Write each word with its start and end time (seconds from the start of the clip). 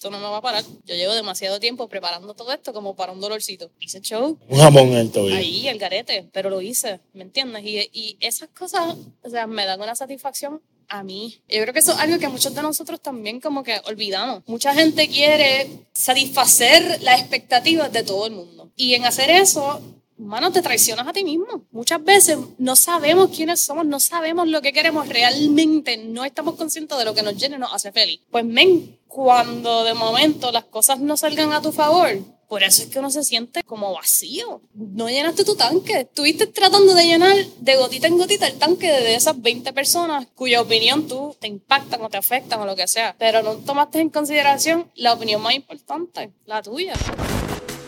esto 0.00 0.10
no 0.10 0.18
me 0.18 0.28
va 0.30 0.38
a 0.38 0.40
parar. 0.40 0.64
Yo 0.86 0.94
llevo 0.94 1.12
demasiado 1.12 1.60
tiempo 1.60 1.86
preparando 1.86 2.32
todo 2.32 2.54
esto 2.54 2.72
como 2.72 2.96
para 2.96 3.12
un 3.12 3.20
dolorcito. 3.20 3.70
Hice 3.80 4.00
show. 4.00 4.38
Un 4.48 4.58
jamón 4.58 4.88
en 4.88 4.96
el 4.96 5.10
tobillo. 5.10 5.36
Ahí, 5.36 5.68
el 5.68 5.78
garete, 5.78 6.26
pero 6.32 6.48
lo 6.48 6.62
hice, 6.62 7.00
¿me 7.12 7.22
entiendes? 7.22 7.62
Y, 7.66 7.90
y 7.92 8.16
esas 8.18 8.48
cosas, 8.48 8.96
o 9.22 9.28
sea, 9.28 9.46
me 9.46 9.66
dan 9.66 9.78
una 9.78 9.94
satisfacción 9.94 10.62
a 10.88 11.02
mí. 11.02 11.42
Yo 11.50 11.60
creo 11.60 11.74
que 11.74 11.80
eso 11.80 11.92
es 11.92 11.98
algo 11.98 12.18
que 12.18 12.28
muchos 12.28 12.54
de 12.54 12.62
nosotros 12.62 13.02
también 13.02 13.42
como 13.42 13.62
que 13.62 13.78
olvidamos. 13.84 14.42
Mucha 14.46 14.72
gente 14.72 15.06
quiere 15.06 15.68
satisfacer 15.92 17.02
las 17.02 17.20
expectativas 17.20 17.92
de 17.92 18.02
todo 18.02 18.26
el 18.26 18.32
mundo. 18.32 18.70
Y 18.76 18.94
en 18.94 19.04
hacer 19.04 19.28
eso, 19.28 19.82
mano, 20.20 20.52
te 20.52 20.62
traicionas 20.62 21.06
a 21.06 21.12
ti 21.12 21.24
mismo. 21.24 21.64
Muchas 21.70 22.02
veces 22.04 22.38
no 22.58 22.76
sabemos 22.76 23.30
quiénes 23.34 23.60
somos, 23.60 23.86
no 23.86 24.00
sabemos 24.00 24.48
lo 24.48 24.62
que 24.62 24.72
queremos 24.72 25.08
realmente, 25.08 25.96
no 25.96 26.24
estamos 26.24 26.54
conscientes 26.54 26.96
de 26.98 27.04
lo 27.04 27.14
que 27.14 27.22
nos 27.22 27.36
llena 27.36 27.56
y 27.56 27.58
nos 27.58 27.72
hace 27.72 27.92
feliz. 27.92 28.20
Pues, 28.30 28.44
men, 28.44 28.98
cuando 29.08 29.84
de 29.84 29.94
momento 29.94 30.52
las 30.52 30.64
cosas 30.64 31.00
no 31.00 31.16
salgan 31.16 31.52
a 31.52 31.62
tu 31.62 31.72
favor, 31.72 32.18
por 32.50 32.64
eso 32.64 32.82
es 32.82 32.88
que 32.88 32.98
uno 32.98 33.10
se 33.10 33.22
siente 33.22 33.62
como 33.62 33.92
vacío. 33.94 34.60
No 34.74 35.08
llenaste 35.08 35.44
tu 35.44 35.54
tanque. 35.54 36.00
Estuviste 36.00 36.48
tratando 36.48 36.94
de 36.94 37.04
llenar 37.04 37.36
de 37.60 37.76
gotita 37.76 38.08
en 38.08 38.18
gotita 38.18 38.48
el 38.48 38.58
tanque 38.58 38.88
de 38.88 39.14
esas 39.14 39.40
20 39.40 39.72
personas 39.72 40.26
cuya 40.34 40.60
opinión 40.60 41.06
tú 41.06 41.36
te 41.38 41.46
impactan 41.46 42.02
o 42.02 42.08
te 42.08 42.16
afectan 42.16 42.60
o 42.60 42.66
lo 42.66 42.74
que 42.74 42.88
sea. 42.88 43.14
Pero 43.20 43.44
no 43.44 43.54
tomaste 43.54 44.00
en 44.00 44.10
consideración 44.10 44.90
la 44.96 45.12
opinión 45.12 45.40
más 45.40 45.54
importante, 45.54 46.32
la 46.44 46.60
tuya. 46.60 46.94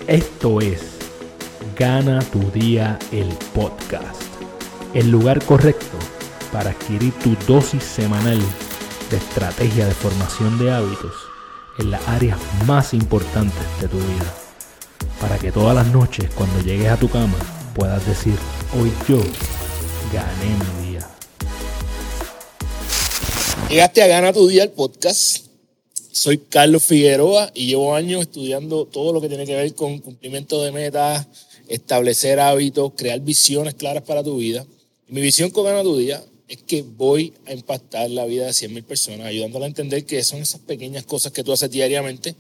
Esto 0.07 0.61
es 0.61 0.92
Gana 1.83 2.21
tu 2.31 2.39
día 2.53 2.97
el 3.11 3.27
podcast. 3.53 4.23
El 4.95 5.11
lugar 5.11 5.45
correcto 5.45 5.99
para 6.53 6.71
adquirir 6.71 7.13
tu 7.15 7.35
dosis 7.53 7.83
semanal 7.83 8.39
de 9.11 9.17
estrategia 9.17 9.87
de 9.87 9.93
formación 9.93 10.61
de 10.61 10.71
hábitos 10.71 11.13
en 11.81 11.91
las 11.91 12.07
áreas 12.07 12.39
más 12.69 12.95
importantes 12.95 13.65
de 13.81 13.89
tu 13.89 13.97
vida. 13.97 14.33
Para 15.21 15.41
que 15.41 15.51
todas 15.51 15.75
las 15.75 15.89
noches 15.89 16.31
cuando 16.37 16.61
llegues 16.61 16.89
a 16.89 16.97
tu 16.97 17.11
cama 17.11 17.37
puedas 17.75 18.07
decir, 18.07 18.37
hoy 18.81 18.93
yo 19.09 19.19
gané 20.13 20.55
mi 20.55 20.91
día. 20.93 21.09
Llegaste 23.69 24.05
a 24.05 24.07
Gana 24.07 24.33
tu 24.33 24.47
día 24.47 24.63
el 24.63 24.71
podcast. 24.71 25.47
Soy 26.13 26.39
Carlos 26.39 26.85
Figueroa 26.85 27.51
y 27.55 27.67
llevo 27.67 27.97
años 27.97 28.21
estudiando 28.21 28.85
todo 28.85 29.13
lo 29.13 29.21
que 29.21 29.29
tiene 29.29 29.47
que 29.47 29.57
ver 29.57 29.75
con 29.75 29.99
cumplimiento 29.99 30.63
de 30.63 30.71
metas, 30.71 31.27
establecer 31.69 32.41
hábitos, 32.41 32.93
crear 32.97 33.21
visiones 33.21 33.75
claras 33.75 34.03
para 34.03 34.23
tu 34.23 34.37
vida. 34.37 34.67
mi 35.09 35.21
visión 35.21 35.51
con 35.51 35.65
Gana 35.65 35.83
tu 35.83 35.97
Día 35.97 36.23
es 36.49 36.59
que 36.63 36.83
voy 36.83 37.33
a 37.47 37.55
impactar 37.55 38.11
la 38.11 38.27
vida 38.27 38.47
de 38.47 38.53
100.000 38.53 38.85
personas, 38.85 39.27
ayudándola 39.27 39.65
a 39.65 39.69
entender 39.69 40.05
que 40.05 40.23
son 40.23 40.41
esas 40.41 40.61
pequeñas 40.61 41.05
cosas 41.05 41.33
que 41.33 41.43
tú 41.43 41.53
haces 41.53 41.71
diariamente 41.71 42.35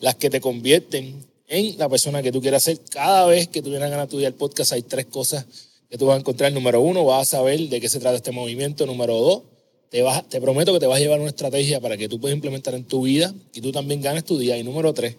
las 0.00 0.14
que 0.14 0.30
te 0.30 0.40
convierten 0.40 1.26
en 1.48 1.78
la 1.78 1.88
persona 1.88 2.22
que 2.22 2.32
tú 2.32 2.40
quieras 2.40 2.62
ser. 2.62 2.80
Cada 2.90 3.26
vez 3.26 3.48
que 3.48 3.62
tú 3.62 3.70
vienes 3.70 3.88
a 3.88 3.90
Gana 3.90 4.06
tu 4.06 4.18
Día 4.18 4.28
el 4.28 4.34
podcast 4.34 4.72
hay 4.72 4.82
tres 4.82 5.06
cosas 5.06 5.44
que 5.90 5.98
tú 5.98 6.06
vas 6.06 6.16
a 6.16 6.20
encontrar. 6.20 6.52
Número 6.52 6.80
uno, 6.80 7.04
vas 7.04 7.28
a 7.28 7.38
saber 7.38 7.60
de 7.68 7.80
qué 7.80 7.88
se 7.88 8.00
trata 8.00 8.16
este 8.16 8.32
movimiento. 8.32 8.86
Número 8.86 9.14
dos, 9.14 9.42
te, 9.90 10.02
vas, 10.02 10.28
te 10.28 10.40
prometo 10.40 10.72
que 10.72 10.80
te 10.80 10.86
vas 10.86 10.98
a 10.98 11.00
llevar 11.00 11.20
una 11.20 11.30
estrategia 11.30 11.80
para 11.80 11.96
que 11.96 12.08
tú 12.08 12.20
puedas 12.20 12.34
implementar 12.34 12.74
en 12.74 12.84
tu 12.84 13.02
vida 13.02 13.34
y 13.52 13.60
tú 13.60 13.72
también 13.72 14.00
ganes 14.00 14.24
tu 14.24 14.38
día. 14.38 14.56
Y 14.58 14.62
número 14.62 14.92
tres, 14.92 15.16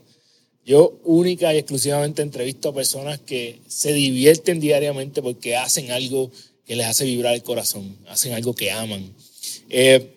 yo 0.66 1.00
única 1.04 1.54
y 1.54 1.58
exclusivamente 1.58 2.22
entrevisto 2.22 2.70
a 2.70 2.74
personas 2.76 3.20
que 3.20 3.60
se 3.68 3.94
divierten 3.94 4.60
diariamente 4.60 5.22
porque 5.22 5.56
hacen 5.56 5.92
algo 5.92 6.32
que 6.66 6.76
les 6.76 6.86
hace 6.86 7.06
vibrar 7.06 7.34
el 7.34 7.42
corazón, 7.42 7.98
hacen 8.08 8.34
algo 8.34 8.54
que 8.54 8.72
aman. 8.72 9.12
Eh, 9.70 10.14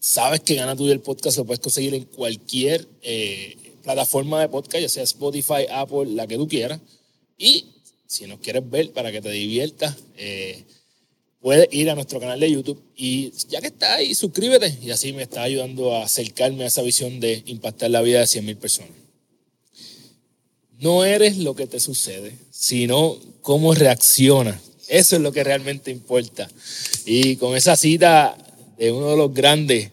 sabes 0.00 0.40
que 0.40 0.54
Gana 0.54 0.76
tu 0.76 0.86
el 0.88 1.00
podcast 1.00 1.38
lo 1.38 1.46
puedes 1.46 1.60
conseguir 1.60 1.94
en 1.94 2.04
cualquier 2.04 2.86
eh, 3.02 3.56
plataforma 3.82 4.40
de 4.40 4.48
podcast, 4.48 4.82
ya 4.82 4.88
sea 4.88 5.02
Spotify, 5.04 5.66
Apple, 5.70 6.10
la 6.10 6.26
que 6.26 6.36
tú 6.36 6.46
quieras. 6.46 6.80
Y 7.38 7.66
si 8.06 8.26
nos 8.26 8.40
quieres 8.40 8.68
ver 8.68 8.92
para 8.92 9.10
que 9.10 9.22
te 9.22 9.30
diviertas, 9.30 9.96
eh, 10.18 10.64
puedes 11.40 11.68
ir 11.72 11.88
a 11.88 11.94
nuestro 11.94 12.20
canal 12.20 12.40
de 12.40 12.50
YouTube 12.50 12.82
y 12.96 13.32
ya 13.48 13.60
que 13.60 13.68
estás 13.68 13.90
ahí, 13.92 14.14
suscríbete 14.14 14.76
y 14.82 14.90
así 14.90 15.12
me 15.12 15.22
está 15.22 15.42
ayudando 15.42 15.94
a 15.94 16.04
acercarme 16.04 16.64
a 16.64 16.66
esa 16.66 16.82
visión 16.82 17.20
de 17.20 17.42
impactar 17.46 17.90
la 17.90 18.02
vida 18.02 18.20
de 18.20 18.26
100.000 18.26 18.56
personas 18.56 18.97
no 20.80 21.04
eres 21.04 21.38
lo 21.38 21.54
que 21.54 21.66
te 21.66 21.80
sucede, 21.80 22.32
sino 22.50 23.16
cómo 23.42 23.74
reaccionas. 23.74 24.60
Eso 24.88 25.16
es 25.16 25.22
lo 25.22 25.32
que 25.32 25.44
realmente 25.44 25.90
importa. 25.90 26.48
Y 27.04 27.36
con 27.36 27.56
esa 27.56 27.76
cita 27.76 28.36
de 28.78 28.92
uno 28.92 29.10
de 29.10 29.16
los 29.16 29.34
grandes 29.34 29.90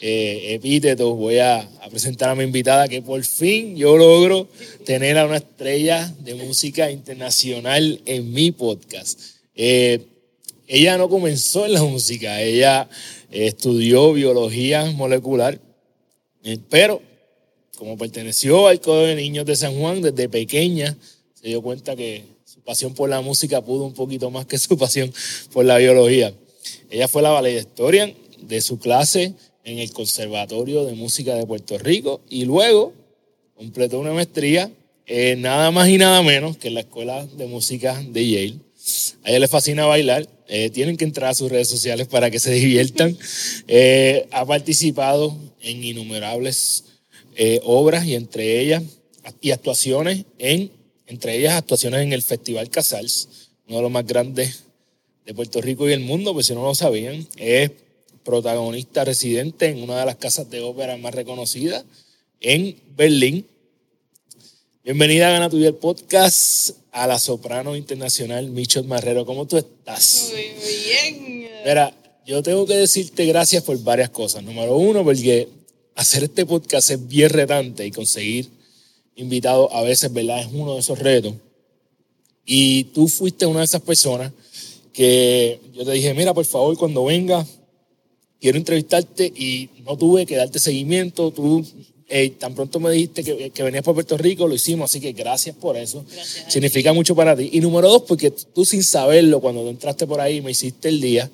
eh, 0.00 0.54
epítetos, 0.54 1.16
voy 1.16 1.38
a, 1.38 1.68
presentar 1.90 2.28
a 2.28 2.34
mi 2.34 2.44
invitada 2.44 2.86
que 2.86 3.00
por 3.00 3.24
fin 3.24 3.74
yo 3.74 3.96
logro 3.96 4.46
tener 4.84 5.16
a 5.16 5.24
una 5.24 5.38
estrella 5.38 6.14
de 6.20 6.34
música 6.34 6.90
internacional 6.90 8.00
en 8.04 8.30
mi 8.30 8.52
podcast. 8.52 9.18
Eh, 9.54 10.06
ella 10.66 10.98
no 10.98 11.08
comenzó 11.08 11.64
en 11.64 11.72
la 11.72 11.82
música, 11.82 12.42
ella 12.42 12.88
estudió 13.30 14.12
biología 14.12 14.84
molecular, 14.92 15.58
eh, 16.44 16.58
pero 16.68 17.02
como 17.78 17.96
perteneció 17.96 18.66
al 18.66 18.80
Código 18.80 19.06
de 19.06 19.14
Niños 19.14 19.46
de 19.46 19.54
San 19.54 19.78
Juan 19.78 20.02
desde 20.02 20.28
pequeña, 20.28 20.96
se 21.40 21.46
dio 21.46 21.62
cuenta 21.62 21.94
que 21.94 22.24
su 22.44 22.60
pasión 22.60 22.92
por 22.92 23.08
la 23.08 23.20
música 23.20 23.62
pudo 23.62 23.84
un 23.84 23.94
poquito 23.94 24.30
más 24.30 24.46
que 24.46 24.58
su 24.58 24.76
pasión 24.78 25.12
por 25.52 25.64
la 25.64 25.78
biología. 25.78 26.34
Ella 26.90 27.06
fue 27.06 27.22
la 27.22 27.30
valedictorian 27.30 28.12
de 28.42 28.60
su 28.60 28.80
clase 28.80 29.32
en 29.62 29.78
el 29.78 29.92
Conservatorio 29.92 30.84
de 30.84 30.94
Música 30.94 31.36
de 31.36 31.46
Puerto 31.46 31.78
Rico 31.78 32.20
y 32.28 32.46
luego 32.46 32.92
completó 33.54 34.00
una 34.00 34.12
maestría 34.12 34.70
en 35.06 35.42
nada 35.42 35.70
más 35.70 35.88
y 35.88 35.98
nada 35.98 36.20
menos 36.22 36.56
que 36.56 36.68
en 36.68 36.74
la 36.74 36.80
Escuela 36.80 37.24
de 37.26 37.46
Música 37.46 38.02
de 38.10 38.28
Yale. 38.28 38.58
A 39.22 39.30
ella 39.30 39.38
le 39.38 39.48
fascina 39.48 39.86
bailar. 39.86 40.28
Eh, 40.48 40.70
tienen 40.70 40.96
que 40.96 41.04
entrar 41.04 41.30
a 41.30 41.34
sus 41.34 41.50
redes 41.50 41.68
sociales 41.68 42.08
para 42.08 42.30
que 42.30 42.40
se 42.40 42.50
diviertan. 42.52 43.16
Eh, 43.70 44.26
ha 44.30 44.46
participado 44.46 45.36
en 45.60 45.84
innumerables 45.84 46.84
eh, 47.38 47.60
obras 47.64 48.04
y 48.04 48.16
entre 48.16 48.60
ellas 48.60 48.82
y 49.40 49.52
actuaciones 49.52 50.24
en 50.38 50.72
entre 51.08 51.38
ellas 51.38 51.54
actuaciones 51.54 52.02
en 52.02 52.12
el 52.12 52.22
Festival 52.22 52.68
Casals, 52.68 53.50
uno 53.66 53.78
de 53.78 53.82
los 53.82 53.90
más 53.90 54.06
grandes 54.06 54.64
de 55.24 55.32
Puerto 55.32 55.60
Rico 55.62 55.88
y 55.88 55.92
el 55.92 56.00
mundo, 56.00 56.34
pues 56.34 56.46
si 56.46 56.54
no 56.54 56.62
lo 56.62 56.74
sabían, 56.74 57.26
es 57.36 57.70
protagonista 58.24 59.04
residente 59.04 59.66
en 59.66 59.82
una 59.82 60.00
de 60.00 60.04
las 60.04 60.16
casas 60.16 60.50
de 60.50 60.60
ópera 60.60 60.98
más 60.98 61.14
reconocidas 61.14 61.84
en 62.40 62.76
Berlín. 62.94 63.46
Bienvenida 64.84 65.28
a 65.28 65.30
Gana 65.30 65.48
tu 65.48 65.56
el 65.64 65.74
podcast 65.74 66.72
a 66.92 67.06
la 67.06 67.18
soprano 67.18 67.74
internacional 67.74 68.50
Michelle 68.50 68.86
Marrero. 68.86 69.24
¿Cómo 69.24 69.46
tú 69.46 69.56
estás? 69.56 70.30
Muy 70.30 70.42
bien. 70.84 71.48
Mira, 71.64 71.94
yo 72.26 72.42
tengo 72.42 72.66
que 72.66 72.76
decirte 72.76 73.24
gracias 73.24 73.62
por 73.62 73.78
varias 73.82 74.10
cosas. 74.10 74.42
Número 74.42 74.76
uno, 74.76 75.04
porque 75.04 75.48
hacer 75.98 76.22
este 76.22 76.46
podcast 76.46 76.90
es 76.92 77.08
bien 77.08 77.28
retante 77.28 77.84
y 77.84 77.90
conseguir 77.90 78.48
invitados 79.16 79.68
a 79.72 79.82
veces, 79.82 80.12
¿verdad? 80.12 80.38
Es 80.38 80.48
uno 80.52 80.74
de 80.74 80.80
esos 80.80 80.96
retos. 80.96 81.34
Y 82.46 82.84
tú 82.84 83.08
fuiste 83.08 83.46
una 83.46 83.58
de 83.58 83.64
esas 83.64 83.82
personas 83.82 84.32
que 84.92 85.60
yo 85.74 85.84
te 85.84 85.90
dije, 85.90 86.14
mira, 86.14 86.32
por 86.32 86.44
favor, 86.44 86.78
cuando 86.78 87.04
venga, 87.04 87.44
quiero 88.40 88.58
entrevistarte 88.58 89.26
y 89.26 89.70
no 89.84 89.96
tuve 89.96 90.24
que 90.24 90.36
darte 90.36 90.60
seguimiento. 90.60 91.32
Tú 91.32 91.66
eh, 92.08 92.30
tan 92.30 92.54
pronto 92.54 92.78
me 92.78 92.92
dijiste 92.92 93.24
que, 93.24 93.50
que, 93.50 93.62
venías 93.64 93.82
por 93.82 93.94
Puerto 93.94 94.16
Rico, 94.16 94.46
lo 94.46 94.54
hicimos, 94.54 94.88
así 94.88 95.00
que 95.00 95.10
gracias 95.12 95.56
por 95.56 95.76
eso. 95.76 96.04
Significa 96.46 96.92
mucho 96.92 97.16
para 97.16 97.36
ti. 97.36 97.50
Y 97.54 97.60
número 97.60 97.88
dos, 97.88 98.02
porque 98.02 98.30
tú 98.30 98.64
sin 98.64 98.84
saberlo, 98.84 99.40
cuando 99.40 99.68
entraste 99.68 100.06
por 100.06 100.20
ahí, 100.20 100.40
me 100.42 100.52
hiciste 100.52 100.90
el 100.90 101.00
día 101.00 101.28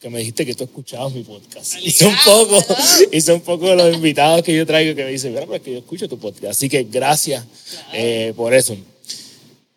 que 0.00 0.10
me 0.10 0.18
dijiste 0.18 0.46
que 0.46 0.54
tú 0.54 0.64
escuchabas 0.64 1.12
mi 1.12 1.24
podcast. 1.24 1.74
Y 1.82 1.90
son 1.90 2.14
pocos, 2.24 2.64
y 3.12 3.20
son 3.20 3.40
pocos 3.40 3.76
los 3.76 3.94
invitados 3.94 4.42
que 4.42 4.54
yo 4.54 4.64
traigo 4.64 4.94
que 4.94 5.04
me 5.04 5.10
dicen, 5.10 5.32
mira, 5.32 5.44
pero 5.44 5.56
es 5.56 5.62
que 5.62 5.72
yo 5.72 5.78
escucho 5.78 6.08
tu 6.08 6.18
podcast. 6.18 6.52
Así 6.52 6.68
que 6.68 6.84
gracias 6.84 7.44
eh, 7.92 8.32
por 8.36 8.54
eso. 8.54 8.76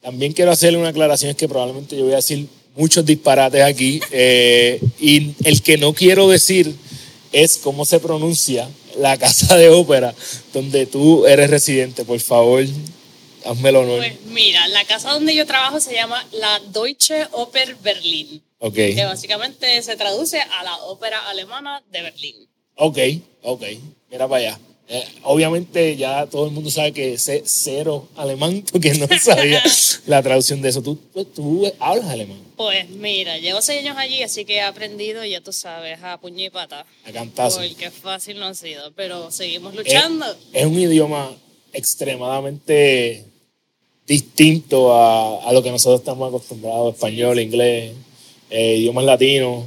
También 0.01 0.34
quiero 0.34 0.51
hacerle 0.51 0.78
una 0.78 0.90
aclaración, 0.90 1.31
es 1.31 1.38
que 1.38 1.48
probablemente 1.48 1.98
yo 1.98 2.04
voy 2.04 2.13
a 2.13 2.18
decir 2.18 2.48
muchos 2.75 3.06
disparates 3.06 3.63
aquí, 3.63 4.00
eh, 4.12 4.80
y 5.00 5.34
el 5.44 5.62
que 5.62 5.78
no 5.78 5.94
quiero 5.94 6.30
decir 6.30 6.75
es 7.31 7.57
cómo 7.57 7.86
se 7.86 8.00
pronuncia 8.00 8.69
la 8.98 9.18
casa 9.18 9.56
de 9.56 9.69
ópera 9.69 10.13
donde 10.54 10.86
tú 10.86 11.25
eres 11.25 11.50
residente. 11.50 12.06
Por 12.06 12.19
favor, 12.19 12.63
hazme 13.45 13.69
honor. 13.69 13.98
Pues 13.98 14.13
mira, 14.28 14.68
la 14.68 14.86
casa 14.86 15.12
donde 15.12 15.34
yo 15.34 15.48
trabajo 15.48 15.80
se 15.80 15.94
llama 15.94 16.24
la 16.34 16.60
Deutsche 16.72 17.28
Oper 17.31 17.75
Berlin. 17.81 18.42
Que 18.69 19.06
básicamente 19.06 19.81
se 19.81 19.96
traduce 19.96 20.40
a 20.40 20.63
la 20.63 20.78
ópera 20.84 21.28
alemana 21.30 21.81
de 21.92 22.04
Berlín. 22.04 22.36
Ok, 22.75 22.98
ok. 23.42 23.63
Mira 24.12 24.28
para 24.28 24.50
allá. 24.50 24.60
Eh, 24.88 25.04
obviamente 25.24 25.96
ya 25.96 26.28
todo 26.28 26.46
el 26.46 26.52
mundo 26.52 26.69
sabe 26.69 26.92
que 26.92 27.18
sé 27.18 27.44
cero 27.46 28.10
alemán 28.16 28.63
porque 28.72 28.94
no 28.94 29.08
sabía 29.19 29.63
la 30.06 30.22
traducción 30.22 30.62
de 30.62 30.69
eso. 30.69 30.84
¿Tú, 30.84 30.96
tú 31.34 31.72
hablas 31.80 32.06
alemán? 32.08 32.40
Pues 32.56 32.88
mira, 32.90 33.40
llevo 33.40 33.62
seis 33.62 33.80
años 33.80 33.98
allí, 33.98 34.22
así 34.22 34.46
que 34.46 34.58
he 34.58 34.62
aprendido, 34.62 35.25
ya 35.25 35.42
tú 35.42 35.52
sabes, 35.52 35.98
a 36.04 36.19
puño 36.19 36.44
y 36.44 36.50
pata. 36.52 36.86
A 37.06 37.12
cantazo. 37.12 37.62
Porque 37.62 37.90
fácil 37.90 38.38
no 38.38 38.46
ha 38.46 38.54
sido, 38.54 38.92
pero 38.92 39.31
seguimos 39.31 39.74
luchando. 39.74 40.25
Es, 40.54 40.66
un 40.68 40.80
idioma 40.80 41.36
extremadamente 41.74 43.25
distinto 44.06 44.94
a, 44.94 45.50
a, 45.50 45.54
lo 45.54 45.64
que 45.64 45.72
nosotros 45.72 46.02
estamos 46.02 46.28
acostumbrados, 46.28 46.94
español, 46.94 47.40
inglés, 47.40 47.94
eh, 48.51 48.77
idiomas 48.77 49.06
latinos. 49.06 49.65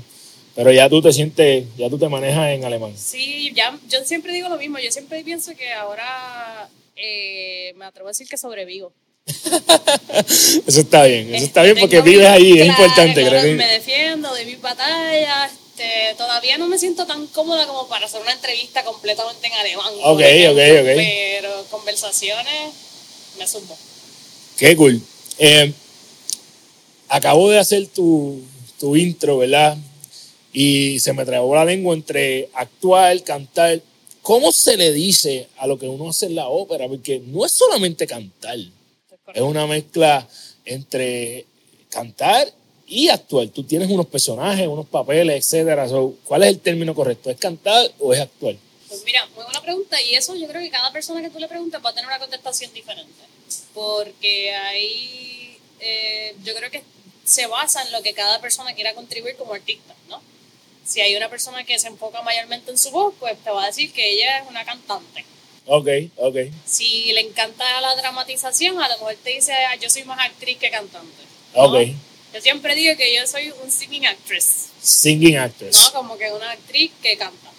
Pero 0.55 0.71
ya 0.71 0.89
tú 0.89 1.03
te 1.03 1.13
sientes, 1.13 1.65
ya 1.77 1.91
tú 1.91 1.99
te 1.99 2.09
manejas 2.09 2.53
en 2.53 2.65
alemán. 2.65 2.93
Sí, 2.97 3.53
ya, 3.57 3.77
yo 3.89 4.05
siempre 4.05 4.33
digo 4.33 4.49
lo 4.49 4.57
mismo. 4.57 4.79
Yo 4.79 4.93
siempre 4.93 5.25
pienso 5.25 5.53
que 5.57 5.73
ahora 5.73 6.69
eh, 6.95 7.73
me 7.77 7.85
atrevo 7.87 8.09
a 8.09 8.13
decir 8.13 8.29
que 8.29 8.37
sobrevivo. 8.37 8.93
eso 10.67 10.81
está 10.81 11.05
bien, 11.05 11.35
eso 11.35 11.47
está 11.47 11.63
bien 11.63 11.79
porque 11.81 12.03
vives 12.03 12.29
ahí, 12.29 12.61
es 12.61 12.67
importante. 12.67 13.27
Creo 13.27 13.43
que... 13.43 13.55
Me 13.55 13.67
defiendo 13.67 14.33
de 14.33 14.45
mis 14.45 14.61
batallas. 14.61 15.51
Este, 15.75 16.15
todavía 16.17 16.57
no 16.57 16.69
me 16.69 16.79
siento 16.79 17.05
tan 17.05 17.27
cómoda 17.29 17.67
como 17.67 17.89
para 17.89 18.07
hacer 18.07 18.21
una 18.21 18.33
entrevista 18.33 18.85
completamente 18.85 19.49
en 19.49 19.53
alemán. 19.55 19.93
Ok, 20.05 20.21
ok, 20.21 20.59
ok. 20.81 20.91
Pero 20.95 21.67
conversaciones 21.69 22.73
me 23.37 23.49
sumo. 23.49 23.77
Qué 24.57 24.77
cool. 24.77 25.03
Eh, 25.39 25.73
acabo 27.09 27.51
de 27.51 27.59
hacer 27.59 27.89
tu, 27.89 28.41
tu 28.79 28.97
intro, 28.97 29.39
¿verdad? 29.39 29.77
y 30.55 31.01
se 31.01 31.13
me 31.13 31.27
trabó 31.27 31.55
la 31.57 31.65
lengua 31.65 31.95
entre 31.95 32.49
actuar, 32.55 33.23
cantar. 33.25 33.83
¿Cómo 34.23 34.53
se 34.53 34.77
le 34.77 34.93
dice 34.93 35.49
a 35.59 35.67
lo 35.67 35.79
que 35.79 35.87
uno 35.87 36.09
hace 36.09 36.27
en 36.27 36.37
la 36.37 36.49
ópera? 36.49 36.89
Porque 36.89 37.21
no 37.27 37.45
es 37.45 37.53
solamente 37.53 38.07
cantar, 38.07 38.57
es 38.57 39.43
una 39.43 39.67
mezcla 39.67 40.27
entre 40.65 41.45
cantar 41.91 42.51
y 42.87 43.09
actuar. 43.09 43.49
Tú 43.49 43.65
tienes 43.65 43.91
unos 43.91 44.07
personajes, 44.07 44.67
unos 44.67 44.87
papeles, 44.87 45.45
etcétera. 45.45 45.89
¿Cuál 46.25 46.45
es 46.45 46.51
el 46.51 46.61
término 46.61 46.95
correcto? 46.95 47.31
¿Es 47.31 47.37
cantar 47.37 47.91
o 47.99 48.15
es 48.15 48.21
actuar? 48.21 48.55
Pues 48.89 49.03
mira, 49.05 49.27
muy 49.35 49.43
buena 49.45 49.61
pregunta 49.61 50.01
y 50.01 50.15
eso 50.15 50.37
yo 50.37 50.47
creo 50.47 50.63
que 50.63 50.71
cada 50.71 50.93
persona 50.93 51.21
que 51.21 51.31
tú 51.31 51.41
le 51.41 51.49
preguntas 51.49 51.85
va 51.85 51.91
a 51.91 51.95
tener 51.95 52.07
una 52.07 52.21
contestación 52.21 52.73
diferente. 52.73 53.25
Porque 53.75 54.55
ahí 54.55 55.59
eh, 55.81 56.37
yo 56.45 56.55
creo 56.55 56.71
que 56.71 56.85
se 57.25 57.47
basa 57.47 57.83
en 57.83 57.93
lo 57.93 58.03
que 58.03 58.15
cada 58.15 58.41
persona 58.41 58.75
quiera 58.75 58.95
contribuir 58.95 59.37
como 59.37 59.55
artista, 59.55 59.95
¿no? 60.09 60.21
si 60.85 61.01
hay 61.01 61.17
una 61.17 61.29
persona 61.29 61.65
que 61.65 61.79
se 61.79 61.89
enfoca 61.89 62.23
mayormente 62.23 62.71
en 62.71 62.79
su 62.79 62.91
voz, 62.91 63.15
pues 63.19 63.37
te 63.43 63.51
va 63.51 63.65
a 63.65 63.67
decir 63.67 63.93
que 63.93 64.13
ella 64.13 64.39
es 64.39 64.49
una 64.49 64.65
cantante. 64.65 65.25
Ok, 65.67 65.89
ok. 66.17 66.37
Si 66.67 67.13
le 67.13 67.23
encanta 67.23 67.81
la 67.81 67.97
dramatización, 67.97 68.81
a 68.81 68.89
lo 68.89 68.95
mejor 68.99 69.17
te 69.25 69.31
dice, 69.31 69.53
ah, 69.55 69.77
yo 69.77 69.89
soy 69.89 70.05
más 70.05 70.19
actriz 70.21 70.59
que 70.59 70.71
cantante. 70.71 71.23
Ok. 71.55 71.89
Yo 72.35 72.41
siempre 72.41 72.75
digo 72.75 72.97
que 72.97 73.15
yo 73.15 73.27
soy 73.27 73.51
un 73.63 73.71
singing 73.71 74.07
actress. 74.07 74.67
Singing 74.83 75.39
actress. 75.39 75.77
No, 75.77 75.93
como 75.93 76.19
que 76.19 76.31
una 76.33 76.51
actriz 76.51 76.93
que 77.03 77.17
canta. 77.17 77.51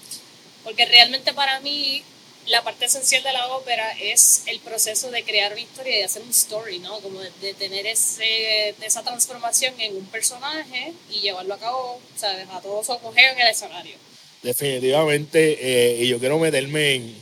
Porque 0.64 0.86
realmente 0.86 1.34
para 1.34 1.60
mí 1.62 2.04
la 2.47 2.63
parte 2.63 2.86
esencial 2.86 3.24
de 3.24 3.33
la 3.33 3.47
ópera 3.47 3.92
es 4.00 4.44
el 4.45 4.59
proceso 4.59 5.09
de 5.09 5.24
crear 5.24 5.51
una 5.51 5.62
historia 5.62 5.95
y 5.95 6.00
de 6.00 6.03
hacer 6.03 6.21
un 6.21 6.30
story, 6.30 6.80
¿no? 6.80 7.00
Como 7.00 7.19
de, 7.19 7.53
tener 7.56 7.88
ese, 7.88 8.75
esa 8.81 9.03
transformación 9.03 9.74
en 9.80 9.95
un 9.95 10.06
personaje 10.07 10.94
y 11.12 11.21
llevarlo 11.21 11.53
a 11.56 11.59
cabo, 11.59 12.00
¿sabes? 12.15 12.47
A 12.51 12.62
todo 12.62 12.83
su 12.83 12.94
apogeo 12.94 13.31
en 13.31 13.39
el 13.39 13.47
escenario. 13.47 13.95
Definitivamente, 14.44 15.57
eh, 15.59 16.03
y 16.03 16.07
yo 16.07 16.19
quiero 16.19 16.38
meterme 16.38 16.95
en, 16.95 17.15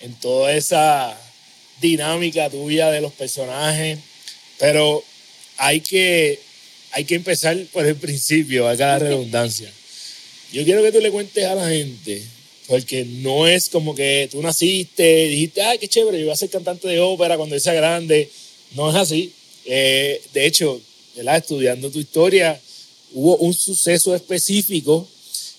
en 0.00 0.14
toda 0.20 0.52
esa 0.52 1.18
dinámica 1.80 2.50
tuya 2.50 2.90
de 2.90 3.00
los 3.00 3.12
personajes, 3.12 3.98
pero 4.58 5.02
hay 5.56 5.80
que, 5.80 6.38
hay 6.92 7.04
que 7.04 7.14
empezar 7.14 7.56
por 7.72 7.86
el 7.86 7.96
principio, 7.96 8.68
a 8.68 8.76
cada 8.76 8.98
redundancia. 9.00 9.72
Yo 10.52 10.64
quiero 10.64 10.82
que 10.82 10.92
tú 10.92 11.00
le 11.00 11.10
cuentes 11.10 11.44
a 11.44 11.54
la 11.54 11.68
gente 11.68 12.35
porque 12.66 13.04
no 13.04 13.46
es 13.46 13.68
como 13.68 13.94
que 13.94 14.28
tú 14.30 14.42
naciste, 14.42 15.28
dijiste, 15.28 15.62
ay, 15.62 15.78
qué 15.78 15.88
chévere, 15.88 16.18
yo 16.18 16.24
voy 16.24 16.32
a 16.32 16.36
ser 16.36 16.50
cantante 16.50 16.88
de 16.88 17.00
ópera 17.00 17.36
cuando 17.36 17.58
sea 17.60 17.74
grande. 17.74 18.30
No 18.72 18.90
es 18.90 18.96
así. 18.96 19.32
Eh, 19.64 20.20
de 20.32 20.46
hecho, 20.46 20.80
estudiando 21.14 21.90
tu 21.90 21.98
historia, 21.98 22.60
hubo 23.12 23.36
un 23.38 23.54
suceso 23.54 24.14
específico 24.14 25.08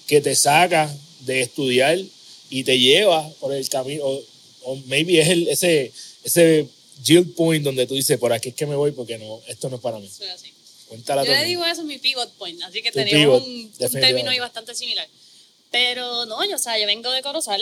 que 0.05 0.21
te 0.21 0.35
saca 0.35 0.93
de 1.21 1.41
estudiar 1.41 1.99
y 2.49 2.63
te 2.63 2.77
lleva 2.77 3.29
por 3.39 3.53
el 3.53 3.67
camino, 3.69 4.03
o, 4.63 4.75
maybe 4.87 5.19
es 5.19 5.29
el, 5.29 5.47
ese, 5.47 5.91
ese 6.23 6.67
yield 7.03 7.33
point 7.35 7.63
donde 7.63 7.85
tú 7.87 7.95
dices, 7.95 8.17
por 8.17 8.31
aquí 8.33 8.49
es 8.49 8.55
que 8.55 8.65
me 8.65 8.75
voy 8.75 8.91
porque 8.91 9.17
no, 9.17 9.41
esto 9.47 9.69
no 9.69 9.77
es 9.77 9.81
para 9.81 9.99
mí. 9.99 10.09
Cuéntala 10.87 11.25
Yo 11.25 11.31
le 11.31 11.45
digo 11.45 11.65
eso 11.65 11.83
mi 11.83 11.97
pivot 11.97 12.31
point, 12.33 12.61
así 12.63 12.81
que 12.81 12.91
tenemos 12.91 13.45
un, 13.45 13.71
un 13.77 13.91
término 13.91 14.29
ahí 14.29 14.39
bastante 14.39 14.73
similar. 14.73 15.07
Pero 15.79 16.25
no, 16.25 16.43
yo, 16.43 16.55
o 16.55 16.57
sea, 16.57 16.79
yo 16.79 16.87
vengo 16.87 17.11
de 17.11 17.21
Corozal, 17.21 17.61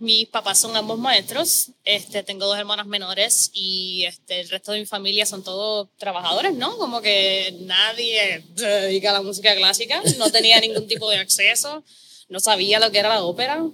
mis 0.00 0.26
papás 0.26 0.58
son 0.58 0.76
ambos 0.76 0.98
maestros, 0.98 1.68
este, 1.84 2.24
tengo 2.24 2.46
dos 2.46 2.58
hermanas 2.58 2.88
menores 2.88 3.52
y 3.54 4.04
este, 4.04 4.40
el 4.40 4.48
resto 4.48 4.72
de 4.72 4.80
mi 4.80 4.84
familia 4.86 5.26
son 5.26 5.44
todos 5.44 5.88
trabajadores, 5.96 6.54
¿no? 6.54 6.76
Como 6.76 7.00
que 7.00 7.54
nadie 7.60 8.44
se 8.56 8.66
dedica 8.66 9.10
a 9.10 9.12
la 9.12 9.22
música 9.22 9.54
clásica, 9.54 10.02
no 10.18 10.28
tenía 10.32 10.58
ningún 10.58 10.88
tipo 10.88 11.08
de 11.08 11.18
acceso, 11.18 11.84
no 12.28 12.40
sabía 12.40 12.80
lo 12.80 12.90
que 12.90 12.98
era 12.98 13.10
la 13.10 13.22
ópera, 13.22 13.64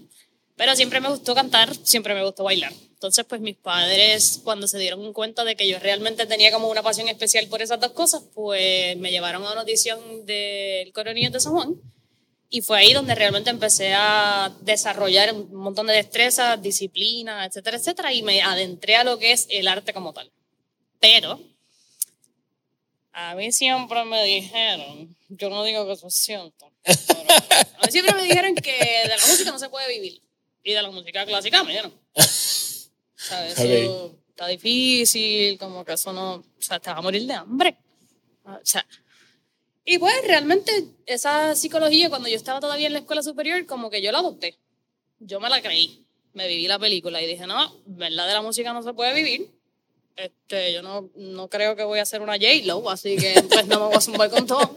pero 0.55 0.77
siempre 0.77 1.01
me 1.01 1.09
gustó 1.09 1.35
cantar, 1.35 1.75
siempre 1.83 2.13
me 2.13 2.23
gustó 2.23 2.45
bailar. 2.45 2.75
Entonces, 2.93 3.25
pues 3.27 3.41
mis 3.41 3.57
padres, 3.57 4.43
cuando 4.45 4.69
se 4.69 4.79
dieron 4.79 5.15
cuenta 5.15 5.45
de 5.45 5.57
que 5.57 5.67
yo 5.67 5.79
realmente 5.79 6.27
tenía 6.27 6.53
como 6.53 6.69
una 6.69 6.83
pasión 6.83 7.09
especial 7.09 7.47
por 7.47 7.63
esas 7.63 7.81
dos 7.81 7.93
cosas, 7.93 8.23
pues 8.35 8.99
me 8.99 9.11
llevaron 9.11 9.47
a 9.47 9.53
una 9.53 9.63
audición 9.63 10.27
del 10.27 10.93
Coronillo 10.93 11.31
de 11.31 11.41
San 11.41 11.55
Juan 11.55 11.81
y 12.51 12.63
fue 12.63 12.79
ahí 12.79 12.93
donde 12.93 13.15
realmente 13.15 13.51
empecé 13.51 13.93
a 13.95 14.55
desarrollar 14.61 15.35
un 15.35 15.55
montón 15.55 15.87
de 15.87 15.95
destrezas, 15.95 16.61
disciplina, 16.61 17.45
etcétera, 17.45 17.77
etcétera, 17.77 18.13
y 18.13 18.23
me 18.23 18.43
adentré 18.43 18.97
a 18.97 19.05
lo 19.05 19.19
que 19.19 19.33
es 19.33 19.47
el 19.51 19.69
arte 19.69 19.93
como 19.93 20.13
tal. 20.13 20.31
Pero 21.01 21.41
a 23.13 23.35
mí 23.35 23.53
siempre 23.53 24.05
me 24.05 24.25
dijeron, 24.25 25.17
yo 25.29 25.51
no 25.51 25.65
digo 25.65 25.87
que 25.87 25.93
eso 25.93 26.09
es 26.09 26.15
cierto, 26.15 26.67
a 26.67 27.87
mí 27.87 27.91
siempre 27.93 28.15
me 28.15 28.23
dijeron 28.23 28.55
que 28.55 28.79
de 29.03 29.09
la 29.09 29.27
música 29.27 29.51
no 29.51 29.59
se 29.59 29.69
puede 29.69 29.89
vivir. 29.89 30.23
Y 30.63 30.73
de 30.73 30.83
la 30.83 30.91
música 30.91 31.25
clásica 31.25 31.65
menos. 31.65 31.93
¿Sabes? 33.15 33.59
Eso 33.59 34.19
está 34.29 34.47
difícil, 34.49 35.59
como 35.59 35.85
que 35.85 35.93
eso 35.95 36.13
no, 36.13 36.35
o 36.35 36.45
sea, 36.59 36.79
te 36.79 36.91
va 36.91 36.99
a 36.99 37.03
morir 37.03 37.27
de 37.27 37.35
hambre. 37.35 37.77
O 38.45 38.59
sea, 38.63 38.87
y 39.91 39.97
pues 39.97 40.13
realmente 40.27 40.85
esa 41.07 41.57
psicología, 41.57 42.11
cuando 42.11 42.29
yo 42.29 42.37
estaba 42.37 42.61
todavía 42.61 42.89
en 42.89 42.93
la 42.93 42.99
escuela 42.99 43.23
superior, 43.23 43.65
como 43.65 43.89
que 43.89 44.03
yo 44.03 44.13
la 44.13 44.19
adopté. 44.19 44.59
Yo 45.19 45.41
me 45.41 45.49
la 45.49 45.63
creí. 45.63 46.05
Me 46.35 46.47
viví 46.47 46.69
la 46.69 46.79
película 46.79 47.23
y 47.23 47.27
dije, 47.27 47.47
no, 47.47 47.75
verdad 47.87 48.27
de 48.27 48.35
la 48.35 48.43
música 48.43 48.75
no 48.75 48.83
se 48.83 48.93
puede 48.93 49.15
vivir. 49.15 49.51
Este, 50.15 50.75
yo 50.75 50.83
no, 50.83 51.09
no 51.17 51.49
creo 51.49 51.75
que 51.75 51.85
voy 51.85 52.01
a 52.01 52.03
hacer 52.03 52.21
una 52.21 52.35
J-Lo, 52.35 52.91
así 52.91 53.17
que 53.17 53.43
pues 53.49 53.67
no 53.67 53.81
me 53.81 53.87
voy 53.87 53.95
a 53.95 54.01
zumbar 54.03 54.29
con 54.29 54.47
todo. 54.47 54.77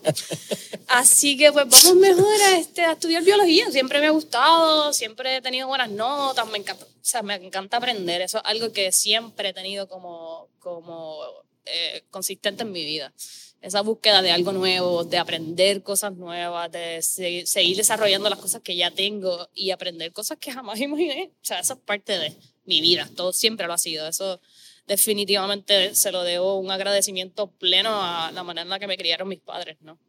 Así 0.88 1.36
que 1.36 1.51
pues 1.51 1.68
vamos 1.68 1.96
mejor 1.96 2.41
a, 2.44 2.58
este, 2.58 2.84
a 2.84 2.94
estudiar 2.94 3.22
biología. 3.22 3.70
Siempre 3.70 4.00
me 4.00 4.08
ha 4.08 4.12
gustado, 4.12 4.94
siempre 4.94 5.36
he 5.36 5.41
tenido 5.41 5.68
buenas 5.68 5.89
notas, 5.89 6.48
me 6.48 6.58
encanta, 6.58 6.86
o 6.86 6.88
sea, 7.01 7.22
me 7.22 7.36
encanta 7.36 7.75
aprender. 7.75 8.22
Eso 8.22 8.38
es 8.38 8.44
algo 8.46 8.72
que 8.72 8.94
siempre 8.94 9.50
he 9.50 9.53
tenido 9.53 9.89
como, 9.89 10.48
como 10.60 11.20
eh, 11.65 12.06
consistente 12.10 12.63
en 12.63 12.72
mi 12.72 12.86
vida 12.86 13.13
esa 13.62 13.82
búsqueda 13.82 14.22
de 14.22 14.32
algo 14.32 14.51
nuevo, 14.51 15.03
de 15.03 15.18
aprender 15.20 15.84
cosas 15.84 16.13
nuevas, 16.15 16.72
de 16.72 17.01
seguir 17.01 17.77
desarrollando 17.77 18.30
las 18.30 18.39
cosas 18.39 18.62
que 18.62 18.75
ya 18.75 18.89
tengo 18.91 19.48
y 19.53 19.70
aprender 19.70 20.12
cosas 20.12 20.38
que 20.39 20.51
jamás 20.51 20.80
imaginé. 20.82 21.32
O 21.34 21.46
sea, 21.46 21.60
eso 21.60 21.74
es 21.74 21.80
parte 21.80 22.18
de 22.18 22.36
mi 22.65 22.82
vida, 22.82 23.10
todo 23.15 23.34
siempre 23.34 23.68
lo 23.68 23.74
ha 23.74 23.77
sido. 23.77 24.08
Eso 24.08 24.41
definitivamente 24.88 25.94
se 25.94 26.12
lo 26.12 26.24
debo 26.24 26.56
un 26.58 26.72
agradecimiento 26.72 27.51
pleno 27.51 28.01
a 28.01 28.32
la 28.32 28.44
manera 28.44 28.63
en 28.63 28.70
la 28.70 28.80
que 28.80 28.88
me 28.88 28.98
criaron 28.98 29.27
mis 29.27 29.39
padres, 29.39 29.77
¿no? 29.82 30.00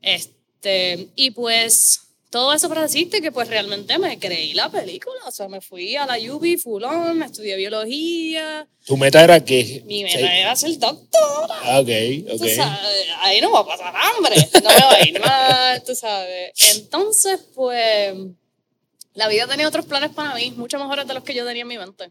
Este, 0.00 1.08
y 1.16 1.32
pues 1.32 2.13
todo 2.34 2.52
eso 2.52 2.68
para 2.68 2.82
decirte 2.82 3.22
que 3.22 3.30
pues 3.30 3.46
realmente 3.46 3.96
me 3.96 4.18
creí 4.18 4.54
la 4.54 4.68
película, 4.68 5.20
o 5.24 5.30
sea, 5.30 5.46
me 5.46 5.60
fui 5.60 5.94
a 5.94 6.04
la 6.04 6.16
UBI 6.18 6.56
fulón, 6.56 7.22
estudié 7.22 7.54
biología. 7.54 8.66
¿Tu 8.84 8.96
meta 8.96 9.22
era 9.22 9.38
qué? 9.44 9.84
Mi 9.86 10.02
meta 10.02 10.36
era 10.36 10.56
ser 10.56 10.76
doctora. 10.76 11.54
Ah, 11.62 11.78
ok, 11.78 11.88
ok. 12.32 12.42
ahí 13.20 13.40
no 13.40 13.52
va 13.52 13.60
a 13.60 13.66
pasar 13.66 13.94
hambre, 13.96 14.34
no 14.64 14.68
me 14.68 14.80
va 14.80 14.94
a 14.94 15.08
ir 15.08 15.20
mal, 15.20 15.84
tú 15.84 15.94
sabes. 15.94 16.50
Entonces, 16.74 17.38
pues, 17.54 18.16
la 19.12 19.28
vida 19.28 19.46
tenía 19.46 19.68
otros 19.68 19.86
planes 19.86 20.10
para 20.10 20.34
mí, 20.34 20.52
mucho 20.56 20.76
mejores 20.80 21.06
de 21.06 21.14
los 21.14 21.22
que 21.22 21.34
yo 21.34 21.46
tenía 21.46 21.62
en 21.62 21.68
mi 21.68 21.78
mente. 21.78 22.10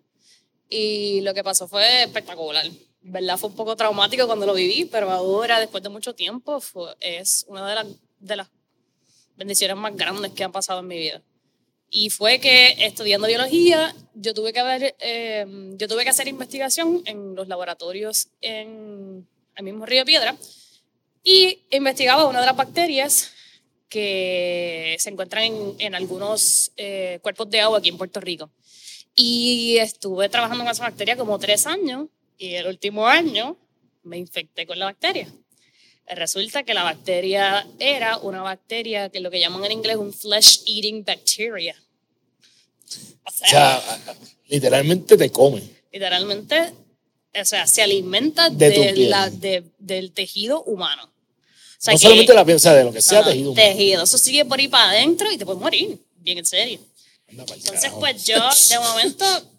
Y 0.70 1.20
lo 1.20 1.34
que 1.34 1.44
pasó 1.44 1.68
fue 1.68 2.04
espectacular. 2.04 2.66
¿Verdad? 3.02 3.38
Fue 3.38 3.50
un 3.50 3.58
poco 3.58 3.76
traumático 3.76 4.26
cuando 4.26 4.46
lo 4.46 4.54
viví, 4.54 4.86
pero 4.86 5.12
ahora, 5.12 5.60
después 5.60 5.84
de 5.84 5.90
mucho 5.90 6.16
tiempo, 6.16 6.62
fue, 6.62 6.96
es 7.02 7.44
una 7.50 7.68
de 7.68 7.76
las, 7.76 7.88
de 8.20 8.36
las 8.38 8.48
bendiciones 9.36 9.78
más 9.78 9.96
grandes 9.96 10.32
que 10.32 10.44
han 10.44 10.52
pasado 10.52 10.80
en 10.80 10.88
mi 10.88 10.98
vida. 10.98 11.22
Y 11.90 12.10
fue 12.10 12.40
que 12.40 12.76
estudiando 12.80 13.28
biología, 13.28 13.96
yo 14.16 14.34
tuve 14.34 14.52
que, 14.52 14.96
eh, 15.00 16.10
hacer 16.10 16.28
investigación 16.28 17.04
en 17.06 17.36
los 17.36 17.48
laboratorios 17.48 18.30
en 18.42 19.28
el 19.56 19.64
mismo 19.64 19.86
Río 19.86 20.04
Piedra 20.04 20.36
y 21.24 21.60
investigaba 21.70 22.28
una 22.28 22.40
de 22.40 22.48
las 22.48 22.58
bacterias 22.58 23.32
que 23.90 24.96
se 24.98 25.12
encuentran 25.12 25.44
en, 25.44 25.76
en 25.78 25.96
algunos 25.96 26.72
eh, 26.78 27.20
cuerpos 27.22 27.50
de 27.52 27.62
agua 27.62 27.78
aquí 27.78 27.90
en 27.90 27.98
Puerto 27.98 28.20
Rico. 28.20 28.50
Y 29.16 29.78
estuve 29.78 30.30
trabajando 30.30 30.64
con 30.64 30.72
esa 30.72 30.84
bacteria 30.84 31.16
como 31.16 31.38
tres 31.38 31.68
años 31.68 32.08
y 32.40 32.56
el 32.56 32.66
último 32.66 33.08
año 33.08 33.56
me 34.02 34.18
infecté 34.18 34.66
con 34.66 34.80
la 34.80 34.86
bacteria. 34.86 35.28
Resulta 36.08 36.64
que 36.64 36.74
la 36.74 36.84
bacteria 36.84 37.66
era 37.80 38.18
una 38.18 38.42
bacteria 38.42 39.10
que 39.10 39.20
lo 39.20 39.32
que 39.32 39.40
llaman 39.40 39.64
en 39.66 39.72
inglés 39.72 39.96
un 39.98 40.14
flesh-eating 40.14 41.04
bacteria. 41.06 41.76
O 43.26 43.32
sea, 43.32 43.82
literalmente 44.48 45.18
te 45.18 45.32
come. 45.32 45.64
Literalmente, 45.92 46.74
o 47.40 47.46
sea, 47.46 47.66
se 47.68 47.82
alimenta 47.82 48.50
De 48.50 48.70
de 48.70 48.96
la- 49.08 49.30
de- 49.30 49.64
del 49.80 50.12
tejido 50.12 50.64
humano. 50.64 51.04
O 51.06 51.10
sea, 51.86 51.94
no 51.94 52.00
que- 52.00 52.04
solamente 52.04 52.34
la 52.34 52.46
piel, 52.46 52.58
o 52.58 52.60
sea, 52.60 52.74
de 52.74 52.84
lo 52.84 52.92
que 52.94 53.02
sea 53.02 53.20
no, 53.22 53.26
no, 53.26 53.32
tejido. 53.32 53.52
humano. 53.52 53.68
tejido. 53.68 54.04
Eso 54.04 54.18
sigue 54.18 54.46
por 54.46 54.60
ahí 54.60 54.68
para 54.68 54.90
adentro 54.92 55.32
y 55.32 55.38
te 55.38 55.46
puedes 55.46 55.62
morir. 55.62 55.98
Bien 56.18 56.38
en 56.38 56.46
serio. 56.46 56.80
Entonces, 57.28 57.92
pues 58.00 58.26
yo, 58.26 58.38
de 58.70 58.80
momento, 58.80 59.26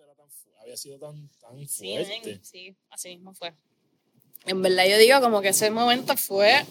Esto 0.00 0.04
era 0.04 0.14
tan 0.14 0.28
había 0.62 0.76
sido 0.76 0.98
tan, 0.98 1.28
tan 1.40 1.68
sí, 1.68 1.94
fuerte. 1.94 2.20
ven, 2.24 2.44
sí, 2.44 2.76
así 2.88 3.08
mismo 3.10 3.34
fue. 3.34 3.52
En 4.46 4.62
verdad, 4.62 4.86
yo 4.88 4.96
digo 4.96 5.20
como 5.20 5.42
que 5.42 5.48
ese 5.48 5.70
momento 5.70 6.16
fue 6.16 6.64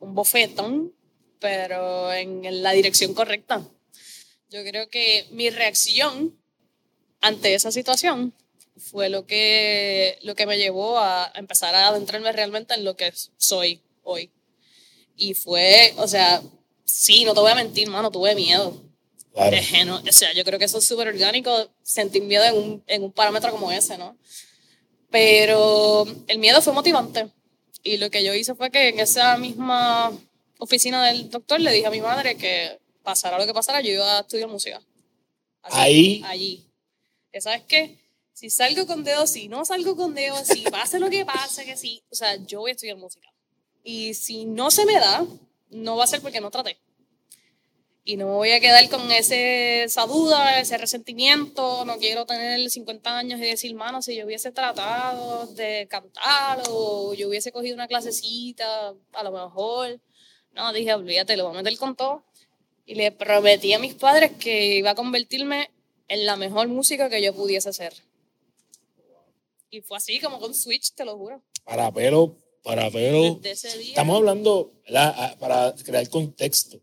un 0.00 0.14
bofetón, 0.14 0.92
pero 1.38 2.12
en 2.12 2.62
la 2.62 2.72
dirección 2.72 3.14
correcta. 3.14 3.64
Yo 4.50 4.64
creo 4.64 4.88
que 4.88 5.28
mi 5.30 5.50
reacción 5.50 6.36
ante 7.20 7.54
esa 7.54 7.70
situación 7.70 8.34
fue 8.76 9.08
lo 9.08 9.26
que, 9.26 10.18
lo 10.22 10.34
que 10.34 10.46
me 10.46 10.58
llevó 10.58 10.98
a 10.98 11.30
empezar 11.36 11.74
a 11.76 11.88
adentrarme 11.88 12.32
realmente 12.32 12.74
en 12.74 12.84
lo 12.84 12.96
que 12.96 13.12
soy 13.36 13.80
hoy. 14.02 14.32
Y 15.16 15.34
fue, 15.34 15.94
o 15.98 16.08
sea, 16.08 16.42
sí, 16.84 17.24
no 17.24 17.32
te 17.32 17.40
voy 17.40 17.52
a 17.52 17.56
mentir, 17.56 17.88
mano, 17.88 18.10
tuve 18.10 18.34
miedo. 18.34 18.91
Claro. 19.34 19.56
Es 19.56 19.72
o 19.88 20.12
sea, 20.12 20.32
yo 20.34 20.44
creo 20.44 20.58
que 20.58 20.66
eso 20.66 20.78
es 20.78 20.86
súper 20.86 21.08
orgánico, 21.08 21.70
sentir 21.82 22.22
miedo 22.22 22.44
en 22.44 22.54
un, 22.54 22.84
en 22.86 23.02
un 23.02 23.12
parámetro 23.12 23.50
como 23.50 23.72
ese, 23.72 23.96
¿no? 23.96 24.16
Pero 25.10 26.06
el 26.26 26.38
miedo 26.38 26.60
fue 26.60 26.72
motivante. 26.72 27.30
Y 27.82 27.96
lo 27.96 28.10
que 28.10 28.22
yo 28.22 28.34
hice 28.34 28.54
fue 28.54 28.70
que 28.70 28.88
en 28.88 29.00
esa 29.00 29.36
misma 29.38 30.12
oficina 30.58 31.04
del 31.06 31.30
doctor 31.30 31.60
le 31.60 31.72
dije 31.72 31.86
a 31.86 31.90
mi 31.90 32.00
madre 32.00 32.36
que 32.36 32.78
pasara 33.02 33.38
lo 33.38 33.46
que 33.46 33.54
pasara, 33.54 33.80
yo 33.80 33.90
iba 33.90 34.18
a 34.18 34.20
estudiar 34.20 34.48
música. 34.48 34.80
Así, 35.62 35.78
Ahí. 35.78 36.22
Allí. 36.24 36.66
Sabes 37.40 37.62
qué? 37.66 37.98
Si 38.32 38.50
salgo 38.50 38.86
con 38.86 39.04
dedos, 39.04 39.30
si 39.30 39.48
no 39.48 39.64
salgo 39.64 39.96
con 39.96 40.14
dedos, 40.14 40.46
si 40.46 40.62
pase 40.62 40.98
lo 40.98 41.10
que 41.10 41.24
pase, 41.24 41.64
que 41.64 41.76
sí. 41.76 42.02
O 42.10 42.14
sea, 42.14 42.36
yo 42.44 42.60
voy 42.60 42.70
a 42.70 42.74
estudiar 42.74 42.96
música. 42.96 43.28
Y 43.82 44.14
si 44.14 44.44
no 44.44 44.70
se 44.70 44.84
me 44.84 44.94
da, 44.94 45.24
no 45.70 45.96
va 45.96 46.04
a 46.04 46.06
ser 46.06 46.20
porque 46.20 46.40
no 46.40 46.50
traté. 46.50 46.78
Y 48.04 48.16
no 48.16 48.26
me 48.26 48.32
voy 48.32 48.50
a 48.50 48.58
quedar 48.58 48.88
con 48.88 49.12
ese, 49.12 49.84
esa 49.84 50.06
duda, 50.06 50.58
ese 50.58 50.76
resentimiento. 50.76 51.84
No 51.84 51.98
quiero 51.98 52.26
tener 52.26 52.68
50 52.68 53.16
años 53.16 53.38
y 53.38 53.44
decir, 53.44 53.74
mano, 53.76 54.02
si 54.02 54.16
yo 54.16 54.26
hubiese 54.26 54.50
tratado 54.50 55.46
de 55.54 55.86
cantar 55.88 56.62
o 56.68 57.14
yo 57.14 57.28
hubiese 57.28 57.52
cogido 57.52 57.74
una 57.74 57.86
clasecita, 57.86 58.94
a 59.12 59.22
lo 59.22 59.30
mejor. 59.30 60.00
No, 60.52 60.72
dije, 60.72 60.92
olvídate, 60.94 61.36
lo 61.36 61.44
voy 61.44 61.54
a 61.54 61.62
meter 61.62 61.78
con 61.78 61.94
todo. 61.94 62.24
Y 62.84 62.96
le 62.96 63.12
prometí 63.12 63.72
a 63.72 63.78
mis 63.78 63.94
padres 63.94 64.32
que 64.32 64.76
iba 64.76 64.90
a 64.90 64.94
convertirme 64.96 65.70
en 66.08 66.26
la 66.26 66.36
mejor 66.36 66.66
música 66.66 67.08
que 67.08 67.22
yo 67.22 67.32
pudiese 67.32 67.68
hacer. 67.68 67.94
Y 69.70 69.80
fue 69.80 69.96
así, 69.96 70.18
como 70.18 70.40
con 70.40 70.54
Switch, 70.54 70.92
te 70.92 71.04
lo 71.04 71.16
juro. 71.16 71.40
Para 71.64 71.90
pelo, 71.92 72.36
para 72.64 72.90
pelo. 72.90 73.40
Estamos 73.44 74.16
hablando, 74.16 74.72
¿verdad? 74.84 75.14
Ah, 75.16 75.36
para 75.38 75.74
crear 75.76 76.08
contexto. 76.10 76.80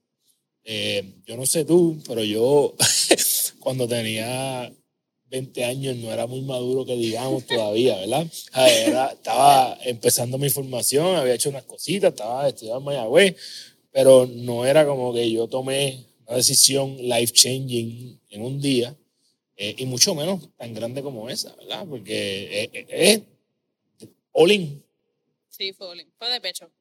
Eh, 0.64 1.16
yo 1.26 1.38
no 1.38 1.46
sé 1.46 1.66
tú, 1.66 2.02
pero 2.08 2.24
yo 2.24 2.76
cuando 3.60 3.88
tenía 3.88 4.72
20 5.26 5.64
años 5.64 5.96
no 5.98 6.12
era 6.12 6.28
muy 6.28 6.42
maduro 6.42 6.86
que 6.86 6.96
digamos 6.96 7.46
todavía, 7.46 7.98
¿verdad? 7.98 8.28
Estaba 9.14 9.78
empezando 9.84 10.38
mi 10.38 10.50
formación, 10.50 11.16
había 11.16 11.36
hecho 11.36 11.50
unas 11.50 11.64
cositas, 11.64 12.12
estaba 12.12 12.48
estudiando 12.48 12.80
en 12.80 12.86
Mayagüez, 12.86 13.36
pero 13.92 14.28
no 14.28 14.66
era 14.66 14.86
como 14.86 15.14
que 15.14 15.32
yo 15.32 15.48
tomé 15.48 16.06
una 16.26 16.38
decisión 16.38 16.98
life 16.98 17.34
changing 17.34 18.20
en 18.30 18.42
un 18.42 18.60
día, 18.60 18.96
eh, 19.62 19.76
y 19.78 19.86
mucho 19.86 20.16
menos 20.16 20.56
tan 20.56 20.74
grande 20.74 21.04
como 21.04 21.30
esa, 21.30 21.54
¿verdad? 21.58 21.86
Porque 21.86 22.64
eh, 22.64 22.70
eh, 22.74 22.86
es 24.00 24.10
all 24.32 24.52
in. 24.52 24.82
Sí, 25.50 25.74
fue, 25.74 25.88
Oli. 25.88 26.08
fue 26.18 26.30
de 26.30 26.40
pecho. 26.40 26.72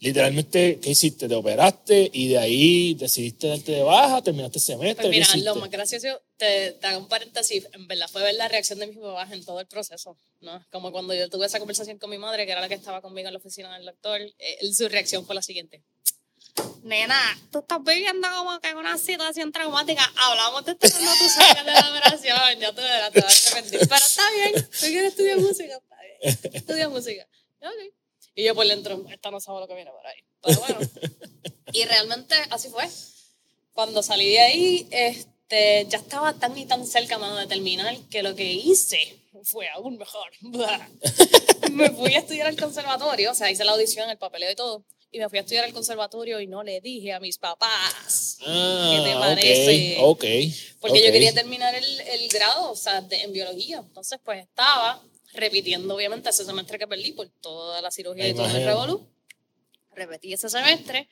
Literalmente, 0.00 0.80
¿qué 0.80 0.90
hiciste? 0.90 1.28
Te 1.28 1.34
operaste 1.34 2.10
y 2.12 2.28
de 2.28 2.38
ahí 2.38 2.94
decidiste 2.94 3.48
darte 3.48 3.72
de 3.72 3.82
baja, 3.82 4.20
terminaste 4.22 4.58
el 4.58 4.62
semestre. 4.64 5.02
Pues 5.04 5.10
mira, 5.10 5.26
¿qué 5.32 5.38
lo 5.44 5.54
más 5.56 5.70
gracioso, 5.70 6.20
te, 6.36 6.72
te 6.72 6.86
hago 6.88 6.98
un 6.98 7.08
paréntesis, 7.08 7.66
en 7.72 7.86
verdad 7.86 8.08
fue 8.10 8.22
ver 8.22 8.34
la 8.34 8.48
reacción 8.48 8.78
de 8.80 8.88
mis 8.88 8.98
papás 8.98 9.30
en 9.32 9.44
todo 9.44 9.60
el 9.60 9.66
proceso, 9.66 10.16
¿no? 10.40 10.64
Como 10.72 10.90
cuando 10.90 11.14
yo 11.14 11.28
tuve 11.30 11.46
esa 11.46 11.58
conversación 11.60 11.98
con 11.98 12.10
mi 12.10 12.18
madre, 12.18 12.44
que 12.46 12.52
era 12.52 12.60
la 12.60 12.68
que 12.68 12.74
estaba 12.74 13.00
conmigo 13.00 13.28
en 13.28 13.34
la 13.34 13.38
oficina 13.38 13.72
del 13.76 13.86
doctor, 13.86 14.20
eh, 14.20 14.32
él- 14.60 14.74
su 14.74 14.88
reacción 14.88 15.24
fue 15.24 15.34
la 15.36 15.42
siguiente. 15.42 15.82
Nena, 16.82 17.16
tú 17.50 17.60
estás 17.60 17.78
viviendo 17.84 18.28
como 18.36 18.60
que 18.60 18.74
una 18.74 18.98
situación 18.98 19.52
traumática. 19.52 20.02
Hablamos 20.16 20.64
de 20.66 20.72
esto 20.72 20.88
cuando 20.90 21.10
tú 21.12 21.28
salgas 21.28 21.64
de 21.64 21.72
la 21.72 21.90
operación. 21.90 22.60
Ya 22.60 22.74
te 22.74 22.82
verás, 22.82 23.12
te 23.12 23.20
vas 23.20 23.46
a 23.46 23.50
arrepentir. 23.52 23.80
Pero 23.88 23.94
está 24.04 24.22
bien. 24.32 24.52
Tú 24.54 24.86
quieres 24.86 25.10
estudiar 25.12 25.38
música. 25.38 25.76
Está 25.76 25.96
bien. 26.02 26.54
Estudia 26.54 26.88
música. 26.88 27.26
Ok. 27.60 27.94
Y 28.34 28.44
yo 28.44 28.54
por 28.54 28.66
dentro, 28.66 29.04
esta 29.10 29.30
no 29.30 29.40
sabe 29.40 29.60
lo 29.60 29.68
que 29.68 29.74
viene 29.74 29.90
por 29.90 30.06
ahí. 30.06 30.20
Pero 30.42 30.60
bueno. 30.60 30.78
Y 31.74 31.84
realmente 31.84 32.34
así 32.50 32.68
fue. 32.68 32.86
Cuando 33.72 34.02
salí 34.02 34.28
de 34.30 34.40
ahí, 34.40 34.88
este, 34.90 35.86
ya 35.88 35.96
estaba 35.96 36.34
tan 36.34 36.56
y 36.58 36.66
tan 36.66 36.86
cerca, 36.86 37.16
mano, 37.16 37.36
de 37.36 37.46
terminar, 37.46 37.96
que 38.10 38.22
lo 38.22 38.34
que 38.34 38.52
hice 38.52 38.98
fue 39.44 39.68
aún 39.70 39.96
mejor. 39.96 40.30
Me 41.72 41.90
fui 41.90 42.14
a 42.14 42.18
estudiar 42.18 42.48
al 42.48 42.56
conservatorio, 42.56 43.30
o 43.30 43.34
sea, 43.34 43.50
hice 43.50 43.64
la 43.64 43.72
audición, 43.72 44.10
el 44.10 44.18
papeleo 44.18 44.50
y 44.50 44.54
todo. 44.54 44.84
y 45.10 45.18
me 45.18 45.28
fui 45.30 45.38
a 45.38 45.42
estudiar 45.42 45.64
al 45.64 45.72
conservatorio 45.72 46.40
y 46.40 46.46
no 46.46 46.62
le 46.62 46.80
dije 46.82 47.12
a 47.12 47.20
mis 47.20 47.38
papás. 47.38 48.36
Ah, 48.46 48.92
¿Qué 48.94 49.10
te 49.10 49.16
parece? 49.18 49.96
ok. 50.00 50.24
Porque 50.80 51.00
yo 51.00 51.06
ok. 51.06 51.12
quería 51.12 51.32
terminar 51.32 51.74
el, 51.74 52.00
el 52.00 52.28
grado, 52.28 52.72
o 52.72 52.76
sea, 52.76 53.00
de- 53.00 53.22
en 53.22 53.32
biología. 53.32 53.78
Entonces, 53.78 54.18
pues 54.22 54.42
estaba 54.44 55.02
repitiendo, 55.34 55.94
obviamente, 55.94 56.30
ese 56.30 56.44
semestre 56.44 56.78
que 56.78 56.86
perdí 56.86 57.12
por 57.12 57.28
toda 57.40 57.80
la 57.80 57.90
cirugía 57.90 58.24
Me 58.24 58.30
y 58.30 58.34
todo 58.34 58.46
el 58.46 58.64
revolú. 58.64 59.06
Repetí 59.94 60.32
ese 60.32 60.48
semestre, 60.48 61.08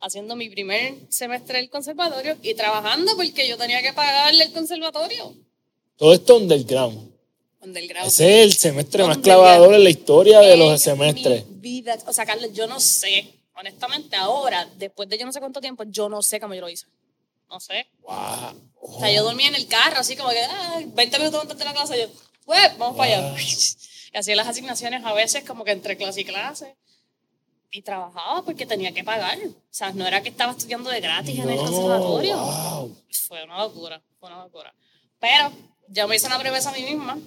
haciendo 0.00 0.36
mi 0.36 0.48
primer 0.50 0.94
semestre 1.08 1.58
del 1.58 1.70
conservatorio 1.70 2.36
y 2.42 2.54
trabajando 2.54 3.16
porque 3.16 3.48
yo 3.48 3.56
tenía 3.56 3.82
que 3.82 3.92
pagarle 3.92 4.44
el 4.44 4.52
conservatorio. 4.52 5.34
Todo 5.96 6.12
esto 6.12 6.36
underground. 6.36 7.14
Grado. 7.66 8.08
Ese 8.08 8.40
es 8.40 8.44
el 8.44 8.52
semestre 8.52 9.04
más 9.04 9.16
Underground. 9.16 9.42
clavador 9.42 9.74
en 9.74 9.84
la 9.84 9.88
historia 9.90 10.40
de 10.40 10.54
los 10.54 10.82
semestres. 10.82 11.46
mi 11.46 11.60
vida, 11.60 11.96
o 12.06 12.12
sea, 12.12 12.26
Carlos, 12.26 12.50
yo 12.52 12.66
no 12.66 12.78
sé, 12.78 13.26
honestamente, 13.56 14.16
ahora, 14.16 14.68
después 14.76 15.08
de 15.08 15.16
yo 15.16 15.24
no 15.24 15.32
sé 15.32 15.40
cuánto 15.40 15.62
tiempo, 15.62 15.82
yo 15.86 16.10
no 16.10 16.20
sé 16.20 16.38
cómo 16.38 16.52
yo 16.52 16.60
lo 16.60 16.68
hice. 16.68 16.86
No 17.48 17.60
sé. 17.60 17.86
Wow. 18.02 18.60
O 18.82 19.00
sea, 19.00 19.10
yo 19.10 19.24
dormía 19.24 19.48
en 19.48 19.54
el 19.54 19.66
carro, 19.66 20.00
así 20.00 20.14
como 20.14 20.28
que, 20.28 20.40
ah, 20.40 20.82
20 20.84 21.18
minutos 21.18 21.40
antes 21.40 21.56
de 21.56 21.64
la 21.64 21.72
clase, 21.72 21.98
yo, 21.98 22.06
pues, 22.44 22.78
vamos 22.78 22.96
para 22.96 23.18
allá. 23.18 23.36
Y 24.12 24.16
hacía 24.16 24.36
las 24.36 24.46
asignaciones 24.48 25.04
a 25.04 25.12
veces 25.12 25.44
como 25.44 25.64
que 25.64 25.72
entre 25.72 25.96
clase 25.96 26.20
y 26.20 26.24
clase. 26.24 26.76
Y 27.70 27.82
trabajaba 27.82 28.44
porque 28.44 28.66
tenía 28.66 28.92
que 28.92 29.02
pagar. 29.02 29.36
O 29.38 29.52
sea, 29.70 29.92
no 29.92 30.06
era 30.06 30.22
que 30.22 30.28
estaba 30.28 30.52
estudiando 30.52 30.90
de 30.90 31.00
gratis 31.00 31.36
en 31.38 31.48
el 31.50 31.56
No, 31.56 31.64
conservatorio. 31.64 32.36
wow. 32.36 32.96
Fue 33.26 33.42
una 33.42 33.58
locura, 33.58 34.00
fue 34.20 34.28
una 34.28 34.44
locura. 34.44 34.72
Pero 35.18 35.50
yo 35.88 36.06
me 36.06 36.14
hice 36.16 36.26
una 36.28 36.38
promesa 36.38 36.70
a 36.70 36.72
mí 36.74 36.82
misma. 36.82 37.18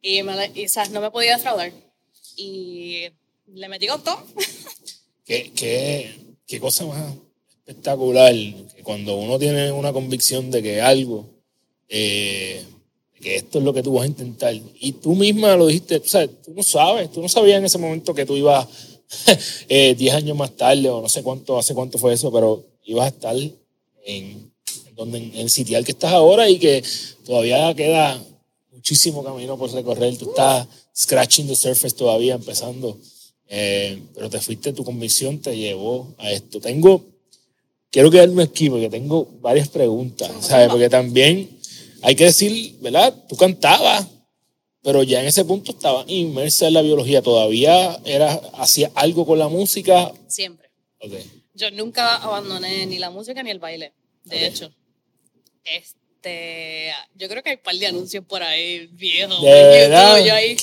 Y, 0.00 0.22
me, 0.22 0.50
y, 0.54 0.66
o 0.66 0.68
sea, 0.68 0.84
no 0.86 1.00
me 1.00 1.10
podía 1.10 1.36
defraudar. 1.36 1.72
Y 2.36 3.08
le 3.48 3.68
metí 3.68 3.86
con 3.88 4.02
todo. 4.04 4.22
¿Qué, 5.24 5.52
qué, 5.52 6.14
qué 6.46 6.60
cosa 6.60 6.84
más 6.86 7.14
espectacular 7.66 8.32
que 8.32 8.82
cuando 8.84 9.16
uno 9.16 9.38
tiene 9.40 9.72
una 9.72 9.92
convicción 9.92 10.52
de 10.52 10.62
que 10.62 10.80
algo, 10.80 11.28
eh, 11.88 12.64
que 13.20 13.36
esto 13.36 13.58
es 13.58 13.64
lo 13.64 13.72
que 13.72 13.82
tú 13.82 13.94
vas 13.94 14.04
a 14.04 14.08
intentar, 14.08 14.54
y 14.54 14.92
tú 14.92 15.14
misma 15.14 15.56
lo 15.56 15.66
dijiste, 15.66 15.96
o 15.96 16.06
sea, 16.06 16.26
tú 16.28 16.52
no 16.54 16.62
sabes, 16.62 17.10
tú 17.10 17.22
no 17.22 17.28
sabías 17.28 17.58
en 17.58 17.64
ese 17.64 17.78
momento 17.78 18.14
que 18.14 18.26
tú 18.26 18.36
ibas 18.36 18.66
eh, 19.68 19.94
10 19.96 20.14
años 20.14 20.36
más 20.36 20.50
tarde, 20.52 20.88
o 20.88 21.00
no 21.00 21.08
sé 21.08 21.22
cuánto, 21.22 21.58
hace 21.58 21.74
cuánto 21.74 21.98
fue 21.98 22.12
eso, 22.12 22.30
pero 22.32 22.64
ibas 22.84 23.06
a 23.06 23.08
estar 23.08 23.36
en, 23.36 23.52
en 24.04 24.94
donde, 24.94 25.18
en 25.18 25.36
el 25.36 25.50
sitial 25.50 25.84
que 25.84 25.92
estás 25.92 26.12
ahora 26.12 26.48
y 26.48 26.58
que 26.58 26.82
todavía 27.24 27.74
queda 27.74 28.22
muchísimo 28.86 29.24
camino 29.24 29.58
por 29.58 29.72
recorrer. 29.72 30.16
Tú 30.16 30.30
estás 30.30 30.66
scratching 30.96 31.48
the 31.48 31.56
surface 31.56 31.96
todavía, 31.96 32.34
empezando. 32.34 32.96
Eh, 33.48 34.00
pero 34.14 34.30
te 34.30 34.40
fuiste, 34.40 34.72
tu 34.72 34.84
convicción 34.84 35.40
te 35.40 35.56
llevó 35.56 36.14
a 36.18 36.30
esto. 36.30 36.60
Tengo, 36.60 37.04
quiero 37.90 38.10
quedarme 38.10 38.44
aquí 38.44 38.70
porque 38.70 38.88
tengo 38.88 39.28
varias 39.40 39.68
preguntas, 39.68 40.30
¿sabes? 40.40 40.68
Porque 40.68 40.88
también 40.88 41.55
hay 42.02 42.14
que 42.14 42.24
decir, 42.24 42.76
¿verdad? 42.80 43.14
Tú 43.28 43.36
cantabas, 43.36 44.06
pero 44.82 45.02
ya 45.02 45.20
en 45.20 45.26
ese 45.26 45.44
punto 45.44 45.72
estabas 45.72 46.04
inmersa 46.08 46.68
en 46.68 46.74
la 46.74 46.82
biología. 46.82 47.22
¿Todavía 47.22 47.98
eras, 48.04 48.40
hacías 48.54 48.90
algo 48.94 49.26
con 49.26 49.38
la 49.38 49.48
música? 49.48 50.12
Siempre. 50.28 50.70
Ok. 51.00 51.12
Yo 51.54 51.70
nunca 51.70 52.16
abandoné 52.16 52.86
ni 52.86 52.98
la 52.98 53.10
música 53.10 53.42
ni 53.42 53.50
el 53.50 53.58
baile. 53.58 53.92
De 54.24 54.36
Ok. 54.36 54.42
hecho. 54.42 54.72
Este, 55.64 56.92
yo 57.14 57.28
creo 57.28 57.42
que 57.42 57.50
hay 57.50 57.56
un 57.56 57.62
par 57.62 57.74
de 57.74 57.86
anuncios 57.86 58.24
por 58.24 58.42
ahí 58.42 58.86
viejos. 58.92 59.40
¿De 59.42 59.88
yo 60.26 60.34
ahí. 60.34 60.56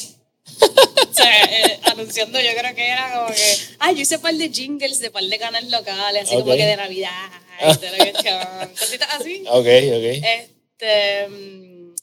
o 0.62 1.14
sea, 1.14 1.44
eh, 1.46 1.80
anunciando, 1.84 2.40
yo 2.40 2.50
creo 2.58 2.76
que 2.76 2.88
era 2.88 3.14
como 3.16 3.34
que. 3.34 3.56
Ah, 3.80 3.92
yo 3.92 4.02
hice 4.02 4.18
un 4.18 4.22
par 4.22 4.34
de 4.36 4.50
jingles 4.50 5.00
de 5.00 5.10
par 5.10 5.24
de 5.24 5.38
canales 5.40 5.72
locales, 5.72 6.24
así 6.24 6.36
como 6.36 6.52
Ok. 6.52 6.58
que 6.58 6.66
de 6.66 6.76
Navidad. 6.78 7.30
toda 7.60 7.92
la 7.92 7.98
cuestión, 8.12 8.40
Cositas 8.78 9.10
así. 9.20 9.44
Ok, 9.48 9.56
ok. 9.58 9.68
Este, 9.68 10.50
mm, 10.80 11.96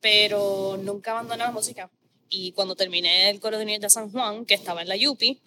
pero 0.00 0.78
nunca 0.82 1.12
abandoné 1.12 1.44
la 1.44 1.50
música. 1.50 1.90
Y 2.28 2.52
cuando 2.52 2.74
terminé 2.76 3.28
el 3.30 3.40
coro 3.40 3.58
de 3.58 3.64
niños 3.64 3.82
de 3.82 3.90
San 3.90 4.10
Juan, 4.10 4.46
que 4.46 4.54
estaba 4.54 4.82
en 4.82 4.88
la 4.88 4.96
Yupi, 4.96 5.40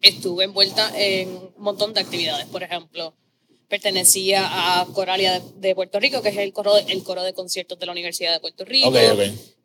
estuve 0.00 0.44
envuelta 0.44 0.90
en 0.96 1.28
un 1.30 1.52
montón 1.58 1.94
de 1.94 2.00
actividades. 2.00 2.46
Por 2.46 2.62
ejemplo, 2.62 3.14
pertenecía 3.68 4.80
a 4.80 4.86
Coralia 4.86 5.40
de, 5.40 5.68
de 5.68 5.74
Puerto 5.74 5.98
Rico, 6.00 6.20
que 6.20 6.28
es 6.30 6.36
el 6.36 6.52
coro, 6.52 6.76
el 6.76 7.02
coro 7.02 7.22
de 7.22 7.32
conciertos 7.32 7.78
de 7.78 7.86
la 7.86 7.92
Universidad 7.92 8.32
de 8.32 8.40
Puerto 8.40 8.64
Rico. 8.64 8.88
Ok, 8.88 8.96
ok. 9.12 9.20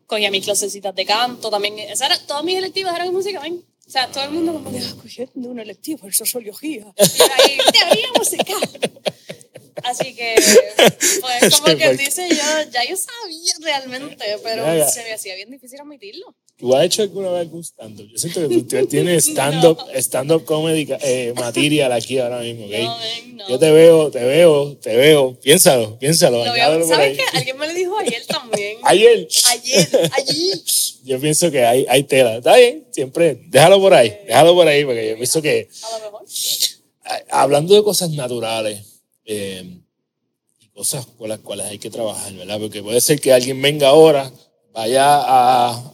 Cogía 0.08 0.32
mis 0.32 0.44
clasecitas 0.46 0.96
de 0.96 1.06
canto 1.06 1.50
también. 1.50 1.78
Esa 1.80 2.08
era, 2.08 2.18
todas 2.26 2.44
mis 2.44 2.58
electivas 2.58 2.96
eran 2.96 3.14
música, 3.14 3.40
¿ven? 3.42 3.64
O 3.86 3.92
sea, 3.92 4.08
todo 4.12 4.24
el 4.24 4.32
mundo 4.32 4.54
como 4.54 4.72
que, 4.72 4.80
"Ah, 4.80 4.94
cogiendo 5.02 5.50
una 5.50 5.64
electiva 5.64 6.02
en 6.06 6.14
sociología. 6.14 6.86
Y 6.98 7.22
ahí, 7.42 7.58
teoría 7.74 8.08
musical. 8.18 8.58
Así 9.84 10.16
que, 10.16 10.36
pues, 11.22 11.56
como 11.60 11.68
Sí, 11.68 11.76
que 11.78 11.94
dice 11.98 12.28
yo, 12.30 12.72
ya 12.72 12.84
yo 12.90 12.96
sabía 12.98 13.54
realmente, 13.62 14.26
pero 14.44 14.64
Ya, 14.66 14.78
ya. 14.78 14.88
se 14.88 15.04
me 15.04 15.14
hacía 15.14 15.36
bien 15.36 15.50
difícil 15.52 15.80
admitirlo. 15.80 16.36
¿Tú 16.58 16.76
has 16.76 16.84
hecho 16.86 17.04
alguna 17.04 17.30
vez 17.32 17.42
algún 17.42 17.64
stand-up? 17.64 18.06
Yo 18.12 18.18
siento 18.18 18.42
que 18.42 18.64
tú 18.64 18.88
tienes 18.88 19.24
stand-up 19.30 19.80
stand 19.96 20.44
comedy 20.44 20.88
eh, 21.02 21.34
material 21.36 21.94
aquí 21.94 22.18
ahora 22.20 22.40
mismo, 22.42 22.66
¿ok? 22.66 22.72
No, 22.84 22.98
ven, 22.98 23.36
no. 23.38 23.50
Yo 23.50 23.60
te 23.60 23.72
veo, 23.72 24.12
te 24.12 24.24
veo, 24.26 24.76
te 24.78 24.98
veo. 24.98 25.40
Piénsalo, 25.40 25.98
piénsalo. 25.98 26.44
¿Sabes 26.86 27.18
qué? 27.18 27.24
Alguien 27.38 27.58
me 27.58 27.68
lo 27.68 27.74
dijo 27.74 27.98
ayer 27.98 28.26
también. 28.26 28.78
Ayer. 28.84 29.28
Ayer, 29.52 30.10
allí. 30.12 30.52
Yo 31.06 31.20
pienso 31.20 31.50
que 31.50 31.66
hay, 31.66 31.86
hay 31.88 32.04
tela. 32.04 32.38
Está 32.38 32.58
bien, 32.58 32.86
siempre. 32.92 33.40
Déjalo 33.48 33.80
por 33.80 33.94
ahí, 33.94 34.18
déjalo 34.28 34.54
por 34.54 34.68
ahí, 34.68 34.84
porque 34.84 35.10
yo 35.10 35.16
pienso 35.16 35.42
que 35.42 35.70
A 35.84 35.98
lo 35.98 36.06
mejor. 36.06 36.26
hablando 37.30 37.74
de 37.76 37.84
cosas 37.84 38.10
naturales 38.12 38.89
eh, 39.32 39.64
y 40.60 40.68
cosas 40.70 41.06
con 41.18 41.30
las 41.30 41.40
cuales 41.40 41.68
hay 41.68 41.78
que 41.78 41.90
trabajar, 41.92 42.34
¿verdad? 42.34 42.60
Porque 42.60 42.82
puede 42.82 43.00
ser 43.00 43.22
que 43.22 43.32
alguien 43.32 43.62
venga 43.62 43.90
ahora, 43.90 44.32
vaya 44.74 45.06
a, 45.22 45.94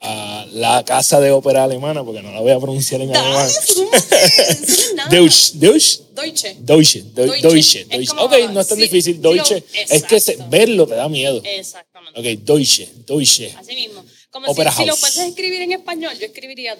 a 0.00 0.46
la 0.52 0.84
casa 0.84 1.18
de 1.20 1.30
ópera 1.32 1.64
alemana, 1.64 2.04
porque 2.04 2.22
no 2.22 2.30
la 2.32 2.40
voy 2.40 2.52
a 2.52 2.58
pronunciar 2.60 3.00
en 3.00 3.14
alemán. 3.16 3.48
Deutsch, 5.10 5.52
Deutsch, 5.54 6.00
Deutsche. 6.14 6.56
Deutsche, 6.60 7.02
Deu- 7.02 7.14
Deutsche. 7.14 7.40
Deutsche, 7.42 7.84
Deutsche. 7.86 8.12
Ok, 8.18 8.32
no 8.52 8.60
es 8.60 8.68
tan 8.68 8.76
sí, 8.78 8.82
difícil. 8.84 9.20
Deutsche, 9.20 9.54
lo- 9.60 9.66
es 9.96 10.04
que 10.04 10.20
se- 10.20 10.36
verlo 10.48 10.86
te 10.86 10.94
da 10.94 11.08
miedo. 11.08 11.40
Exactamente. 11.44 12.20
Ok, 12.20 12.26
Deutsche, 12.44 12.88
Deutsche. 13.06 13.52
Así 13.58 13.74
mismo. 13.74 14.04
Como 14.30 14.46
Opera 14.48 14.70
si, 14.70 14.78
si 14.82 14.84
lo 14.86 14.94
House. 14.96 15.18
a 15.18 15.26
escribir 15.26 15.62
en 15.62 15.72
español, 15.72 16.16
yo 16.18 16.26
escribiría 16.26 16.76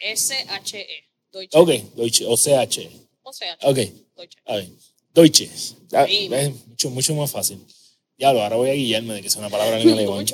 D-O-I-S-H-E. 0.00 0.86
Deutsche. 1.32 1.58
Ok, 1.58 1.70
Deutsche, 1.96 2.24
o 2.26 2.36
CH. 2.36 2.88
O 3.22 3.32
sea, 3.32 3.58
Ok, 3.62 3.78
Deutsche. 4.16 4.38
a 4.46 4.56
ver. 4.56 4.68
Deutsche. 5.14 5.50
Ah, 5.92 6.06
Sí. 6.08 6.28
ves, 6.28 6.52
mucho, 6.66 6.90
mucho 6.90 7.14
más 7.14 7.30
fácil. 7.30 7.58
Ya 8.18 8.32
lo, 8.32 8.42
ahora 8.42 8.56
voy 8.56 8.70
a 8.70 8.74
guiarme 8.74 9.14
de 9.14 9.22
que 9.22 9.28
sea 9.30 9.40
una 9.40 9.50
palabra 9.50 9.78
en 9.80 9.90
alemán. 9.90 10.24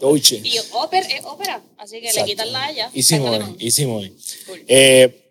Deutsche. 0.00 0.40
Y 0.44 0.58
ópera 0.72 1.06
es 1.06 1.24
ópera, 1.24 1.62
así 1.76 1.96
que 1.96 2.02
le 2.02 2.08
Exacto. 2.08 2.26
quitan 2.30 2.52
la 2.52 2.64
haya. 2.64 2.90
Hicimos, 2.92 3.30
sacan 3.30 3.54
el- 3.58 3.62
hicimos. 3.66 4.06
Cool. 4.46 4.64
Eh, 4.66 5.24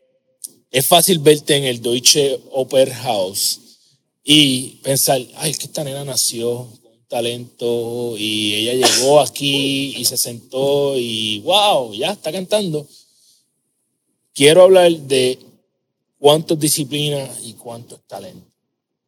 es 0.72 0.88
fácil 0.88 1.20
verte 1.20 1.56
en 1.58 1.66
el 1.66 1.82
Deutsche 1.82 2.40
Oper 2.52 2.92
House 2.94 3.60
y 4.24 4.80
pensar, 4.84 5.22
ay, 5.36 5.52
es 5.52 5.58
que 5.60 5.66
esta 5.66 5.84
nena 5.84 6.04
nació 6.06 6.68
con 6.82 6.92
un 6.94 7.06
talento 7.10 8.16
y 8.18 8.54
ella 8.54 8.88
llegó 8.88 9.20
aquí 9.20 9.96
y 9.98 10.06
se 10.06 10.18
sentó 10.18 10.98
y 10.98 11.40
wow, 11.42 11.94
ya 11.94 12.12
está 12.12 12.32
cantando. 12.32 12.88
Quiero 14.34 14.64
hablar 14.64 14.92
de 14.92 15.40
cuánto 16.20 16.54
es 16.56 16.60
disciplina 16.60 17.28
y 17.44 17.54
cuánto 17.54 17.96
es 17.96 18.02
talento. 18.08 18.48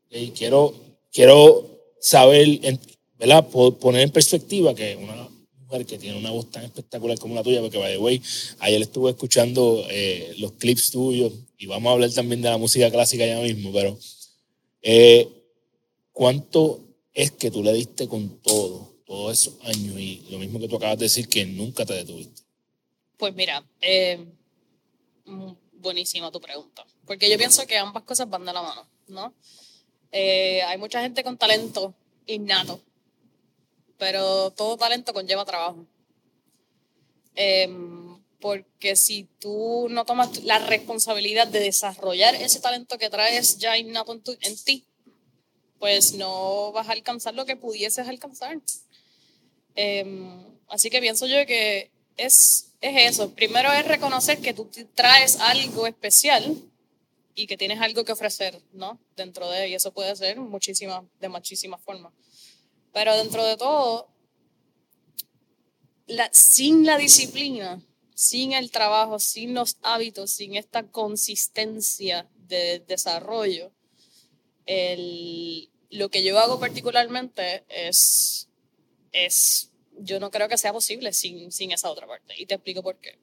¿ok? 0.08 0.34
Quiero, 0.36 0.74
quiero 1.12 1.68
saber, 2.00 2.60
¿verdad? 3.18 3.48
Po- 3.50 3.76
Poner 3.78 4.02
en 4.02 4.12
perspectiva 4.12 4.74
que 4.76 4.96
una 4.96 5.30
mujer 5.60 5.86
que 5.86 5.98
tiene 6.00 6.18
una 6.18 6.32
voz 6.32 6.50
tan 6.50 6.64
espectacular 6.64 7.18
como 7.20 7.36
la 7.36 7.44
tuya, 7.44 7.62
porque, 7.62 7.78
by 7.78 7.92
the 7.94 7.98
way, 8.00 8.22
ayer 8.60 8.82
estuve 8.82 9.12
escuchando 9.12 9.86
eh, 9.90 10.34
los 10.40 10.54
clips 10.54 10.92
tuyos 10.92 11.32
y 11.58 11.66
vamos 11.68 11.90
a 11.90 11.94
hablar 11.94 12.12
también 12.12 12.42
de 12.42 12.50
la 12.50 12.58
música 12.58 12.90
clásica 12.90 13.26
ya 13.26 13.40
mismo, 13.42 13.72
pero 13.72 13.98
eh, 14.82 15.28
¿cuánto 16.12 16.80
es 17.14 17.32
que 17.32 17.52
tú 17.52 17.64
le 17.64 17.74
diste 17.74 18.08
con 18.08 18.40
todo, 18.42 18.94
todos 19.06 19.34
esos 19.34 19.54
años 19.64 20.00
y 20.00 20.26
lo 20.30 20.40
mismo 20.40 20.60
que 20.60 20.68
tú 20.68 20.78
acabas 20.78 20.98
de 20.98 21.06
decir 21.06 21.28
que 21.28 21.46
nunca 21.46 21.86
te 21.86 21.94
detuviste? 21.94 22.42
Pues 23.18 23.36
mira, 23.36 23.64
eh, 23.82 24.26
mm, 25.26 25.52
buenísima 25.74 26.32
tu 26.32 26.40
pregunta. 26.40 26.86
Porque 27.10 27.28
yo 27.28 27.40
pienso 27.40 27.66
que 27.66 27.76
ambas 27.76 28.04
cosas 28.04 28.30
van 28.30 28.46
de 28.46 28.54
la 28.54 28.62
mano, 28.62 28.88
¿no? 29.08 29.34
Eh, 30.12 30.62
hay 30.62 30.78
mucha 30.78 31.02
gente 31.02 31.24
con 31.24 31.40
talento 31.40 31.96
innato, 32.28 32.80
pero 33.98 34.52
todo 34.52 34.78
talento 34.78 35.14
conlleva 35.14 35.44
trabajo. 35.46 35.86
Em, 37.36 38.20
porque 38.40 38.96
si 38.96 39.28
tú 39.40 39.88
no 39.90 40.06
tomas 40.06 40.44
la 40.44 40.60
responsabilidad 40.60 41.48
de 41.48 41.60
desarrollar 41.60 42.36
ese 42.36 42.60
talento 42.60 42.98
que 42.98 43.10
traes 43.10 43.58
ya 43.58 43.78
innato 43.78 44.14
en, 44.14 44.22
tu- 44.22 44.38
en 44.42 44.58
ti, 44.64 44.86
pues 45.80 46.14
no 46.14 46.72
vas 46.74 46.90
a 46.90 46.94
alcanzar 46.94 47.34
lo 47.36 47.46
que 47.46 47.56
pudieses 47.58 48.08
alcanzar. 48.08 48.60
Em, 49.76 50.44
así 50.68 50.90
que 50.90 51.00
pienso 51.02 51.26
yo 51.28 51.46
que 51.46 51.92
es 52.18 52.66
es 52.82 53.12
eso. 53.14 53.32
Primero 53.36 53.72
es 53.74 53.86
reconocer 53.86 54.40
que 54.40 54.54
tú 54.54 54.70
traes 54.96 55.38
algo 55.40 55.86
especial 55.88 56.56
y 57.40 57.48
que 57.48 57.56
tienes 57.56 57.80
algo 57.80 58.04
que 58.04 58.12
ofrecer, 58.12 58.62
¿no? 58.74 59.00
Dentro 59.16 59.50
de, 59.50 59.70
y 59.70 59.74
eso 59.74 59.94
puede 59.94 60.14
ser 60.18 60.42
muchísimas, 60.42 61.06
de 61.22 61.30
muchísimas 61.30 61.82
formas. 61.82 62.12
Pero 62.92 63.16
dentro 63.16 63.46
de 63.46 63.56
todo, 63.56 64.10
sin 66.34 66.86
la 66.86 66.98
disciplina, 66.98 67.82
sin 68.14 68.52
el 68.52 68.72
trabajo, 68.72 69.20
sin 69.20 69.54
los 69.54 69.78
hábitos, 69.84 70.32
sin 70.32 70.58
esta 70.58 70.92
consistencia 70.92 72.30
de 72.36 72.84
desarrollo, 72.86 73.72
el, 74.66 75.72
lo 75.92 76.10
que 76.10 76.26
yo 76.26 76.38
hago 76.40 76.60
particularmente 76.60 77.64
es, 77.70 78.50
es, 79.14 79.72
yo 79.98 80.20
no 80.20 80.30
creo 80.30 80.50
que 80.50 80.58
sea 80.58 80.74
posible 80.74 81.14
sin, 81.14 81.54
sin 81.54 81.72
esa 81.72 81.90
otra 81.90 82.06
parte. 82.06 82.34
Y 82.38 82.48
te 82.48 82.56
explico 82.56 82.84
por 82.84 83.00
qué. 83.00 83.18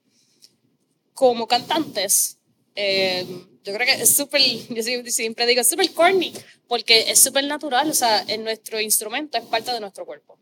Como 1.13 1.47
cantantes, 1.47 2.36
eh, 2.79 3.25
yo 3.63 3.73
creo 3.73 3.87
que 3.87 4.03
es 4.03 4.15
súper, 4.15 4.39
yo 4.69 4.83
siempre 5.11 5.47
digo, 5.47 5.61
es 5.61 5.69
súper 5.69 5.91
corny, 5.93 6.31
porque 6.67 7.09
es 7.09 7.19
súper 7.19 7.43
natural, 7.45 7.89
o 7.89 7.93
sea, 7.93 8.23
en 8.27 8.43
nuestro 8.43 8.79
instrumento 8.79 9.39
es 9.39 9.45
parte 9.45 9.71
de 9.71 9.79
nuestro 9.79 10.05
cuerpo. 10.05 10.37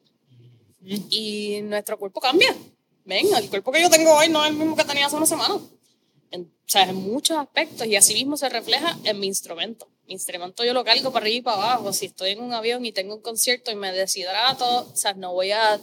Y 1.10 1.62
nuestro 1.63 1.98
cuerpo 1.98 2.19
cambia. 2.19 2.54
Ven, 3.06 3.26
el 3.34 3.50
cuerpo 3.50 3.71
que 3.71 3.82
yo 3.82 3.89
tengo 3.89 4.13
hoy 4.13 4.30
no 4.30 4.43
es 4.43 4.52
el 4.52 4.58
mismo 4.58 4.76
que 4.76 4.84
tenía 4.84 5.06
hace 5.06 5.15
una 5.15 5.26
semana. 5.26 5.56
En, 6.30 6.41
o 6.41 6.67
sea, 6.69 6.84
en 6.84 6.95
muchos 6.95 7.38
aspectos, 7.38 7.88
y 7.88 7.95
así 7.95 8.13
mismo 8.13 8.36
se 8.36 8.50
refleja 8.50 8.98
en 9.06 9.17
mi 9.17 9.28
instrumento. 9.28 9.88
Mi 10.06 10.13
instrumento 10.13 10.63
yo 10.65 10.74
lo 10.74 10.84
cargo 10.84 11.12
para 11.12 11.24
arriba 11.24 11.38
y 11.38 11.41
para 11.41 11.58
abajo. 11.58 11.93
Si 11.93 12.08
estoy 12.08 12.32
en 12.32 12.41
un 12.41 12.54
avión 12.54 12.86
y 12.86 12.91
tengo 12.91 13.15
un 13.15 13.21
concierto 13.21 13.71
y 13.71 13.76
me 13.76 13.91
deshidrato, 13.93 14.91
o 14.91 14.95
sea, 14.95 15.13
no 15.13 15.34
voy 15.34 15.52
a 15.52 15.80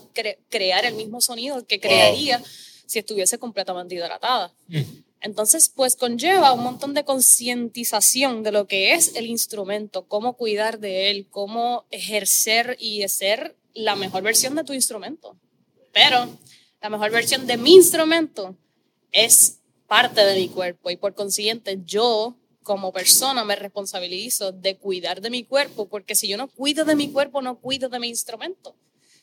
crear 0.51 0.85
el 0.85 0.95
mismo 0.95 1.21
sonido 1.21 1.67
que 1.67 1.81
crearía 1.81 2.43
si 2.87 2.99
estuviese 2.99 3.39
completamente 3.39 3.95
hidratada. 3.95 4.55
Mm. 4.69 4.83
Entonces, 5.23 5.69
pues 5.69 5.95
conlleva 5.95 6.53
un 6.53 6.65
montón 6.65 6.95
de 6.95 7.05
concientización 7.05 8.43
de 8.43 8.51
lo 8.51 8.67
que 8.67 8.95
es 8.95 9.15
el 9.15 9.27
instrumento, 9.27 10.09
cómo 10.09 10.37
cuidar 10.37 10.81
de 10.81 11.11
él, 11.11 11.29
cómo 11.31 11.87
ejercer 11.91 12.77
y 12.81 13.07
ser 13.07 13.57
la 13.73 13.95
mejor 13.95 14.25
versión 14.25 14.57
de 14.57 14.65
tu 14.65 14.73
instrumento. 14.73 15.37
Pero 15.93 16.29
la 16.81 16.91
mejor 16.91 17.13
versión 17.13 17.47
de 17.47 17.57
mi 17.57 17.75
instrumento 17.75 18.57
es 19.13 19.61
parte 19.87 20.25
de 20.25 20.35
mi 20.35 20.49
cuerpo 20.49 20.91
y 20.91 20.97
por 20.97 21.15
consiguiente 21.15 21.79
yo 21.85 22.37
como 22.65 22.93
persona 22.93 23.45
me 23.45 23.55
responsabilizo 23.55 24.51
de 24.51 24.77
cuidar 24.77 25.21
de 25.21 25.31
mi 25.31 25.45
cuerpo 25.45 25.87
porque 25.87 26.17
si 26.17 26.27
yo 26.27 26.37
no 26.37 26.49
cuido 26.49 26.85
de 26.85 26.97
mi 26.97 27.13
cuerpo 27.13 27.43
no 27.43 27.61
cuido 27.61 27.89
de 27.89 28.01
mi 28.01 28.09
instrumento. 28.09 28.75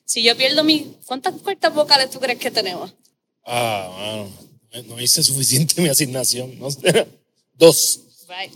Si 0.05 0.23
yo 0.23 0.35
pierdo 0.37 0.63
mi... 0.63 0.95
¿Cuántas 1.05 1.33
cuerdas 1.41 1.73
vocales 1.73 2.09
tú 2.09 2.19
crees 2.19 2.39
que 2.39 2.51
tenemos? 2.51 2.95
Ah, 3.45 3.89
bueno 3.97 4.48
no 4.85 4.99
hice 4.99 5.23
suficiente 5.23 5.81
mi 5.81 5.89
asignación. 5.89 6.57
No. 6.59 6.69
Dos. 7.57 8.01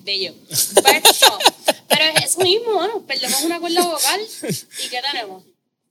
bello. 0.03 0.33
Pero 1.87 2.03
es 2.15 2.25
eso 2.25 2.39
mismo, 2.41 3.05
perdemos 3.05 3.43
una 3.43 3.59
cuerda 3.59 3.85
vocal 3.85 4.21
y 4.41 4.89
¿qué 4.89 5.01
tenemos? 5.11 5.43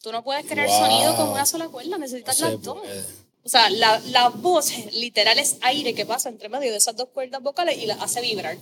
Tú 0.02 0.10
no 0.10 0.24
puedes 0.24 0.44
crear 0.46 0.68
sonido 0.68 1.14
con 1.16 1.28
una 1.28 1.46
sola 1.46 1.68
cuerda, 1.68 1.96
necesitas 1.98 2.40
las 2.40 2.60
dos. 2.60 2.78
O 3.44 3.48
sea, 3.48 3.70
la, 3.70 4.00
la, 4.06 4.28
voz 4.30 4.72
literal 4.92 5.38
es 5.38 5.58
aire 5.62 5.94
que 5.94 6.06
pasa 6.06 6.28
entre 6.28 6.48
medio 6.48 6.70
de 6.70 6.78
esas 6.78 6.96
dos 6.96 7.08
cuerdas 7.08 7.42
vocales 7.42 7.78
y 7.78 7.86
las 7.86 8.00
hace 8.00 8.20
vibrar. 8.20 8.56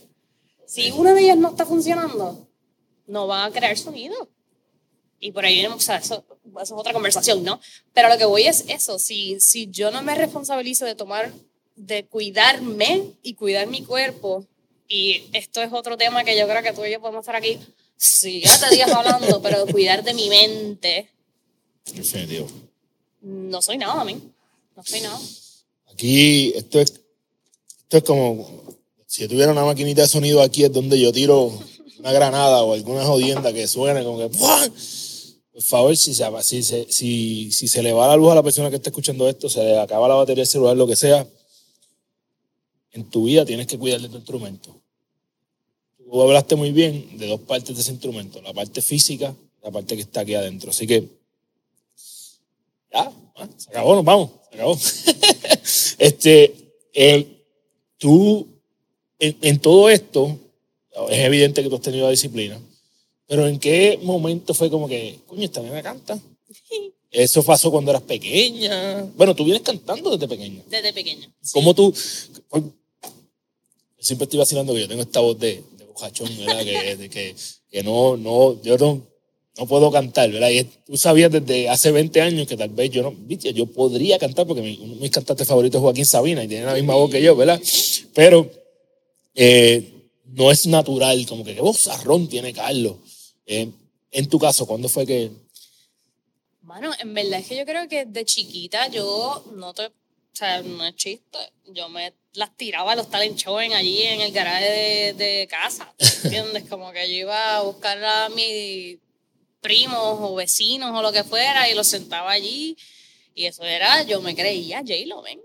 Si 0.67 0.91
una 0.91 1.15
de 1.15 1.23
ellas 1.23 1.37
no 1.37 1.51
está 1.51 1.67
funcionando, 1.67 2.47
no 3.07 3.27
va 3.27 3.45
a 3.45 3.51
crear 3.51 3.77
sonido. 3.77 4.29
Y 5.19 5.33
por 5.33 5.45
ahí 5.45 5.55
viene, 5.55 5.69
o 5.69 5.81
sea, 5.81 5.97
eso, 5.97 6.25
eso, 6.45 6.63
es 6.63 6.73
otra 6.73 6.95
conversación, 6.95 7.45
¿no? 7.45 7.61
Pero 7.93 8.09
lo 8.09 8.17
que 8.17 8.25
voy 8.25 8.45
es 8.45 8.65
eso, 8.69 8.99
si, 8.99 9.39
si 9.39 9.69
yo 9.71 9.91
no 9.91 10.03
me 10.03 10.15
responsabilizo 10.15 10.87
de 10.87 10.95
tomar 10.95 11.31
de 11.77 12.07
cuidarme 12.07 13.03
y 13.23 13.35
cuidar 13.35 13.67
mi 13.67 13.83
cuerpo. 13.83 14.47
Y 14.89 15.23
esto 15.33 15.63
es 15.63 15.73
otro 15.73 15.97
tema 15.97 16.25
que 16.25 16.39
yo 16.39 16.47
creo 16.49 16.63
que 16.63 16.73
tú 16.73 16.85
y 16.85 16.93
yo 16.93 17.01
podemos 17.01 17.21
estar 17.21 17.37
aquí 17.37 17.59
te 18.21 18.75
días 18.75 18.91
hablando, 18.91 19.43
pero 19.43 19.67
cuidar 19.67 20.03
de 20.03 20.15
mi 20.15 20.29
mente. 20.29 21.11
No 23.21 23.61
soy 23.61 23.77
nada, 23.77 24.05
mí. 24.05 24.17
No 24.75 24.83
soy 24.83 25.01
nada. 25.01 25.19
Aquí, 25.93 26.53
esto 26.57 26.81
es, 26.81 26.95
esto 27.83 27.97
es 27.99 28.03
como 28.05 28.65
si 29.07 29.29
tuviera 29.29 29.53
una 29.53 29.65
maquinita 29.65 30.03
de 30.03 30.09
sonido 30.09 30.41
aquí, 30.41 30.65
es 30.65 30.73
donde 30.73 30.99
yo 30.99 31.13
tiro 31.13 31.53
una 31.99 32.13
granada 32.13 32.63
o 32.63 32.73
alguna 32.73 33.05
jodienda 33.05 33.53
que 33.53 33.67
suene 33.67 34.03
como 34.03 34.19
que. 34.19 34.29
Por 35.53 35.63
favor, 35.63 35.95
si 35.95 36.15
se, 36.15 36.25
si, 36.43 36.63
si, 36.63 37.53
si 37.53 37.69
se 37.69 37.83
le 37.83 37.93
va 37.93 38.07
la 38.07 38.17
luz 38.17 38.33
a 38.33 38.37
la 38.37 38.43
persona 38.43 38.71
que 38.71 38.77
está 38.77 38.89
escuchando 38.89 39.29
esto, 39.29 39.51
se 39.51 39.63
le 39.63 39.79
acaba 39.79 40.09
la 40.09 40.15
batería 40.15 40.43
del 40.43 40.47
celular, 40.51 40.75
lo 40.75 40.87
que 40.87 40.97
sea, 40.97 41.27
en 42.93 43.05
tu 43.05 43.25
vida 43.25 43.45
tienes 43.45 43.67
que 43.67 43.79
cuidar 43.79 44.01
de 44.01 44.09
tu 44.09 44.17
instrumento. 44.17 44.77
Tú 45.99 46.23
hablaste 46.23 46.57
muy 46.57 46.73
bien 46.73 47.19
de 47.19 47.29
dos 47.29 47.41
partes 47.41 47.77
de 47.77 47.83
ese 47.83 47.93
instrumento, 47.93 48.43
la 48.43 48.53
parte 48.53 48.83
física 48.83 49.35
y 49.61 49.65
la 49.65 49.71
parte 49.71 49.95
que 49.95 50.03
está 50.03 50.21
aquí 50.21 50.35
adentro. 50.35 50.71
Así 50.71 50.87
que, 50.87 51.09
ya, 52.93 53.13
ah, 53.37 53.49
se 53.57 53.71
acabó, 53.71 53.95
nos 53.95 54.05
vamos, 54.05 54.31
se 54.51 54.57
acabó. 54.57 54.77
este, 55.99 56.55
eh, 56.93 57.45
tú, 57.97 58.47
en, 59.21 59.59
todo 59.61 59.89
esto, 59.89 60.37
es 61.11 61.19
evidente 61.19 61.63
que 61.63 61.69
tú 61.69 61.77
has 61.77 61.83
tenido 61.83 62.07
la 62.07 62.11
disciplina, 62.11 62.61
pero 63.29 63.47
¿en 63.47 63.61
qué 63.61 64.01
momento 64.03 64.53
fue 64.53 64.69
como 64.69 64.89
que, 64.89 65.21
coño, 65.27 65.45
esta 65.45 65.63
me 65.63 65.83
canta? 65.83 66.19
Eso 67.13 67.43
pasó 67.43 67.71
cuando 67.73 67.91
eras 67.91 68.03
pequeña. 68.03 69.03
Bueno, 69.17 69.35
tú 69.35 69.45
vienes 69.45 69.63
cantando 69.63 70.11
desde 70.17 70.29
pequeña. 70.29 70.63
Desde 70.69 70.93
pequeña. 70.93 71.29
¿Cómo 71.53 71.75
tú, 71.75 71.93
siempre 74.01 74.25
estoy 74.25 74.39
vacilando 74.39 74.75
que 74.75 74.81
yo 74.81 74.89
tengo 74.89 75.03
esta 75.03 75.21
voz 75.21 75.39
de, 75.39 75.63
de 75.77 75.87
¿verdad? 76.47 76.65
que, 77.11 77.35
que, 77.71 77.83
no, 77.83 78.17
no, 78.17 78.61
yo 78.63 78.77
no, 78.79 79.07
no 79.59 79.67
puedo 79.67 79.91
cantar, 79.91 80.31
¿verdad? 80.31 80.51
Y 80.51 80.65
tú 80.65 80.97
sabías 80.97 81.31
desde 81.31 81.69
hace 81.69 81.93
20 81.93 82.21
años 82.21 82.49
que 82.49 82.57
tal 82.57 82.71
vez 82.71 82.91
yo 82.91 83.03
no, 83.03 83.13
¿viste? 83.13 83.53
yo 83.53 83.67
podría 83.67 84.19
cantar 84.19 84.47
porque 84.47 84.63
mi, 84.63 84.79
uno 84.83 84.95
de 84.95 85.01
mis 85.01 85.11
cantantes 85.11 85.47
favoritos 85.47 85.79
es 85.79 85.83
Joaquín 85.83 86.07
Sabina 86.07 86.43
y 86.43 86.49
tiene 86.49 86.65
la 86.65 86.75
misma 86.75 86.95
voz 86.95 87.11
que 87.11 87.23
yo, 87.23 87.37
¿verdad? 87.37 87.61
Pero 88.15 88.51
eh, 89.35 90.01
no 90.25 90.51
es 90.51 90.67
natural, 90.67 91.27
como 91.27 91.45
que 91.45 91.55
qué 91.55 91.61
vozarrón 91.61 92.29
tiene 92.29 92.53
Carlos. 92.53 92.97
Eh, 93.47 93.71
en 94.13 94.29
tu 94.29 94.39
caso, 94.39 94.67
¿cuándo 94.67 94.89
fue 94.89 95.07
que...? 95.07 95.31
Bueno, 96.63 96.93
en 97.01 97.15
verdad 97.15 97.41
es 97.41 97.49
que 97.49 97.57
yo 97.57 97.65
creo 97.65 97.89
que 97.89 98.07
de 98.07 98.25
chiquita 98.25 98.89
yo 98.89 99.45
no 99.57 99.75
te... 99.75 99.91
O 100.33 100.37
sea, 100.37 100.63
no 100.63 100.85
es 100.87 100.95
chiste. 100.97 101.39
Yo 101.67 101.89
me 101.89 102.15
las 102.35 102.57
tiraba 102.57 102.93
a 102.93 102.97
los 102.97 103.11
talent 103.11 103.37
shows 103.37 103.73
allí 103.75 104.03
en 104.03 104.21
el 104.21 104.33
garaje 104.33 105.15
de, 105.15 105.47
casa, 105.49 105.93
¿entiendes? 106.25 106.65
Como 106.69 106.93
que 106.93 107.09
yo 107.09 107.15
iba 107.15 107.57
a 107.57 107.63
buscar 107.63 108.03
a 108.03 108.29
mis 108.29 108.99
primos 109.61 110.19
o 110.21 110.35
vecinos 110.35 110.91
o 110.97 111.03
lo 111.03 111.13
que 111.13 111.25
fuera 111.25 111.69
y 111.69 111.75
los 111.75 111.87
sentaba 111.87 112.31
allí 112.31 112.77
y 113.35 113.47
eso 113.47 113.65
era, 113.65 114.03
yo 114.03 114.21
me 114.21 114.35
creía, 114.35 114.79
J-Lo, 114.79 115.23
ven, 115.23 115.41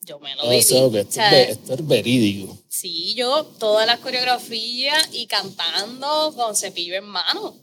yo 0.00 0.18
me 0.18 0.34
lo 0.34 0.44
viví. 0.44 0.56
O 0.56 1.10
sea, 1.10 1.42
esto, 1.42 1.74
es 1.74 1.86
verídico. 1.86 2.56
Sí, 2.68 3.14
yo 3.14 3.44
todas 3.58 3.86
las 3.86 3.98
coreografías 4.00 5.10
y 5.12 5.26
cantando 5.26 6.32
con 6.34 6.56
cepillo 6.56 6.94
en 6.94 7.04
mano. 7.04 7.56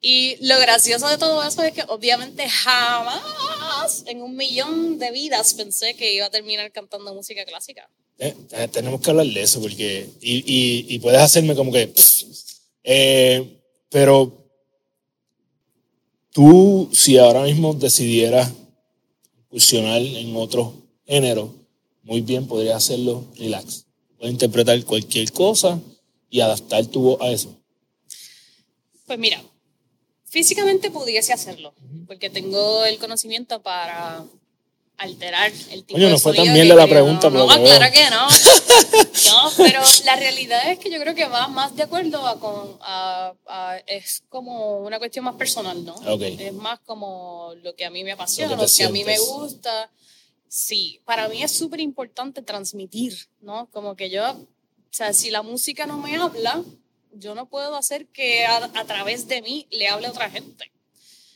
Y 0.00 0.36
lo 0.46 0.58
gracioso 0.60 1.08
de 1.08 1.18
todo 1.18 1.42
eso 1.42 1.62
es 1.62 1.72
que 1.72 1.82
obviamente 1.88 2.48
jamás 2.48 4.04
en 4.06 4.22
un 4.22 4.36
millón 4.36 4.98
de 4.98 5.10
vidas 5.10 5.54
pensé 5.54 5.94
que 5.94 6.14
iba 6.14 6.26
a 6.26 6.30
terminar 6.30 6.70
cantando 6.70 7.12
música 7.14 7.44
clásica. 7.44 7.88
Eh, 8.18 8.34
eh, 8.52 8.68
tenemos 8.68 9.00
que 9.00 9.10
hablar 9.10 9.26
de 9.26 9.42
eso 9.42 9.60
porque, 9.60 10.08
y, 10.20 10.94
y, 10.94 10.98
puedes 10.98 11.20
hacerme 11.20 11.54
como 11.54 11.72
que, 11.72 11.92
eh, 12.82 13.60
pero 13.90 14.50
tú 16.32 16.90
si 16.92 17.16
ahora 17.16 17.42
mismo 17.42 17.74
decidieras 17.74 18.52
fusionar 19.50 20.02
en 20.02 20.34
otro 20.34 20.74
género, 21.06 21.54
muy 22.02 22.20
bien 22.20 22.46
podrías 22.46 22.76
hacerlo 22.76 23.24
relax. 23.36 23.86
Puedes 24.16 24.32
interpretar 24.32 24.84
cualquier 24.84 25.30
cosa 25.32 25.80
y 26.28 26.40
adaptar 26.40 26.86
tu 26.86 27.02
voz 27.02 27.20
a 27.20 27.30
eso. 27.30 27.56
Pues 29.06 29.18
mira, 29.18 29.42
Físicamente 30.28 30.90
pudiese 30.90 31.32
hacerlo, 31.32 31.72
porque 32.06 32.28
tengo 32.28 32.84
el 32.84 32.98
conocimiento 32.98 33.62
para 33.62 34.24
alterar 34.98 35.52
el 35.70 35.84
tipo 35.84 35.94
Coño, 35.98 36.10
no 36.10 36.18
fue 36.18 36.34
tan 36.34 36.52
bien 36.52 36.68
la 36.68 36.86
pregunta, 36.86 37.30
pero. 37.30 37.46
No, 37.46 37.64
claro 37.64 37.92
que 37.92 38.10
no. 38.10 38.28
no, 39.30 39.52
pero 39.56 39.80
la 40.04 40.16
realidad 40.16 40.70
es 40.70 40.78
que 40.78 40.90
yo 40.90 41.00
creo 41.00 41.14
que 41.14 41.24
va 41.26 41.48
más 41.48 41.74
de 41.76 41.84
acuerdo 41.84 42.26
a, 42.26 42.38
con, 42.38 42.76
a, 42.82 43.32
es 43.86 44.24
como 44.28 44.80
una 44.80 44.98
cuestión 44.98 45.24
más 45.24 45.36
personal, 45.36 45.82
¿no? 45.84 45.94
Es 46.20 46.52
más 46.52 46.80
como 46.80 47.54
lo 47.62 47.74
que 47.74 47.84
a 47.84 47.90
mí 47.90 48.04
me 48.04 48.12
apasiona, 48.12 48.56
lo 48.56 48.66
que, 48.66 48.84
a 48.84 48.90
mí 48.90 49.04
me 49.04 49.18
gusta. 49.18 49.90
Sí, 50.48 51.00
para 51.04 51.28
mí 51.28 51.42
es 51.42 51.52
súper 51.52 51.80
importante 51.80 52.42
transmitir, 52.42 53.28
¿no? 53.40 53.68
Como 53.70 53.94
que 53.96 54.10
yo, 54.10 54.28
o 54.30 54.46
sea, 54.90 55.12
si 55.12 55.30
la 55.30 55.42
música 55.42 55.86
no 55.86 55.98
me 55.98 56.16
habla, 56.16 56.62
yo 57.12 57.34
no 57.34 57.48
puedo 57.48 57.76
hacer 57.76 58.06
que 58.06 58.46
a, 58.46 58.84
través 58.84 59.28
de 59.28 59.42
mí 59.42 59.66
le 59.70 59.88
hable 59.88 60.08
otra 60.08 60.30
gente. 60.30 60.72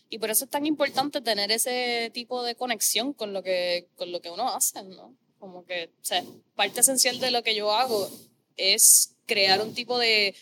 Y 0.09 0.19
por 0.19 0.31
eso 0.31 0.45
es 0.45 0.51
tan 0.51 0.67
importante 0.67 1.21
tener 1.21 1.51
ese 1.51 2.11
tipo 2.13 2.43
de 2.43 2.55
conexión 2.55 3.13
con 3.13 3.33
lo 3.33 3.43
que, 3.43 3.89
con 3.97 4.13
lo 4.13 4.21
que 4.21 4.31
uno 4.31 4.55
hace, 4.55 4.83
¿no? 4.83 5.17
Como 5.39 5.65
que, 5.65 5.91
o 6.11 6.43
parte 6.55 6.81
esencial 6.81 7.19
de 7.19 7.31
lo 7.31 7.43
que 7.43 7.55
yo 7.55 7.73
hago 7.73 8.11
es 8.57 9.15
crear 9.27 9.61
un 9.63 9.75
tipo 9.75 9.99
de, 9.99 10.35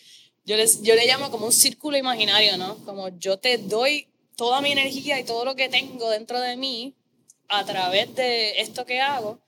yo, 0.43 0.57
les, 0.57 0.81
yo 0.81 0.95
le 0.95 1.05
llamo 1.05 1.31
como 1.31 1.45
un 1.45 1.53
círculo 1.53 1.97
imaginario, 1.97 2.57
¿no? 2.57 2.83
Como 2.85 3.09
yo 3.17 3.39
te 3.39 3.57
doy 3.57 4.07
toda 4.35 4.61
mi 4.61 4.71
energía 4.71 5.19
y 5.19 5.23
todo 5.23 5.45
lo 5.45 5.55
que 5.55 5.69
tengo 5.69 6.09
dentro 6.09 6.39
de 6.39 6.57
mí 6.57 6.95
a 7.47 7.65
través 7.65 8.13
de 8.15 8.59
esto 8.61 8.85
que 8.85 8.99
hago, 8.99 9.39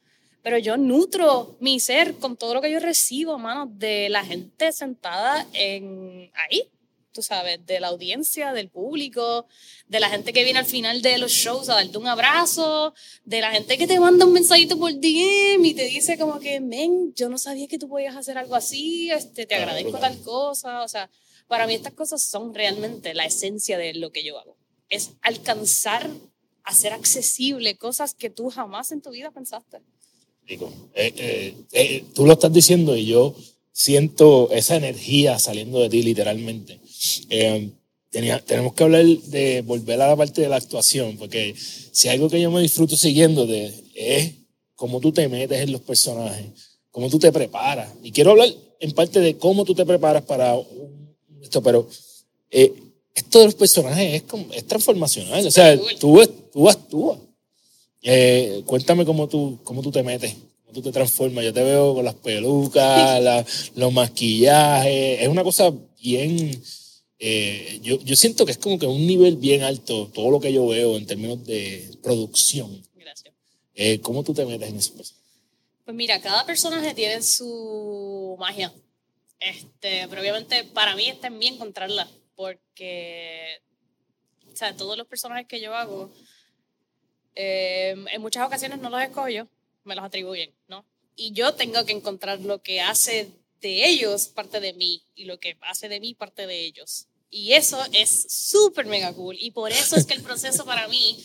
pero 0.44 0.58
yo 0.58 0.78
nutro 0.78 1.58
mi 1.62 1.80
ser 1.80 2.16
con 2.16 2.36
todo 2.38 2.54
lo 2.54 2.62
que 2.62 2.72
yo 2.72 2.80
recibo, 2.80 3.40
mano, 3.40 3.66
de 3.66 4.10
la 4.10 4.24
gente 4.26 4.72
sentada 4.74 5.48
en 5.54 6.30
ahí, 6.36 6.70
tú 7.14 7.22
sabes, 7.22 7.66
de 7.66 7.80
la 7.80 7.88
audiencia, 7.88 8.52
del 8.52 8.70
público, 8.70 9.48
de 9.88 10.00
la 10.02 10.10
gente 10.10 10.34
que 10.34 10.44
viene 10.44 10.60
al 10.60 10.66
final 10.66 11.02
de 11.02 11.18
los 11.18 11.32
shows 11.32 11.70
a 11.70 11.76
darte 11.76 11.98
un 11.98 12.08
abrazo, 12.08 12.94
de 13.24 13.40
la 13.40 13.52
gente 13.52 13.78
que 13.78 13.88
te 13.88 14.00
manda 14.00 14.26
un 14.26 14.34
mensajito 14.34 14.78
por 14.78 14.92
DM 14.92 15.64
y 15.64 15.74
te 15.74 15.86
dice 15.86 16.18
como 16.18 16.40
que, 16.40 16.60
men, 16.60 17.14
yo 17.16 17.30
no 17.30 17.38
sabía 17.38 17.68
que 17.68 17.80
tú 17.80 17.88
podías 17.88 18.16
hacer 18.16 18.38
algo 18.38 18.56
así, 18.56 19.12
este, 19.12 19.46
te 19.46 19.56
agradezco 19.56 19.98
tal 19.98 20.20
cosa, 20.24 20.84
o 20.84 20.88
sea, 20.90 21.10
para 21.48 21.68
mí 21.68 21.74
estas 21.74 21.94
cosas 21.94 22.22
son 22.22 22.54
realmente 22.54 23.14
la 23.14 23.26
esencia 23.26 23.78
de 23.78 23.94
lo 23.94 24.12
que 24.12 24.26
yo 24.26 24.38
hago. 24.40 24.58
Es 24.90 25.12
alcanzar, 25.22 26.10
hacer 26.64 26.92
accesible 26.92 27.78
cosas 27.78 28.14
que 28.14 28.30
tú 28.30 28.50
jamás 28.50 28.92
en 28.92 29.02
tu 29.02 29.12
vida 29.12 29.32
pensaste. 29.32 29.80
Digo, 30.48 30.72
eh, 30.94 31.14
eh, 31.18 31.56
eh, 31.72 32.04
tú 32.14 32.26
lo 32.26 32.34
estás 32.34 32.52
diciendo 32.52 32.96
y 32.98 33.06
yo 33.06 33.36
siento 33.72 34.52
esa 34.52 34.76
energía 34.76 35.40
saliendo 35.40 35.80
de 35.80 35.90
ti 35.90 36.04
literalmente. 36.04 36.80
Tenía, 38.10 38.40
tenemos 38.46 38.74
que 38.74 38.84
hablar 38.84 39.06
de 39.06 39.62
volver 39.62 40.00
a 40.00 40.08
la 40.10 40.16
parte 40.16 40.42
de 40.42 40.50
la 40.50 40.58
actuación, 40.58 41.18
porque 41.18 41.56
si 41.58 42.10
algo 42.10 42.30
que 42.30 42.40
yo 42.40 42.52
me 42.52 42.62
disfruto 42.62 42.96
siguiendo 42.96 43.48
de, 43.48 43.74
es 43.96 44.34
cómo 44.76 45.00
tú 45.00 45.12
te 45.12 45.28
metes 45.28 45.62
en 45.62 45.72
los 45.72 45.82
personajes, 45.82 46.46
cómo 46.92 47.10
tú 47.10 47.18
te 47.18 47.32
preparas. 47.32 47.92
Y 48.04 48.12
quiero 48.12 48.32
hablar 48.32 48.50
en 48.80 48.92
parte 48.92 49.20
de 49.20 49.38
cómo 49.38 49.66
tú 49.66 49.74
te 49.74 49.86
preparas 49.86 50.24
para 50.24 50.56
esto, 51.42 51.64
pero 51.64 51.88
esto 52.52 53.40
de 53.40 53.46
los 53.46 53.56
personajes 53.56 54.22
es, 54.22 54.24
es 54.52 54.68
transformacional. 54.68 55.48
O 55.48 55.52
sea, 55.52 55.76
tú, 56.00 56.22
tú 56.52 56.70
actúas. 56.70 57.18
Eh, 58.04 58.62
cuéntame 58.66 59.06
cómo 59.06 59.28
tú, 59.28 59.60
cómo 59.64 59.82
tú 59.82 59.92
te 59.92 60.04
metes 60.04 60.36
tú 60.74 60.82
te 60.82 60.92
transformas. 60.92 61.46
Yo 61.46 61.54
te 61.54 61.64
veo 61.64 61.94
con 61.94 62.04
las 62.04 62.16
pelucas, 62.16 63.22
la, 63.24 63.46
los 63.76 63.94
maquillajes. 63.94 65.22
Es 65.22 65.28
una 65.30 65.44
cosa 65.44 65.72
bien. 66.02 66.62
Eh, 67.20 67.80
yo, 67.82 68.02
yo 68.02 68.16
siento 68.18 68.46
que 68.46 68.52
es 68.52 68.58
como 68.58 68.78
que 68.78 68.88
un 68.88 69.08
nivel 69.08 69.38
bien 69.38 69.62
alto 69.62 70.10
todo 70.14 70.30
lo 70.30 70.42
que 70.42 70.52
yo 70.52 70.68
veo 70.68 70.98
en 70.98 71.06
términos 71.06 71.46
de 71.46 71.98
producción. 72.02 72.84
Gracias. 72.96 73.34
Eh, 73.76 74.00
¿Cómo 74.02 74.24
tú 74.24 74.34
te 74.34 74.46
metes 74.46 74.70
en 74.70 74.76
eso? 74.76 74.94
Pues 75.86 75.96
mira, 75.96 76.20
cada 76.20 76.46
personaje 76.46 76.94
tiene 76.94 77.22
su 77.22 78.36
magia. 78.40 78.74
Este, 79.40 80.08
pero 80.10 80.22
obviamente 80.22 80.64
para 80.66 80.96
mí 80.96 81.08
está 81.08 81.28
en 81.28 81.38
mí 81.38 81.48
encontrarla, 81.48 82.10
porque 82.36 83.62
o 84.52 84.56
sea, 84.56 84.76
todos 84.76 84.98
los 84.98 85.08
personajes 85.08 85.48
que 85.48 85.60
yo 85.60 85.76
hago, 85.76 86.14
eh, 87.36 87.96
en 88.12 88.22
muchas 88.22 88.46
ocasiones 88.46 88.80
no 88.80 88.90
los 88.90 89.02
escojo 89.02 89.30
yo, 89.30 89.48
me 89.84 89.96
los 89.96 90.06
atribuyen, 90.06 90.52
¿no? 90.68 90.86
Y 91.16 91.32
yo 91.34 91.54
tengo 91.54 91.86
que 91.86 91.92
encontrar 91.92 92.40
lo 92.40 92.62
que 92.62 92.82
hace 92.82 93.30
de 93.62 93.88
ellos 93.88 94.28
parte 94.28 94.60
de 94.60 94.74
mí 94.74 95.04
y 95.16 95.26
lo 95.26 95.40
que 95.40 95.58
hace 95.62 95.88
de 95.90 96.00
mí 96.00 96.14
parte 96.14 96.48
de 96.48 96.66
ellos. 96.66 97.08
Y 97.30 97.54
eso 97.54 97.84
es 97.94 98.28
súper 98.30 98.86
mega 98.86 99.14
cool. 99.14 99.38
Y 99.40 99.52
por 99.52 99.72
eso 99.72 99.96
es 99.96 100.06
que 100.06 100.14
el 100.14 100.22
proceso 100.24 100.66
para 100.66 100.88
mí 100.88 101.18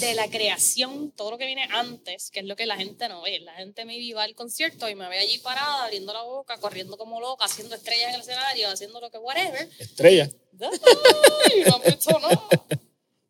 de 0.00 0.14
la 0.14 0.28
creación, 0.28 1.10
todo 1.12 1.32
lo 1.32 1.38
que 1.38 1.46
viene 1.46 1.68
antes, 1.70 2.30
que 2.30 2.40
es 2.40 2.46
lo 2.46 2.56
que 2.56 2.66
la 2.66 2.76
gente 2.76 3.08
no 3.08 3.22
ve. 3.22 3.40
La 3.40 3.54
gente 3.54 3.84
me 3.84 3.96
viva 3.98 4.22
al 4.22 4.34
concierto 4.34 4.88
y 4.88 4.94
me 4.94 5.08
ve 5.08 5.18
allí 5.18 5.38
parada, 5.38 5.84
abriendo 5.84 6.12
la 6.12 6.22
boca, 6.22 6.58
corriendo 6.58 6.96
como 6.96 7.20
loca, 7.20 7.44
haciendo 7.44 7.74
estrellas 7.74 8.08
en 8.08 8.14
el 8.14 8.20
escenario, 8.22 8.68
haciendo 8.68 9.00
lo 9.00 9.10
que 9.10 9.18
whatever. 9.18 9.68
Estrella. 9.78 10.30
no, 10.52 10.70
no. 10.70 12.48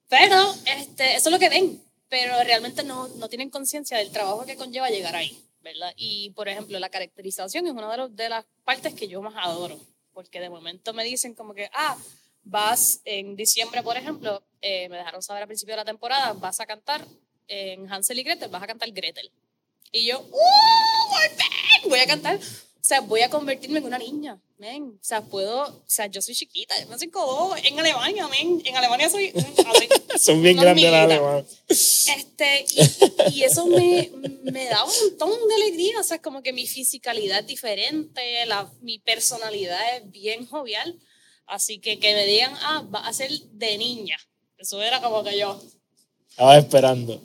Pero 0.09 0.55
este, 0.79 1.17
eso 1.17 1.29
es 1.29 1.33
lo 1.33 1.39
que 1.39 1.49
ven 1.49 1.86
pero 2.09 2.43
realmente 2.45 2.83
no, 2.85 3.09
no 3.09 3.29
tienen 3.29 3.51
conciencia 3.51 3.99
del 3.99 4.11
trabajo 4.11 4.45
que 4.45 4.57
conlleva 4.57 4.91
llegar 4.91 5.17
ahí, 5.17 5.37
¿verdad? 5.61 5.93
Y, 5.97 6.31
por 6.31 6.49
ejemplo, 6.49 6.79
la 6.79 6.89
caracterización 6.89 7.67
es 7.67 7.73
una 7.73 7.97
de, 7.97 8.09
de 8.11 8.29
las 8.29 8.45
partes 8.65 8.95
que 8.95 9.09
yo 9.09 9.23
más 9.23 9.35
adoro, 9.37 9.79
porque 10.13 10.41
de 10.41 10.51
momento 10.51 10.93
me 10.93 11.05
dicen 11.05 11.35
como 11.35 11.55
que, 11.55 11.69
ah, 11.73 11.97
vas 12.45 13.01
en 13.05 13.35
diciembre, 13.35 13.83
por 13.83 13.97
ejemplo, 13.97 14.43
eh, 14.61 14.89
me 14.89 14.97
dejaron 14.97 15.23
saber 15.23 15.43
al 15.43 15.49
principio 15.49 15.73
de 15.73 15.79
la 15.79 15.85
temporada, 15.85 16.33
vas 16.35 16.61
a 16.61 16.67
cantar 16.67 17.05
en 17.49 17.93
Hansel 17.93 18.19
y 18.19 18.23
Gretel, 18.23 18.49
vas 18.51 18.63
a 18.63 18.67
cantar 18.67 18.91
Gretel. 18.93 19.31
Y 19.93 20.07
yo, 20.07 20.21
¡uh! 20.21 21.89
Voy 21.89 21.99
a 21.99 22.07
cantar 22.07 22.39
sea, 22.87 23.01
voy 23.01 23.23
a 23.23 23.31
convertirme 23.31 23.81
en 23.81 23.85
una 23.85 23.99
niña, 23.99 24.41
men. 24.59 24.97
O 25.01 25.05
sea, 25.05 25.21
puedo, 25.21 25.65
o 25.65 25.85
sea, 25.87 26.07
yo 26.07 26.23
soy 26.23 26.37
chiquita, 26.37 26.73
yo 26.81 26.87
me 26.87 26.97
5'2", 26.97 27.61
en 27.65 27.81
Alemania, 27.81 28.29
men. 28.29 28.63
En 28.65 28.77
Alemania 28.77 29.11
soy, 29.11 29.33
Son 30.17 30.41
bien 30.41 30.57
grandes 30.57 30.85
las 30.85 31.05
alemanas. 31.05 31.63
Este, 31.69 32.65
y, 32.71 33.39
y, 33.39 33.43
eso 33.43 33.67
me, 33.67 34.13
me 34.45 34.67
da 34.67 34.85
un 34.85 34.93
montón 35.01 35.49
de 35.49 35.55
alegría, 35.57 35.99
o 35.99 36.05
sea, 36.05 36.23
como 36.23 36.43
que 36.43 36.53
mi 36.53 36.69
fisicalidad 36.69 37.41
es 37.41 37.49
diferente, 37.49 38.47
la, 38.47 38.71
mi 38.81 39.01
personalidad 39.01 39.97
es 39.97 40.09
bien 40.09 40.47
jovial, 40.47 40.97
así 41.47 41.81
que 41.81 41.99
que 41.99 42.15
me 42.15 42.25
digan, 42.25 42.55
ah, 42.61 42.87
va 42.95 43.01
a 43.01 43.13
ser 43.13 43.33
de 43.33 43.79
niña, 43.79 44.17
eso 44.59 44.81
era 44.81 45.01
como 45.01 45.25
que 45.25 45.37
yo, 45.37 45.61
estaba 46.29 46.59
esperando. 46.59 47.23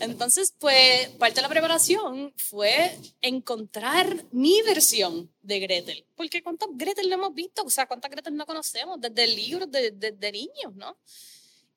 Entonces, 0.00 0.54
pues, 0.58 1.08
parte 1.18 1.36
de 1.36 1.42
la 1.42 1.48
preparación 1.48 2.32
fue 2.36 2.96
encontrar 3.20 4.24
mi 4.32 4.62
versión 4.62 5.30
de 5.42 5.60
Gretel. 5.60 6.04
Porque 6.14 6.42
¿cuántas 6.42 6.68
Gretel 6.72 7.08
no 7.08 7.16
hemos 7.16 7.34
visto? 7.34 7.62
O 7.64 7.70
sea, 7.70 7.86
¿cuántas 7.86 8.10
Gretel 8.10 8.34
no 8.36 8.46
conocemos? 8.46 9.00
Desde 9.00 9.24
el 9.24 9.36
libro, 9.36 9.66
desde 9.66 9.90
de, 9.90 10.12
de 10.12 10.32
niños, 10.32 10.74
¿no? 10.74 10.96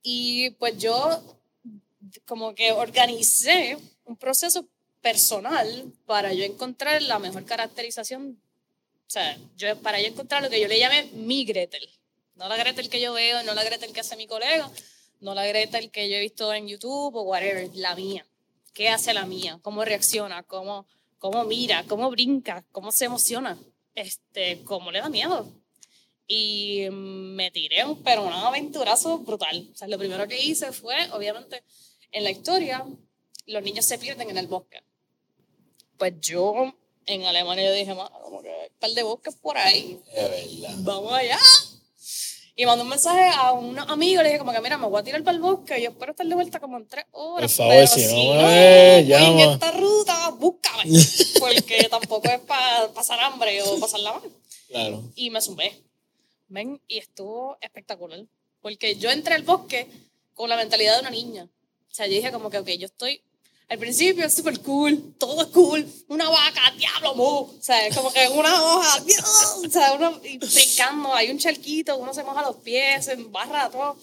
Y 0.01 0.51
pues 0.51 0.77
yo 0.77 1.21
como 2.25 2.55
que 2.55 2.71
organicé 2.71 3.77
un 4.05 4.15
proceso 4.15 4.65
personal 5.01 5.91
para 6.05 6.33
yo 6.33 6.43
encontrar 6.43 7.01
la 7.01 7.19
mejor 7.19 7.45
caracterización, 7.45 8.39
o 9.07 9.09
sea, 9.09 9.37
yo, 9.57 9.77
para 9.81 9.99
yo 9.99 10.07
encontrar 10.07 10.43
lo 10.43 10.49
que 10.49 10.59
yo 10.59 10.67
le 10.67 10.79
llamé 10.79 11.09
mi 11.13 11.45
Gretel. 11.45 11.87
No 12.35 12.47
la 12.47 12.57
Gretel 12.57 12.89
que 12.89 13.01
yo 13.01 13.13
veo, 13.13 13.43
no 13.43 13.53
la 13.53 13.63
Gretel 13.63 13.91
que 13.91 13.99
hace 13.99 14.15
mi 14.15 14.27
colega, 14.27 14.69
no 15.19 15.33
la 15.33 15.45
Greta 15.45 15.77
el 15.77 15.91
que 15.91 16.09
yo 16.09 16.15
he 16.15 16.21
visto 16.21 16.53
en 16.53 16.67
YouTube 16.67 17.15
o 17.15 17.21
whatever, 17.23 17.69
la 17.75 17.95
mía. 17.95 18.25
¿Qué 18.73 18.89
hace 18.89 19.13
la 19.13 19.25
mía? 19.25 19.59
¿Cómo 19.61 19.83
reacciona? 19.83 20.43
¿Cómo, 20.43 20.85
cómo 21.17 21.43
mira? 21.43 21.83
¿Cómo 21.87 22.09
brinca? 22.09 22.63
¿Cómo 22.71 22.91
se 22.91 23.05
emociona? 23.05 23.57
Este, 23.95 24.63
¿Cómo 24.63 24.91
le 24.91 24.99
da 24.99 25.09
miedo? 25.09 25.51
Y 26.27 26.87
me 26.91 27.51
tiré 27.51 27.83
un, 27.85 28.01
pero 28.03 28.23
un 28.23 28.31
aventurazo 28.31 29.19
brutal. 29.19 29.69
O 29.73 29.75
sea, 29.75 29.87
lo 29.87 29.97
primero 29.97 30.27
que 30.27 30.41
hice 30.41 30.71
fue, 30.71 30.95
obviamente, 31.11 31.63
en 32.11 32.23
la 32.23 32.31
historia, 32.31 32.85
los 33.47 33.63
niños 33.63 33.85
se 33.85 33.97
pierden 33.97 34.29
en 34.29 34.37
el 34.37 34.47
bosque. 34.47 34.81
Pues 35.97 36.13
yo, 36.21 36.73
en 37.05 37.25
Alemania, 37.25 37.65
yo 37.65 37.73
dije, 37.73 37.93
como 38.23 38.41
que 38.41 38.49
hay 38.49 38.67
un 38.69 38.79
par 38.79 38.91
de 38.91 39.03
bosques 39.03 39.35
por 39.35 39.57
ahí. 39.57 39.99
Es 40.13 40.61
verdad. 40.61 40.75
Vamos 40.79 41.11
allá. 41.11 41.39
Y 42.59 42.65
mandó 42.65 42.83
un 42.83 42.89
mensaje 42.89 43.31
a 43.37 43.53
un 43.53 43.79
amigo, 43.79 44.21
le 44.21 44.27
dije 44.27 44.39
como 44.39 44.51
que, 44.51 44.59
mira, 44.59 44.77
me 44.77 44.85
voy 44.85 44.99
a 44.99 45.03
tirar 45.05 45.23
para 45.23 45.33
el 45.33 45.41
bosque, 45.41 45.81
yo 45.81 45.91
espero 45.91 46.11
estar 46.11 46.27
de 46.27 46.35
vuelta 46.35 46.59
como 46.59 46.75
en 46.75 46.85
tres 46.89 47.05
horas. 47.11 47.55
Por 47.55 47.67
favor, 47.67 47.87
si 47.87 48.05
no, 48.05 48.33
no 48.33 48.49
en 48.51 49.39
esta 49.39 49.71
ruta, 49.71 50.29
búscame, 50.31 50.83
porque 51.39 51.87
tampoco 51.89 52.27
es 52.27 52.41
para 52.41 52.89
pasar 52.89 53.17
hambre 53.21 53.63
o 53.63 53.79
pasar 53.79 54.01
la 54.01 54.11
mano. 54.11 54.25
Claro. 54.67 55.03
Y 55.15 55.29
me 55.29 55.39
sumé. 55.39 55.71
Ven, 56.49 56.81
y 56.85 56.97
estuvo 56.97 57.57
espectacular, 57.61 58.25
porque 58.59 58.97
yo 58.97 59.09
entré 59.09 59.35
al 59.35 59.43
bosque 59.43 59.87
con 60.33 60.49
la 60.49 60.57
mentalidad 60.57 60.95
de 60.95 60.99
una 60.99 61.11
niña. 61.11 61.43
O 61.43 61.93
sea, 61.93 62.07
yo 62.07 62.15
dije 62.15 62.33
como 62.33 62.49
que, 62.49 62.57
ok, 62.57 62.67
yo 62.71 62.87
estoy 62.87 63.21
al 63.69 63.77
principio 63.77 64.25
es 64.25 64.33
súper 64.33 64.59
cool, 64.61 65.13
todo 65.19 65.43
es 65.43 65.47
cool, 65.49 65.87
una 66.07 66.27
vaca, 66.27 66.73
diablo, 66.75 67.13
mo. 67.13 67.41
O 67.41 67.57
sea, 67.61 67.85
es 67.85 67.95
como 67.95 68.11
que 68.11 68.27
una 68.27 68.63
hoja, 68.63 69.03
o 69.63 69.69
sea, 69.69 69.93
uno 69.93 70.19
brincando, 70.19 71.13
hay 71.13 71.29
un 71.29 71.37
charquito, 71.37 71.95
uno 71.97 72.11
se 72.11 72.23
moja 72.23 72.41
los 72.41 72.55
pies, 72.57 73.05
se 73.05 73.13
embarra 73.13 73.69
todo. 73.69 73.95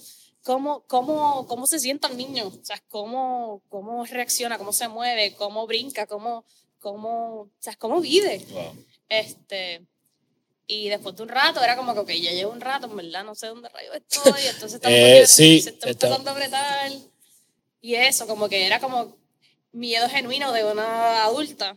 ¿Cómo, 0.44 0.84
cómo, 0.86 1.48
cómo 1.48 1.66
se 1.66 1.80
sienta 1.80 2.06
el 2.06 2.16
niño? 2.16 2.46
O 2.46 2.64
sea, 2.64 2.80
cómo, 2.88 3.60
cómo 3.68 4.04
reacciona, 4.04 4.56
cómo 4.56 4.72
se 4.72 4.86
mueve, 4.86 5.34
cómo 5.34 5.66
brinca, 5.66 6.06
cómo, 6.06 6.44
cómo, 6.78 7.40
o 7.40 7.50
sea, 7.58 7.74
cómo 7.74 8.00
vive. 8.00 8.46
Este, 9.08 9.84
y 10.68 10.88
después 10.88 11.16
de 11.16 11.24
un 11.24 11.28
rato 11.28 11.60
era 11.60 11.74
como 11.74 11.92
que, 11.92 12.00
ok, 12.00 12.10
ya 12.10 12.30
llevo 12.30 12.52
un 12.52 12.60
rato, 12.60 12.86
en 12.86 12.94
verdad 12.94 13.24
no 13.24 13.34
sé 13.34 13.48
dónde 13.48 13.68
rayo 13.68 13.92
estoy, 13.94 14.46
entonces 14.46 14.74
estamos 14.74 14.96
eh, 14.96 15.24
sí, 15.26 15.60
se 15.60 15.70
está 15.70 15.88
empezando 15.88 16.30
a 16.30 16.34
apretar. 16.34 16.92
Y 17.80 17.96
eso, 17.96 18.28
como 18.28 18.48
que 18.48 18.64
era 18.64 18.78
como 18.78 19.25
miedo 19.76 20.08
genuino 20.08 20.52
de 20.52 20.64
una 20.64 21.24
adulta, 21.24 21.76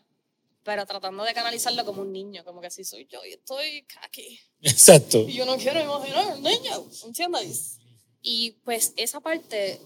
pero 0.64 0.86
tratando 0.86 1.24
de 1.24 1.34
canalizarlo 1.34 1.84
como 1.86 2.02
un 2.02 2.12
niño, 2.12 2.44
como 2.46 2.62
que 2.62 2.68
así 2.68 2.84
soy 2.84 3.06
yo 3.12 3.24
y 3.26 3.34
estoy 3.34 3.86
aquí. 4.02 4.40
Exacto. 4.62 5.20
Y 5.20 5.34
yo 5.34 5.46
no 5.46 5.58
quiero 5.58 5.82
imaginar 5.82 6.28
un 6.36 6.42
niño, 6.44 6.86
¿entiendes? 7.06 7.78
Y 8.22 8.52
pues 8.64 8.94
esa 8.98 9.20
parte, 9.20 9.80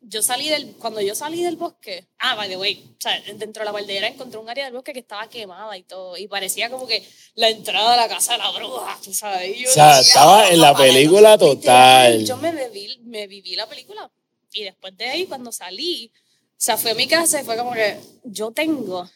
yo 0.00 0.20
salí 0.22 0.48
del, 0.48 0.74
cuando 0.74 1.00
yo 1.00 1.14
salí 1.14 1.42
del 1.42 1.56
bosque, 1.56 2.06
ah, 2.18 2.34
by 2.34 2.48
the 2.48 2.56
way, 2.56 2.84
o 2.98 3.00
sea, 3.00 3.20
dentro 3.36 3.60
de 3.60 3.64
la 3.64 3.72
baldera 3.72 4.08
encontré 4.08 4.38
un 4.38 4.48
área 4.50 4.64
del 4.64 4.74
bosque 4.74 4.92
que 4.92 4.98
estaba 5.00 5.28
quemada 5.28 5.76
y 5.78 5.84
todo, 5.84 6.16
y 6.16 6.26
parecía 6.28 6.70
como 6.70 6.86
que 6.86 7.06
la 7.34 7.48
entrada 7.48 7.92
de 7.92 7.96
la 7.98 8.08
casa 8.08 8.32
de 8.32 8.38
la 8.38 8.50
bruja, 8.50 8.98
tú 9.02 9.12
sabes. 9.14 9.56
Yo 9.58 9.70
O 9.70 9.72
sea, 9.72 9.96
decía, 9.98 10.00
estaba 10.08 10.48
en 10.50 10.60
la 10.60 10.72
"Papá, 10.72 10.84
película 10.84 11.38
total. 11.38 12.24
Yo 12.24 12.36
me 12.36 12.52
viví, 12.52 12.98
me 13.04 13.26
viví 13.26 13.54
la 13.56 13.66
película. 13.68 14.10
Y 14.52 14.64
después 14.64 14.96
de 14.96 15.04
ahí, 15.06 15.26
cuando 15.26 15.50
salí, 15.52 16.10
sea, 16.64 16.76
fue 16.76 16.92
a 16.92 16.94
mi 16.94 17.08
casa 17.08 17.40
y 17.40 17.44
fue 17.44 17.56
como 17.56 17.72
que 17.72 17.98
yo 18.22 18.52
tengo 18.52 19.10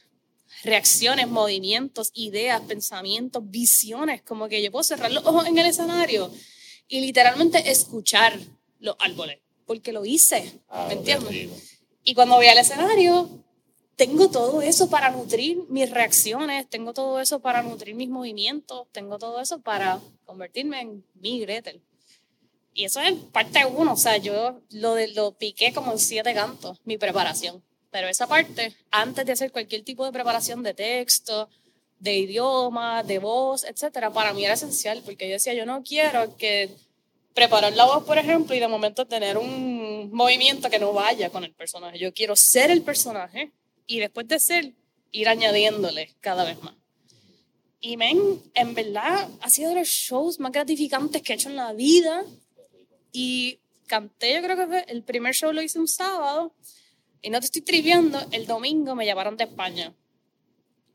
reacciones, 0.64 1.28
movimientos, 1.28 2.10
ideas, 2.14 2.60
pensamientos, 2.62 3.48
visiones, 3.48 4.20
como 4.22 4.48
que 4.48 4.60
yo 4.60 4.72
puedo 4.72 4.82
cerrar 4.82 5.12
los 5.12 5.24
ojos 5.24 5.46
en 5.46 5.56
el 5.56 5.66
escenario 5.66 6.28
y 6.88 7.00
literalmente 7.00 7.70
escuchar 7.70 8.36
los 8.80 8.96
árboles, 8.98 9.38
porque 9.64 9.92
lo 9.92 10.04
hice, 10.04 10.60
Ah, 10.68 10.86
¿me 10.88 10.94
entiendes? 10.94 11.78
Y 12.02 12.14
cuando 12.14 12.34
voy 12.34 12.46
al 12.46 12.58
escenario, 12.58 13.28
tengo 13.94 14.28
todo 14.28 14.60
eso 14.60 14.90
para 14.90 15.10
nutrir 15.10 15.58
mis 15.68 15.90
reacciones, 15.90 16.68
tengo 16.68 16.92
todo 16.92 17.20
eso 17.20 17.38
para 17.40 17.62
nutrir 17.62 17.94
mis 17.94 18.08
movimientos, 18.08 18.88
tengo 18.90 19.18
todo 19.18 19.40
eso 19.40 19.60
para 19.60 20.00
convertirme 20.24 20.80
en 20.80 21.04
mi 21.14 21.40
Gretel. 21.40 21.80
Y 22.76 22.84
eso 22.84 23.00
es 23.00 23.14
parte 23.32 23.64
uno, 23.64 23.94
o 23.94 23.96
sea, 23.96 24.18
yo 24.18 24.60
lo, 24.68 24.96
lo 25.14 25.32
piqué 25.32 25.72
como 25.72 25.92
en 25.92 25.98
siete 25.98 26.34
cantos, 26.34 26.78
mi 26.84 26.98
preparación. 26.98 27.64
Pero 27.90 28.06
esa 28.06 28.26
parte, 28.26 28.76
antes 28.90 29.24
de 29.24 29.32
hacer 29.32 29.50
cualquier 29.50 29.82
tipo 29.82 30.04
de 30.04 30.12
preparación 30.12 30.62
de 30.62 30.74
texto, 30.74 31.48
de 31.98 32.18
idioma, 32.18 33.02
de 33.02 33.18
voz, 33.18 33.64
etcétera, 33.64 34.12
para 34.12 34.34
mí 34.34 34.44
era 34.44 34.52
esencial, 34.52 35.00
porque 35.06 35.26
yo 35.26 35.32
decía, 35.32 35.54
yo 35.54 35.64
no 35.64 35.82
quiero 35.82 36.36
que 36.36 36.68
preparar 37.32 37.72
la 37.72 37.86
voz, 37.86 38.04
por 38.04 38.18
ejemplo, 38.18 38.54
y 38.54 38.60
de 38.60 38.68
momento 38.68 39.06
tener 39.06 39.38
un 39.38 40.10
movimiento 40.12 40.68
que 40.68 40.78
no 40.78 40.92
vaya 40.92 41.30
con 41.30 41.44
el 41.44 41.54
personaje. 41.54 41.98
Yo 41.98 42.12
quiero 42.12 42.36
ser 42.36 42.70
el 42.70 42.82
personaje 42.82 43.52
y 43.86 44.00
después 44.00 44.28
de 44.28 44.38
ser, 44.38 44.74
ir 45.12 45.28
añadiéndole 45.30 46.14
cada 46.20 46.44
vez 46.44 46.62
más. 46.62 46.74
Y 47.80 47.96
men, 47.96 48.42
en 48.52 48.74
verdad, 48.74 49.30
ha 49.40 49.48
sido 49.48 49.70
de 49.70 49.76
los 49.76 49.88
shows 49.88 50.38
más 50.40 50.52
gratificantes 50.52 51.22
que 51.22 51.32
he 51.32 51.36
hecho 51.36 51.48
en 51.48 51.56
la 51.56 51.72
vida. 51.72 52.22
Y 53.18 53.60
canté, 53.86 54.34
yo 54.34 54.42
creo 54.42 54.56
que 54.58 54.66
fue, 54.66 54.84
el 54.88 55.02
primer 55.02 55.32
show 55.34 55.50
lo 55.50 55.62
hice 55.62 55.78
un 55.78 55.88
sábado. 55.88 56.52
Y 57.22 57.30
no 57.30 57.40
te 57.40 57.46
estoy 57.46 57.62
triviando, 57.62 58.22
el 58.30 58.46
domingo 58.46 58.94
me 58.94 59.06
llamaron 59.06 59.38
de 59.38 59.44
España. 59.44 59.94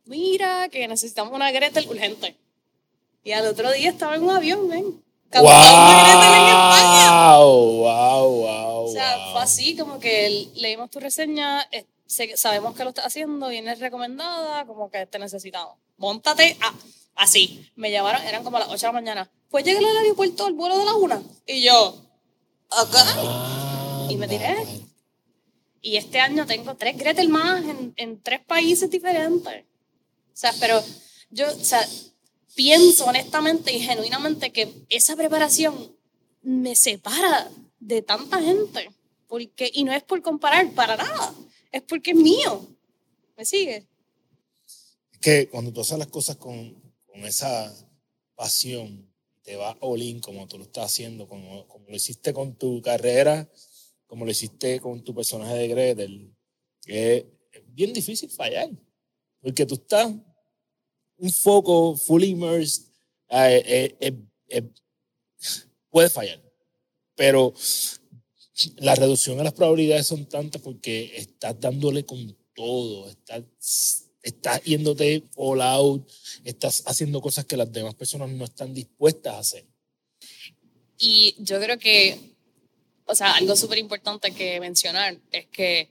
Mira, 0.05 0.69
que 0.69 0.87
necesitamos 0.87 1.33
una 1.33 1.49
Gretel 1.51 1.87
urgente. 1.89 2.37
Y 3.23 3.31
al 3.31 3.47
otro 3.47 3.71
día 3.71 3.89
estaba 3.89 4.15
en 4.15 4.21
un 4.23 4.29
avión, 4.29 4.67
men. 4.67 5.03
Cantando 5.31 5.49
Gretel 6.03 6.33
en 6.41 6.47
España. 6.47 7.37
Wow, 7.37 7.77
wow, 7.79 8.29
wow. 8.29 8.83
O 8.85 8.91
sea, 8.91 9.17
wow. 9.17 9.31
fue 9.33 9.41
así 9.41 9.75
como 9.75 9.99
que 9.99 10.27
el- 10.27 10.51
leímos 10.61 10.91
tu 10.91 10.99
reseña, 10.99 11.67
sabemos 12.35 12.75
que 12.75 12.83
lo 12.83 12.89
estás 12.89 13.07
haciendo, 13.07 13.47
vienes 13.47 13.79
recomendada, 13.79 14.63
como 14.67 14.91
que 14.91 15.07
te 15.07 15.17
necesitamos. 15.17 15.75
Móntate 15.97 16.55
a- 16.61 16.73
así. 17.15 17.67
Me 17.75 17.89
llamaron, 17.91 18.21
eran 18.27 18.43
como 18.43 18.59
las 18.59 18.67
8 18.67 18.77
de 18.81 18.87
la 18.89 18.91
mañana. 18.93 19.31
Pues 19.49 19.65
llegué 19.65 19.79
al 19.79 19.97
aeropuerto 19.97 20.45
al 20.45 20.53
vuelo 20.53 20.77
de 20.77 20.85
la 20.85 20.93
una. 20.93 21.21
Y 21.47 21.63
yo, 21.63 22.10
Ah, 22.71 24.07
Y 24.09 24.15
me 24.17 24.27
tiré. 24.27 24.55
Y 25.81 25.97
este 25.97 26.19
año 26.19 26.45
tengo 26.45 26.75
tres 26.75 26.97
Gretel 26.97 27.29
más 27.29 27.63
en, 27.63 27.93
en 27.97 28.21
tres 28.21 28.41
países 28.45 28.89
diferentes. 28.89 29.63
O 29.63 30.37
sea, 30.37 30.53
pero 30.59 30.81
yo, 31.31 31.47
o 31.51 31.63
sea, 31.63 31.85
pienso 32.55 33.05
honestamente 33.05 33.73
y 33.73 33.79
genuinamente 33.79 34.51
que 34.51 34.71
esa 34.89 35.15
preparación 35.15 35.95
me 36.41 36.75
separa 36.75 37.49
de 37.79 38.01
tanta 38.01 38.41
gente. 38.41 38.89
Porque, 39.27 39.69
y 39.73 39.83
no 39.83 39.93
es 39.93 40.03
por 40.03 40.21
comparar 40.21 40.71
para 40.73 40.97
nada, 40.97 41.33
es 41.71 41.81
porque 41.83 42.11
es 42.11 42.17
mío. 42.17 42.67
¿Me 43.37 43.45
sigue? 43.45 43.87
Es 45.11 45.19
que 45.19 45.49
cuando 45.49 45.71
tú 45.71 45.81
haces 45.81 45.97
las 45.97 46.07
cosas 46.07 46.35
con, 46.37 46.73
con 47.07 47.25
esa 47.25 47.73
pasión, 48.35 49.10
te 49.43 49.55
vas 49.55 49.75
all 49.81 50.21
como 50.21 50.47
tú 50.47 50.57
lo 50.57 50.63
estás 50.63 50.85
haciendo, 50.85 51.27
como, 51.27 51.67
como 51.67 51.87
lo 51.87 51.95
hiciste 51.95 52.33
con 52.33 52.55
tu 52.55 52.81
carrera, 52.81 53.49
como 54.07 54.25
lo 54.25 54.31
hiciste 54.31 54.79
con 54.79 55.03
tu 55.03 55.15
personaje 55.15 55.55
de 55.55 55.67
Gretel, 55.67 56.35
que 56.81 57.17
es 57.51 57.63
bien 57.67 57.93
difícil 57.93 58.29
fallar. 58.29 58.69
Porque 59.41 59.65
tú 59.65 59.75
estás 59.75 60.13
un 61.17 61.31
foco 61.31 61.95
fully 61.95 62.29
immersed, 62.29 62.85
eh, 63.29 63.95
eh, 63.99 64.13
eh, 64.49 66.09
fallar. 66.09 66.41
Pero 67.15 67.53
la 68.77 68.95
reducción 68.95 69.39
a 69.39 69.43
las 69.43 69.53
probabilidades 69.53 70.07
son 70.07 70.27
tantas 70.27 70.61
porque 70.61 71.15
estás 71.15 71.59
dándole 71.59 72.05
con 72.05 72.37
todo, 72.53 73.09
estás, 73.09 74.00
estás 74.21 74.61
yéndote 74.63 75.23
all 75.35 75.61
out, 75.61 76.09
estás 76.43 76.83
haciendo 76.85 77.21
cosas 77.21 77.45
que 77.45 77.57
las 77.57 77.71
demás 77.71 77.95
personas 77.95 78.29
no 78.29 78.45
están 78.45 78.73
dispuestas 78.73 79.33
a 79.33 79.39
hacer. 79.39 79.65
Y 80.97 81.35
yo 81.39 81.59
creo 81.59 81.79
que, 81.79 82.19
o 83.05 83.15
sea, 83.15 83.33
algo 83.35 83.55
súper 83.55 83.79
importante 83.79 84.31
que 84.31 84.59
mencionar 84.59 85.17
es 85.31 85.47
que 85.47 85.89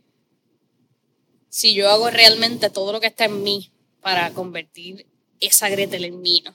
si 1.49 1.75
yo 1.75 1.91
hago 1.91 2.11
realmente 2.11 2.71
todo 2.71 2.93
lo 2.93 3.01
que 3.01 3.09
está 3.09 3.25
en 3.25 3.43
mí 3.43 3.71
para 4.01 4.33
convertir 4.33 5.07
esa 5.41 5.69
Gretel 5.69 6.05
en 6.05 6.21
mía 6.21 6.55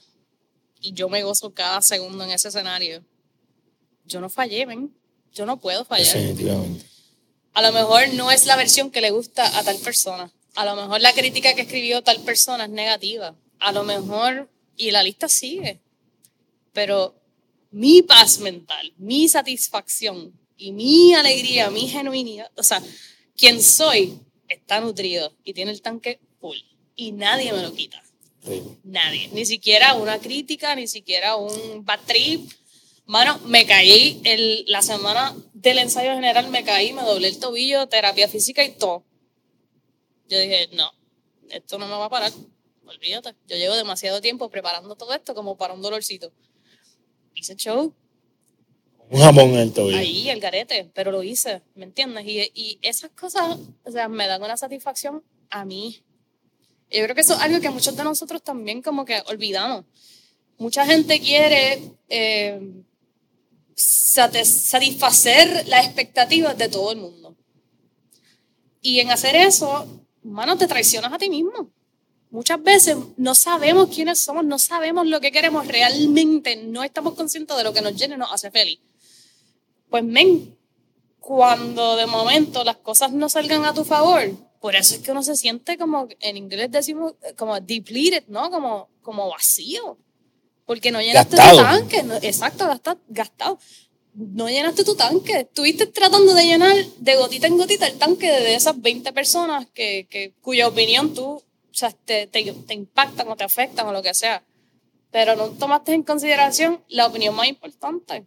y 0.80 0.92
yo 0.92 1.08
me 1.08 1.22
gozo 1.22 1.52
cada 1.52 1.82
segundo 1.82 2.24
en 2.24 2.30
ese 2.30 2.48
escenario, 2.48 3.04
yo 4.06 4.20
no 4.20 4.30
fallé, 4.30 4.64
ven. 4.66 4.94
Yo 5.32 5.44
no 5.44 5.60
puedo 5.60 5.84
fallar. 5.84 6.16
Definitivamente. 6.16 6.86
A 7.52 7.60
lo 7.60 7.72
mejor 7.72 8.14
no 8.14 8.30
es 8.30 8.46
la 8.46 8.56
versión 8.56 8.90
que 8.90 9.02
le 9.02 9.10
gusta 9.10 9.58
a 9.58 9.62
tal 9.64 9.76
persona. 9.78 10.32
A 10.56 10.64
lo 10.64 10.74
mejor 10.74 11.00
la 11.00 11.12
crítica 11.12 11.54
que 11.54 11.62
escribió 11.62 12.02
tal 12.02 12.20
persona 12.22 12.64
es 12.64 12.70
negativa. 12.70 13.36
A 13.58 13.72
lo 13.72 13.84
mejor, 13.84 14.50
y 14.76 14.90
la 14.90 15.02
lista 15.02 15.28
sigue. 15.28 15.80
Pero 16.72 17.14
mi 17.70 18.02
paz 18.02 18.40
mental, 18.40 18.92
mi 18.96 19.28
satisfacción 19.28 20.32
y 20.56 20.72
mi 20.72 21.14
alegría, 21.14 21.70
mi 21.70 21.88
genuinidad, 21.88 22.50
o 22.56 22.62
sea, 22.62 22.82
quien 23.36 23.62
soy 23.62 24.18
está 24.48 24.80
nutrido 24.80 25.34
y 25.44 25.52
tiene 25.52 25.72
el 25.72 25.82
tanque 25.82 26.20
full. 26.40 26.56
Y 26.94 27.12
nadie 27.12 27.52
me 27.52 27.62
lo 27.62 27.74
quita. 27.74 28.02
Nadie. 28.84 29.28
Ni 29.32 29.44
siquiera 29.44 29.94
una 29.94 30.18
crítica, 30.20 30.74
ni 30.74 30.86
siquiera 30.86 31.36
un 31.36 31.84
bad 31.84 32.00
trip. 32.06 32.50
Mano, 33.04 33.38
me 33.44 33.66
caí 33.66 34.20
el, 34.24 34.64
la 34.68 34.82
semana 34.82 35.36
del 35.52 35.78
ensayo 35.78 36.14
general, 36.14 36.48
me 36.48 36.64
caí, 36.64 36.92
me 36.92 37.02
doblé 37.02 37.28
el 37.28 37.38
tobillo, 37.38 37.88
terapia 37.88 38.28
física 38.28 38.64
y 38.64 38.72
todo. 38.72 39.04
Yo 40.28 40.38
dije, 40.38 40.68
no, 40.72 40.90
esto 41.50 41.78
no 41.78 41.86
me 41.86 41.92
va 41.92 42.06
a 42.06 42.10
parar. 42.10 42.32
Olvídate. 42.86 43.34
Yo 43.46 43.56
llevo 43.56 43.74
demasiado 43.74 44.20
tiempo 44.20 44.48
preparando 44.48 44.94
todo 44.96 45.14
esto 45.14 45.34
como 45.34 45.56
para 45.56 45.74
un 45.74 45.82
dolorcito. 45.82 46.32
Hice 47.34 47.56
show, 47.56 47.94
Un 49.10 49.20
jamón 49.20 49.50
en 49.50 49.56
el 49.56 49.72
tobillo. 49.72 49.98
ahí, 49.98 50.30
el 50.30 50.40
garete, 50.40 50.90
pero 50.94 51.10
lo 51.12 51.22
hice, 51.22 51.62
¿me 51.74 51.84
entiendes? 51.84 52.24
Y, 52.26 52.50
y 52.54 52.78
esas 52.82 53.10
cosas, 53.10 53.58
o 53.84 53.90
sea, 53.90 54.08
me 54.08 54.26
dan 54.26 54.42
una 54.42 54.56
satisfacción 54.56 55.22
a 55.50 55.64
mí. 55.64 56.02
Yo 56.90 57.02
creo 57.02 57.14
que 57.14 57.20
eso 57.20 57.34
es 57.34 57.40
algo 57.40 57.60
que 57.60 57.70
muchos 57.70 57.96
de 57.96 58.04
nosotros 58.04 58.42
también 58.42 58.80
como 58.80 59.04
que 59.04 59.22
olvidamos. 59.26 59.84
Mucha 60.58 60.86
gente 60.86 61.20
quiere 61.20 61.82
eh, 62.08 62.60
satisfacer 63.74 65.68
las 65.68 65.84
expectativas 65.84 66.56
de 66.56 66.68
todo 66.68 66.92
el 66.92 66.98
mundo. 66.98 67.36
Y 68.80 69.00
en 69.00 69.10
hacer 69.10 69.36
eso, 69.36 70.05
mano, 70.26 70.56
te 70.56 70.66
traicionas 70.66 71.12
a 71.12 71.18
ti 71.18 71.28
mismo. 71.28 71.70
Muchas 72.30 72.62
veces 72.62 72.96
no 73.16 73.34
sabemos 73.34 73.88
quiénes 73.94 74.18
somos, 74.18 74.44
no 74.44 74.58
sabemos 74.58 75.06
lo 75.06 75.20
que 75.20 75.30
queremos 75.32 75.66
realmente, 75.66 76.56
no 76.56 76.82
estamos 76.82 77.14
conscientes 77.14 77.56
de 77.56 77.64
lo 77.64 77.72
que 77.72 77.80
nos 77.80 77.94
llena 77.94 78.16
y 78.16 78.18
nos 78.18 78.32
hace 78.32 78.50
feliz. 78.50 78.80
Pues, 79.88 80.04
men, 80.04 80.56
cuando 81.20 81.96
de 81.96 82.06
momento 82.06 82.64
las 82.64 82.76
cosas 82.76 83.12
no 83.12 83.28
salgan 83.28 83.64
a 83.64 83.72
tu 83.74 83.84
favor, 83.84 84.22
por 84.60 84.74
eso 84.74 84.96
es 84.96 85.00
que 85.02 85.12
uno 85.12 85.22
se 85.22 85.36
siente 85.36 85.78
como, 85.78 86.08
en 86.20 86.36
inglés 86.36 86.70
decimos, 86.70 87.14
como 87.36 87.58
depleted, 87.60 88.24
¿no? 88.28 88.50
Como, 88.50 88.88
como 89.02 89.28
vacío. 89.30 89.98
Porque 90.64 90.90
no 90.90 91.00
llenaste 91.00 91.36
Gastado. 91.36 91.58
tu 91.58 91.64
tanque. 91.64 92.02
no- 92.02 92.16
exacto, 92.16 92.66
gasta- 92.66 92.98
gastado. 93.08 93.58
No 94.16 94.48
llenaste 94.48 94.82
tu 94.82 94.94
tanque. 94.94 95.40
Estuviste 95.40 95.86
tratando 95.86 96.32
de 96.32 96.44
llenar 96.44 96.74
de 96.74 97.16
gotita 97.16 97.46
en 97.46 97.58
gotita 97.58 97.86
el 97.86 97.98
tanque 97.98 98.30
de 98.30 98.54
esas 98.54 98.80
20 98.80 99.12
personas 99.12 99.66
que, 99.74 100.06
que, 100.08 100.32
cuya 100.40 100.68
opinión 100.68 101.12
tú, 101.12 101.24
o 101.24 101.44
sea, 101.70 101.90
te, 101.90 102.26
te, 102.26 102.50
te 102.50 102.74
impactan 102.74 103.28
o 103.28 103.36
te 103.36 103.44
afectan 103.44 103.86
o 103.86 103.92
lo 103.92 104.02
que 104.02 104.14
sea. 104.14 104.42
Pero 105.10 105.36
no 105.36 105.50
tomaste 105.50 105.92
en 105.92 106.02
consideración 106.02 106.82
la 106.88 107.06
opinión 107.06 107.34
más 107.34 107.46
importante, 107.46 108.24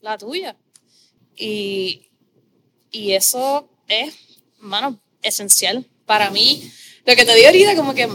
la 0.00 0.18
tuya. 0.18 0.56
Y, 1.36 2.10
y 2.90 3.12
eso 3.12 3.68
es, 3.86 4.14
mano, 4.58 5.00
esencial 5.22 5.86
para 6.06 6.30
mí. 6.30 6.68
Lo 7.06 7.14
que 7.14 7.24
te 7.24 7.36
digo 7.36 7.46
ahorita, 7.46 7.76
como 7.76 7.94
que 7.94 8.08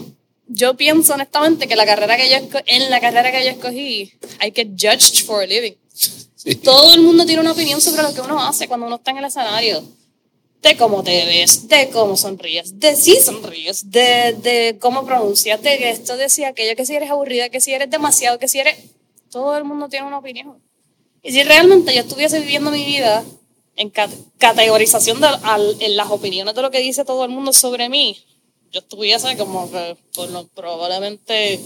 yo 0.48 0.76
pienso 0.76 1.14
honestamente 1.14 1.68
que 1.68 1.78
la 1.78 1.86
carrera 1.86 2.18
que 2.18 2.30
yo 2.30 2.60
en 2.66 2.90
la 2.90 3.00
carrera 3.00 3.32
que 3.32 3.46
yo 3.46 3.52
escogí, 3.52 4.14
hay 4.40 4.52
que 4.52 4.66
judged 4.66 5.26
for 5.26 5.44
a 5.44 5.48
living. 5.48 5.76
O 5.94 6.58
Todo 6.64 6.94
el 6.94 7.02
mundo 7.02 7.26
tiene 7.26 7.42
una 7.42 7.52
opinión 7.52 7.80
sobre 7.80 8.04
lo 8.04 8.14
que 8.14 8.22
uno 8.22 8.42
hace 8.44 8.68
cuando 8.68 8.88
uno 8.88 8.96
está 8.96 9.12
en 9.12 9.18
el 9.18 9.26
escenario. 9.26 9.84
De 10.62 10.78
cómo 10.78 11.04
te 11.04 11.26
ves, 11.26 11.68
de 11.68 11.90
cómo 11.90 12.16
sonríes, 12.16 12.80
de 12.80 12.96
si 12.96 13.20
sonríes, 13.20 13.92
de, 13.92 14.78
cómo 14.80 15.06
pronuncias, 15.06 15.62
de 15.62 15.90
esto, 15.90 16.16
de 16.16 16.26
aquello, 16.46 16.76
que 16.76 16.86
si 16.86 16.96
eres 16.96 17.12
aburrida, 17.12 17.50
que 17.50 17.60
si 17.60 17.74
eres 17.74 17.90
demasiado, 17.90 18.40
que 18.40 18.48
si 18.48 18.60
eres... 18.60 18.78
Todo 19.30 19.58
el 19.58 19.64
mundo 19.64 19.90
tiene 19.90 20.08
una 20.08 20.20
opinión. 20.20 20.62
Y 21.22 21.32
si 21.32 21.44
realmente 21.44 21.94
yo 21.94 22.02
estuviese 22.02 22.40
viviendo 22.40 22.72
mi 22.72 22.86
vida 22.86 23.26
en 23.76 23.92
categorización 24.38 25.20
de 25.20 25.28
en 25.80 25.98
las 25.98 26.12
opiniones 26.12 26.54
de 26.54 26.62
lo 26.62 26.70
que 26.70 26.80
dice 26.80 27.04
todo 27.04 27.26
el 27.26 27.32
mundo 27.32 27.52
sobre 27.52 27.90
mí, 27.90 28.18
yo 28.72 28.80
estuviese 28.80 29.36
como 29.38 29.72
que 29.72 29.98
por 30.16 30.30
lo, 30.30 30.48
probablemente 30.48 31.60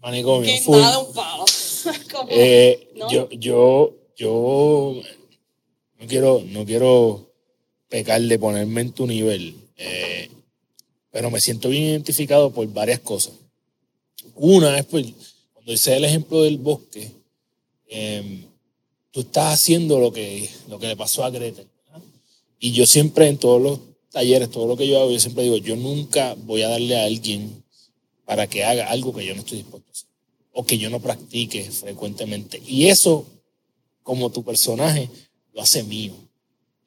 manicomio 0.00 0.50
nada 0.68 0.98
un 0.98 1.12
palo. 1.12 1.44
eh, 2.28 2.88
yo, 3.10 3.28
yo, 3.30 3.94
yo 4.16 5.02
no 5.98 6.06
quiero, 6.06 6.42
no 6.46 6.64
quiero 6.64 7.32
pecar 7.88 8.20
de 8.20 8.38
ponerme 8.38 8.80
en 8.82 8.92
tu 8.92 9.06
nivel, 9.06 9.56
eh, 9.76 10.30
pero 11.10 11.30
me 11.30 11.40
siento 11.40 11.68
bien 11.68 11.84
identificado 11.84 12.50
por 12.50 12.66
varias 12.72 13.00
cosas. 13.00 13.34
Una 14.34 14.78
es 14.78 14.84
pues, 14.86 15.06
cuando 15.52 15.72
hice 15.72 15.96
el 15.96 16.04
ejemplo 16.04 16.42
del 16.42 16.58
bosque, 16.58 17.10
eh, 17.88 18.44
tú 19.10 19.20
estás 19.20 19.54
haciendo 19.54 19.98
lo 19.98 20.12
que, 20.12 20.48
lo 20.68 20.78
que 20.78 20.88
le 20.88 20.96
pasó 20.96 21.24
a 21.24 21.30
Gretel. 21.30 21.66
Y 22.58 22.72
yo 22.72 22.86
siempre 22.86 23.28
en 23.28 23.38
todos 23.38 23.60
los 23.60 23.80
talleres, 24.10 24.50
todo 24.50 24.66
lo 24.66 24.76
que 24.76 24.88
yo 24.88 25.00
hago, 25.00 25.10
yo 25.10 25.20
siempre 25.20 25.44
digo, 25.44 25.56
yo 25.58 25.76
nunca 25.76 26.34
voy 26.38 26.62
a 26.62 26.68
darle 26.68 26.96
a 26.96 27.04
alguien 27.04 27.62
para 28.26 28.46
que 28.46 28.64
haga 28.64 28.90
algo 28.90 29.14
que 29.14 29.24
yo 29.24 29.34
no 29.34 29.40
estoy 29.40 29.58
dispuesto 29.58 29.88
a 29.88 29.92
hacer 29.92 30.06
o 30.58 30.64
que 30.64 30.78
yo 30.78 30.88
no 30.88 31.00
practique 31.00 31.70
frecuentemente. 31.70 32.62
Y 32.66 32.86
eso, 32.86 33.26
como 34.02 34.30
tu 34.30 34.42
personaje, 34.42 35.10
lo 35.52 35.60
hace 35.60 35.82
mío 35.82 36.14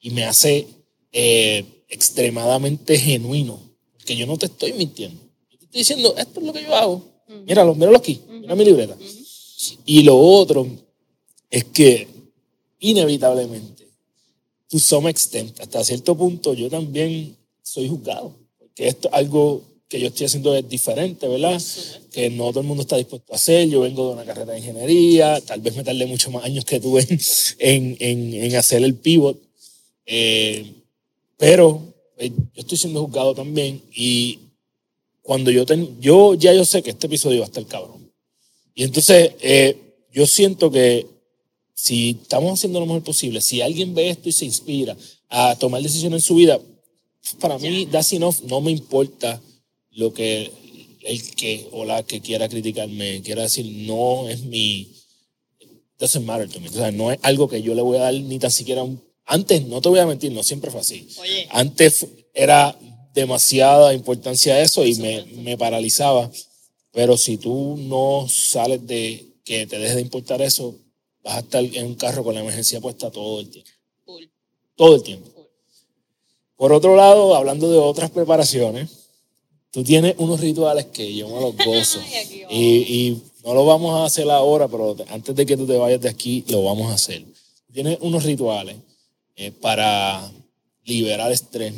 y 0.00 0.10
me 0.10 0.24
hace 0.24 0.66
eh, 1.12 1.64
extremadamente 1.88 2.98
genuino, 2.98 3.60
porque 3.92 4.16
yo 4.16 4.26
no 4.26 4.36
te 4.36 4.46
estoy 4.46 4.72
mintiendo. 4.72 5.20
Yo 5.50 5.58
te 5.58 5.64
estoy 5.66 5.80
diciendo, 5.80 6.14
esto 6.16 6.40
es 6.40 6.46
lo 6.46 6.52
que 6.52 6.62
yo 6.64 6.74
hago. 6.74 7.04
Míralo, 7.46 7.76
míralo 7.76 7.96
aquí, 7.96 8.20
mira 8.28 8.56
mi 8.56 8.64
libreta. 8.64 8.96
Y 9.84 10.02
lo 10.02 10.18
otro 10.18 10.66
es 11.48 11.64
que 11.66 12.08
inevitablemente, 12.80 13.86
to 14.68 14.80
some 14.80 15.08
extent, 15.08 15.60
hasta 15.60 15.84
cierto 15.84 16.16
punto, 16.16 16.54
yo 16.54 16.68
también 16.68 17.36
soy 17.62 17.88
juzgado. 17.88 18.34
Porque 18.58 18.88
esto 18.88 19.06
es 19.08 19.14
algo 19.14 19.62
que 19.90 19.98
yo 19.98 20.06
estoy 20.06 20.26
haciendo 20.26 20.54
es 20.54 20.66
diferente, 20.68 21.26
¿verdad? 21.26 21.60
Que 22.12 22.30
no 22.30 22.50
todo 22.50 22.60
el 22.60 22.66
mundo 22.66 22.82
está 22.82 22.96
dispuesto 22.96 23.32
a 23.32 23.36
hacer. 23.36 23.68
Yo 23.68 23.80
vengo 23.80 24.06
de 24.06 24.12
una 24.12 24.24
carrera 24.24 24.52
de 24.52 24.60
ingeniería, 24.60 25.40
tal 25.40 25.60
vez 25.60 25.74
me 25.74 25.82
tardé 25.82 26.06
mucho 26.06 26.30
más 26.30 26.44
años 26.44 26.64
que 26.64 26.78
tú 26.78 26.96
en, 27.58 27.96
en, 27.98 28.34
en, 28.34 28.56
hacer 28.56 28.84
el 28.84 28.94
pivot. 28.94 29.36
Eh, 30.06 30.64
pero 31.36 31.82
eh, 32.18 32.30
yo 32.30 32.60
estoy 32.60 32.78
siendo 32.78 33.04
juzgado 33.04 33.34
también 33.34 33.82
y 33.92 34.38
cuando 35.22 35.50
yo, 35.50 35.66
ten, 35.66 36.00
yo 36.00 36.34
ya 36.34 36.54
yo 36.54 36.64
sé 36.64 36.84
que 36.84 36.90
este 36.90 37.08
episodio 37.08 37.40
va 37.40 37.46
a 37.46 37.48
estar 37.48 37.66
cabrón. 37.66 38.12
Y 38.76 38.84
entonces 38.84 39.32
eh, 39.40 39.76
yo 40.12 40.24
siento 40.24 40.70
que 40.70 41.04
si 41.74 42.10
estamos 42.10 42.52
haciendo 42.52 42.78
lo 42.78 42.86
mejor 42.86 43.02
posible, 43.02 43.40
si 43.40 43.60
alguien 43.60 43.92
ve 43.92 44.10
esto 44.10 44.28
y 44.28 44.32
se 44.32 44.44
inspira 44.44 44.96
a 45.28 45.56
tomar 45.56 45.82
decisiones 45.82 46.22
en 46.22 46.26
su 46.26 46.36
vida, 46.36 46.60
para 47.40 47.58
mí, 47.58 47.86
that's 47.86 48.12
enough, 48.12 48.36
no 48.44 48.60
me 48.60 48.70
importa 48.70 49.40
lo 49.92 50.12
que 50.12 50.50
el 51.02 51.34
que 51.34 51.66
o 51.72 51.84
la 51.84 52.02
que 52.02 52.20
quiera 52.20 52.48
criticarme 52.48 53.22
quiera 53.22 53.42
decir, 53.42 53.66
no 53.86 54.28
es 54.28 54.42
mi, 54.42 54.92
doesn't 55.98 56.24
matter 56.24 56.48
to 56.48 56.60
me, 56.60 56.68
o 56.68 56.72
sea, 56.72 56.90
no 56.90 57.10
es 57.10 57.18
algo 57.22 57.48
que 57.48 57.62
yo 57.62 57.74
le 57.74 57.82
voy 57.82 57.96
a 57.96 58.02
dar 58.02 58.14
ni 58.14 58.38
tan 58.38 58.50
siquiera 58.50 58.82
un, 58.82 59.02
antes, 59.24 59.64
no 59.66 59.80
te 59.80 59.88
voy 59.88 60.00
a 60.00 60.06
mentir, 60.06 60.32
no 60.32 60.42
siempre 60.42 60.70
fue 60.70 60.80
así. 60.80 61.08
Antes 61.50 62.06
era 62.34 62.76
demasiada 63.14 63.94
importancia 63.94 64.54
a 64.54 64.60
eso 64.60 64.84
y 64.84 64.96
me, 64.96 65.24
me 65.36 65.56
paralizaba, 65.56 66.30
pero 66.90 67.16
si 67.16 67.36
tú 67.36 67.76
no 67.78 68.26
sales 68.28 68.84
de 68.86 69.26
que 69.44 69.66
te 69.66 69.78
deje 69.78 69.94
de 69.94 70.00
importar 70.00 70.42
eso, 70.42 70.74
vas 71.22 71.36
a 71.36 71.40
estar 71.40 71.64
en 71.64 71.86
un 71.86 71.94
carro 71.94 72.24
con 72.24 72.34
la 72.34 72.40
emergencia 72.40 72.80
puesta 72.80 73.10
todo 73.10 73.40
el 73.40 73.50
tiempo. 73.50 73.70
Todo 74.74 74.96
el 74.96 75.02
tiempo. 75.02 75.30
Por 76.56 76.72
otro 76.72 76.96
lado, 76.96 77.36
hablando 77.36 77.70
de 77.70 77.78
otras 77.78 78.10
preparaciones, 78.10 78.99
tú 79.70 79.84
tienes 79.84 80.14
unos 80.18 80.40
rituales 80.40 80.86
que 80.86 81.14
yo 81.14 81.28
me 81.28 81.40
los 81.40 81.56
gozo. 81.64 82.00
y, 82.50 83.18
no 83.44 83.54
lo 83.54 83.64
vamos 83.64 83.94
a 83.98 84.04
hacer 84.04 84.30
ahora, 84.30 84.68
pero 84.68 84.94
antes 85.08 85.34
de 85.34 85.46
que 85.46 85.56
tú 85.56 85.66
te 85.66 85.76
vayas 85.76 86.02
de 86.02 86.10
aquí, 86.10 86.44
lo 86.48 86.62
vamos 86.62 86.90
a 86.90 86.94
hacer. 86.94 87.24
Tienes 87.72 87.96
unos 88.02 88.24
rituales 88.24 88.76
eh, 89.34 89.50
para 89.50 90.30
liberar 90.84 91.32
estrés. 91.32 91.72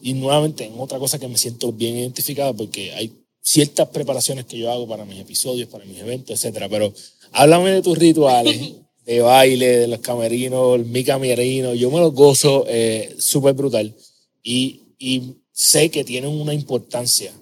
Y 0.00 0.12
nuevamente, 0.12 0.64
en 0.64 0.78
otra 0.78 1.00
cosa 1.00 1.18
que 1.18 1.26
me 1.26 1.36
siento 1.36 1.72
bien 1.72 1.96
identificada, 1.96 2.52
porque 2.52 2.92
hay 2.92 3.12
ciertas 3.42 3.88
preparaciones 3.88 4.44
que 4.44 4.58
yo 4.58 4.70
hago 4.70 4.86
para 4.86 5.04
mis 5.04 5.18
episodios, 5.18 5.68
para 5.68 5.84
mis 5.84 5.98
eventos, 5.98 6.36
etcétera, 6.36 6.68
pero 6.68 6.92
Háblame 7.32 7.70
de 7.70 7.82
tus 7.82 7.98
rituales 7.98 8.58
de 9.06 9.20
baile, 9.20 9.66
de 9.78 9.88
los 9.88 10.00
camerinos, 10.00 10.84
mi 10.86 11.04
camerino. 11.04 11.74
Yo 11.74 11.90
me 11.90 12.00
los 12.00 12.12
gozo 12.12 12.64
eh, 12.68 13.14
súper 13.18 13.54
brutal 13.54 13.94
y, 14.42 14.82
y, 14.98 15.34
sé 15.60 15.90
que 15.90 16.04
tienen 16.04 16.30
una 16.30 16.54
importancia 16.54 17.32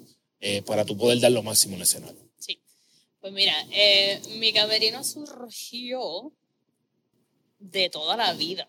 eh, 0.41 0.63
para 0.63 0.85
tu 0.85 0.97
poder 0.97 1.21
dar 1.21 1.31
lo 1.31 1.43
máximo 1.45 1.75
en 1.75 1.77
el 1.77 1.83
escenario. 1.85 2.31
Sí. 2.39 2.61
Pues 3.21 3.33
mira, 3.33 3.55
eh, 3.71 4.21
mi 4.41 4.53
camerino 4.53 5.05
surgió 5.05 6.33
de 7.61 7.89
toda 7.91 8.17
la 8.17 8.33
vida. 8.33 8.69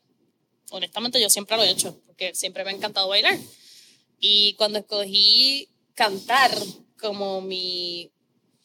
Honestamente, 0.70 1.20
yo 1.20 1.32
siempre 1.32 1.58
lo 1.58 1.64
he 1.64 1.72
hecho, 1.72 2.00
porque 2.06 2.36
siempre 2.36 2.64
me 2.64 2.70
ha 2.70 2.76
encantado 2.76 3.08
bailar. 3.08 3.40
Y 4.20 4.54
cuando 4.54 4.78
escogí 4.78 5.68
cantar 5.96 6.52
como 7.00 7.42
mi 7.42 8.12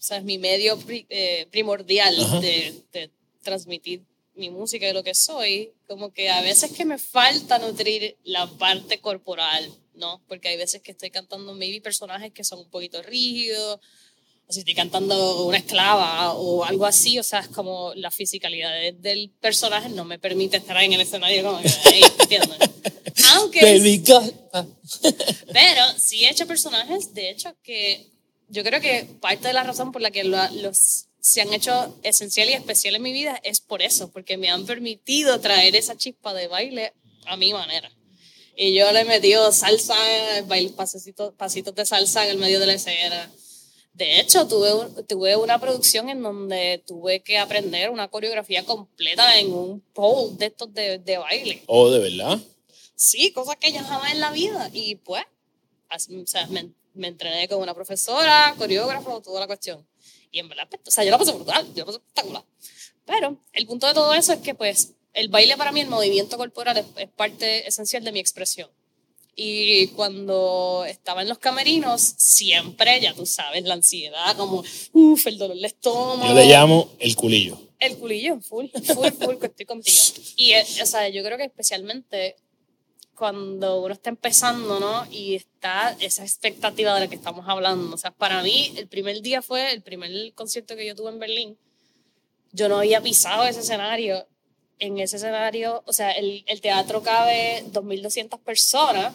o 0.05 0.07
sea, 0.07 0.19
es 0.19 0.25
mi 0.25 0.37
medio 0.37 0.79
eh, 0.89 1.47
primordial 1.51 2.15
de, 2.43 3.11
transmitir 3.43 4.03
mi 4.35 4.51
música 4.51 4.87
y 4.87 4.93
lo 4.93 5.03
que 5.03 5.15
soy, 5.15 5.73
como 5.89 6.13
que 6.13 6.29
a 6.29 6.43
veces 6.43 6.73
que 6.73 6.85
me 6.85 6.99
falta 6.99 7.59
nutrir 7.59 8.19
la 8.23 8.47
parte 8.47 9.01
corporal, 9.01 9.67
¿no? 9.95 10.23
Porque 10.29 10.49
hay 10.49 10.57
veces 10.57 10.83
que 10.83 10.93
estoy 10.93 11.11
cantando 11.11 11.55
maybe 11.55 11.81
personajes 11.81 12.33
que 12.33 12.45
son 12.45 12.61
un 12.61 12.71
poquito 12.71 13.03
rígidos, 13.03 13.81
o 14.47 14.53
si 14.53 14.61
estoy 14.61 14.75
cantando 14.75 15.47
una 15.47 15.59
esclava 15.59 16.35
o 16.35 16.65
algo 16.65 16.85
así, 16.85 17.19
o 17.19 17.23
sea, 17.23 17.41
es 17.41 17.49
como 17.49 17.95
la 17.95 18.11
fisicalidad 18.11 18.73
del 18.95 19.31
personaje 19.41 19.89
no 19.89 20.05
me 20.05 20.19
permite 20.19 20.59
estar 20.59 20.77
ahí 20.77 20.87
en 20.87 20.93
el 20.95 21.01
escenario 21.01 21.43
como 21.43 21.63
que 21.63 21.69
ahí, 21.85 22.03
¿entiendes? 22.21 22.59
Aunque... 23.35 23.61
pero 25.53 25.83
sí 25.99 26.25
he 26.25 26.31
hecho 26.31 26.47
personajes, 26.47 27.15
de 27.15 27.31
hecho, 27.31 27.55
que 27.63 28.11
yo 28.49 28.63
creo 28.63 28.81
que 28.81 29.07
parte 29.21 29.49
de 29.49 29.55
la 29.55 29.63
razón 29.63 29.93
por 29.93 30.03
la 30.03 30.11
que 30.11 30.25
los 30.25 31.07
se 31.25 31.41
han 31.41 31.55
hecho 31.55 31.99
esencial 32.03 32.51
y 32.51 32.53
especial 32.53 32.97
en 32.97 33.03
mi 33.03 33.13
vida 33.15 33.41
es 33.43 33.63
por 33.63 33.81
eso, 33.81 34.11
porque 34.11 34.37
me 34.37 34.51
han 34.51 34.67
permitido 34.67 35.41
traer 35.41 35.75
esa 35.75 35.97
chispa 35.97 36.35
de 36.35 36.49
baile 36.49 36.93
a 37.25 37.39
mi 37.39 37.55
manera. 37.55 37.91
Y 38.57 38.75
yo 38.75 38.91
le 38.93 39.05
metido 39.05 39.51
salsa, 39.53 39.95
pasitos, 40.77 41.35
pasitos 41.35 41.75
de 41.75 41.85
salsa 41.85 42.25
en 42.25 42.31
el 42.31 42.39
medio 42.39 42.61
de 42.61 42.67
la 42.67 42.75
escena. 42.75 43.31
De 43.93 44.21
hecho, 44.21 44.47
tuve, 44.49 45.03
tuve 45.05 45.37
una 45.37 45.61
producción 45.61 46.09
en 46.09 46.23
donde 46.23 46.83
tuve 46.87 47.21
que 47.21 47.39
aprender 47.39 47.91
una 47.91 48.09
coreografía 48.09 48.65
completa 48.65 49.39
en 49.39 49.53
un 49.53 49.81
pole 49.93 50.37
de 50.37 50.47
estos 50.47 50.73
de, 50.75 50.99
de 50.99 51.19
baile. 51.19 51.63
¿Oh, 51.67 51.91
de 51.91 52.01
verdad? 52.01 52.41
Sí, 52.97 53.33
cosas 53.33 53.57
que 53.57 53.73
yo 53.73 53.81
jamás 53.81 54.13
en 54.13 54.21
la 54.21 54.33
vida. 54.33 54.69
Y 54.73 54.97
pues, 54.97 55.23
o 55.91 56.27
sea, 56.27 56.47
me, 56.49 56.71
me 56.95 57.09
entrené 57.09 57.49
con 57.49 57.61
una 57.61 57.75
profesora, 57.75 58.55
coreógrafo, 58.59 59.21
toda 59.21 59.41
la 59.41 59.47
cuestión. 59.47 59.87
Y 60.31 60.41
en 60.41 60.49
verdad, 60.49 60.69
pues, 60.69 60.81
o 60.87 60.91
sea, 60.91 61.05
yo 61.05 61.11
la 61.11 61.19
pasé 61.19 61.33
brutal, 61.33 61.67
yo 61.75 61.81
la 61.81 61.87
pasé 61.87 61.99
espectacular. 61.99 62.45
Pero 63.05 63.37
el 63.53 63.67
punto 63.67 63.87
de 63.87 63.95
todo 63.95 64.15
eso 64.15 64.33
es 64.33 64.41
que, 64.41 64.55
pues, 64.55 64.95
el 65.15 65.29
baile 65.29 65.57
para 65.57 65.73
mí, 65.73 65.81
el 65.81 65.89
movimiento 65.89 66.37
corporal 66.37 66.85
es, 66.97 67.09
parte 67.09 67.67
esencial 67.67 68.05
de 68.05 68.13
mi 68.13 68.21
expresión. 68.21 68.69
Y 69.37 69.89
cuando 69.89 70.85
estaba 70.87 71.23
en 71.23 71.29
los 71.29 71.39
camerinos, 71.39 72.01
siempre, 72.01 73.01
ya 73.01 73.15
tú 73.15 73.27
sabes, 73.27 73.65
la 73.65 73.75
ansiedad, 73.75 74.37
como, 74.37 74.63
uff, 74.93 75.27
el 75.27 75.39
dolor 75.39 75.57
de 75.57 75.67
estómago. 75.67 76.29
Yo 76.29 76.35
le 76.35 76.47
llamo 76.47 76.91
el 76.99 77.17
culillo. 77.17 77.59
El 77.81 77.97
culillo, 77.97 78.41
full, 78.41 78.67
full, 78.95 79.09
full, 79.13 79.37
que 79.37 79.47
estoy 79.47 79.67
contigo. 79.67 79.97
Y, 80.37 80.53
eh, 80.53 80.65
o 80.83 80.87
sea, 80.87 81.09
yo 81.09 81.25
creo 81.25 81.37
que 81.37 81.45
especialmente 81.45 82.37
cuando 83.15 83.83
uno 83.83 83.95
está 83.95 84.11
empezando, 84.11 84.81
¿no? 84.81 85.07
Y 85.11 85.37
está 85.37 85.97
esa 86.01 86.23
expectativa 86.23 86.95
de 86.95 87.01
la 87.01 87.09
que 87.09 87.15
estamos 87.15 87.45
hablando. 87.49 87.95
O 87.95 87.99
sea, 87.99 88.11
para 88.11 88.43
mí, 88.43 88.73
el 88.77 88.89
primer 88.89 89.21
día 89.21 89.43
fue 89.43 89.73
el 89.73 89.83
primer 89.83 90.33
concierto 90.35 90.77
que 90.77 90.87
yo 90.87 90.95
tuve 90.95 91.11
en 91.11 91.19
Berlín. 91.19 91.59
Yo 92.53 92.69
no 92.69 92.79
había 92.79 93.01
pisado 93.01 93.45
ese 93.45 93.61
escenario. 93.61 94.27
En 94.85 94.99
ese 94.99 95.17
escenario, 95.17 95.83
o 95.87 95.93
sea, 95.95 96.11
el, 96.13 96.45
el 96.47 96.61
teatro 96.61 97.03
cabe 97.03 97.65
2.200 97.73 98.39
personas. 98.41 99.15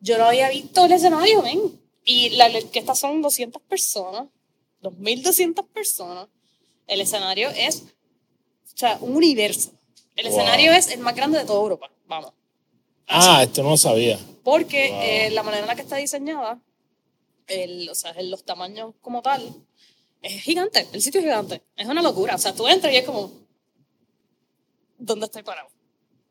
Yo 0.00 0.18
no 0.18 0.24
había 0.24 0.48
visto 0.50 0.84
el 0.86 0.92
escenario, 0.92 1.40
ven. 1.42 1.60
Y 2.04 2.30
la 2.30 2.46
orquesta 2.46 2.94
son 2.96 3.22
200 3.22 3.62
personas, 3.62 4.26
2.200 4.82 5.64
personas. 5.68 6.26
El 6.88 7.00
escenario 7.00 7.48
es 7.50 7.84
sea, 8.74 8.98
un 9.00 9.14
universo. 9.14 9.70
El 10.16 10.26
Wow. 10.28 10.32
escenario 10.38 10.72
es 10.72 10.88
el 10.88 10.98
más 11.00 11.14
grande 11.14 11.38
de 11.38 11.44
toda 11.44 11.60
Europa. 11.62 11.90
Vamos. 12.08 12.32
Ah, 13.06 13.42
esto 13.44 13.62
no 13.62 13.70
lo 13.70 13.76
sabía. 13.76 14.18
Porque 14.42 14.88
Wow. 14.90 15.00
eh, 15.02 15.30
la 15.30 15.42
manera 15.44 15.62
en 15.62 15.68
la 15.68 15.76
que 15.76 15.82
está 15.82 15.96
diseñada, 15.96 16.60
el, 17.46 17.88
o 17.88 17.94
sea, 17.94 18.10
el- 18.12 18.30
los 18.30 18.42
tamaños 18.44 18.94
como 19.00 19.22
tal, 19.22 19.42
es 20.22 20.42
gigante. 20.42 20.88
El 20.92 21.02
sitio 21.02 21.20
es 21.20 21.24
gigante. 21.26 21.62
Es 21.76 21.86
una 21.86 22.02
locura. 22.02 22.34
O 22.34 22.38
sea, 22.38 22.52
tú 22.52 22.66
entras 22.66 22.92
y 22.92 22.96
es 22.96 23.04
como, 23.04 23.30
¿dónde 24.98 25.26
estoy 25.26 25.42
parado? 25.42 25.68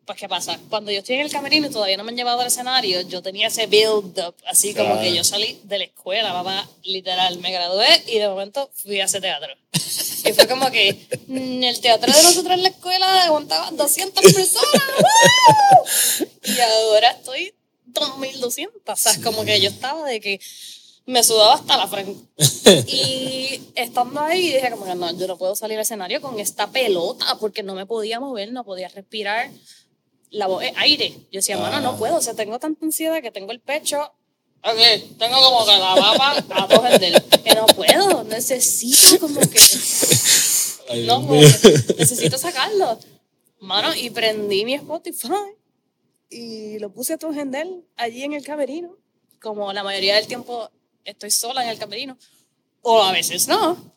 Pues, 0.05 0.20
¿qué 0.20 0.30
pasa? 0.30 0.57
Cuando 0.70 0.89
yo 0.89 0.99
estoy 0.99 1.15
en 1.15 1.22
el 1.24 1.32
camerino 1.32 1.68
y 1.68 1.70
todavía 1.70 1.97
no 1.97 2.05
me 2.05 2.11
han 2.11 2.18
llevado 2.18 2.39
al 2.39 2.47
escenario, 2.47 3.01
yo 3.01 3.22
tenía 3.22 3.47
ese 3.47 3.68
build-up, 3.68 4.36
así 4.45 4.74
como 4.74 4.91
Claro. 4.93 5.01
que 5.01 5.13
yo 5.13 5.24
salí 5.26 5.59
de 5.63 5.80
la 5.80 5.84
escuela, 5.84 6.32
papá, 6.32 6.65
literal, 6.84 7.38
me 7.39 7.51
gradué 7.51 8.03
y 8.07 8.18
de 8.20 8.30
momento 8.30 8.70
fui 8.74 9.01
a 9.01 9.05
hacer 9.05 9.22
teatro. 9.22 9.53
Y 10.26 10.34
fue 10.34 10.47
como 10.47 10.70
que 10.72 11.07
mm, 11.28 11.63
el 11.63 11.80
teatro 11.80 12.11
de 12.11 12.22
nosotros 12.24 12.53
en 12.55 12.63
la 12.63 12.70
escuela 12.70 13.26
aguantaba 13.26 13.72
200 13.72 14.22
personas. 14.34 14.82
¡Woo! 14.99 16.28
Y 16.43 16.59
ahora 16.59 17.11
estoy 17.11 17.53
2200. 17.86 18.82
O 18.86 18.95
sea, 18.95 19.13
es 19.13 19.20
como 19.20 19.45
que 19.45 19.61
yo 19.61 19.70
estaba 19.70 20.05
de 20.05 20.20
que 20.20 20.41
me 21.08 21.24
sudaba 21.24 21.55
hasta 21.55 21.78
la 21.78 21.88
frente. 21.88 22.24
Y 22.88 23.62
estando 23.76 24.20
ahí 24.20 24.51
dije 24.51 24.70
como 24.72 24.86
que 24.86 24.93
no, 24.93 25.12
yo 25.18 25.26
no 25.26 25.38
puedo 25.38 25.55
salir 25.55 25.78
al 25.78 25.82
escenario 25.84 26.22
con 26.22 26.38
esta 26.39 26.70
pelota 26.70 27.38
porque 27.39 27.64
no 27.64 27.74
me 27.76 27.86
podía 27.86 28.20
mover, 28.20 28.51
no 28.51 28.64
podía 28.66 28.89
respirar 28.89 29.49
la 30.32 30.47
voz, 30.47 30.64
eh, 30.64 30.74
aire. 30.76 31.10
Yo 31.32 31.39
decía, 31.39 31.58
mano, 31.58 31.80
no 31.80 31.91
Ah. 31.91 31.97
puedo, 31.97 32.18
o 32.18 32.22
sea, 32.22 32.34
tengo 32.34 32.60
tanta 32.60 32.86
ansiedad 32.86 33.22
que 33.22 33.32
tengo 33.32 33.51
el 33.53 33.62
pecho. 33.62 34.01
Ok, 34.64 35.18
tengo 35.18 35.41
como 35.41 35.66
que 35.66 35.72
la 35.72 35.95
baba 35.95 36.32
a 36.49 36.68
dos 36.68 36.99
que 37.43 37.55
no 37.55 37.66
puedo, 37.68 38.24
necesito 38.26 39.20
como 39.22 39.39
que 39.39 39.60
Ay, 40.89 41.05
no, 41.05 41.22
como 41.26 41.39
que 41.39 41.95
necesito 41.97 42.38
sacarlo. 42.38 42.99
Mano, 43.60 43.95
y 43.95 44.10
prendí 44.10 44.66
mi 44.66 44.74
Spotify 44.74 45.55
y 46.30 46.80
lo 46.80 46.91
puse 46.91 47.14
a 47.14 47.18
tu 47.18 47.32
Gendel 47.34 47.86
allí 47.95 48.24
en 48.24 48.34
el 48.34 48.43
camerino. 48.43 48.97
Como 49.41 49.72
la 49.72 49.84
mayoría 49.84 50.16
del 50.16 50.28
tiempo 50.28 50.70
estoy 51.08 51.32
sola 51.32 51.64
en 51.64 51.70
el 51.70 51.80
camerino, 51.80 52.18
o 52.82 53.01
a 53.01 53.12
veces 53.12 53.47
no. 53.47 53.95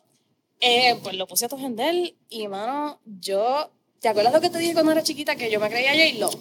Eh, 0.59 0.99
pues 1.03 1.15
lo 1.15 1.27
puse 1.27 1.45
a 1.45 1.49
tu 1.49 1.57
Gendel 1.57 2.15
y, 2.29 2.47
mano, 2.47 2.99
yo. 3.05 3.71
¿Te 3.99 4.07
acuerdas 4.07 4.33
lo 4.33 4.41
que 4.41 4.49
te 4.49 4.57
dije 4.57 4.73
cuando 4.73 4.91
era 4.91 5.03
chiquita 5.03 5.35
que 5.35 5.51
yo 5.51 5.59
me 5.59 5.69
creía 5.69 5.91
J-Lo? 5.91 6.31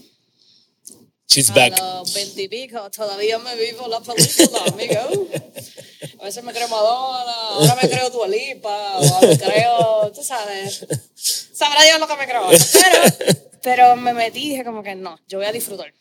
She's 1.26 1.50
A 1.50 1.54
back. 1.54 1.78
los 1.78 2.12
veintipico, 2.14 2.90
todavía 2.90 3.38
me 3.38 3.54
vivo 3.54 3.86
la 3.86 4.00
película, 4.00 4.64
amigo. 4.66 5.28
A 6.18 6.24
veces 6.24 6.42
me 6.42 6.52
creo 6.52 6.68
Madonna, 6.68 7.32
ahora 7.32 7.78
me 7.80 7.88
creo 7.88 8.10
Dua 8.10 8.26
Lipa, 8.28 8.98
o 8.98 9.26
me 9.26 9.38
creo, 9.38 10.12
tú 10.12 10.22
sabes. 10.24 10.86
Sabrá 11.52 11.84
Dios 11.84 12.00
lo 12.00 12.08
que 12.08 12.16
me 12.16 12.26
creo. 12.26 12.48
Pero, 12.72 13.42
pero 13.62 13.96
me 13.96 14.12
metí 14.12 14.46
y 14.46 14.50
dije 14.50 14.64
como 14.64 14.82
que 14.82 14.94
no, 14.94 15.18
yo 15.28 15.38
voy 15.38 15.46
a 15.46 15.52
disfrutar. 15.52 15.92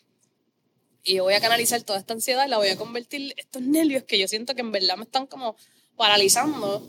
Y 1.02 1.14
yo 1.14 1.24
voy 1.24 1.34
a 1.34 1.40
canalizar 1.40 1.82
toda 1.82 1.98
esta 1.98 2.12
ansiedad 2.12 2.46
la 2.48 2.58
voy 2.58 2.68
a 2.68 2.76
convertir, 2.76 3.32
estos 3.36 3.62
nervios 3.62 4.04
que 4.04 4.18
yo 4.18 4.28
siento 4.28 4.54
que 4.54 4.60
en 4.60 4.70
verdad 4.72 4.96
me 4.96 5.04
están 5.04 5.26
como 5.26 5.56
paralizando, 5.96 6.86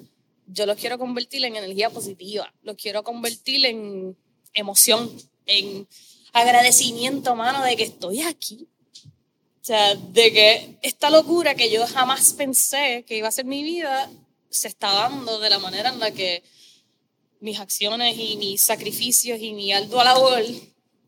yo 0.47 0.65
los 0.65 0.77
quiero 0.77 0.97
convertir 0.97 1.43
en 1.45 1.55
energía 1.55 1.89
positiva, 1.89 2.53
los 2.61 2.75
quiero 2.75 3.03
convertir 3.03 3.65
en 3.65 4.17
emoción, 4.53 5.09
en 5.45 5.87
agradecimiento, 6.33 7.35
mano, 7.35 7.63
de 7.63 7.75
que 7.77 7.83
estoy 7.83 8.21
aquí. 8.21 8.67
O 9.05 9.63
sea, 9.63 9.95
de 9.95 10.33
que 10.33 10.77
esta 10.81 11.09
locura 11.09 11.55
que 11.55 11.71
yo 11.71 11.85
jamás 11.87 12.33
pensé 12.33 13.05
que 13.07 13.15
iba 13.17 13.27
a 13.27 13.31
ser 13.31 13.45
mi 13.45 13.63
vida 13.63 14.09
se 14.49 14.67
está 14.67 14.91
dando 14.91 15.39
de 15.39 15.49
la 15.49 15.59
manera 15.59 15.89
en 15.89 15.99
la 15.99 16.11
que 16.11 16.43
mis 17.39 17.59
acciones 17.59 18.17
y 18.17 18.37
mis 18.37 18.61
sacrificios 18.61 19.39
y 19.39 19.53
mi 19.53 19.71
ardua 19.71 20.03
labor 20.03 20.43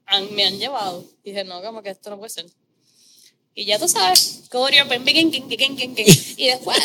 han- 0.05 0.33
me 0.35 0.45
han 0.45 0.57
llevado. 0.59 1.03
Y 1.23 1.31
dije, 1.31 1.43
no, 1.43 1.61
como 1.61 1.81
que 1.81 1.89
esto 1.89 2.09
no 2.09 2.17
puede 2.17 2.29
ser. 2.29 2.45
Y 3.55 3.65
ya 3.65 3.77
tú 3.77 3.87
sabes, 3.87 4.43
coreo. 4.49 4.85
Y 6.37 6.47
después, 6.47 6.79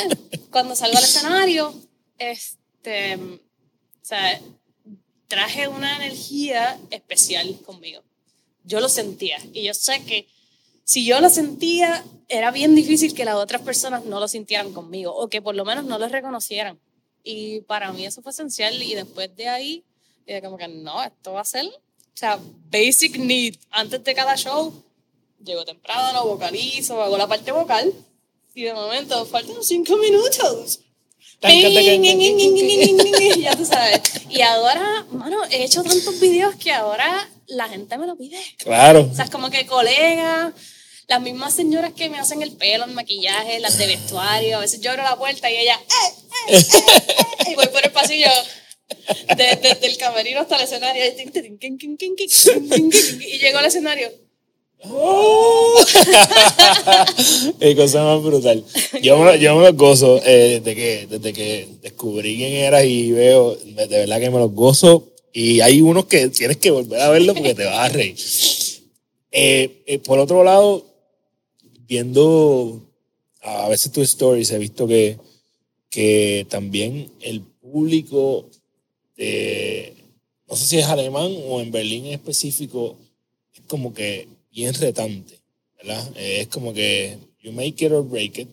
cuando 0.51 0.77
salgo 0.77 0.99
al 0.99 1.05
escenario, 1.05 1.75
este, 2.19 3.15
o 3.17 3.39
sea, 4.03 4.41
traje 5.29 5.69
una 5.69 5.97
energía 5.97 6.79
especial 6.91 7.59
conmigo. 7.65 8.03
Yo 8.65 8.81
lo 8.81 8.89
sentía. 8.89 9.39
Y 9.53 9.65
yo 9.65 9.75
sé 9.75 10.05
que 10.05 10.27
si 10.85 11.05
yo 11.05 11.21
lo 11.21 11.29
sentía, 11.29 12.05
era 12.29 12.51
bien 12.51 12.75
difícil 12.75 13.15
que 13.15 13.25
las 13.25 13.35
otras 13.35 13.63
personas 13.63 14.05
no 14.05 14.21
lo 14.21 14.29
sintieran 14.29 14.73
conmigo 14.73 15.15
o 15.15 15.29
que 15.29 15.43
por 15.43 15.55
lo 15.55 15.65
menos 15.65 15.85
no 15.85 15.99
lo 15.99 16.09
reconocieran. 16.09 16.79
Y 17.23 17.61
para 17.63 17.93
mí 17.93 18.07
eso 18.07 18.23
fue 18.23 18.33
esencial. 18.33 18.83
Y 18.83 18.95
después 18.95 19.35
de 19.37 19.49
ahí, 19.49 19.85
dije 20.27 20.43
como 20.43 20.57
que 20.57 20.69
no, 20.69 21.03
esto 21.03 21.35
va 21.35 21.43
a 21.43 21.45
ser, 21.45 21.67
o 21.67 22.17
sea, 22.17 22.41
basic 22.71 23.19
need. 23.19 23.57
Antes 23.71 24.03
de 24.03 24.15
cada 24.15 24.35
show, 24.37 24.83
llego 25.45 25.65
temprano, 25.65 26.25
vocalizo, 26.27 27.03
hago 27.03 27.17
la 27.17 27.27
parte 27.27 27.53
vocal 27.53 27.93
y 28.55 28.63
de 28.63 28.75
momento 28.75 29.25
faltan 29.27 29.63
cinco 29.63 29.97
minutos. 29.97 30.81
ya 33.41 33.55
tú 33.57 33.65
sabes. 33.65 34.01
Y 34.29 34.41
ahora, 34.41 35.07
mano, 35.13 35.37
he 35.51 35.63
hecho 35.63 35.85
tantos 35.85 36.19
videos 36.19 36.57
que 36.57 36.73
ahora 36.73 37.31
la 37.47 37.69
gente 37.69 37.97
me 37.97 38.07
lo 38.07 38.17
pide. 38.17 38.39
Claro. 38.59 39.09
O 39.11 39.15
sea, 39.15 39.27
es 39.27 39.31
como 39.31 39.49
que 39.49 39.65
colegas, 39.67 40.53
las 41.07 41.21
mismas 41.21 41.55
señoras 41.55 41.93
que 41.93 42.11
me 42.11 42.19
hacen 42.19 42.43
el 42.43 42.57
pelo, 42.57 42.85
el 42.87 42.93
maquillaje, 42.93 43.61
las 43.61 43.79
de 43.79 43.87
vestuario. 43.87 44.57
A 44.57 44.61
veces 44.61 44.81
yo 44.81 44.91
abro 44.91 45.05
la 45.05 45.17
puerta 45.17 45.49
y 45.49 45.57
ella, 45.57 45.77
eh, 45.77 46.55
eh, 46.55 46.59
eh, 46.59 47.51
y 47.53 47.55
voy 47.55 47.69
por 47.69 47.85
el 47.85 47.93
pasillo. 47.93 48.29
Desde, 49.37 49.57
desde 49.57 49.87
el 49.87 49.99
camerino 49.99 50.41
hasta 50.41 50.57
el 50.57 50.63
escenario. 50.63 51.05
Y 53.21 53.39
llego 53.39 53.59
al 53.59 53.67
escenario. 53.67 54.11
Qué 57.59 57.75
cosa 57.75 58.05
más 58.05 58.23
brutal. 58.23 58.65
Yo 59.03 59.19
me, 59.19 59.41
yo 59.41 59.57
me 59.57 59.65
los 59.65 59.77
gozo 59.77 60.21
eh, 60.25 60.61
desde, 60.63 60.77
que, 60.77 61.09
desde 61.09 61.33
que 61.33 61.67
descubrí 61.83 62.37
quién 62.37 62.53
eras 62.53 62.85
y 62.85 63.11
veo, 63.11 63.57
de 63.57 63.87
verdad 63.87 64.21
que 64.21 64.31
me 64.31 64.39
los 64.39 64.53
gozo. 64.53 65.09
Y 65.33 65.61
hay 65.61 65.81
unos 65.81 66.07
que 66.07 66.29
tienes 66.29 66.59
que 66.59 66.71
volver 66.71 67.01
a 67.01 67.11
verlo 67.11 67.35
porque 67.35 67.55
te 67.55 67.65
vas 67.65 67.79
a 67.79 67.89
reír. 67.89 68.17
Eh, 69.33 69.83
eh, 69.87 69.99
por 69.99 70.21
otro 70.21 70.45
lado, 70.45 70.87
viendo 71.87 72.81
a 73.43 73.69
veces 73.69 73.93
tus 73.93 74.09
stories, 74.11 74.51
he 74.53 74.59
visto 74.59 74.87
que, 74.87 75.19
que 75.91 76.47
también 76.49 77.11
el 77.21 77.43
público, 77.43 78.49
de, 79.17 79.95
no 80.49 80.55
sé 80.57 80.67
si 80.67 80.79
es 80.79 80.87
alemán 80.87 81.35
o 81.49 81.61
en 81.61 81.73
Berlín 81.73 82.07
en 82.07 82.13
específico, 82.13 82.97
es 83.55 83.63
como 83.67 83.93
que 83.93 84.29
bien 84.59 84.75
retante, 84.75 85.39
¿verdad? 85.77 86.05
Eh, 86.17 86.41
es 86.41 86.49
como 86.49 86.75
que 86.75 87.17
you 87.41 87.53
make 87.53 87.85
it 87.85 87.93
or 87.93 88.03
break 88.03 88.39
it. 88.39 88.49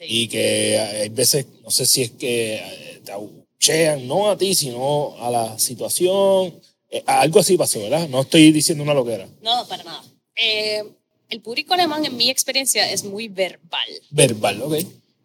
Y 0.00 0.26
que 0.28 0.78
hay 0.78 1.08
veces, 1.10 1.46
no 1.62 1.70
sé 1.70 1.86
si 1.86 2.02
es 2.02 2.10
que 2.12 2.56
eh, 2.56 3.00
te 3.04 3.12
abuchean, 3.12 4.06
no 4.06 4.30
a 4.30 4.36
ti, 4.36 4.54
sino 4.54 5.16
a 5.20 5.30
la 5.30 5.58
situación. 5.58 6.60
Eh, 6.90 7.02
algo 7.06 7.40
así 7.40 7.56
pasó, 7.56 7.80
¿verdad? 7.80 8.08
No 8.08 8.22
estoy 8.22 8.52
diciendo 8.52 8.82
una 8.84 8.94
loquera. 8.94 9.28
No, 9.42 9.66
para 9.68 9.84
nada. 9.84 10.02
Eh, 10.34 10.82
el 11.28 11.40
público 11.40 11.74
alemán, 11.74 12.04
en 12.04 12.16
mi 12.16 12.30
experiencia, 12.30 12.90
es 12.90 13.04
muy 13.04 13.28
verbal. 13.28 13.88
Verbal, 14.10 14.62
ok. 14.62 14.74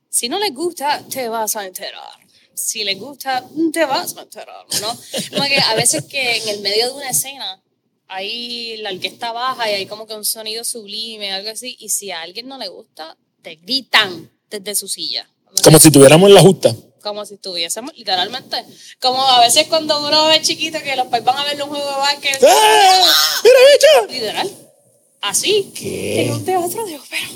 Si 0.10 0.28
no 0.28 0.38
les 0.38 0.54
gusta, 0.54 1.06
te 1.10 1.30
vas 1.30 1.56
a 1.56 1.66
enterar. 1.66 2.20
Si 2.54 2.84
les 2.84 3.00
gusta, 3.00 3.48
te 3.72 3.86
vas 3.86 4.16
a 4.18 4.22
enterar, 4.22 4.66
¿no? 4.82 4.98
Como 5.30 5.44
que 5.48 5.58
a 5.58 5.76
veces 5.76 6.04
que 6.06 6.38
en 6.38 6.50
el 6.50 6.60
medio 6.60 6.88
de 6.88 6.94
una 6.94 7.10
escena 7.10 7.62
hay 8.10 8.78
la 8.78 8.92
orquesta 8.92 9.32
baja 9.32 9.70
y 9.72 9.76
hay 9.76 9.86
como 9.86 10.06
que 10.06 10.16
un 10.16 10.26
sonido 10.26 10.64
sublime, 10.64 11.32
algo 11.32 11.52
así, 11.52 11.78
y 11.80 11.90
si 11.90 12.12
a 12.12 12.22
alguien 12.22 12.48
no 12.48 12.58
le 12.58 12.68
gusta, 12.68 13.16
te 13.42 13.56
gritan 13.56 14.30
desde 14.50 14.76
su 14.76 14.88
silla. 14.88 15.30
Como 15.64 15.80
si 15.80 15.92
tuviéramos 15.92 16.28
en 16.30 16.36
la 16.36 16.42
justa. 16.42 16.76
como 17.02 17.26
si 17.26 17.36
estuviésemos, 17.36 17.96
literalmente. 17.96 18.58
Como 19.00 19.22
a 19.24 19.40
veces 19.40 19.68
cuando 19.68 20.06
uno 20.06 20.32
es 20.32 20.42
chiquito 20.42 20.80
que 20.84 20.96
los 20.96 21.08
pais 21.08 21.24
van 21.24 21.38
a 21.38 21.46
ver 21.46 21.62
un 21.64 21.70
juego 21.70 21.86
de 21.86 21.98
básquet. 21.98 22.44
¡Ah! 22.46 23.14
¡Mira, 23.44 23.58
bicha! 23.74 24.14
Literal. 24.14 24.52
Así. 25.22 25.72
¿Qué? 25.76 26.26
En 26.26 26.34
un 26.34 26.46
teatro 26.46 26.86
de 26.86 26.98
ópera. 26.98 27.28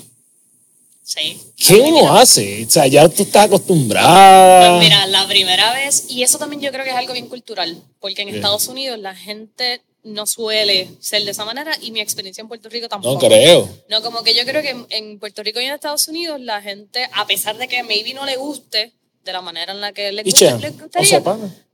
Sí. 1.04 1.40
¿Qué 1.58 1.76
uno 1.76 2.14
hace? 2.16 2.66
O 2.66 2.70
sea, 2.70 2.88
ya 2.88 3.08
tú 3.08 3.24
estás 3.24 3.46
acostumbrada. 3.46 4.72
Pues 4.72 4.84
mira, 4.84 5.06
la 5.08 5.28
primera 5.28 5.74
vez, 5.74 6.06
y 6.10 6.24
eso 6.24 6.38
también 6.38 6.62
yo 6.62 6.72
creo 6.72 6.84
que 6.84 6.92
es 6.92 6.96
algo 6.96 7.14
bien 7.14 7.28
cultural, 7.28 7.82
porque 8.00 8.22
en 8.24 8.30
Bien. 8.30 8.38
Estados 8.38 8.68
Unidos 8.68 8.98
la 9.00 9.16
gente 9.16 9.82
no 10.04 10.26
suele 10.28 10.90
ser 11.00 11.24
de 11.24 11.32
esa 11.32 11.46
manera 11.46 11.78
y 11.82 11.92
mi 11.92 12.02
experiencia 12.02 12.42
en 12.42 12.48
Puerto 12.48 12.70
Rico 12.70 12.90
tampoco. 12.90 13.14
no 13.14 13.20
creo. 13.20 13.70
No, 13.90 14.02
como 14.02 14.22
que 14.24 14.36
yo 14.36 14.44
creo 14.46 14.62
que 14.62 14.70
en, 14.72 14.86
en 14.90 15.20
Puerto 15.20 15.42
Rico 15.44 15.60
y 15.62 15.66
en 15.66 15.74
Estados 15.74 16.08
Unidos 16.08 16.40
la 16.42 16.62
gente, 16.62 17.10
a 17.14 17.26
pesar 17.26 17.58
de 17.58 17.68
que 17.68 17.84
maybe 17.84 18.14
no 18.14 18.26
le 18.26 18.36
guste 18.36 18.94
de 19.24 19.32
la 19.32 19.42
manera 19.42 19.72
en 19.72 19.80
la 19.82 19.94
que 19.94 20.12
le, 20.12 20.24
gusta, 20.24 20.40
Picha, 20.40 20.58
le 20.58 20.70
o 20.70 20.74
gustaría, 20.74 21.08
sea, 21.10 21.24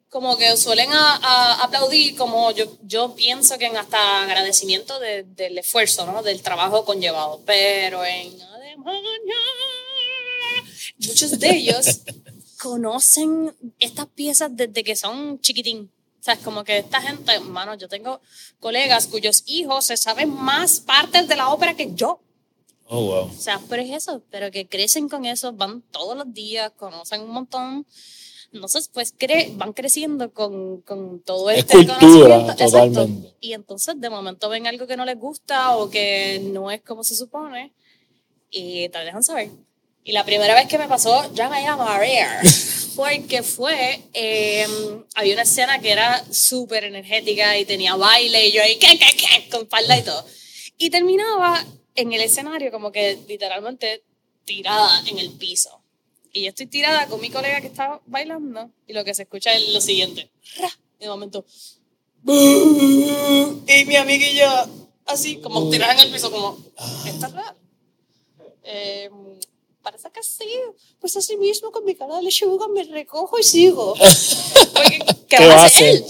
como 0.10 0.38
que 0.38 0.56
suelen 0.58 0.92
a- 0.92 1.16
a- 1.16 1.64
aplaudir, 1.64 2.16
como 2.16 2.52
yo, 2.52 2.66
yo 2.84 3.16
pienso 3.16 3.58
que 3.58 3.66
en 3.66 3.78
hasta 3.78 4.24
agradecimiento 4.24 5.00
de- 5.00 5.24
del 5.24 5.58
esfuerzo, 5.58 6.06
¿no? 6.06 6.22
del 6.24 6.42
trabajo 6.42 6.86
conllevado. 6.86 7.42
Pero 7.46 8.04
en 8.06 8.40
Alemania, 8.42 9.36
muchos 11.00 11.40
de 11.40 11.50
ellos 11.50 12.02
conocen 12.62 13.56
estas 13.80 14.08
piezas 14.08 14.50
desde 14.56 14.84
que 14.84 14.96
son 14.96 15.40
chiquitín. 15.42 15.92
O 16.20 16.24
sea, 16.24 16.34
es 16.34 16.42
como 16.42 16.64
que 16.64 16.80
esta 16.80 17.02
gente, 17.02 17.34
hermano, 17.34 17.76
yo 17.76 17.88
tengo 17.88 18.20
colegas 18.60 19.08
cuyos 19.08 19.44
hijos 19.46 19.86
se 19.86 19.96
saben 19.96 20.34
más 20.34 20.82
partes 20.82 21.28
de 21.28 21.36
la 21.36 21.50
ópera 21.50 21.76
que 21.76 21.94
yo. 21.94 22.20
Oh, 22.88 23.06
wow. 23.06 23.26
O 23.26 23.34
sea, 23.34 23.62
pero 23.70 23.82
es 23.82 23.92
eso, 23.92 24.22
pero 24.30 24.52
que 24.52 24.68
crecen 24.68 25.08
con 25.08 25.26
eso, 25.26 25.54
van 25.54 25.82
todos 25.82 26.18
los 26.18 26.34
días, 26.34 26.72
conocen 26.76 27.22
un 27.22 27.30
montón. 27.30 27.86
Entonces, 28.52 28.90
pues 28.92 29.14
cre 29.16 29.54
van 29.56 29.74
creciendo 29.74 30.34
con, 30.34 30.82
con 30.82 31.22
todo 31.22 31.52
Es 31.52 31.60
este 31.60 31.78
cultura, 31.78 32.00
conocimiento. 32.00 32.52
Exacto. 32.52 32.66
totalmente. 32.66 33.36
Y 33.40 33.54
entonces, 33.54 34.02
de 34.02 34.10
momento 34.10 34.50
ven 34.50 34.68
algo 34.68 34.88
que 34.88 34.98
no 34.98 35.06
les 35.06 35.18
gusta 35.18 35.78
o 35.78 35.90
que 35.90 36.42
no 36.52 36.72
es 36.72 36.82
como 36.82 37.04
se 37.04 37.16
supone 37.16 37.74
y 38.50 38.90
te 38.90 39.00
dejan 39.00 39.24
saber. 39.24 39.52
Y 40.04 40.12
la 40.12 40.26
primera 40.26 40.56
vez 40.56 40.68
que 40.68 40.80
me 40.80 40.88
pasó, 40.88 41.32
ya 41.34 41.50
me 41.50 41.62
iba 41.62 41.74
a 41.74 41.78
marear. 41.78 42.44
Porque 43.00 43.44
fue, 43.44 44.02
eh, 44.14 44.68
había 45.16 45.34
una 45.34 45.44
escena 45.44 45.80
que 45.80 45.90
era 45.90 46.22
súper 46.34 46.84
energética 46.84 47.58
y 47.58 47.64
tenía 47.64 47.96
baile 47.96 48.48
y 48.48 48.52
yo 48.52 48.62
ahí, 48.62 48.76
¿qué, 48.76 49.00
qué, 49.00 49.16
qué? 49.16 49.50
Con 49.50 49.70
falda 49.70 49.98
y 49.98 50.04
todo. 50.04 50.26
Y 50.78 50.90
terminaba 50.90 51.66
en 51.96 52.12
el 52.12 52.20
escenario 52.20 52.72
como 52.72 52.92
que 52.92 53.18
literalmente 53.26 54.04
tirada 54.44 55.02
en 55.08 55.18
el 55.18 55.32
piso. 55.32 55.82
Y 56.34 56.42
yo 56.42 56.50
estoy 56.50 56.66
tirada 56.66 57.08
con 57.08 57.22
mi 57.22 57.30
colega 57.30 57.62
que 57.62 57.68
está 57.68 58.02
bailando 58.06 58.70
y 58.86 58.92
lo 58.92 59.06
que 59.06 59.14
se 59.14 59.22
escucha 59.22 59.54
es 59.54 59.70
lo 59.70 59.80
siguiente. 59.80 60.30
De 61.00 61.08
momento, 61.08 61.46
y 62.28 63.86
mi 63.86 63.96
amiga 63.96 64.28
y 64.28 64.36
yo, 64.36 64.66
así, 65.06 65.38
como 65.38 65.70
tirada 65.70 65.94
en 65.94 66.00
el 66.00 66.12
piso, 66.12 66.30
como, 66.30 66.58
¿está 67.06 67.30
real? 67.30 67.56
Eh, 68.64 69.10
parece 69.82 70.10
que 70.12 70.24
sí. 70.24 70.50
Pues 71.00 71.16
así 71.18 71.38
mismo, 71.38 71.72
con 71.72 71.86
mi 71.86 71.96
cara 71.96 72.18
de 72.18 72.24
lechuga, 72.24 72.68
me 72.68 72.84
recojo 72.84 73.40
y 73.40 73.44
sigo. 73.44 73.96
Porque, 74.74 75.00
¿Qué, 75.28 75.38
¿Qué 75.38 75.48
va 75.48 75.54
a 75.56 75.66
hacer? 75.66 76.04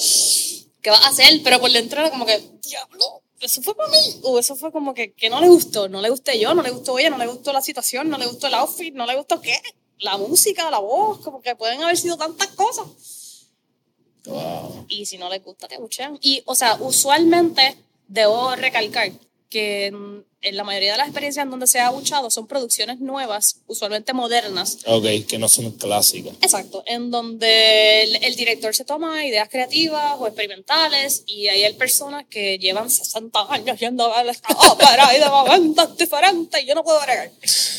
¿Qué 0.81 0.89
va 0.89 0.97
a 0.97 1.09
hacer? 1.09 1.41
Pero 1.43 1.59
por 1.59 1.71
dentro 1.71 1.99
era 1.99 2.09
como 2.09 2.25
que, 2.25 2.39
diablo, 2.61 3.21
eso 3.39 3.61
fue 3.61 3.75
para 3.75 3.89
mí. 3.89 3.97
O 4.23 4.39
eso 4.39 4.55
fue 4.55 4.71
como 4.71 4.93
que, 4.93 5.13
que 5.13 5.29
no 5.29 5.39
le 5.41 5.47
gustó. 5.47 5.87
No 5.87 6.01
le 6.01 6.09
gusté 6.09 6.39
yo, 6.39 6.53
no 6.53 6.61
le 6.61 6.71
gustó 6.71 6.97
ella, 6.99 7.09
no 7.09 7.17
le 7.17 7.27
gustó 7.27 7.53
la 7.53 7.61
situación, 7.61 8.09
no 8.09 8.17
le 8.17 8.27
gustó 8.27 8.47
el 8.47 8.55
outfit, 8.55 8.93
no 8.93 9.05
le 9.05 9.15
gustó 9.15 9.41
qué. 9.41 9.59
La 9.99 10.17
música, 10.17 10.69
la 10.71 10.79
voz, 10.79 11.19
como 11.19 11.41
que 11.41 11.55
pueden 11.55 11.83
haber 11.83 11.97
sido 11.97 12.17
tantas 12.17 12.47
cosas. 12.47 12.85
Wow. 14.25 14.85
Y 14.87 15.05
si 15.05 15.17
no 15.17 15.29
les 15.29 15.43
gusta, 15.43 15.67
te 15.67 15.75
abuchean. 15.75 16.17
Y, 16.21 16.41
o 16.45 16.55
sea, 16.55 16.77
usualmente 16.79 17.77
debo 18.07 18.55
recalcar 18.55 19.11
que 19.49 20.23
en 20.41 20.55
la 20.55 20.63
mayoría 20.63 20.93
de 20.93 20.97
las 20.99 21.07
experiencias 21.07 21.43
en 21.43 21.51
donde 21.51 21.67
se 21.67 21.79
ha 21.79 21.87
abuchado 21.87 22.29
son 22.29 22.47
producciones 22.47 22.99
nuevas, 22.99 23.61
usualmente 23.67 24.13
modernas. 24.13 24.79
Ok, 24.85 25.05
que 25.27 25.37
no 25.37 25.49
son 25.49 25.71
clásicas. 25.71 26.33
Exacto, 26.41 26.83
en 26.85 27.11
donde 27.11 28.03
el, 28.03 28.23
el 28.23 28.35
director 28.35 28.73
se 28.73 28.85
toma 28.85 29.25
ideas 29.25 29.49
creativas 29.49 30.15
o 30.19 30.27
experimentales 30.27 31.23
y 31.25 31.47
ahí 31.47 31.63
hay 31.63 31.73
personas 31.73 32.25
que 32.29 32.57
llevan 32.57 32.89
60 32.89 33.53
años 33.53 33.79
yendo 33.79 34.13
a 34.13 34.21
esta 34.23 34.49
ópera 34.71 35.15
y 35.15 35.19
de 35.19 35.29
momentos 35.29 35.97
diferentes 35.97 36.63
y 36.63 36.65
yo 36.65 36.75
no 36.75 36.83
puedo 36.83 37.01
bregar. 37.01 37.31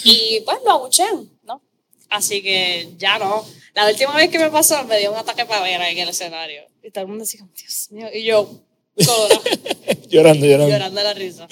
Y 0.05 0.41
pues 0.45 0.59
lo 0.65 0.73
abuchean, 0.73 1.31
¿no? 1.45 1.63
Así 2.11 2.43
que 2.43 2.89
ya 2.99 3.19
no. 3.19 3.45
La 3.75 3.89
última 3.89 4.15
vez 4.17 4.31
que 4.31 4.39
me 4.39 4.51
pasó 4.51 4.83
me 4.85 4.99
dio 4.99 5.13
un 5.13 5.19
ataque 5.19 5.47
pavera 5.47 5.89
en 5.89 5.99
el 5.99 6.09
escenario. 6.09 6.63
Y 6.83 6.91
todo 6.91 7.03
el 7.03 7.09
mundo 7.09 7.25
decía, 7.25 7.47
Dios 7.57 7.89
mío. 7.91 8.09
Y 8.13 8.25
yo, 8.25 8.51
Llorando, 10.09 10.45
llorando. 10.47 10.69
llorando 10.69 11.03
la 11.03 11.15
risa. 11.15 11.49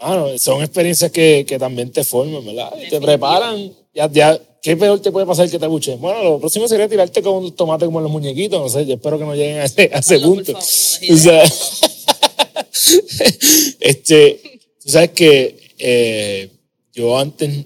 Bueno, 0.00 0.38
son 0.38 0.62
experiencias 0.62 1.10
que, 1.10 1.44
que 1.46 1.58
también 1.58 1.90
te 1.90 2.04
forman, 2.04 2.44
¿verdad? 2.44 2.72
Y 2.84 2.88
te 2.88 3.00
preparan. 3.00 3.72
Ya, 3.92 4.10
ya, 4.10 4.40
¿Qué 4.62 4.76
peor 4.76 5.00
te 5.00 5.10
puede 5.10 5.26
pasar 5.26 5.50
que 5.50 5.58
te 5.58 5.64
abuchen? 5.64 6.00
Bueno, 6.00 6.22
lo 6.22 6.38
próximo 6.38 6.68
sería 6.68 6.86
tirarte 6.86 7.22
con 7.22 7.44
un 7.44 7.52
tomate 7.52 7.86
como 7.86 8.00
los 8.00 8.10
muñequitos. 8.10 8.60
No 8.60 8.68
sé, 8.68 8.86
yo 8.86 8.94
espero 8.94 9.18
que 9.18 9.24
no 9.24 9.34
lleguen 9.34 9.58
a 9.58 9.64
ese, 9.64 9.90
a 9.92 10.00
ese 10.00 10.18
por 10.18 10.34
punto. 10.34 10.52
favor, 10.52 10.62
o 10.62 11.16
sea, 11.16 11.44
este, 13.80 14.60
tú 14.82 14.90
sabes 14.90 15.10
que 15.10 15.74
eh, 15.78 16.50
yo 16.92 17.18
antes 17.18 17.64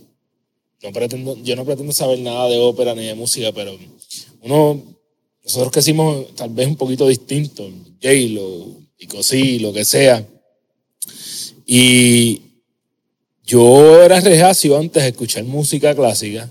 no 0.82 0.92
pretendo, 0.92 1.36
yo 1.42 1.56
no 1.56 1.64
pretendo 1.64 1.92
saber 1.92 2.20
nada 2.20 2.48
de 2.48 2.58
ópera 2.58 2.94
ni 2.94 3.06
de 3.06 3.14
música, 3.14 3.50
pero 3.52 3.76
uno, 4.42 4.80
nosotros 5.42 5.72
crecimos 5.72 6.32
tal 6.36 6.50
vez 6.50 6.68
un 6.68 6.76
poquito 6.76 7.08
distinto, 7.08 7.64
J-Lo, 8.00 8.68
y 8.98 9.06
Cosí, 9.08 9.58
lo 9.58 9.72
que 9.72 9.84
sea. 9.84 10.24
Y 11.66 12.42
yo 13.44 14.02
era 14.02 14.20
reacio 14.20 14.76
antes 14.78 15.02
de 15.02 15.10
escuchar 15.10 15.44
música 15.44 15.94
clásica. 15.94 16.50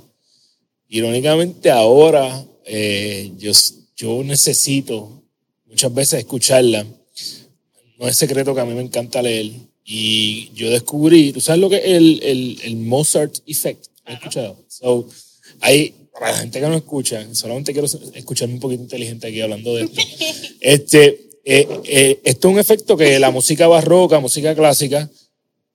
Irónicamente 0.89 1.72
ahora 1.72 2.45
eh, 2.66 3.32
yo, 3.38 3.51
yo 3.95 4.24
necesito 4.24 5.24
muchas 5.66 5.93
veces 5.93 6.20
escucharla. 6.20 6.86
No 7.99 8.07
es 8.07 8.16
secreto 8.16 8.53
que 8.53 8.61
a 8.61 8.66
mí 8.66 8.74
me 8.74 8.82
encanta 8.82 9.22
leer. 9.22 9.51
Y 9.86 10.51
yo 10.53 10.70
descubrí, 10.70 11.34
¿tú 11.34 11.41
sabes 11.41 11.61
lo 11.61 11.70
que 11.70 11.78
es 11.78 11.86
el, 11.86 12.22
el, 12.24 12.59
el 12.64 12.76
Mozart 12.78 13.38
Effect? 13.45 13.88
¿Has 14.05 14.16
escuchado? 14.16 14.57
So, 14.68 15.09
hay, 15.59 15.93
para 16.14 16.32
la 16.32 16.38
gente 16.38 16.59
que 16.59 16.68
no 16.68 16.76
escucha, 16.76 17.26
solamente 17.34 17.74
quiero 17.74 17.88
escucharme 18.14 18.55
un 18.55 18.59
poquito 18.59 18.84
inteligente 18.84 19.28
aquí 19.28 19.41
hablando 19.41 19.76
de 19.76 19.84
esto. 19.84 20.01
Este, 20.61 21.32
eh, 21.43 21.67
eh, 21.85 22.19
esto 22.23 22.47
es 22.47 22.53
un 22.53 22.59
efecto 22.59 22.97
que 22.97 23.19
la 23.19 23.31
música 23.31 23.67
barroca, 23.67 24.19
música 24.19 24.55
clásica, 24.55 25.09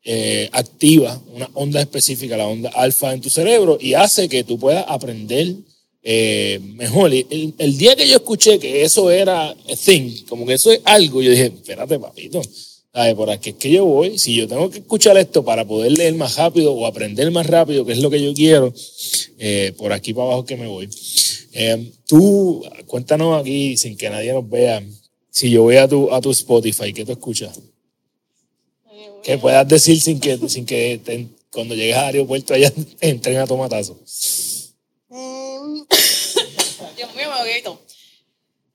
eh, 0.05 0.49
activa 0.53 1.21
una 1.35 1.51
onda 1.55 1.81
específica, 1.81 2.37
la 2.37 2.47
onda 2.47 2.71
alfa 2.71 3.13
en 3.13 3.21
tu 3.21 3.29
cerebro 3.29 3.77
y 3.81 3.95
hace 3.95 4.29
que 4.29 4.45
tú 4.45 4.59
puedas 4.59 4.85
aprender 4.89 5.55
eh, 6.03 6.61
mejor. 6.63 7.13
Y 7.13 7.27
El, 7.29 7.55
el 7.59 7.77
día 7.77 7.95
que 7.97 8.09
yo 8.09 8.17
escuché 8.17 8.59
que 8.59 8.83
eso 8.83 9.11
era 9.11 9.51
a 9.51 9.57
thing, 9.85 10.25
como 10.29 10.47
que 10.47 10.55
eso 10.55 10.73
es 10.73 10.81
algo, 10.85 11.21
yo 11.21 11.31
dije, 11.31 11.47
espérate, 11.47 11.99
papito, 11.99 12.41
¿sabes? 12.95 13.15
por 13.15 13.31
aquí 13.31 13.51
es 13.51 13.57
que 13.57 13.71
yo 13.71 13.85
voy. 13.85 14.19
Si 14.19 14.35
yo 14.35 14.49
tengo 14.49 14.71
que 14.71 14.79
escuchar 14.79 15.19
esto 15.19 15.45
para 15.45 15.67
poder 15.67 15.93
leer 15.93 16.15
más 16.15 16.37
rápido 16.37 16.73
o 16.73 16.87
aprender 16.87 17.31
más 17.31 17.47
rápido, 17.47 17.85
que 17.85 17.93
es 17.93 17.99
lo 17.99 18.09
que 18.09 18.23
yo 18.23 18.33
quiero, 18.33 18.73
eh, 19.39 19.73
por 19.77 19.93
aquí 19.93 20.15
para 20.15 20.29
abajo 20.29 20.45
que 20.45 20.57
me 20.57 20.67
voy. 20.67 20.89
Eh, 21.53 21.93
tú, 22.07 22.65
cuéntanos 22.87 23.41
aquí, 23.41 23.77
sin 23.77 23.97
que 23.97 24.09
nadie 24.09 24.33
nos 24.33 24.49
vea, 24.49 24.83
si 25.39 25.51
yo 25.53 25.63
voy 25.63 25.77
a 25.77 25.87
tu, 25.87 26.13
a 26.13 26.21
tu 26.21 26.33
Spotify, 26.33 26.93
¿qué 26.93 27.05
tú 27.05 27.13
escuchas? 27.13 27.61
que 29.23 29.39
puedas 29.39 29.69
decir 29.69 30.01
sin 30.01 30.19
que, 30.19 30.37
sin 30.49 30.67
que 30.67 31.01
te- 31.05 31.29
cuando 31.51 31.75
llegues 31.77 31.97
al 31.97 32.07
aeropuerto 32.07 32.55
allá 32.55 32.73
entren 33.01 33.37
a 33.37 33.47
tomatazo. 33.47 33.95
Mm. 35.09 35.83
Dios 36.97 37.15
mío, 37.15 37.29
me 37.31 37.53
grito. 37.53 37.81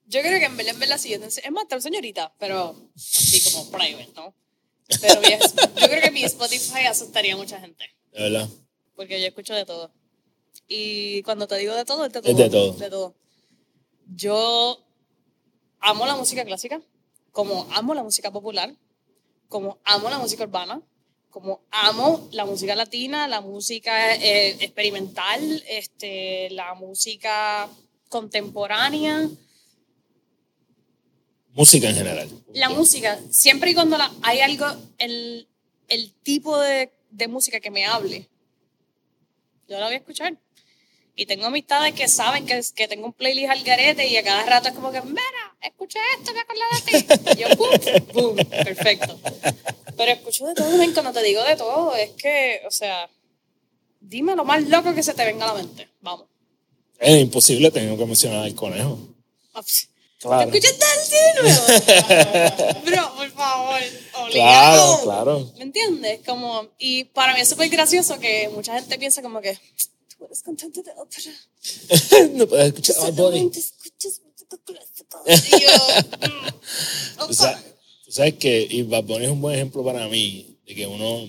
Yo 0.07 0.21
creo 0.21 0.39
que 0.39 0.45
en 0.45 0.55
verdad, 0.55 0.73
en 0.73 0.79
verdad, 0.79 0.97
sí. 0.97 1.13
Es 1.13 1.51
más, 1.51 1.67
tal 1.67 1.81
señorita, 1.81 2.33
pero 2.39 2.75
así 2.95 3.41
como 3.51 3.69
private, 3.71 4.09
¿no? 4.15 4.33
Pero 5.01 5.21
yo 5.81 5.87
creo 5.89 6.01
que 6.01 6.11
mi 6.11 6.23
Spotify 6.23 6.85
asustaría 6.87 7.33
a 7.33 7.37
mucha 7.37 7.59
gente. 7.59 7.83
De 8.13 8.21
verdad. 8.23 8.47
Porque 8.95 9.19
yo 9.19 9.27
escucho 9.27 9.53
de 9.53 9.65
todo. 9.65 9.91
Y 10.67 11.23
cuando 11.23 11.45
te 11.47 11.57
digo 11.57 11.73
de 11.75 11.83
todo, 11.83 12.05
es 12.05 12.13
de 12.13 12.21
todo. 12.21 12.31
Es 12.31 12.37
de 12.37 12.49
todo. 12.49 12.73
De 12.73 12.89
todo. 12.89 13.15
Yo 14.15 14.79
amo 15.83 16.05
la 16.05 16.15
música 16.15 16.43
clásica, 16.45 16.81
como 17.31 17.67
amo 17.73 17.93
la 17.93 18.03
música 18.03 18.31
popular, 18.31 18.73
como 19.49 19.77
amo 19.85 20.09
la 20.09 20.17
música 20.19 20.43
urbana, 20.43 20.81
como 21.29 21.61
amo 21.71 22.27
la 22.31 22.45
música 22.45 22.75
latina, 22.75 23.27
la 23.27 23.41
música 23.41 24.15
eh, 24.15 24.57
experimental, 24.59 25.63
este, 25.67 26.49
la 26.51 26.73
música 26.75 27.69
contemporánea, 28.09 29.29
Música 31.55 31.89
en 31.89 31.95
general. 31.95 32.29
la 32.53 32.69
música, 32.69 33.19
siempre 33.29 33.71
y 33.71 33.73
cuando 33.75 33.95
la- 33.97 34.11
hay 34.23 34.39
algo, 34.39 34.65
el, 34.97 35.47
el 35.87 36.11
tipo 36.23 36.57
de, 36.57 36.91
de 37.11 37.27
música 37.27 37.59
que 37.59 37.69
me 37.69 37.85
hable, 37.85 38.27
yo 39.67 39.77
la 39.79 39.85
voy 39.85 39.93
a 39.95 39.97
escuchar. 39.97 40.35
Y 41.15 41.27
tengo 41.27 41.45
amistades 41.45 41.93
que 41.93 42.07
saben 42.07 42.47
que, 42.47 42.59
que 42.75 42.87
tengo 42.87 43.05
un 43.05 43.13
playlist 43.13 43.51
al 43.51 43.63
garete 43.63 44.07
y 44.07 44.17
a 44.17 44.23
cada 44.23 44.43
rato 44.45 44.69
es 44.69 44.73
como 44.73 44.91
que, 44.91 44.99
mira, 45.03 45.21
escuché 45.63 45.99
esto, 46.19 46.31
me 46.33 46.39
acordé 46.41 46.61
de 46.75 46.81
ti. 47.35 47.39
Y 47.39 47.41
yo, 47.41 47.55
boom, 47.55 48.07
boom, 48.13 48.35
perfecto. 48.49 49.19
Pero 49.97 50.11
escucho 50.11 50.45
de 50.47 50.53
todo, 50.55 50.77
ven, 50.77 50.93
cuando 50.93 51.11
te 51.13 51.23
digo 51.23 51.43
de 51.43 51.55
todo, 51.55 51.95
es 51.95 52.11
que, 52.11 52.61
o 52.67 52.71
sea, 52.71 53.09
dime 53.99 54.35
lo 54.35 54.43
más 54.45 54.63
loco 54.69 54.93
que 54.93 55.03
se 55.03 55.13
te 55.13 55.25
venga 55.25 55.45
a 55.49 55.53
la 55.53 55.61
mente. 55.63 55.89
Vamos. 56.01 56.27
Es 56.99 57.21
imposible, 57.21 57.71
tengo 57.71 57.97
que 57.97 58.05
mencionar 58.05 58.43
al 58.43 58.55
conejo. 58.55 58.97
Claro. 60.19 60.49
¿Escuchaste 60.49 61.15
el 61.35 61.43
nuevo? 61.43 62.81
Bro, 62.85 63.15
por 63.15 63.31
favor, 63.31 63.79
Claro, 64.11 64.23
obligado. 64.93 65.01
claro. 65.03 65.51
¿Me 65.57 65.63
entiendes? 65.63 66.21
Como, 66.25 66.69
y 66.79 67.03
para 67.05 67.33
mí 67.33 67.41
es 67.41 67.49
súper 67.49 67.67
gracioso 67.69 68.17
que 68.19 68.49
mucha 68.53 68.73
gente 68.75 68.97
piensa 68.97 69.21
como 69.21 69.41
que 69.41 69.59
tú 70.17 70.25
eres 70.25 70.41
cantante 70.41 70.81
de 70.81 70.91
ópera. 70.91 71.31
no 72.35 72.47
puedes 72.47 72.67
escuchar 72.67 72.95
a 72.97 73.01
Bad 73.01 73.13
Bunny. 73.13 73.51
Escuchas 73.53 74.21
música 74.23 74.57
clásica. 74.63 74.92
Y 75.25 75.51
yo, 75.51 75.67
mm, 77.25 77.27
Tú 77.27 77.33
sabes, 77.33 77.63
tú 78.05 78.11
sabes 78.11 78.33
que 78.35 78.67
y 78.69 78.83
Bad 78.83 79.03
Bunny 79.03 79.25
es 79.25 79.31
un 79.31 79.41
buen 79.41 79.55
ejemplo 79.55 79.83
para 79.83 80.07
mí 80.07 80.57
de 80.65 80.75
que 80.75 80.87
uno 80.87 81.27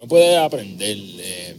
no 0.00 0.08
puede 0.08 0.36
aprender 0.36 0.96
eh, 0.98 1.56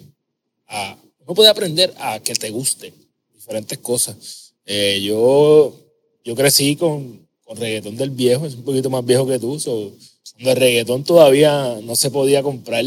a 0.67 0.97
uno 1.25 1.35
puede 1.35 1.49
aprender 1.49 1.93
a 1.97 2.19
que 2.19 2.33
te 2.33 2.49
guste 2.49 2.93
diferentes 3.33 3.77
cosas. 3.79 4.53
Eh, 4.65 5.01
yo 5.03 5.73
yo 6.23 6.35
crecí 6.35 6.75
con, 6.75 7.25
con 7.45 7.57
reggaetón 7.57 7.95
del 7.95 8.09
viejo, 8.09 8.45
es 8.45 8.55
un 8.55 8.63
poquito 8.63 8.89
más 8.89 9.05
viejo 9.05 9.25
que 9.25 9.39
tú, 9.39 9.57
so, 9.59 9.93
cuando 10.33 10.51
el 10.51 10.57
reggaetón 10.57 11.03
todavía 11.05 11.79
no 11.81 11.95
se 11.95 12.11
podía 12.11 12.43
comprar, 12.43 12.83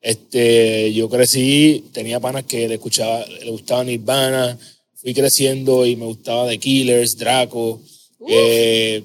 este, 0.00 0.92
yo 0.92 1.08
crecí, 1.08 1.84
tenía 1.92 2.18
panas 2.18 2.42
que 2.42 2.66
le 2.66 2.74
escuchaba, 2.74 3.24
le 3.24 3.50
gustaba 3.52 3.84
Nirvana, 3.84 4.58
fui 4.96 5.14
creciendo 5.14 5.86
y 5.86 5.94
me 5.94 6.06
gustaba 6.06 6.48
The 6.48 6.58
Killers, 6.58 7.16
Draco, 7.16 7.80
eh, 8.28 9.04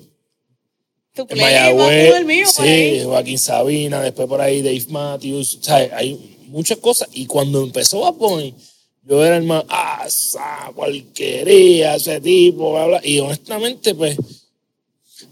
Tu 1.13 1.25
play 1.27 1.41
Mayagüez, 1.41 2.15
el 2.15 2.25
mío, 2.25 2.45
sí, 2.47 2.61
ahí. 2.63 3.03
Joaquín 3.03 3.39
Sabina, 3.39 4.01
después 4.01 4.27
por 4.27 4.39
ahí 4.41 4.61
Dave 4.61 4.85
Matthews, 4.89 5.57
o 5.61 5.63
sea, 5.63 5.77
hay 5.97 6.37
muchas 6.47 6.77
cosas. 6.77 7.09
Y 7.13 7.25
cuando 7.25 7.63
empezó 7.63 8.01
Bad 8.01 8.13
Bunny, 8.13 8.53
yo 9.03 9.23
era 9.25 9.37
el 9.37 9.43
más, 9.43 9.63
ah, 9.69 10.03
esa 10.05 10.71
porquería, 10.75 11.95
ese 11.95 12.19
tipo, 12.21 12.73
bla, 12.73 12.87
bla. 12.87 13.01
Y 13.03 13.19
honestamente, 13.19 13.95
pues, 13.95 14.17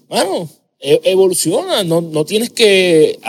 bueno, 0.07 0.49
e- 0.79 1.01
evoluciona, 1.03 1.83
no, 1.83 2.01
no 2.01 2.25
tienes 2.25 2.49
que... 2.51 3.19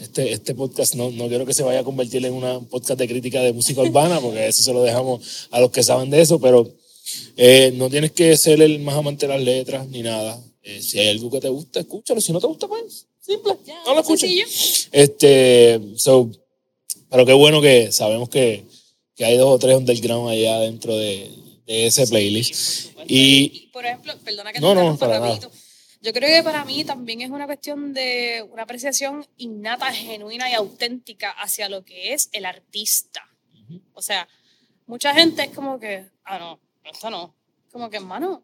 Este, 0.00 0.32
este 0.32 0.54
podcast 0.54 0.94
no, 0.94 1.10
no 1.10 1.28
quiero 1.28 1.44
que 1.44 1.52
se 1.52 1.62
vaya 1.62 1.80
a 1.80 1.84
convertir 1.84 2.24
en 2.24 2.32
una- 2.32 2.58
un 2.58 2.66
podcast 2.66 2.98
de 2.98 3.06
crítica 3.08 3.40
de 3.42 3.52
música 3.52 3.82
urbana, 3.82 4.18
porque 4.20 4.46
eso 4.48 4.62
se 4.62 4.72
lo 4.72 4.82
dejamos 4.82 5.48
a 5.50 5.60
los 5.60 5.70
que 5.70 5.82
saben 5.82 6.08
de 6.10 6.20
eso, 6.22 6.38
pero 6.40 6.66
eh, 7.36 7.72
no 7.74 7.88
tienes 7.90 8.12
que 8.12 8.36
ser 8.36 8.60
el 8.62 8.78
más 8.80 8.96
amante 8.96 9.26
de 9.26 9.32
las 9.34 9.42
letras 9.42 9.86
ni 9.88 10.02
nada. 10.02 10.40
Eh, 10.62 10.82
si 10.82 10.98
hay 10.98 11.08
algo 11.08 11.30
que 11.30 11.40
te 11.40 11.48
gusta, 11.48 11.80
escúchalo. 11.80 12.20
Si 12.20 12.32
no 12.32 12.40
te 12.40 12.46
gusta, 12.46 12.66
pues 12.66 13.06
simple. 13.20 13.56
Ya, 13.64 13.82
no 13.84 13.94
lo 13.94 14.00
escuches. 14.00 14.88
Este, 14.92 15.80
so, 15.96 16.30
pero 17.10 17.24
qué 17.26 17.32
bueno 17.32 17.60
que 17.60 17.92
sabemos 17.92 18.28
que, 18.28 18.64
que 19.14 19.24
hay 19.24 19.36
dos 19.36 19.48
o 19.48 19.58
tres 19.58 19.76
underground 19.76 20.30
allá 20.30 20.60
dentro 20.60 20.96
de, 20.96 21.30
de 21.66 21.86
ese 21.86 22.06
playlist. 22.06 22.92
Y 23.08 23.68
por 23.72 23.84
ejemplo, 23.84 24.14
perdona 24.24 24.52
que 24.52 24.58
te 24.58 24.60
No, 24.60 24.74
no, 24.74 24.80
interrumpa 24.80 25.06
para 25.06 25.20
nada. 25.20 25.34
rapidito. 25.34 25.52
Yo 26.02 26.12
creo 26.12 26.28
que 26.28 26.42
para 26.44 26.64
mí 26.64 26.84
también 26.84 27.20
es 27.22 27.30
una 27.30 27.46
cuestión 27.46 27.92
de 27.92 28.46
una 28.52 28.62
apreciación 28.62 29.26
innata, 29.38 29.92
genuina 29.92 30.48
y 30.50 30.54
auténtica 30.54 31.30
hacia 31.30 31.68
lo 31.68 31.84
que 31.84 32.12
es 32.12 32.28
el 32.32 32.44
artista. 32.44 33.22
O 33.92 34.02
sea, 34.02 34.28
mucha 34.86 35.12
gente 35.14 35.42
es 35.44 35.50
como 35.50 35.80
que, 35.80 36.04
ah, 36.24 36.38
no, 36.38 36.60
esto 36.90 37.10
no. 37.10 37.34
Como 37.72 37.90
que, 37.90 37.96
hermano, 37.98 38.42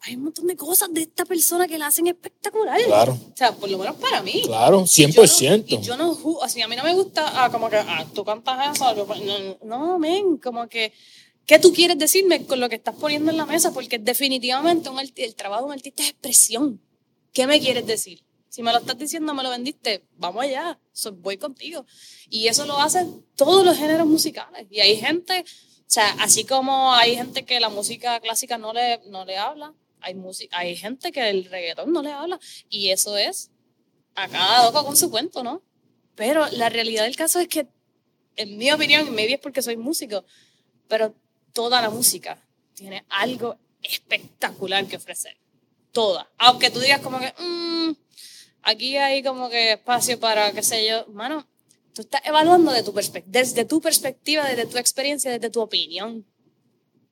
hay 0.00 0.16
un 0.16 0.24
montón 0.24 0.46
de 0.46 0.56
cosas 0.56 0.92
de 0.92 1.02
esta 1.02 1.24
persona 1.24 1.66
que 1.68 1.78
la 1.78 1.86
hacen 1.86 2.06
espectacular. 2.08 2.80
claro, 2.84 3.12
O 3.12 3.36
sea, 3.36 3.52
por 3.54 3.70
lo 3.70 3.78
menos 3.78 3.96
para 3.96 4.22
mí. 4.22 4.42
claro, 4.44 4.78
Yo 4.78 4.80
no- 4.82 4.86
100%. 4.86 5.64
Y 5.68 5.80
yo 5.80 5.96
no, 5.96 6.14
ju- 6.16 6.38
así 6.42 6.60
a 6.60 6.68
mí 6.68 6.76
no 6.76 6.82
me 6.84 6.94
gusta, 6.94 7.44
ah, 7.44 7.50
como 7.50 7.68
que, 7.70 7.76
ah, 7.76 8.04
tú 8.14 8.24
cantas 8.24 8.74
eso, 8.76 8.94
yo- 8.96 9.56
no, 9.64 9.86
no, 9.86 9.98
men, 9.98 10.38
como 10.38 10.68
que, 10.68 10.92
¿qué 11.46 11.58
tú 11.58 11.72
quieres 11.72 11.98
decirme 11.98 12.44
con 12.46 12.58
lo 12.60 12.68
que 12.68 12.76
estás 12.76 12.96
poniendo 12.96 13.30
en 13.30 13.36
la 13.36 13.46
mesa? 13.46 13.72
Porque 13.72 13.98
definitivamente 13.98 14.88
un 14.88 14.98
el 14.98 15.34
trabajo 15.36 15.62
de 15.62 15.66
un 15.66 15.72
artista 15.72 16.02
es 16.02 16.10
expresión. 16.10 16.80
¿Qué 17.32 17.46
me 17.46 17.60
quieres 17.60 17.86
decir? 17.86 18.24
Si 18.48 18.62
me 18.62 18.70
lo 18.72 18.78
estás 18.78 18.98
diciendo, 18.98 19.32
me 19.32 19.42
lo 19.42 19.48
vendiste, 19.50 20.04
vamos 20.18 20.42
allá, 20.44 20.78
voy 21.14 21.38
contigo. 21.38 21.86
Y 22.28 22.48
eso 22.48 22.66
lo 22.66 22.78
hacen 22.78 23.24
todos 23.34 23.64
los 23.64 23.78
géneros 23.78 24.06
musicales. 24.06 24.66
Y 24.70 24.80
hay 24.80 24.96
gente, 24.98 25.42
o 25.92 25.94
sea, 25.94 26.08
así 26.20 26.46
como 26.46 26.94
hay 26.94 27.16
gente 27.16 27.44
que 27.44 27.60
la 27.60 27.68
música 27.68 28.18
clásica 28.20 28.56
no 28.56 28.72
le, 28.72 29.02
no 29.08 29.26
le 29.26 29.36
habla, 29.36 29.74
hay, 30.00 30.16
hay 30.52 30.74
gente 30.74 31.12
que 31.12 31.28
el 31.28 31.44
reggaetón 31.44 31.92
no 31.92 32.00
le 32.00 32.10
habla. 32.10 32.40
Y 32.70 32.88
eso 32.88 33.18
es 33.18 33.50
a 34.14 34.26
cada 34.26 34.64
loco 34.64 34.86
con 34.86 34.96
su 34.96 35.10
cuento, 35.10 35.44
¿no? 35.44 35.60
Pero 36.14 36.46
la 36.52 36.70
realidad 36.70 37.04
del 37.04 37.14
caso 37.14 37.40
es 37.40 37.48
que, 37.48 37.66
en 38.36 38.56
mi 38.56 38.72
opinión, 38.72 39.06
y 39.06 39.10
maybe 39.10 39.34
es 39.34 39.38
porque 39.40 39.60
soy 39.60 39.76
músico, 39.76 40.24
pero 40.88 41.14
toda 41.52 41.82
la 41.82 41.90
música 41.90 42.42
tiene 42.72 43.04
algo 43.10 43.58
espectacular 43.82 44.86
que 44.86 44.96
ofrecer. 44.96 45.36
Toda. 45.92 46.26
Aunque 46.38 46.70
tú 46.70 46.80
digas 46.80 47.02
como 47.02 47.20
que, 47.20 47.34
"Mm, 47.38 47.92
aquí 48.62 48.96
hay 48.96 49.22
como 49.22 49.50
que 49.50 49.72
espacio 49.72 50.18
para, 50.18 50.52
qué 50.52 50.62
sé 50.62 50.88
yo, 50.88 51.04
mano, 51.08 51.46
tú 51.92 52.02
estás 52.02 52.22
evaluando 52.24 52.72
de 52.72 52.82
tu 52.82 52.92
desde 53.26 53.64
tu 53.64 53.80
perspectiva, 53.80 54.46
desde 54.48 54.66
tu 54.66 54.78
experiencia, 54.78 55.30
desde 55.30 55.50
tu 55.50 55.60
opinión. 55.60 56.26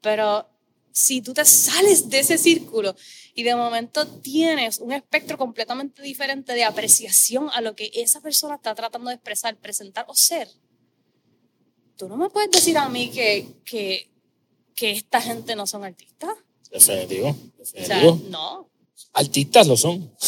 Pero 0.00 0.48
si 0.92 1.20
tú 1.22 1.32
te 1.34 1.44
sales 1.44 2.08
de 2.08 2.20
ese 2.20 2.38
círculo 2.38 2.94
y 3.34 3.42
de 3.42 3.54
momento 3.54 4.06
tienes 4.06 4.78
un 4.78 4.92
espectro 4.92 5.38
completamente 5.38 6.02
diferente 6.02 6.52
de 6.54 6.64
apreciación 6.64 7.48
a 7.52 7.60
lo 7.60 7.74
que 7.74 7.90
esa 7.94 8.20
persona 8.20 8.56
está 8.56 8.74
tratando 8.74 9.08
de 9.08 9.16
expresar, 9.16 9.56
presentar 9.56 10.04
o 10.08 10.14
ser, 10.14 10.48
tú 11.96 12.08
no 12.08 12.16
me 12.16 12.30
puedes 12.30 12.50
decir 12.50 12.76
a 12.78 12.88
mí 12.88 13.10
que, 13.10 13.46
que, 13.64 14.10
que 14.74 14.92
esta 14.92 15.20
gente 15.20 15.54
no 15.54 15.66
son 15.66 15.84
artistas. 15.84 16.30
Definitivo, 16.70 17.28
O 17.58 17.64
sea, 17.64 17.96
definitivo. 17.98 18.30
no, 18.30 18.70
Artistas 19.12 19.66
lo 19.66 19.76
son. 19.76 20.12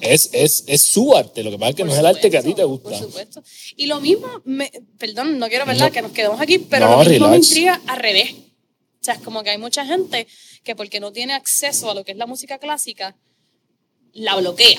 Es, 0.00 0.30
es, 0.32 0.64
es 0.66 0.82
su 0.82 1.14
arte, 1.14 1.42
lo 1.44 1.50
que 1.50 1.58
pasa 1.58 1.70
es 1.70 1.76
que 1.76 1.82
Por 1.82 1.88
no 1.88 1.92
es 1.94 1.98
el 2.00 2.06
arte 2.06 2.30
que 2.30 2.38
a 2.38 2.42
ti 2.42 2.54
te 2.54 2.64
gusta. 2.64 2.90
Por 2.90 2.98
supuesto. 2.98 3.42
Y 3.76 3.86
lo 3.86 4.00
mismo, 4.00 4.26
me- 4.44 4.72
perdón, 4.98 5.38
no 5.38 5.48
quiero 5.48 5.64
verdad 5.64 5.86
No. 5.86 5.92
que 5.92 6.02
nos 6.02 6.12
quedemos 6.12 6.40
aquí, 6.40 6.58
pero 6.58 6.88
No, 6.90 7.04
lo 7.04 7.08
mismo 7.10 7.28
me 7.28 7.36
intriga 7.36 7.80
al 7.86 7.98
revés. 7.98 8.32
O 8.32 9.04
sea, 9.04 9.14
es 9.14 9.20
como 9.20 9.42
que 9.42 9.50
hay 9.50 9.58
mucha 9.58 9.84
gente 9.86 10.26
que 10.64 10.74
porque 10.74 10.98
no 11.00 11.12
tiene 11.12 11.34
acceso 11.34 11.90
a 11.90 11.94
lo 11.94 12.04
que 12.04 12.12
es 12.12 12.18
la 12.18 12.26
música 12.26 12.58
clásica, 12.58 13.16
la 14.12 14.36
bloquea. 14.36 14.78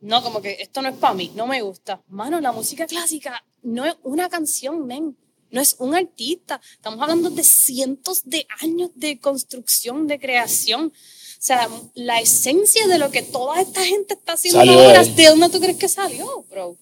No, 0.00 0.22
como 0.22 0.40
que 0.40 0.56
esto 0.60 0.80
no 0.82 0.88
es 0.88 0.96
para 0.96 1.14
mí, 1.14 1.32
no 1.34 1.46
me 1.46 1.60
gusta. 1.62 2.02
Mano, 2.08 2.40
la 2.40 2.52
música 2.52 2.86
clásica 2.86 3.44
no 3.62 3.84
es 3.84 3.94
una 4.02 4.28
canción, 4.28 4.86
men. 4.86 5.16
No 5.50 5.60
es 5.62 5.76
un 5.78 5.94
artista. 5.94 6.60
Estamos 6.72 7.00
hablando 7.00 7.30
de 7.30 7.42
cientos 7.42 8.22
de 8.28 8.46
años 8.60 8.90
de 8.94 9.18
construcción, 9.18 10.06
de 10.06 10.18
creación. 10.20 10.92
O 11.38 11.40
sea, 11.40 11.68
la 11.94 12.18
esencia 12.18 12.88
de 12.88 12.98
lo 12.98 13.12
que 13.12 13.22
toda 13.22 13.60
esta 13.60 13.84
gente 13.84 14.14
está 14.14 14.32
haciendo 14.32 14.58
Salió 14.58 14.80
ahora. 14.80 15.04
¿de 15.04 15.24
dónde 15.26 15.48
tú 15.50 15.60
crees 15.60 15.76
que 15.76 15.88
salió, 15.88 16.44
bro? 16.50 16.76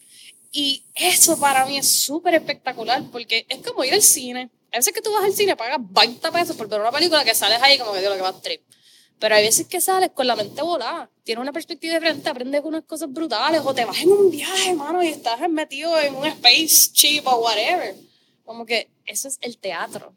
Y 0.50 0.82
eso 0.94 1.38
para 1.38 1.66
mí 1.66 1.76
es 1.76 1.86
súper 1.86 2.34
espectacular 2.34 3.02
porque 3.12 3.44
es 3.50 3.59
como 3.59 3.84
ir 3.84 3.92
al 3.92 4.00
cine. 4.00 4.50
A 4.72 4.78
veces 4.78 4.94
que 4.94 5.02
tú 5.02 5.12
vas 5.12 5.24
al 5.24 5.34
cine, 5.34 5.57
pagas 5.57 5.78
20 5.80 6.32
pesos 6.32 6.57
por 6.57 6.68
ver 6.68 6.80
una 6.80 6.90
película 6.90 7.22
que 7.22 7.34
sales 7.34 7.61
ahí 7.61 7.76
como 7.76 7.92
que 7.92 7.98
digo 7.98 8.11
lo 8.11 8.16
que 8.16 8.22
va 8.22 8.30
a 8.30 8.40
trip. 8.40 8.62
Pero 9.18 9.34
hay 9.34 9.44
veces 9.44 9.66
que 9.66 9.80
sales 9.80 10.11
con 10.14 10.26
la 10.26 10.36
mente 10.36 10.62
volada, 10.62 11.11
tienes 11.22 11.42
una 11.42 11.52
perspectiva 11.52 11.94
diferente, 11.94 12.28
aprendes 12.28 12.62
unas 12.64 12.84
cosas 12.84 13.11
brutales, 13.11 13.62
o 13.64 13.74
te 13.74 13.84
vas 13.84 14.00
en 14.00 14.11
un 14.11 14.30
viaje, 14.30 14.70
hermano, 14.70 15.02
y 15.02 15.09
estás 15.09 15.38
metido 15.48 15.98
en 16.00 16.14
un 16.14 16.30
spaceship 16.30 17.26
o 17.26 17.36
whatever. 17.36 17.94
Como 18.44 18.66
que 18.66 18.88
eso 19.07 19.28
es 19.28 19.38
el 19.40 19.59
teatro. 19.59 20.14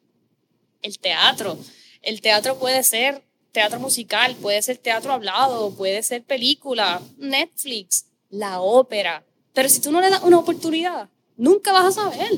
El 0.81 0.99
teatro. 0.99 1.57
El 2.01 2.21
teatro 2.21 2.57
puede 2.57 2.83
ser 2.83 3.23
teatro 3.51 3.79
musical, 3.79 4.35
puede 4.35 4.61
ser 4.61 4.77
teatro 4.77 5.13
hablado, 5.13 5.71
puede 5.75 6.03
ser 6.03 6.23
película, 6.23 7.01
Netflix, 7.17 8.05
la 8.29 8.61
ópera. 8.61 9.23
Pero 9.53 9.69
si 9.69 9.81
tú 9.81 9.91
no 9.91 10.01
le 10.01 10.09
das 10.09 10.23
una 10.23 10.39
oportunidad, 10.39 11.09
nunca 11.35 11.71
vas 11.71 11.85
a 11.97 12.03
saber. 12.03 12.31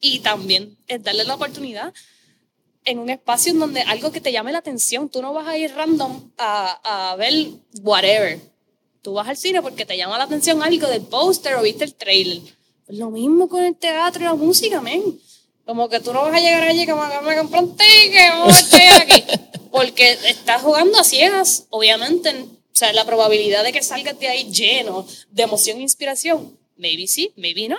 Y 0.00 0.20
también 0.20 0.76
es 0.86 1.02
darle 1.02 1.24
la 1.24 1.34
oportunidad 1.34 1.92
en 2.84 2.98
un 2.98 3.10
espacio 3.10 3.52
en 3.52 3.58
donde 3.58 3.82
algo 3.82 4.12
que 4.12 4.20
te 4.20 4.32
llame 4.32 4.52
la 4.52 4.58
atención, 4.58 5.08
tú 5.08 5.20
no 5.20 5.32
vas 5.32 5.46
a 5.46 5.56
ir 5.58 5.74
random 5.74 6.30
a, 6.38 7.10
a 7.12 7.16
ver 7.16 7.48
whatever. 7.82 8.40
Tú 9.02 9.14
vas 9.14 9.28
al 9.28 9.36
cine 9.36 9.62
porque 9.62 9.84
te 9.84 9.96
llama 9.96 10.18
la 10.18 10.24
atención 10.24 10.62
algo 10.62 10.88
del 10.88 11.02
póster 11.02 11.54
o 11.56 11.62
viste 11.62 11.84
el 11.84 11.94
trailer. 11.94 12.42
Lo 12.88 13.10
mismo 13.10 13.48
con 13.48 13.62
el 13.62 13.76
teatro 13.76 14.22
y 14.22 14.24
la 14.24 14.34
música, 14.34 14.80
men. 14.80 15.02
Como 15.66 15.88
que 15.90 16.00
tú 16.00 16.14
no 16.14 16.22
vas 16.22 16.34
a 16.34 16.40
llegar 16.40 16.62
allí 16.62 16.86
como 16.86 17.02
que 17.02 17.20
me 17.26 17.36
compré 17.36 17.60
un 17.60 17.76
ticket, 17.76 18.30
vamos 18.30 18.72
a 18.72 19.02
aquí. 19.02 19.24
Porque 19.70 20.18
estás 20.26 20.62
jugando 20.62 20.98
a 20.98 21.04
ciegas, 21.04 21.66
obviamente. 21.70 22.30
O 22.30 22.76
sea, 22.78 22.92
la 22.92 23.04
probabilidad 23.04 23.64
de 23.64 23.72
que 23.72 23.82
salgas 23.82 24.18
de 24.18 24.28
ahí 24.28 24.50
lleno 24.50 25.06
de 25.30 25.42
emoción 25.42 25.78
e 25.78 25.82
inspiración, 25.82 26.56
maybe 26.76 27.06
sí, 27.06 27.32
maybe 27.36 27.68
no. 27.68 27.78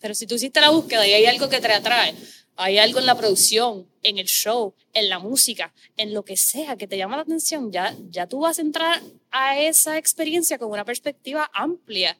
Pero 0.00 0.14
si 0.14 0.26
tú 0.26 0.34
hiciste 0.34 0.60
la 0.60 0.70
búsqueda 0.70 1.06
y 1.06 1.12
hay 1.12 1.26
algo 1.26 1.48
que 1.48 1.60
te 1.60 1.72
atrae, 1.72 2.14
hay 2.56 2.78
algo 2.78 2.98
en 2.98 3.06
la 3.06 3.16
producción, 3.16 3.86
en 4.02 4.18
el 4.18 4.26
show, 4.26 4.74
en 4.92 5.08
la 5.08 5.18
música, 5.18 5.72
en 5.96 6.12
lo 6.14 6.24
que 6.24 6.36
sea 6.36 6.76
que 6.76 6.86
te 6.86 6.96
llama 6.96 7.16
la 7.16 7.22
atención, 7.22 7.72
ya, 7.72 7.96
ya 8.10 8.26
tú 8.26 8.40
vas 8.40 8.58
a 8.58 8.62
entrar 8.62 9.02
a 9.30 9.58
esa 9.58 9.98
experiencia 9.98 10.58
con 10.58 10.70
una 10.70 10.84
perspectiva 10.84 11.50
amplia 11.52 12.18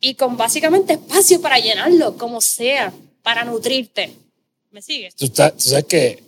y 0.00 0.14
con 0.14 0.36
básicamente 0.36 0.94
espacio 0.94 1.40
para 1.40 1.58
llenarlo, 1.58 2.16
como 2.16 2.40
sea, 2.40 2.92
para 3.22 3.44
nutrirte. 3.44 4.14
¿Me 4.70 4.82
sigues? 4.82 5.14
Tú, 5.14 5.28
tú 5.28 5.52
sabes 5.58 5.84
que 5.84 6.22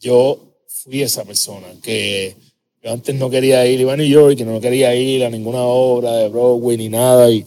yo 0.00 0.47
fui 0.82 1.02
esa 1.02 1.24
persona 1.24 1.66
que 1.82 2.36
yo 2.82 2.92
antes 2.92 3.14
no 3.14 3.28
quería 3.28 3.66
ir, 3.66 3.80
iba 3.80 3.92
a 3.92 3.96
New 3.96 4.06
York 4.06 4.38
y 4.38 4.44
no 4.44 4.60
quería 4.60 4.94
ir 4.94 5.24
a 5.24 5.30
ninguna 5.30 5.62
obra 5.62 6.14
de 6.16 6.28
Broadway 6.28 6.76
ni 6.76 6.88
nada. 6.88 7.30
Y 7.30 7.44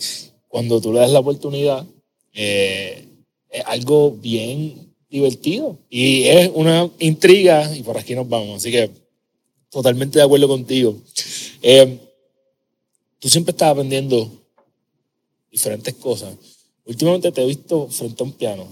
cuando 0.48 0.82
tú 0.82 0.92
le 0.92 1.00
das 1.00 1.12
la 1.12 1.20
oportunidad, 1.20 1.86
eh, 2.34 3.06
es 3.50 3.64
algo 3.66 4.12
bien 4.12 4.94
divertido. 5.10 5.78
Y 5.90 6.24
es 6.24 6.52
una 6.54 6.90
intriga, 7.00 7.74
y 7.76 7.84
por 7.84 7.98
aquí 7.98 8.14
nos 8.14 8.28
vamos. 8.28 8.58
Así 8.58 8.72
que 8.72 8.90
totalmente 9.70 10.20
de 10.20 10.26
acuerdo 10.26 10.50
contigo. 10.50 10.98
Eh, 11.62 11.98
tú 13.20 13.30
siempre 13.30 13.52
estás 13.52 13.70
aprendiendo 13.70 14.30
diferentes 15.50 15.94
cosas. 15.96 16.36
Últimamente 16.86 17.32
te 17.32 17.42
he 17.42 17.46
visto 17.46 17.88
frente 17.88 18.22
a 18.22 18.26
un 18.26 18.34
piano. 18.34 18.68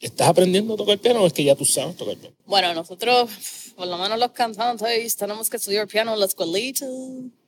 ¿Estás 0.00 0.28
aprendiendo 0.28 0.74
a 0.74 0.76
tocar 0.76 0.98
piano 0.98 1.22
o 1.22 1.26
es 1.26 1.32
que 1.32 1.44
ya 1.44 1.54
tú 1.54 1.64
sabes 1.64 1.96
tocar 1.96 2.16
piano? 2.16 2.34
Bueno, 2.46 2.72
nosotros, 2.74 3.30
por 3.76 3.86
lo 3.86 3.98
menos 3.98 4.18
los 4.18 4.30
cantantes, 4.30 5.16
tenemos 5.16 5.50
que 5.50 5.58
estudiar 5.58 5.86
piano 5.86 6.14
en 6.14 6.20
la 6.20 6.26
escuelita. 6.26 6.86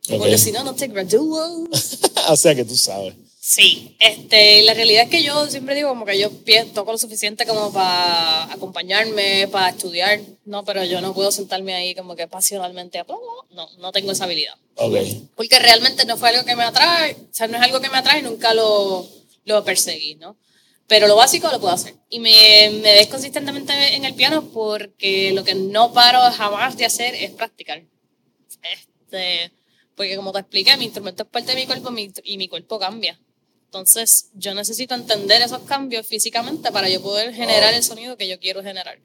Porque 0.09 0.37
si 0.37 0.53
no, 0.53 0.63
no 0.65 0.75
te 0.75 0.89
gradúas. 0.89 1.99
o 2.29 2.37
sea 2.37 2.55
que 2.55 2.65
tú 2.65 2.77
sabes. 2.77 3.15
Sí, 3.45 3.97
este, 3.99 4.63
la 4.63 4.73
realidad 4.73 5.05
es 5.05 5.11
que 5.11 5.25
yo 5.25 5.49
siempre 5.49 5.75
digo 5.75 5.89
como 5.89 6.05
que 6.05 6.17
yo 6.17 6.31
toco 6.73 6.93
lo 6.93 6.99
suficiente 6.99 7.45
como 7.45 7.73
para 7.73 8.53
acompañarme, 8.53 9.49
para 9.49 9.71
estudiar, 9.71 10.21
no, 10.45 10.65
pero 10.65 10.85
yo 10.85 11.01
no 11.01 11.13
puedo 11.13 11.33
sentarme 11.33 11.75
ahí 11.75 11.93
como 11.97 12.15
que 12.15 12.29
pasionalmente 12.29 13.01
a 13.01 13.07
no, 13.51 13.69
no 13.79 13.91
tengo 13.91 14.13
esa 14.13 14.25
habilidad. 14.25 14.55
Okay. 14.77 15.29
Porque 15.35 15.59
realmente 15.59 16.05
no 16.05 16.17
fue 16.17 16.29
algo 16.29 16.45
que 16.45 16.55
me 16.55 16.63
atrae, 16.63 17.15
o 17.15 17.35
sea, 17.35 17.49
no 17.49 17.57
es 17.57 17.63
algo 17.65 17.81
que 17.81 17.91
me 17.91 17.99
atrae 17.99 18.21
y 18.21 18.23
nunca 18.23 18.55
lo, 18.55 19.09
lo 19.45 19.65
perseguí, 19.65 20.15
¿no? 20.15 20.37
Pero 20.93 21.09
lo 21.09 21.17
básico 21.17 21.49
lo 21.51 21.59
puedo 21.59 21.73
hacer. 21.73 21.95
Y 22.11 22.21
me, 22.21 22.69
me 22.83 22.93
ves 22.93 23.07
consistentemente 23.07 23.73
en 23.97 24.05
el 24.05 24.15
piano 24.15 24.51
porque 24.53 25.33
lo 25.33 25.43
que 25.43 25.55
no 25.55 25.91
paro 25.95 26.21
jamás 26.33 26.77
de 26.77 26.85
hacer 26.85 27.15
es 27.15 27.31
practicar. 27.31 27.83
Este, 28.63 29.51
porque 29.95 30.17
como 30.17 30.33
te 30.33 30.41
expliqué, 30.41 30.77
mi 30.77 30.85
instrumento 30.85 31.23
es 31.23 31.31
parte 31.31 31.53
de 31.53 31.57
mi 31.63 31.65
cuerpo 31.65 31.91
y 32.25 32.37
mi 32.37 32.47
cuerpo 32.47 32.79
cambia. 32.79 33.19
Entonces, 33.65 34.29
yo 34.35 34.53
necesito 34.53 34.95
entender 34.95 35.41
esos 35.41 35.63
cambios 35.63 36.07
físicamente 36.07 36.71
para 36.71 36.91
yo 36.91 37.01
poder 37.01 37.33
generar 37.33 37.73
el 37.73 37.83
sonido 37.83 38.19
que 38.19 38.29
yo 38.29 38.39
quiero 38.39 38.63
generar. 38.63 38.99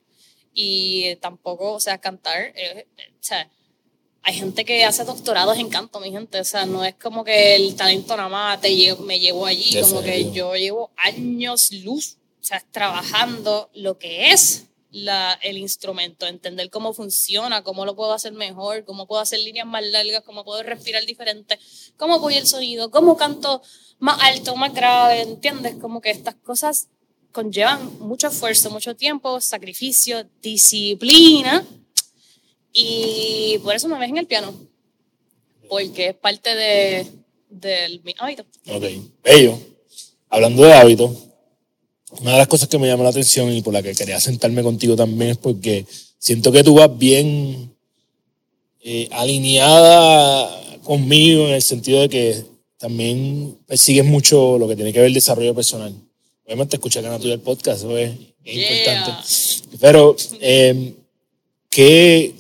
Y 0.54 1.16
tampoco, 1.22 1.72
o 1.72 1.80
sea, 1.80 2.00
cantar, 2.00 2.52
eh, 2.54 2.86
o 2.98 3.24
sea, 3.24 3.50
hay 4.28 4.34
gente 4.34 4.66
que 4.66 4.84
hace 4.84 5.06
doctorados 5.06 5.58
en 5.58 5.70
canto, 5.70 6.02
mi 6.02 6.12
gente. 6.12 6.42
O 6.42 6.44
sea, 6.44 6.66
no 6.66 6.84
es 6.84 6.96
como 6.96 7.24
que 7.24 7.56
el 7.56 7.78
talento 7.78 8.18
nada 8.18 8.28
más 8.28 8.60
te 8.60 8.68
me 9.00 9.22
llevó 9.22 9.46
allí, 9.46 9.80
como 9.82 10.02
que 10.02 10.30
yo 10.34 10.54
llevo 10.58 10.92
años 10.98 11.72
luz, 11.72 12.18
o 12.42 12.44
sea, 12.44 12.62
trabajando 12.72 13.70
lo 13.74 13.98
que 13.98 14.34
es 14.34 14.66
la, 14.92 15.40
el 15.42 15.58
instrumento, 15.58 16.28
entender 16.28 16.70
cómo 16.70 16.92
funciona, 16.92 17.64
cómo 17.64 17.86
lo 17.86 17.96
puedo 17.96 18.12
hacer 18.12 18.34
mejor, 18.34 18.84
cómo 18.84 19.08
puedo 19.08 19.22
hacer 19.22 19.40
líneas 19.40 19.66
más 19.66 19.86
largas, 19.86 20.24
cómo 20.26 20.44
puedo 20.44 20.62
respirar 20.62 21.06
diferente, 21.06 21.58
cómo 21.96 22.20
voy 22.20 22.36
el 22.36 22.48
sonido, 22.48 22.92
cómo 22.92 23.16
canto 23.16 23.62
más 24.00 24.22
alto, 24.22 24.58
más 24.58 24.74
grave, 24.74 25.22
¿entiendes? 25.22 25.76
Como 25.80 26.02
que 26.02 26.10
estas 26.12 26.36
cosas 26.36 26.90
conllevan 27.32 27.98
mucho 28.00 28.28
esfuerzo, 28.28 28.72
mucho 28.72 28.94
tiempo, 28.94 29.40
sacrificio, 29.40 30.28
disciplina. 30.42 31.66
Y 32.80 33.58
por 33.64 33.76
eso 33.76 33.88
me 33.88 33.98
ves 33.98 34.10
en 34.10 34.18
el 34.18 34.28
piano. 34.28 34.54
Porque 35.68 36.10
es 36.10 36.16
parte 36.16 36.56
de, 36.56 37.08
de 37.50 38.00
mi 38.04 38.14
hábito. 38.20 38.46
Ok, 38.70 38.84
bello. 39.24 39.58
Hablando 40.30 40.64
de 40.64 40.74
hábito, 40.74 41.16
una 42.22 42.34
de 42.34 42.38
las 42.38 42.48
cosas 42.48 42.70
que 42.70 42.78
me 42.78 42.88
llama 42.88 43.04
la 43.04 43.10
atención 43.10 43.52
y 43.52 43.64
por 43.64 43.74
la 43.74 43.82
que 43.82 43.96
quería 43.96 44.20
sentarme 44.20 44.62
contigo 44.62 44.96
también 44.96 45.32
es 45.32 45.38
porque 45.38 45.86
siento 46.20 46.52
que 46.52 46.64
tú 46.64 46.76
vas 46.76 46.96
bien 46.96 47.74
eh, 48.82 49.08
alineada 49.12 50.80
conmigo 50.84 51.48
en 51.48 51.56
el 51.56 51.64
sentido 51.64 52.02
de 52.02 52.10
que 52.10 52.46
también 52.78 53.58
persigues 53.66 54.06
mucho 54.06 54.60
lo 54.60 54.68
que 54.68 54.76
tiene 54.76 54.94
que 54.94 55.00
ver 55.00 55.08
el 55.08 55.16
desarrollo 55.16 55.56
personal. 55.56 55.96
Obviamente 56.46 56.76
escuchar 56.76 57.04
Gana 57.04 57.18
Tuya 57.18 57.34
el 57.34 57.42
podcast, 57.42 57.80
eso 57.80 57.98
es, 57.98 58.12
importante. 58.46 59.12
Pero, 59.82 60.16
eh, 60.40 60.94
¿qué, 61.70 62.34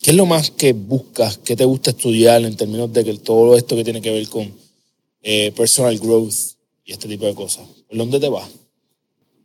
¿qué 0.00 0.10
es 0.10 0.16
lo 0.16 0.26
más 0.26 0.50
que 0.50 0.72
buscas? 0.72 1.38
¿Qué 1.38 1.56
te 1.56 1.64
gusta 1.64 1.90
estudiar 1.90 2.42
en 2.42 2.56
términos 2.56 2.92
de 2.92 3.04
que 3.04 3.18
todo 3.18 3.56
esto 3.56 3.76
que 3.76 3.84
tiene 3.84 4.00
que 4.00 4.10
ver 4.10 4.28
con 4.28 4.52
eh, 5.22 5.52
personal 5.52 5.98
growth 5.98 6.34
y 6.84 6.92
este 6.92 7.08
tipo 7.08 7.26
de 7.26 7.34
cosas? 7.34 7.66
¿Por 7.88 7.98
dónde 7.98 8.18
te 8.18 8.28
vas? 8.28 8.48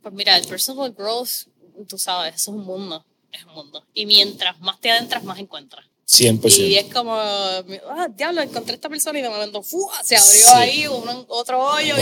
Pues 0.02 0.14
mira, 0.14 0.36
el 0.36 0.46
personal 0.46 0.92
growth, 0.92 1.48
tú 1.88 1.98
sabes, 1.98 2.34
eso 2.36 2.50
es 2.52 2.56
un 2.56 2.64
mundo, 2.64 3.04
es 3.32 3.44
un 3.44 3.54
mundo. 3.54 3.84
Y 3.92 4.06
mientras 4.06 4.58
más 4.60 4.80
te 4.80 4.90
adentras, 4.90 5.24
más 5.24 5.38
encuentras. 5.38 5.84
100%. 6.08 6.68
Y 6.68 6.76
es 6.76 6.84
como, 6.92 7.14
ah, 7.14 8.08
diablo, 8.14 8.40
encontré 8.40 8.76
esta 8.76 8.88
persona 8.88 9.18
y 9.18 9.22
de 9.22 9.28
momento 9.28 9.62
se 10.04 10.16
abrió 10.16 10.54
ahí 10.54 10.86
un, 10.86 11.24
otro 11.28 11.60
hoyo. 11.60 11.94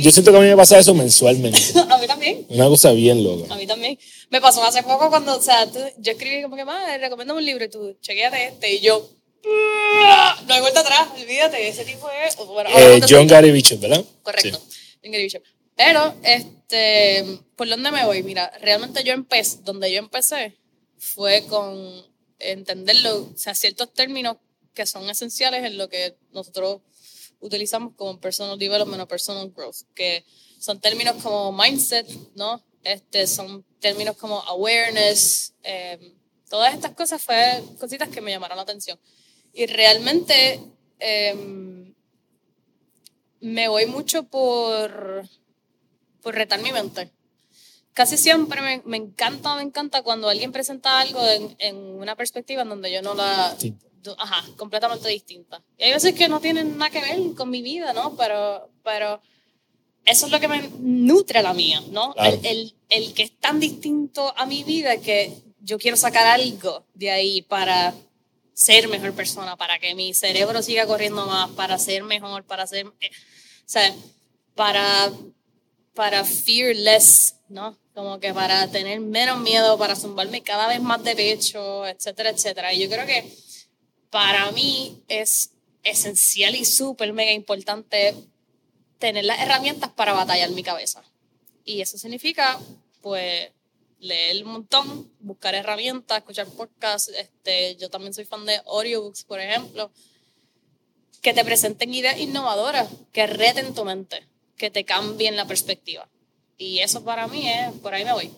yo 0.00 0.10
siento 0.10 0.30
que 0.30 0.36
a 0.36 0.40
mí 0.40 0.46
me 0.46 0.56
pasa 0.56 0.78
eso 0.78 0.94
mensualmente. 0.94 1.58
a 1.90 1.98
mí 1.98 2.06
también. 2.06 2.46
Una 2.48 2.68
cosa 2.68 2.92
bien 2.92 3.22
loca. 3.24 3.52
A 3.52 3.56
mí 3.56 3.66
también. 3.66 3.98
Me 4.30 4.40
pasó 4.40 4.62
hace 4.62 4.84
poco 4.84 5.10
cuando, 5.10 5.36
o 5.36 5.42
sea, 5.42 5.68
yo 5.98 6.12
escribí 6.12 6.42
como 6.42 6.54
que, 6.54 6.64
más, 6.64 7.00
recomiendo 7.00 7.34
un 7.34 7.44
libro 7.44 7.64
y 7.64 7.68
tú, 7.68 7.96
chequeate 8.00 8.46
este. 8.46 8.74
Y 8.74 8.80
yo, 8.80 9.10
no 10.46 10.54
hay 10.54 10.60
vuelta 10.60 10.80
atrás, 10.80 11.08
olvídate, 11.20 11.66
ese 11.66 11.84
tipo 11.84 12.08
es. 12.24 12.36
Bueno, 12.36 12.70
eh, 12.72 13.00
John 13.08 13.26
Gary 13.26 13.50
Bishop, 13.50 13.80
¿verdad? 13.80 14.04
Correcto, 14.22 14.60
John 15.02 15.10
Gary 15.10 15.24
Bishop. 15.24 15.42
Pero, 15.74 16.14
este, 16.22 17.40
¿por 17.56 17.68
dónde 17.68 17.90
me 17.90 18.04
voy? 18.04 18.22
Mira, 18.22 18.52
realmente 18.60 19.02
yo 19.02 19.12
empecé, 19.14 19.58
donde 19.64 19.90
yo 19.90 19.98
empecé 19.98 20.54
fue 20.96 21.44
con 21.48 22.11
entenderlo, 22.50 23.30
o 23.34 23.36
sea, 23.36 23.54
ciertos 23.54 23.92
términos 23.92 24.36
que 24.74 24.86
son 24.86 25.08
esenciales 25.08 25.64
en 25.64 25.78
lo 25.78 25.88
que 25.88 26.16
nosotros 26.32 26.80
utilizamos 27.40 27.94
como 27.96 28.20
personal 28.20 28.58
development 28.58 29.02
o 29.02 29.08
personal 29.08 29.50
growth, 29.50 29.82
que 29.94 30.24
son 30.58 30.80
términos 30.80 31.22
como 31.22 31.52
mindset, 31.52 32.08
¿no? 32.34 32.62
Este, 32.84 33.26
son 33.26 33.64
términos 33.80 34.16
como 34.16 34.40
awareness, 34.42 35.54
em, 35.62 36.14
todas 36.48 36.74
estas 36.74 36.92
cosas 36.92 37.22
fue 37.22 37.62
cositas 37.78 38.08
que 38.08 38.20
me 38.20 38.30
llamaron 38.30 38.56
la 38.56 38.62
atención. 38.62 38.98
Y 39.52 39.66
realmente 39.66 40.60
em, 40.98 41.94
me 43.40 43.68
voy 43.68 43.86
mucho 43.86 44.24
por, 44.24 45.28
por 46.20 46.34
retar 46.34 46.60
mi 46.62 46.72
mente 46.72 47.10
casi 47.92 48.16
siempre 48.16 48.60
me, 48.60 48.82
me, 48.84 48.96
encanta, 48.96 49.56
me 49.56 49.62
encanta 49.62 50.02
cuando 50.02 50.28
alguien 50.28 50.52
presenta 50.52 51.00
algo 51.00 51.26
en, 51.28 51.54
en 51.58 51.76
una 51.76 52.16
perspectiva 52.16 52.62
en 52.62 52.68
donde 52.68 52.92
yo 52.92 53.02
no 53.02 53.14
la... 53.14 53.56
Ajá, 54.18 54.44
completamente 54.56 55.08
distinta. 55.08 55.62
Y 55.78 55.84
hay 55.84 55.92
veces 55.92 56.14
que 56.14 56.28
no 56.28 56.40
tienen 56.40 56.76
nada 56.76 56.90
que 56.90 57.00
ver 57.00 57.34
con 57.36 57.48
mi 57.50 57.62
vida, 57.62 57.92
¿no? 57.92 58.16
Pero, 58.16 58.68
pero 58.82 59.20
eso 60.04 60.26
es 60.26 60.32
lo 60.32 60.40
que 60.40 60.48
me 60.48 60.70
nutre 60.80 61.40
la 61.40 61.54
mía, 61.54 61.80
¿no? 61.90 62.12
El, 62.16 62.44
el, 62.44 62.74
el, 62.88 63.14
que 63.14 63.22
es 63.22 63.38
tan 63.38 63.60
distinto 63.60 64.34
a 64.36 64.44
mi 64.44 64.64
vida 64.64 64.96
que 64.96 65.32
yo 65.60 65.78
quiero 65.78 65.96
sacar 65.96 66.26
algo 66.26 66.84
de 66.94 67.10
ahí 67.10 67.42
para 67.42 67.94
ser 68.54 68.88
mejor 68.88 69.12
persona, 69.12 69.56
para 69.56 69.78
que 69.78 69.94
mi 69.94 70.12
cerebro 70.14 70.62
siga 70.62 70.86
corriendo 70.86 71.24
más, 71.26 71.50
para 71.50 71.78
ser 71.78 72.02
mejor, 72.02 72.44
para 72.44 72.66
ser... 72.66 72.86
Eh, 73.00 73.10
o 73.10 73.68
sea, 73.72 73.94
para, 74.54 75.12
para 75.94 76.24
fearless, 76.24 77.36
¿no? 77.52 77.76
como 77.94 78.18
que 78.18 78.32
para 78.32 78.70
tener 78.70 79.00
menos 79.00 79.40
miedo, 79.40 79.78
para 79.78 79.96
zumbarme 79.96 80.42
cada 80.42 80.66
vez 80.66 80.80
más 80.80 81.02
de 81.04 81.14
pecho, 81.14 81.86
etcétera, 81.86 82.30
etcétera. 82.30 82.72
Y 82.72 82.82
yo 82.82 82.88
creo 82.88 83.06
que 83.06 83.30
para 84.10 84.50
mí 84.52 85.02
es 85.08 85.52
esencial 85.82 86.54
y 86.54 86.64
súper 86.64 87.12
mega 87.12 87.32
importante 87.32 88.14
tener 88.98 89.24
las 89.24 89.40
herramientas 89.40 89.90
para 89.90 90.12
batallar 90.12 90.50
mi 90.50 90.62
cabeza. 90.62 91.02
Y 91.64 91.80
eso 91.80 91.98
significa, 91.98 92.58
pues, 93.02 93.50
leer 93.98 94.44
un 94.44 94.52
montón, 94.52 95.12
buscar 95.20 95.54
herramientas, 95.54 96.18
escuchar 96.18 96.46
podcasts. 96.46 97.08
Este, 97.08 97.76
yo 97.76 97.90
también 97.90 98.14
soy 98.14 98.24
fan 98.24 98.46
de 98.46 98.60
audiobooks, 98.66 99.24
por 99.24 99.40
ejemplo, 99.40 99.90
que 101.20 101.34
te 101.34 101.44
presenten 101.44 101.94
ideas 101.94 102.18
innovadoras, 102.18 102.88
que 103.12 103.26
reten 103.26 103.74
tu 103.74 103.84
mente, 103.84 104.26
que 104.56 104.70
te 104.70 104.84
cambien 104.84 105.36
la 105.36 105.46
perspectiva. 105.46 106.08
Y 106.62 106.78
eso 106.78 107.02
para 107.02 107.26
mí 107.26 107.42
es, 107.48 107.72
por 107.82 107.92
ahí 107.92 108.04
me 108.04 108.12
voy. 108.12 108.30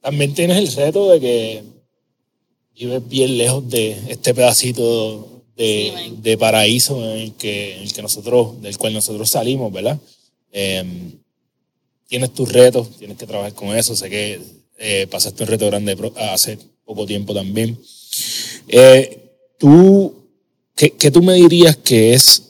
También 0.00 0.34
tienes 0.34 0.56
el 0.56 0.72
reto 0.72 1.10
de 1.10 1.20
que 1.20 1.62
vives 2.76 3.08
bien 3.08 3.36
lejos 3.38 3.68
de 3.68 3.98
este 4.08 4.32
pedacito 4.32 5.42
de, 5.56 6.12
de 6.18 6.38
paraíso 6.38 7.02
en 7.04 7.18
el, 7.18 7.32
que, 7.34 7.76
en 7.76 7.82
el 7.82 7.92
que 7.92 8.02
nosotros, 8.02 8.62
del 8.62 8.78
cual 8.78 8.94
nosotros 8.94 9.28
salimos, 9.28 9.72
¿verdad? 9.72 9.98
Em, 10.52 11.18
tienes 12.06 12.32
tus 12.32 12.52
retos, 12.52 12.96
tienes 12.96 13.16
que 13.16 13.26
trabajar 13.26 13.54
con 13.54 13.76
eso. 13.76 13.96
Sé 13.96 14.08
que 14.08 14.40
eh, 14.78 15.08
pasaste 15.10 15.42
un 15.42 15.48
reto 15.48 15.66
grande 15.66 15.96
hace 16.30 16.56
poco 16.84 17.04
tiempo 17.04 17.34
también. 17.34 17.78
Eh, 18.68 19.18
tú, 19.58 20.14
¿qué, 20.76 20.90
¿qué, 20.92 21.10
tú 21.10 21.20
me 21.20 21.34
dirías 21.34 21.76
que 21.76 22.14
es 22.14 22.42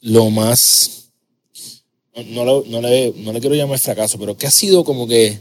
lo 0.00 0.28
más 0.30 1.03
no, 2.22 2.62
no, 2.62 2.80
le, 2.80 3.12
no 3.16 3.32
le 3.32 3.40
quiero 3.40 3.56
llamar 3.56 3.78
fracaso, 3.78 4.18
pero 4.18 4.36
¿qué 4.36 4.46
ha 4.46 4.50
sido 4.50 4.84
como 4.84 5.08
que 5.08 5.40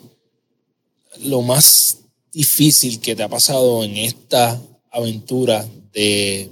lo 1.19 1.41
más 1.41 1.99
difícil 2.32 2.99
que 2.99 3.15
te 3.15 3.24
ha 3.24 3.30
pasado 3.30 3.84
en 3.84 3.95
esta 3.97 4.59
aventura 4.89 5.67
de 5.93 6.49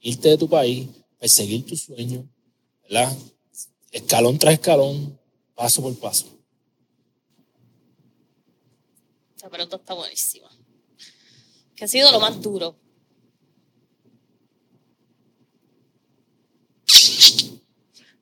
irte 0.00 0.30
de 0.30 0.38
tu 0.38 0.48
país, 0.48 0.88
perseguir 1.18 1.64
tu 1.64 1.76
sueño, 1.76 2.28
¿verdad? 2.82 3.16
Escalón 3.92 4.38
tras 4.38 4.54
escalón, 4.54 5.18
paso 5.54 5.80
por 5.82 5.96
paso. 5.98 6.26
Esta 9.36 9.48
pregunta 9.48 9.76
está 9.76 9.94
buenísima. 9.94 10.50
¿Qué 11.76 11.84
ha 11.84 11.88
sido 11.88 12.10
lo 12.10 12.18
más 12.18 12.40
duro? 12.42 12.76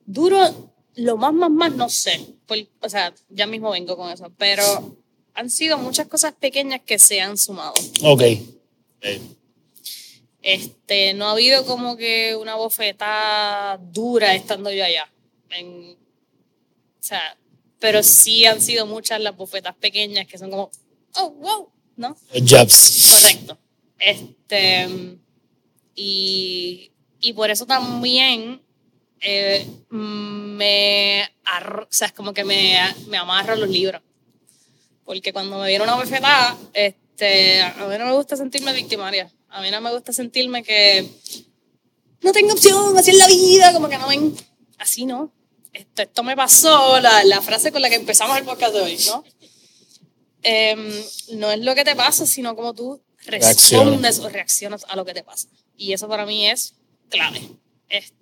Duro 0.05 0.70
lo 0.95 1.17
más, 1.17 1.33
más, 1.33 1.49
más, 1.51 1.73
no 1.75 1.89
sé. 1.89 2.19
Por- 2.45 2.67
o 2.81 2.89
sea, 2.89 3.13
ya 3.29 3.47
mismo 3.47 3.71
vengo 3.71 3.95
con 3.97 4.11
eso. 4.11 4.31
Pero 4.37 4.97
han 5.33 5.49
sido 5.49 5.77
muchas 5.77 6.07
cosas 6.07 6.33
pequeñas 6.33 6.81
que 6.85 6.99
se 6.99 7.21
han 7.21 7.37
sumado. 7.37 7.73
Ok. 8.03 8.21
Eh, 8.21 9.21
Este, 10.43 11.13
no 11.13 11.27
ha 11.27 11.31
habido 11.33 11.65
como 11.65 11.95
que 11.97 12.35
una 12.35 12.55
bofetada 12.55 13.77
dura 13.77 14.33
estando 14.33 14.71
yo 14.71 14.83
allá. 14.83 15.11
En- 15.51 15.91
o 15.93 17.03
sea, 17.03 17.37
pero 17.79 18.01
sí 18.03 18.45
han 18.45 18.59
sido 18.61 18.85
muchas 18.87 19.21
las 19.21 19.35
bofetas 19.35 19.75
pequeñas 19.75 20.25
que 20.27 20.37
son 20.37 20.49
como, 20.49 20.71
oh, 21.15 21.29
wow, 21.31 21.69
¿no? 21.95 22.15
jabs. 22.45 23.21
Correcto. 23.21 23.57
Este, 23.99 24.87
y, 25.95 26.91
y 27.19 27.33
por 27.33 27.51
eso 27.51 27.65
también 27.65 28.61
eh, 29.21 29.65
me, 29.89 31.23
arro- 31.45 31.83
o 31.83 31.87
sea, 31.93 32.07
es 32.07 32.13
como 32.13 32.33
que 32.33 32.43
me, 32.43 32.77
me 33.07 33.17
amarro 33.17 33.53
a 33.53 33.55
los 33.55 33.69
libros. 33.69 34.01
Porque 35.05 35.33
cuando 35.33 35.57
me 35.59 35.67
viene 35.67 35.83
una 35.83 35.95
bofetada, 35.95 36.57
este, 36.73 37.61
a 37.61 37.73
mí 37.87 37.97
no 37.97 38.05
me 38.05 38.13
gusta 38.13 38.35
sentirme 38.35 38.73
victimaria. 38.73 39.31
A 39.49 39.61
mí 39.61 39.69
no 39.71 39.81
me 39.81 39.91
gusta 39.91 40.13
sentirme 40.13 40.63
que 40.63 41.09
no 42.21 42.31
tengo 42.31 42.53
opción, 42.53 42.97
así 42.97 43.11
es 43.11 43.17
la 43.17 43.27
vida, 43.27 43.73
como 43.73 43.89
que 43.89 43.97
no 43.97 44.07
ven. 44.07 44.35
Así 44.77 45.05
no. 45.05 45.31
Esto, 45.73 46.01
esto 46.03 46.23
me 46.23 46.35
pasó, 46.35 46.99
la, 46.99 47.23
la 47.23 47.41
frase 47.41 47.71
con 47.71 47.81
la 47.81 47.89
que 47.89 47.95
empezamos 47.95 48.37
el 48.37 48.43
podcast 48.45 48.73
de 48.73 48.81
hoy, 48.81 48.97
¿no? 49.07 49.23
Em, 50.43 50.91
no 51.33 51.51
es 51.51 51.59
lo 51.59 51.75
que 51.75 51.83
te 51.83 51.95
pasa, 51.95 52.25
sino 52.25 52.55
como 52.55 52.73
tú 52.73 53.01
respondes 53.25 54.19
o 54.19 54.29
reaccionas 54.29 54.85
a 54.89 54.95
lo 54.95 55.05
que 55.05 55.13
te 55.13 55.23
pasa. 55.23 55.47
Y 55.77 55.93
eso 55.93 56.07
para 56.07 56.25
mí 56.25 56.47
es 56.49 56.73
clave. 57.09 57.41
Este, 57.89 58.15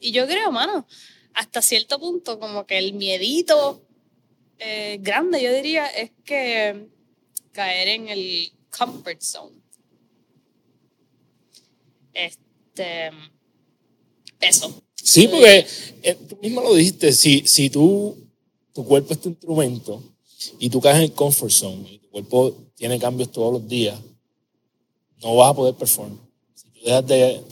y 0.00 0.12
yo 0.12 0.26
creo, 0.26 0.50
mano, 0.52 0.86
hasta 1.34 1.62
cierto 1.62 1.98
punto, 1.98 2.38
como 2.38 2.66
que 2.66 2.78
el 2.78 2.94
miedito 2.94 3.82
eh, 4.58 4.98
grande, 5.00 5.42
yo 5.42 5.52
diría, 5.52 5.86
es 5.86 6.10
que 6.24 6.88
caer 7.52 7.88
en 7.88 8.08
el 8.08 8.52
comfort 8.70 9.20
zone. 9.20 9.56
Este, 12.12 13.10
eso. 14.40 14.82
Sí, 14.94 15.28
porque 15.28 15.66
eh, 16.02 16.14
tú 16.28 16.36
mismo 16.42 16.62
lo 16.62 16.74
dijiste, 16.74 17.12
si, 17.12 17.46
si 17.46 17.70
tú, 17.70 18.16
tu 18.72 18.84
cuerpo 18.84 19.12
es 19.12 19.20
tu 19.20 19.28
instrumento 19.28 20.02
y 20.58 20.70
tú 20.70 20.80
caes 20.80 20.96
en 20.96 21.02
el 21.04 21.12
comfort 21.12 21.52
zone 21.52 21.92
y 21.92 21.98
tu 21.98 22.08
cuerpo 22.10 22.56
tiene 22.74 22.98
cambios 22.98 23.30
todos 23.30 23.52
los 23.52 23.68
días, 23.68 23.98
no 25.22 25.36
vas 25.36 25.50
a 25.50 25.54
poder 25.54 25.74
performar. 25.74 26.18
Si 26.54 26.68
tú 26.70 26.80
dejas 26.84 27.06
de 27.06 27.42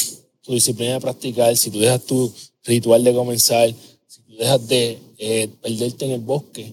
tu 0.45 0.53
disciplina 0.53 0.95
de 0.95 1.01
practicar, 1.01 1.57
si 1.57 1.71
tú 1.71 1.79
dejas 1.81 2.05
tu 2.05 2.33
ritual 2.65 3.03
de 3.03 3.15
comenzar, 3.15 3.71
si 4.07 4.21
tú 4.23 4.37
dejas 4.37 4.69
de 4.69 4.99
eh, 5.19 5.49
perderte 5.61 6.05
en 6.05 6.13
el 6.13 6.21
bosque, 6.21 6.73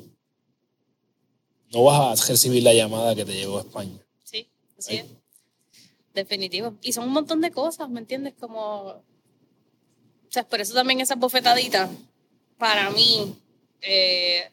no 1.71 1.83
vas 1.83 2.21
a 2.21 2.25
recibir 2.27 2.63
la 2.63 2.73
llamada 2.73 3.15
que 3.15 3.23
te 3.25 3.33
llegó 3.33 3.57
a 3.57 3.61
España. 3.61 3.97
Sí, 4.23 4.47
así 4.77 4.97
es. 4.97 5.05
Definitivo. 6.13 6.75
Y 6.81 6.91
son 6.91 7.05
un 7.05 7.13
montón 7.13 7.39
de 7.39 7.51
cosas, 7.51 7.89
¿me 7.89 8.01
entiendes? 8.01 8.33
Como. 8.37 8.87
O 8.87 9.03
sea, 10.29 10.43
por 10.43 10.59
eso 10.59 10.73
también 10.73 10.99
esas 10.99 11.17
bofetaditas, 11.17 11.89
para 12.57 12.89
mí, 12.89 13.35
eh, 13.81 14.49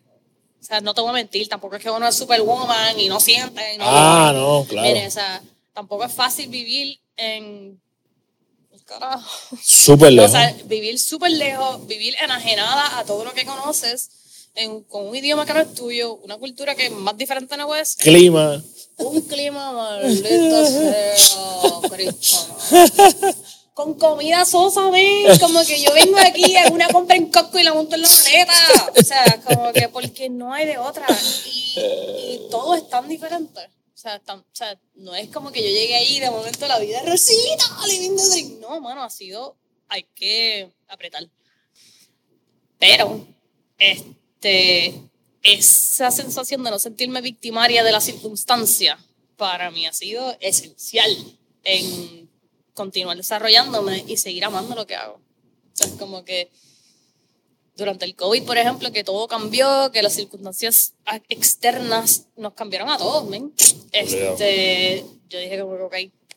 o 0.61 0.65
sea, 0.65 0.81
no 0.81 0.95
te 0.95 1.01
voy 1.01 1.11
a 1.11 1.15
mentir, 1.15 1.49
tampoco 1.49 1.77
es 1.77 1.83
que 1.83 1.91
uno 1.91 2.07
es 2.07 2.15
superwoman 2.15 2.99
y 2.99 3.09
no 3.09 3.19
siente. 3.19 3.75
Y 3.75 3.79
no 3.79 3.85
Ah, 3.87 4.33
no, 4.33 4.65
claro. 4.69 4.89
Mire, 4.89 5.07
o 5.07 5.11
sea, 5.11 5.43
tampoco 5.73 6.05
es 6.05 6.13
fácil 6.13 6.49
vivir 6.49 7.01
en. 7.17 7.81
Carajo. 8.89 9.29
Súper 9.63 10.09
O 10.09 10.11
lejos. 10.13 10.31
sea, 10.33 10.57
vivir 10.65 10.99
súper 10.99 11.31
lejos, 11.33 11.87
vivir 11.87 12.15
enajenada 12.23 12.99
a 12.99 13.05
todo 13.05 13.23
lo 13.25 13.35
que 13.35 13.45
conoces, 13.45 14.09
en- 14.55 14.83
con 14.85 15.07
un 15.07 15.15
idioma 15.15 15.45
que 15.45 15.53
no 15.55 15.61
es 15.61 15.75
tuyo, 15.75 16.15
una 16.25 16.39
cultura 16.39 16.75
que 16.75 16.89
más 16.91 17.17
diferente 17.17 17.57
no 17.59 17.69
ser. 17.85 18.03
Clima. 18.03 18.63
Un 18.97 19.21
clima 19.23 19.73
maldito 19.73 20.67
sea, 20.67 21.15
Cristo. 21.91 22.57
Con 23.75 23.95
comida 23.95 24.45
sosa, 24.45 24.91
ven. 24.91 25.39
Como 25.39 25.65
que 25.65 25.81
yo 25.81 25.93
vengo 25.93 26.19
aquí, 26.19 26.57
hago 26.57 26.75
una 26.75 26.89
compra 26.89 27.15
en 27.17 27.31
Costco 27.31 27.59
y 27.61 27.63
la 27.63 27.75
monto 27.75 27.95
en 27.95 28.03
la 28.03 28.09
maleta. 28.09 28.93
O 29.01 29.05
sea, 29.05 29.41
como 29.45 29.73
que 29.73 29.89
porque 29.89 30.29
no 30.29 30.53
hay 30.53 30.67
de 30.67 30.79
otra. 30.79 31.07
Y, 31.47 31.79
y 31.79 32.41
todo 32.51 32.75
es 32.75 32.89
tan 32.89 33.07
diferente. 33.09 33.61
O 33.99 34.01
sea, 34.01 34.21
tan- 34.21 34.39
o 34.39 34.45
sea, 34.53 34.81
no 34.95 35.13
es 35.17 35.29
como 35.29 35.51
que 35.51 35.61
yo 35.61 35.67
llegué 35.69 35.97
ahí 35.97 36.21
de 36.21 36.31
momento 36.31 36.69
la 36.69 36.79
vida 36.79 37.03
rosita, 37.03 37.65
living 37.89 38.15
the 38.17 38.29
dream. 38.29 38.61
No, 38.61 38.81
mano, 38.81 39.03
ha 39.03 39.11
sido, 39.11 39.57
hay 39.89 40.05
que 40.15 40.71
apretar. 40.87 41.29
Pero, 42.79 43.27
este, 43.77 45.03
esa 45.43 46.13
sensación 46.13 46.63
de 46.63 46.71
no 46.71 46.79
sentirme 46.79 47.21
victimaria 47.21 47.83
de 47.83 47.91
la 47.91 48.01
circunstancia, 48.01 49.05
para 49.37 49.73
mí 49.73 49.85
ha 49.85 49.93
sido 49.93 50.37
esencial 50.39 51.11
en 51.65 52.31
continuar 52.75 53.17
desarrollándome 53.17 54.05
y 54.07 54.17
seguir 54.17 54.45
amando 54.45 54.77
lo 54.77 54.87
que 54.87 54.95
hago. 54.95 55.15
O 55.15 55.77
sea, 55.77 55.89
es 55.89 55.95
como 55.95 56.25
que 56.25 56.53
durante 57.79 58.05
el 58.05 58.17
COVID, 58.17 58.43
por 58.43 58.59
ejemplo, 58.59 58.91
que 58.91 59.05
todo 59.05 59.29
cambió, 59.29 59.93
que 59.93 60.03
las 60.03 60.15
circunstancias 60.15 60.95
externas 61.29 62.27
nos 62.37 62.53
cambiaron 62.55 62.91
a 62.91 62.99
todos, 62.99 63.31
men. 63.31 63.55
Este, 63.93 65.07
yo 65.29 65.39
dije 65.39 65.63
ok, 65.63 65.95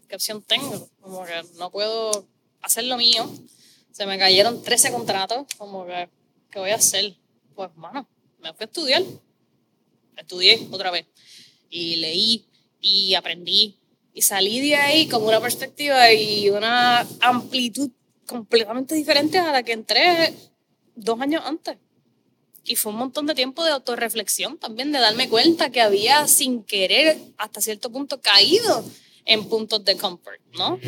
¿qué 0.08 0.16
opción 0.16 0.44
tengo? 0.44 0.88
Como 1.02 1.26
que 1.26 1.34
no 1.58 1.72
puedo 1.72 2.28
hacer 2.62 2.84
lo 2.84 2.96
mío. 2.96 3.28
Se 3.92 4.06
me 4.06 4.20
cayeron 4.20 4.62
13 4.62 4.92
contratos, 4.92 5.48
como 5.58 5.88
que, 5.88 6.10
¿qué 6.52 6.60
voy 6.60 6.70
a 6.70 6.76
hacer? 6.76 7.16
Pues, 7.56 7.76
mano, 7.76 8.08
me 8.40 8.54
fui 8.54 8.64
a 8.64 8.66
estudiar. 8.66 9.04
Estudié 10.16 10.68
otra 10.72 10.92
vez. 10.92 11.08
Y 11.72 11.96
leí 11.96 12.46
y 12.80 13.16
aprendí. 13.16 13.80
Y 14.14 14.22
salí 14.22 14.60
de 14.60 14.76
ahí 14.76 15.08
con 15.08 15.24
una 15.24 15.42
perspectiva 15.42 16.14
y 16.14 16.52
una 16.52 17.00
amplitud 17.20 17.90
completamente 18.28 18.94
diferente 18.94 19.40
a 19.40 19.52
la 19.52 19.64
que 19.64 19.74
entré 19.74 20.36
dos 20.96 21.20
años 21.22 21.44
antes. 21.46 21.78
Y 22.64 22.76
fue 22.76 22.92
un 22.92 23.00
montón 23.00 23.26
de 23.26 23.34
tiempo 23.34 23.64
de 23.64 23.72
autorreflexión 23.72 24.58
también, 24.58 24.92
de 24.92 25.00
darme 25.00 25.28
cuenta 25.30 25.72
que 25.72 25.82
había 25.82 26.28
sin 26.28 26.64
querer, 26.64 27.18
hasta 27.38 27.60
cierto 27.60 27.92
punto, 27.92 28.22
caído 28.22 28.86
en 29.26 29.48
puntos 29.50 29.84
de 29.84 29.98
comfort, 29.98 30.42
¿no? 30.58 30.80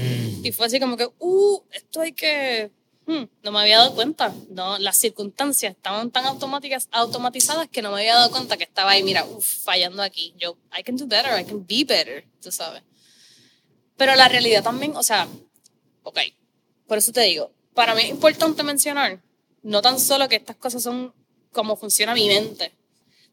Y 0.43 0.51
fue 0.51 0.67
así 0.67 0.79
como 0.79 0.97
que, 0.97 1.09
uh, 1.17 1.61
esto 1.71 2.01
hay 2.01 2.13
que... 2.13 2.71
hmm, 3.07 3.23
no 3.41 3.51
me 3.51 3.59
había 3.59 3.79
dado 3.79 3.95
cuenta, 3.95 4.33
no, 4.49 4.77
las 4.77 4.97
circunstancias 4.97 5.75
estaban 5.75 6.11
tan 6.11 6.25
automáticas, 6.25 6.89
automatizadas 6.91 7.67
que 7.69 7.81
no 7.81 7.91
me 7.91 8.01
había 8.01 8.15
dado 8.15 8.31
cuenta 8.31 8.55
que 8.57 8.65
estaba 8.65 8.91
ahí, 8.91 9.01
mira, 9.03 9.25
uff, 9.25 9.63
fallando 9.63 10.03
aquí. 10.03 10.35
Yo, 10.37 10.57
I 10.77 10.83
can 10.83 10.95
do 10.95 11.07
better, 11.07 11.39
I 11.39 11.43
can 11.43 11.65
be 11.65 11.83
better, 11.83 12.25
tú 12.39 12.51
sabes. 12.51 12.83
Pero 13.97 14.15
la 14.15 14.27
realidad 14.27 14.63
también, 14.63 14.95
o 14.95 15.03
sea, 15.03 15.27
ok, 16.03 16.19
por 16.87 16.97
eso 16.97 17.11
te 17.11 17.21
digo, 17.21 17.51
para 17.73 17.95
mí 17.95 18.03
es 18.03 18.09
importante 18.09 18.61
mencionar, 18.63 19.21
no 19.63 19.81
tan 19.81 19.99
solo 19.99 20.29
que 20.29 20.35
estas 20.35 20.55
cosas 20.55 20.83
son 20.83 21.13
como 21.51 21.75
funciona 21.75 22.13
mi 22.13 22.27
mente, 22.27 22.73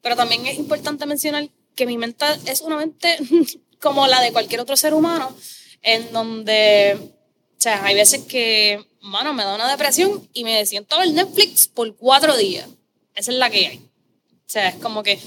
pero 0.00 0.16
también 0.16 0.46
es 0.46 0.58
importante 0.58 1.06
mencionar 1.06 1.48
que 1.74 1.86
mi 1.86 1.98
mente 1.98 2.24
es 2.46 2.60
una 2.60 2.76
mente 2.76 3.18
como 3.80 4.06
la 4.06 4.20
de 4.20 4.32
cualquier 4.32 4.60
otro 4.60 4.76
ser 4.76 4.94
humano, 4.94 5.34
en 5.82 6.12
donde, 6.12 6.98
o 6.98 7.60
sea, 7.60 7.84
hay 7.84 7.94
veces 7.94 8.24
que, 8.24 8.84
mano, 9.00 9.32
me 9.34 9.44
da 9.44 9.54
una 9.54 9.70
depresión 9.70 10.28
y 10.32 10.44
me 10.44 10.64
siento 10.66 10.96
a 10.96 11.00
ver 11.00 11.12
Netflix 11.12 11.68
por 11.68 11.94
cuatro 11.96 12.36
días. 12.36 12.68
Esa 13.14 13.32
es 13.32 13.38
la 13.38 13.50
que 13.50 13.66
hay. 13.66 13.78
O 13.78 14.52
sea, 14.52 14.68
es 14.68 14.76
como 14.76 15.02
que 15.02 15.18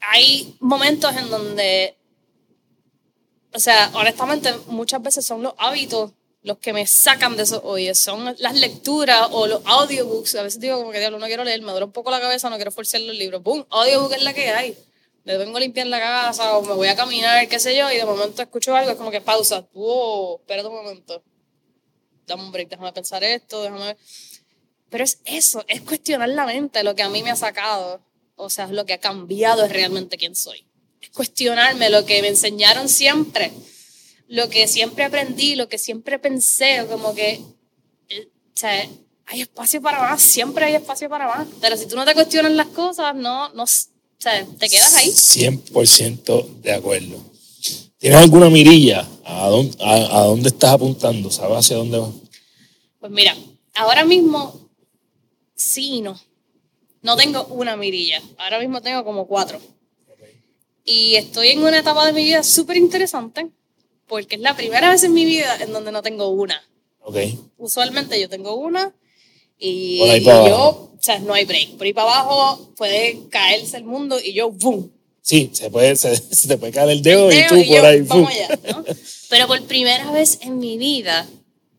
hay 0.00 0.56
momentos 0.60 1.14
en 1.16 1.30
donde 1.30 1.98
o 3.54 3.58
sea, 3.58 3.90
honestamente, 3.94 4.54
muchas 4.66 5.02
veces 5.02 5.26
son 5.26 5.42
los 5.42 5.54
hábitos 5.58 6.12
los 6.42 6.58
que 6.58 6.72
me 6.72 6.86
sacan 6.86 7.36
de 7.36 7.42
esos 7.42 7.60
hoyos. 7.64 7.98
Son 7.98 8.34
las 8.38 8.54
lecturas 8.54 9.28
o 9.32 9.46
los 9.46 9.62
audiobooks. 9.64 10.34
A 10.36 10.42
veces 10.42 10.60
digo 10.60 10.78
como 10.78 10.90
que, 10.90 10.98
diablo, 10.98 11.18
no 11.18 11.26
quiero 11.26 11.44
leer, 11.44 11.60
me 11.62 11.70
duele 11.72 11.86
un 11.86 11.92
poco 11.92 12.10
la 12.10 12.20
cabeza, 12.20 12.50
no 12.50 12.56
quiero 12.56 12.70
forzar 12.70 13.00
los 13.00 13.16
libros. 13.16 13.42
¡Pum! 13.42 13.64
Audiobook 13.70 14.12
es 14.12 14.22
la 14.22 14.32
que 14.32 14.48
hay. 14.48 14.76
Me 15.24 15.36
vengo 15.36 15.56
a 15.56 15.60
limpiar 15.60 15.86
la 15.88 16.00
casa 16.00 16.56
o 16.56 16.62
me 16.62 16.74
voy 16.74 16.88
a 16.88 16.96
caminar, 16.96 17.46
qué 17.48 17.58
sé 17.58 17.76
yo, 17.76 17.90
y 17.90 17.96
de 17.96 18.04
momento 18.04 18.40
escucho 18.40 18.74
algo, 18.74 18.90
es 18.90 18.96
como 18.96 19.10
que 19.10 19.20
pausa. 19.20 19.66
¡Wow! 19.74 20.40
Espérate 20.40 20.68
un 20.68 20.74
momento. 20.74 21.22
Dame 22.26 22.42
un 22.42 22.52
break, 22.52 22.68
déjame 22.68 22.92
pensar 22.92 23.22
esto, 23.24 23.62
déjame 23.62 23.84
ver. 23.84 23.98
Pero 24.90 25.04
es 25.04 25.20
eso, 25.24 25.64
es 25.68 25.82
cuestionar 25.82 26.30
la 26.30 26.46
mente, 26.46 26.82
lo 26.82 26.94
que 26.94 27.02
a 27.02 27.10
mí 27.10 27.22
me 27.22 27.30
ha 27.30 27.36
sacado. 27.36 28.00
O 28.36 28.48
sea, 28.48 28.68
lo 28.68 28.86
que 28.86 28.94
ha 28.94 29.00
cambiado 29.00 29.64
es 29.64 29.72
realmente 29.72 30.16
quién 30.16 30.34
soy 30.34 30.68
es 31.00 31.10
cuestionarme 31.10 31.90
lo 31.90 32.04
que 32.04 32.20
me 32.22 32.28
enseñaron 32.28 32.88
siempre, 32.88 33.52
lo 34.28 34.48
que 34.50 34.68
siempre 34.68 35.04
aprendí, 35.04 35.56
lo 35.56 35.68
que 35.68 35.78
siempre 35.78 36.18
pensé, 36.18 36.86
como 36.88 37.14
que, 37.14 37.40
eh, 38.10 38.28
o 38.28 38.56
sea, 38.56 38.88
hay 39.26 39.40
espacio 39.40 39.80
para 39.82 40.00
más, 40.00 40.22
siempre 40.22 40.66
hay 40.66 40.74
espacio 40.74 41.08
para 41.08 41.26
más, 41.26 41.48
pero 41.60 41.76
si 41.76 41.86
tú 41.86 41.96
no 41.96 42.04
te 42.04 42.14
cuestionas 42.14 42.52
las 42.52 42.68
cosas, 42.68 43.14
no, 43.14 43.48
no, 43.54 43.64
o 43.64 43.66
sea, 44.18 44.46
te 44.58 44.68
quedas 44.68 44.94
ahí. 44.96 45.10
100% 45.10 46.60
de 46.60 46.72
acuerdo. 46.72 47.22
¿Tienes 47.98 48.18
alguna 48.20 48.48
mirilla? 48.48 49.08
¿A 49.24 49.48
dónde, 49.48 49.76
a, 49.80 50.20
a 50.20 50.24
dónde 50.24 50.50
estás 50.50 50.72
apuntando? 50.72 51.30
¿Sabes 51.30 51.58
hacia 51.58 51.76
dónde 51.76 51.98
vas? 51.98 52.10
Pues 53.00 53.10
mira, 53.10 53.36
ahora 53.74 54.04
mismo 54.04 54.70
sí 55.56 55.94
y 55.96 56.00
no. 56.02 56.20
No 57.02 57.16
tengo 57.16 57.44
una 57.46 57.76
mirilla. 57.76 58.22
Ahora 58.38 58.60
mismo 58.60 58.80
tengo 58.80 59.04
como 59.04 59.26
cuatro. 59.26 59.60
Y 60.84 61.16
estoy 61.16 61.48
en 61.48 61.60
una 61.62 61.78
etapa 61.78 62.06
de 62.06 62.12
mi 62.12 62.24
vida 62.24 62.42
súper 62.42 62.76
interesante 62.76 63.50
porque 64.08 64.36
es 64.36 64.40
la 64.40 64.56
primera 64.56 64.90
vez 64.90 65.04
en 65.04 65.12
mi 65.14 65.24
vida 65.24 65.56
en 65.60 65.72
donde 65.72 65.92
no 65.92 66.02
tengo 66.02 66.28
una. 66.28 66.62
Ok. 67.00 67.16
Usualmente 67.58 68.20
yo 68.20 68.28
tengo 68.28 68.54
una 68.56 68.92
y, 69.58 70.02
y 70.02 70.20
yo, 70.24 70.32
abajo. 70.32 70.92
o 70.98 71.02
sea, 71.02 71.18
no 71.20 71.34
hay 71.34 71.44
break. 71.44 71.76
Por 71.76 71.86
ahí 71.86 71.92
para 71.92 72.10
abajo 72.12 72.72
puede 72.76 73.28
caerse 73.30 73.76
el 73.76 73.84
mundo 73.84 74.18
y 74.20 74.32
yo, 74.32 74.50
¡boom! 74.50 74.90
Sí, 75.22 75.50
se, 75.52 75.70
puede, 75.70 75.94
se, 75.96 76.16
se 76.34 76.48
te 76.48 76.56
puede 76.56 76.72
caer 76.72 76.90
el 76.90 77.02
dedo, 77.02 77.30
y 77.30 77.36
Dedo 77.36 77.48
tú 77.50 77.56
y 77.56 77.64
por 77.66 77.76
yo, 77.76 77.84
ahí. 77.86 78.04
¡fum! 78.04 78.26
allá, 78.26 78.58
¿no? 78.72 78.84
Pero 79.30 79.46
por 79.46 79.62
primera 79.64 80.10
vez 80.10 80.38
en 80.42 80.58
mi 80.58 80.78
vida 80.78 81.26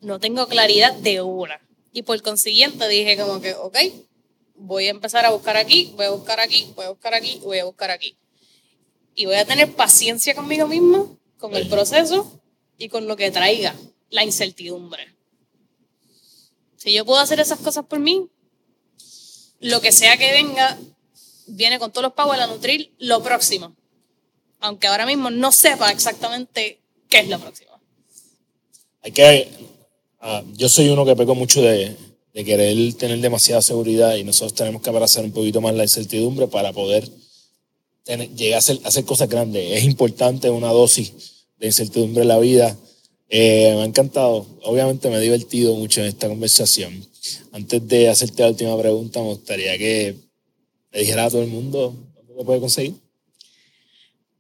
no 0.02 0.20
tengo 0.20 0.48
claridad 0.48 0.94
de 0.94 1.22
una. 1.22 1.60
Y 1.92 2.04
por 2.04 2.22
consiguiente 2.22 2.88
dije 2.88 3.18
como 3.18 3.42
que, 3.42 3.56
ok, 3.56 3.78
voy 4.56 4.88
a 4.88 4.92
empezar 4.92 5.26
a 5.26 5.32
buscar 5.32 5.58
aquí, 5.58 5.92
voy 5.96 6.06
a 6.06 6.10
buscar 6.12 6.40
aquí, 6.40 6.72
voy 6.76 6.86
a 6.86 6.90
buscar 6.90 7.14
aquí, 7.16 7.40
voy 7.44 7.58
a 7.60 7.66
buscar 7.66 7.90
aquí. 7.92 8.16
Y 9.16 9.26
voy 9.26 9.36
a 9.36 9.46
tener 9.46 9.74
paciencia 9.74 10.36
conmigo 10.36 10.68
mismo, 10.68 11.18
con 11.40 11.56
el 11.56 11.68
proceso 11.68 12.40
y 12.78 12.90
con 12.90 13.08
lo 13.08 13.16
que 13.16 13.32
traiga 13.32 13.76
la 14.10 14.24
incertidumbre. 14.24 15.16
Si 16.78 16.94
yo 16.94 17.06
puedo 17.06 17.20
hacer 17.20 17.40
esas 17.40 17.60
cosas 17.60 17.86
por 17.86 18.00
mí, 18.00 18.28
lo 19.60 19.82
que 19.82 19.92
sea 19.92 20.18
que 20.18 20.32
venga, 20.32 20.78
viene 21.48 21.80
con 21.80 21.92
todos 21.92 22.04
los 22.04 22.14
power 22.14 22.40
a 22.40 22.48
nutrir 22.48 22.94
lo 23.00 23.22
próximo. 23.22 23.76
Aunque 24.60 24.88
ahora 24.88 25.06
mismo 25.06 25.30
no 25.30 25.52
sepa 25.52 25.92
exactamente 25.92 26.82
qué 27.10 27.20
es 27.20 27.30
lo 27.30 27.40
próximo. 27.40 27.72
Hay 29.02 29.12
que. 29.12 29.50
ah, 30.20 30.44
yo 30.54 30.70
soy 30.70 30.90
uno 30.90 31.06
que 31.06 31.16
peco 31.16 31.36
mucho 31.36 31.62
de, 31.62 31.96
de 32.34 32.46
querer 32.46 32.94
tener 32.94 33.20
demasiada 33.20 33.62
seguridad 33.62 34.16
y 34.16 34.24
nosotros 34.24 34.54
tenemos 34.54 34.82
que 34.82 34.90
abrazar 34.90 35.24
un 35.24 35.32
poquito 35.32 35.62
más 35.62 35.74
la 35.74 35.84
incertidumbre 35.84 36.48
para 36.48 36.74
poder 36.74 37.10
llegar 38.18 38.56
a 38.56 38.88
hacer, 38.88 39.06
cosas 39.06 39.30
grandes. 39.30 39.78
Es 39.78 39.84
importante 39.84 40.50
una 40.50 40.72
dosis 40.72 41.46
de 41.58 41.68
incertidumbre 41.68 42.24
en 42.24 42.28
la 42.28 42.40
vida. 42.40 42.78
Eh, 43.30 43.74
me 43.76 43.82
ha 43.82 43.86
encantado. 43.86 44.46
Obviamente 44.64 45.10
me 45.10 45.18
he 45.18 45.22
divertido 45.22 45.76
mucho 45.76 46.02
en 46.02 46.08
esta 46.08 46.28
conversación. 46.28 47.06
Antes 47.52 47.88
de 47.88 48.10
hacerte 48.10 48.44
la 48.44 48.50
última 48.50 48.78
pregunta, 48.78 49.20
me 49.20 49.30
gustaría 49.30 49.78
que 49.78 50.16
le 50.92 51.00
dijera 51.00 51.26
a 51.26 51.30
todo 51.30 51.42
el 51.42 51.50
mundo 51.50 51.96
dónde 52.16 52.34
te 52.34 52.44
puede 52.44 52.60
conseguir. 52.60 52.96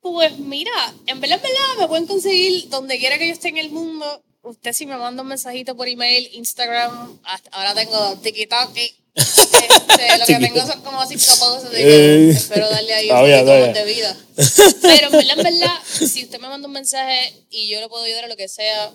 Pues 0.02 0.40
mira, 0.40 0.72
en 1.06 1.20
verdad, 1.20 1.38
en 1.38 1.44
verdad, 1.44 1.82
me 1.82 1.88
pueden 1.88 2.08
conseguir 2.08 2.70
donde 2.70 2.98
quiera 2.98 3.18
que 3.18 3.28
yo 3.28 3.34
esté 3.34 3.50
en 3.50 3.58
el 3.58 3.70
mundo. 3.70 4.24
Usted 4.42 4.74
si 4.74 4.86
me 4.86 4.98
manda 4.98 5.22
un 5.22 5.28
mensajito 5.28 5.76
por 5.76 5.88
email, 5.88 6.30
Instagram, 6.34 7.20
ahora 7.52 7.76
tengo 7.76 8.16
TikTok. 8.18 8.72
Este, 9.20 10.18
lo 10.18 10.26
que 10.26 10.48
tengo 10.48 10.66
son 10.66 10.82
como 10.82 10.98
posts, 11.00 11.66
así 11.66 11.76
que 11.76 12.30
espero 12.30 12.70
darle 12.70 12.94
ahí 12.94 13.12
un 13.12 13.18
poquito 13.18 13.74
de 13.74 13.86
vida. 13.86 14.18
Pero 14.82 15.08
en 15.08 15.12
verdad, 15.12 15.38
en 15.38 15.44
verdad, 15.44 15.76
si 15.86 16.24
usted 16.24 16.40
me 16.40 16.48
manda 16.48 16.68
un 16.68 16.74
mensaje 16.74 17.34
y 17.50 17.68
yo 17.70 17.80
le 17.80 17.90
puedo 17.90 18.04
ayudar 18.04 18.26
a 18.26 18.28
lo 18.28 18.38
que 18.38 18.48
sea, 18.48 18.92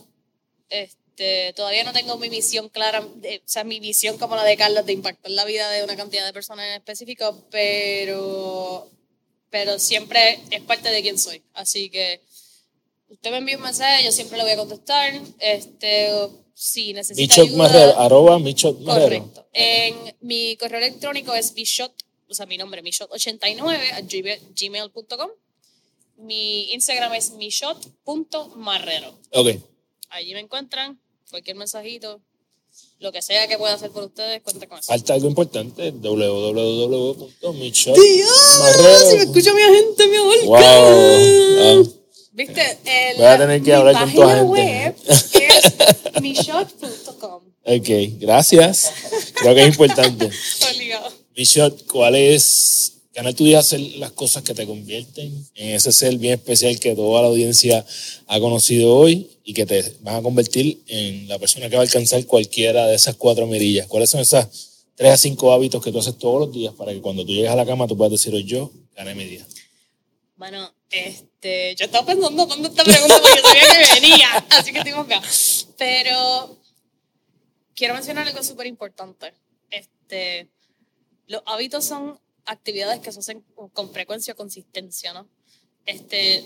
este, 0.71 1.53
todavía 1.55 1.85
no 1.85 1.93
tengo 1.93 2.17
mi 2.19 2.31
misión 2.31 2.69
clara, 2.69 3.01
o 3.01 3.11
sea, 3.45 3.65
mi 3.65 3.81
visión 3.81 4.19
como 4.19 4.37
la 4.37 4.45
de 4.45 4.57
Carlos 4.57 4.87
de 4.87 4.93
impactar 4.93 5.31
la 5.31 5.45
vida 5.45 5.71
de 5.71 5.85
una 5.85 5.97
cantidad 5.97 6.25
de 6.25 6.33
personas 6.33 6.67
en 6.67 6.75
específico, 6.75 7.45
pero, 7.51 8.91
pero 9.51 9.79
siempre 9.79 10.41
es 10.51 10.63
parte 10.63 10.91
de 10.91 11.03
quién 11.03 11.19
soy. 11.19 11.43
Así 11.53 11.91
que 11.91 12.21
usted 13.09 13.31
me 13.31 13.39
envía 13.39 13.57
un 13.57 13.63
mensaje, 13.63 14.05
yo 14.05 14.13
siempre 14.13 14.39
le 14.39 14.45
voy 14.45 14.53
a 14.53 14.57
contestar. 14.57 15.13
Este, 15.39 16.11
si 16.55 16.93
necesita 16.93 17.21
Michot 17.21 17.49
ayuda, 17.49 17.59
Marrero, 17.59 17.99
arroba 17.99 18.39
Michot 18.39 18.81
Marrero. 18.81 19.21
Correcto. 19.21 19.47
En 19.53 20.17
mi 20.21 20.57
correo 20.57 20.79
electrónico 20.79 21.35
es 21.35 21.53
bishot, 21.53 21.93
o 22.29 22.35
sea, 22.35 22.47
mi 22.47 22.57
nombre, 22.57 22.83
michot89 22.83 23.93
a 23.93 24.01
gmail.com. 24.01 25.31
Mi 26.17 26.73
Instagram 26.73 27.15
es 27.15 27.33
michot.marrero. 27.33 29.19
Ok. 29.33 29.49
Allí 30.11 30.33
me 30.33 30.41
encuentran, 30.41 31.01
cualquier 31.31 31.57
mensajito, 31.57 32.21
lo 33.01 33.11
que 33.13 33.21
sea 33.21 33.49
que 33.49 33.59
pueda 33.59 33.75
hacer 33.75 33.91
por 33.91 34.05
ustedes, 34.05 34.41
cuenta 34.43 34.69
con 34.69 34.79
eso. 34.79 34.87
Falta 34.87 35.15
algo 35.15 35.27
importante, 35.29 35.91
www.michot 35.91 37.35
¡Dios! 37.97 39.11
Si 39.11 39.17
me 39.17 39.23
escucha 39.25 39.53
mi 39.53 39.63
agente, 39.63 40.07
mi 40.07 40.17
amor. 40.17 40.45
Wow. 40.45 40.59
Ah, 40.59 41.83
¿Viste? 42.35 42.79
El, 42.85 43.17
Voy 43.17 43.27
a 43.27 43.39
tener 43.39 43.63
que 43.63 43.73
hablar 43.73 43.95
con 43.95 44.13
tu 44.13 44.21
página 44.21 44.41
agente. 44.41 44.51
web 44.51 44.97
es 45.07 46.21
michot.com. 46.21 47.43
ok, 47.63 47.89
gracias. 48.19 48.93
Creo 49.35 49.55
que 49.55 49.63
es 49.63 49.69
importante. 49.69 50.31
Michot, 51.37 51.87
¿cuál 51.87 52.15
es 52.17 52.93
ganar 53.15 53.35
tu 53.35 53.45
día 53.45 53.61
hacer 53.61 53.81
las 53.99 54.13
cosas 54.13 54.43
que 54.43 54.55
te 54.55 54.67
convierten 54.67 55.47
en 55.55 55.75
ese 55.77 55.93
ser 55.93 56.17
bien 56.17 56.35
especial 56.35 56.79
que 56.81 56.95
toda 56.95 57.23
la 57.23 57.29
audiencia 57.29 57.85
ha 58.27 58.41
conocido 58.41 58.95
hoy 58.97 59.31
y 59.45 59.55
que 59.55 59.67
te 59.67 59.95
van 60.01 60.17
a 60.17 60.23
convertir 60.23 60.83
en 60.89 61.29
la 61.29 61.39
persona 61.39 61.69
que 61.69 61.77
va 61.77 61.83
a 61.83 61.85
alcanzar 61.85 62.25
cualquiera 62.27 62.87
de 62.87 62.97
esas 62.97 63.15
cuatro 63.15 63.47
mirillas? 63.47 63.87
¿Cuáles 63.87 64.11
son 64.11 64.21
esas 64.21 64.49
tres 64.97 65.13
a 65.13 65.17
cinco 65.17 65.53
hábitos 65.53 65.83
que 65.83 65.93
tú 65.93 66.01
haces 66.01 66.19
todos 66.19 66.41
los 66.41 66.53
días 66.53 66.75
para 66.75 66.93
que 66.93 67.01
cuando 67.01 67.25
tú 67.25 67.33
llegues 67.33 67.51
a 67.51 67.57
la 67.57 67.67
cama 67.67 67.87
tú 67.87 67.97
puedas 67.97 68.13
decir, 68.13 68.35
hoy 68.35 68.45
yo 68.45 68.73
gané 68.97 69.15
mi 69.15 69.25
día? 69.25 69.47
Bueno, 70.37 70.73
este, 70.95 71.75
yo 71.75 71.87
estaba 71.87 72.07
pensando 72.07 72.47
cuando 72.47 72.69
esta 72.69 72.85
pregunta 72.85 73.21
porque 73.21 73.41
sabía 73.41 73.87
que 73.87 74.01
venía, 74.01 74.29
así 74.51 74.73
que 74.73 74.83
tengo 74.83 75.01
acá. 75.01 75.21
Pero 75.77 76.57
quiero 77.75 77.95
mencionar 77.95 78.27
algo 78.29 78.43
súper 78.43 78.67
importante. 78.67 79.35
Este, 79.71 80.49
los 81.27 81.43
hábitos 81.47 81.85
son 81.85 82.21
actividades 82.47 83.01
que 83.01 83.13
se 83.13 83.19
hacen 83.19 83.45
con 83.73 83.93
frecuencia 83.93 84.35
o 84.35 84.37
consistencia, 84.37 85.13
¿no? 85.13 85.29
Este, 85.85 86.45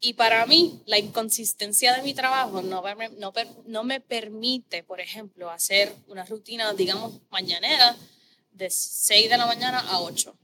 y 0.00 0.12
para 0.14 0.44
mí, 0.46 0.82
la 0.86 0.98
inconsistencia 0.98 1.94
de 1.96 2.02
mi 2.02 2.14
trabajo 2.14 2.62
no, 2.62 2.82
no, 3.18 3.32
no 3.66 3.84
me 3.84 4.00
permite, 4.00 4.82
por 4.82 5.00
ejemplo, 5.00 5.50
hacer 5.50 5.94
una 6.08 6.24
rutina, 6.24 6.72
digamos, 6.74 7.20
mañanera 7.30 7.96
de 8.52 8.70
6 8.70 9.30
de 9.30 9.38
la 9.38 9.46
mañana 9.46 9.80
a 9.80 10.00
8. 10.00 10.36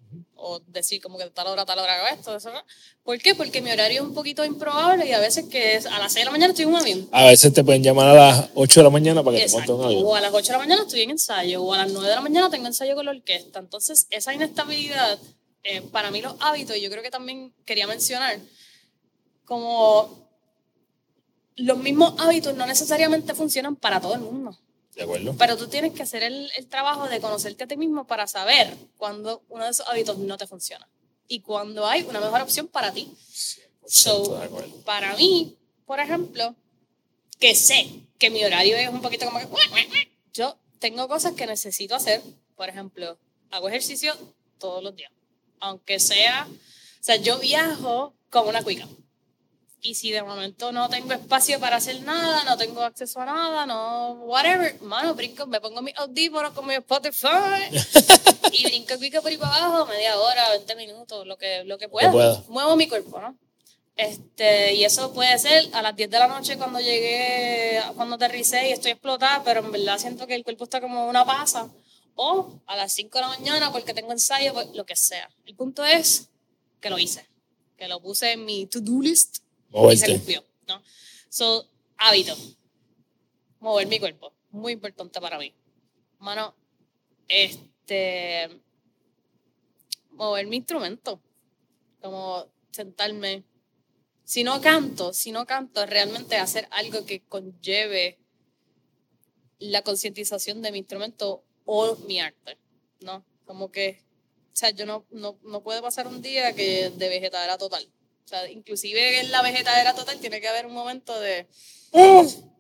O 0.43 0.61
decir 0.67 1.03
como 1.03 1.19
que 1.19 1.25
de 1.25 1.31
tal 1.31 1.49
hora 1.49 1.67
tal 1.67 1.79
hora 1.79 1.97
hago 1.97 2.17
esto, 2.17 2.35
eso, 2.35 2.51
¿no? 2.51 2.63
¿Por 3.03 3.19
qué? 3.19 3.35
Porque 3.35 3.61
mi 3.61 3.71
horario 3.71 4.01
es 4.01 4.09
un 4.09 4.15
poquito 4.15 4.45
improbable 4.45 5.07
y 5.07 5.13
a 5.13 5.19
veces 5.19 5.45
que 5.51 5.75
es 5.77 5.85
a 5.85 5.99
las 5.99 6.13
6 6.13 6.23
de 6.23 6.25
la 6.25 6.31
mañana 6.31 6.53
estoy 6.53 6.65
en 6.65 6.71
un 6.71 6.77
avión. 6.77 7.09
A 7.13 7.27
veces 7.27 7.53
te 7.53 7.63
pueden 7.63 7.83
llamar 7.83 8.09
a 8.09 8.15
las 8.15 8.49
8 8.55 8.81
de 8.81 8.85
la 8.85 8.91
mañana 8.91 9.23
para 9.23 9.37
que 9.37 9.45
te 9.45 9.53
montes 9.53 9.69
Exacto. 9.69 9.77
un 9.77 9.85
avión. 9.85 10.03
O 10.07 10.15
a 10.17 10.21
las 10.21 10.33
8 10.33 10.47
de 10.47 10.53
la 10.53 10.59
mañana 10.59 10.83
estoy 10.83 11.03
en 11.03 11.11
ensayo, 11.11 11.63
o 11.63 11.75
a 11.75 11.79
las 11.79 11.91
9 11.93 12.09
de 12.09 12.15
la 12.15 12.21
mañana 12.21 12.51
tengo 12.51 12.67
ensayo 12.67 12.95
con 12.95 13.05
la 13.05 13.11
orquesta. 13.11 13.59
Entonces, 13.59 14.07
esa 14.11 14.33
inestabilidad, 14.33 15.19
eh, 15.63 15.83
para 15.83 16.11
mí 16.11 16.23
los 16.23 16.35
hábitos, 16.41 16.77
y 16.77 16.81
yo 16.81 16.91
creo 16.91 17.03
que 17.03 17.11
también 17.11 17.53
quería 17.67 17.87
mencionar, 17.87 18.39
como 19.45 20.31
los 21.57 21.79
mismos 21.79 22.15
hábitos 22.19 22.55
no 22.55 22.67
necesariamente 22.67 23.35
funcionan 23.35 23.77
para 23.77 24.01
todo 24.01 24.15
el 24.15 24.21
mundo. 24.21 24.57
¿De 24.95 25.03
acuerdo? 25.03 25.35
Pero 25.39 25.57
tú 25.57 25.69
tienes 25.69 25.93
que 25.93 26.03
hacer 26.03 26.23
el, 26.23 26.51
el 26.57 26.67
trabajo 26.67 27.09
de 27.09 27.21
conocerte 27.21 27.65
a 27.65 27.67
ti 27.67 27.77
mismo 27.77 28.07
para 28.07 28.27
saber 28.27 28.77
cuando 28.97 29.43
uno 29.49 29.65
de 29.65 29.71
esos 29.71 29.89
hábitos 29.89 30.19
no 30.19 30.37
te 30.37 30.47
funciona 30.47 30.89
y 31.31 31.41
cuando 31.41 31.87
hay 31.87 32.03
una 32.03 32.21
mejor 32.21 32.41
opción 32.41 32.67
para 32.67 32.93
ti. 32.93 33.09
So, 33.87 34.41
para 34.85 35.17
mí, 35.17 35.57
por 35.87 36.01
ejemplo, 36.01 36.57
que 37.39 37.55
sé 37.55 37.89
que 38.19 38.31
mi 38.31 38.45
horario 38.45 38.77
es 38.77 38.89
un 38.89 39.01
poquito 39.01 39.27
como 39.27 39.39
que... 39.39 39.47
Yo 40.33 40.59
tengo 40.81 41.07
cosas 41.07 41.35
que 41.35 41.47
necesito 41.47 41.95
hacer. 41.95 42.21
Por 42.57 42.69
ejemplo, 42.69 43.17
hago 43.51 43.69
ejercicio 43.69 44.13
todos 44.59 44.83
los 44.83 44.95
días. 44.97 45.13
Aunque 45.61 46.01
sea... 46.01 46.49
O 46.49 47.03
sea, 47.03 47.17
yo 47.17 47.39
viajo 47.39 48.13
como 48.29 48.51
una 48.51 48.63
cuica. 48.63 48.89
Y 49.83 49.95
si 49.95 50.11
de 50.11 50.23
momento 50.23 50.73
no 50.73 50.91
tengo 50.91 51.13
espacio 51.15 51.59
para 51.59 51.77
hacer 51.77 52.03
nada, 52.03 52.45
no 52.45 52.57
tengo 52.59 52.83
acceso 52.83 53.21
a 53.21 53.25
nada, 53.25 53.65
no, 53.65 54.13
whatever, 54.25 54.79
mano, 54.83 55.15
brinco, 55.15 55.47
me 55.47 55.59
pongo 55.59 55.81
mis 55.81 55.97
audífonos 55.97 56.53
con 56.53 56.67
mi 56.67 56.75
Spotify 56.75 57.65
y 58.53 58.65
brinco 58.65 58.99
cuica 58.99 59.23
por 59.23 59.31
ahí 59.31 59.39
para 59.39 59.57
abajo, 59.57 59.87
media 59.87 60.19
hora, 60.19 60.51
20 60.51 60.77
minutos, 60.77 61.27
lo 61.27 61.39
que, 61.39 61.65
lo 61.65 61.79
que 61.79 61.89
pueda. 61.89 62.13
pueda. 62.13 62.45
Muevo 62.49 62.77
mi 62.77 62.89
cuerpo, 62.89 63.21
¿no? 63.21 63.39
Este, 63.97 64.75
y 64.75 64.85
eso 64.85 65.13
puede 65.15 65.39
ser 65.39 65.69
a 65.73 65.81
las 65.81 65.97
10 65.97 66.11
de 66.11 66.19
la 66.19 66.29
noche 66.29 66.59
cuando 66.59 66.79
llegué, 66.81 67.81
cuando 67.95 68.17
aterricé 68.17 68.69
y 68.69 68.73
estoy 68.73 68.93
explotada, 68.93 69.43
pero 69.45 69.61
en 69.61 69.73
verdad 69.73 69.99
siento 69.99 70.27
que 70.27 70.35
el 70.35 70.45
cuerpo 70.45 70.65
está 70.65 70.81
como 70.81 71.07
una 71.07 71.25
pasa. 71.25 71.71
O 72.17 72.61
a 72.67 72.77
las 72.77 72.93
5 72.93 73.17
de 73.17 73.23
la 73.23 73.29
mañana 73.29 73.73
porque 73.73 73.95
tengo 73.95 74.13
ensayo, 74.13 74.53
pues, 74.53 74.69
lo 74.75 74.85
que 74.85 74.97
sea. 74.97 75.31
El 75.47 75.55
punto 75.55 75.85
es 75.85 76.29
que 76.81 76.91
lo 76.91 76.99
hice, 76.99 77.27
que 77.79 77.89
lo 77.89 78.01
puse 78.01 78.33
en 78.33 78.45
mi 78.45 78.67
to-do 78.67 79.01
list 79.01 79.39
y 79.71 79.97
se 79.97 80.07
Moverte. 80.07 80.13
cumplió, 80.13 80.45
¿no? 80.69 80.83
So, 81.29 81.69
hábito. 81.97 82.37
Mover 83.61 83.87
mi 83.87 83.99
cuerpo. 83.99 84.35
Muy 84.51 84.73
importante 84.73 85.21
para 85.21 85.39
mí. 85.39 85.55
Mano, 86.19 86.57
este. 87.29 88.63
Mover 90.11 90.47
mi 90.47 90.57
instrumento. 90.57 91.23
Como 92.01 92.47
sentarme. 92.71 93.45
Si 94.25 94.45
no 94.45 94.61
canto, 94.61 95.13
si 95.13 95.33
no 95.33 95.47
canto, 95.47 95.85
realmente 95.87 96.37
hacer 96.37 96.69
algo 96.71 97.05
que 97.05 97.23
conlleve 97.27 98.21
la 99.59 99.83
concientización 99.83 100.63
de 100.63 100.73
mi 100.73 100.79
instrumento 100.79 101.45
o 101.65 101.97
mi 102.07 102.21
arte, 102.21 102.59
¿no? 103.01 103.27
Como 103.45 103.73
que 103.73 104.05
sea, 104.61 104.71
yo 104.71 104.87
no, 104.87 105.07
no, 105.11 105.39
no 105.43 105.63
puede 105.63 105.81
pasar 105.81 106.07
un 106.07 106.21
día 106.23 106.55
que 106.55 106.91
de 106.91 107.09
vegetadera 107.09 107.57
total. 107.59 107.91
Sea, 108.31 108.49
inclusive 108.49 109.19
en 109.19 109.33
la 109.33 109.43
vegetadera 109.43 109.93
total 109.93 110.21
tiene 110.21 110.41
que 110.41 110.47
haber 110.47 110.65
un 110.65 110.73
momento 110.73 111.19
de 111.19 111.49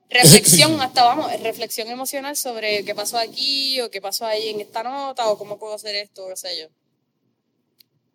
reflexión, 0.09 0.81
hasta 0.81 1.05
vamos, 1.05 1.31
reflexión 1.43 1.87
emocional 1.87 2.35
sobre 2.37 2.85
qué 2.85 2.93
pasó 2.93 3.19
aquí 3.19 3.81
o 3.81 3.89
qué 3.89 4.01
pasó 4.01 4.27
ahí 4.27 4.49
en 4.49 4.61
esta 4.61 4.83
nota 4.83 5.29
o 5.29 5.39
cómo 5.39 5.61
puedo 5.61 5.75
hacer 5.75 5.95
esto, 5.95 6.27
qué 6.29 6.35
sé 6.37 6.61
yo. 6.61 6.67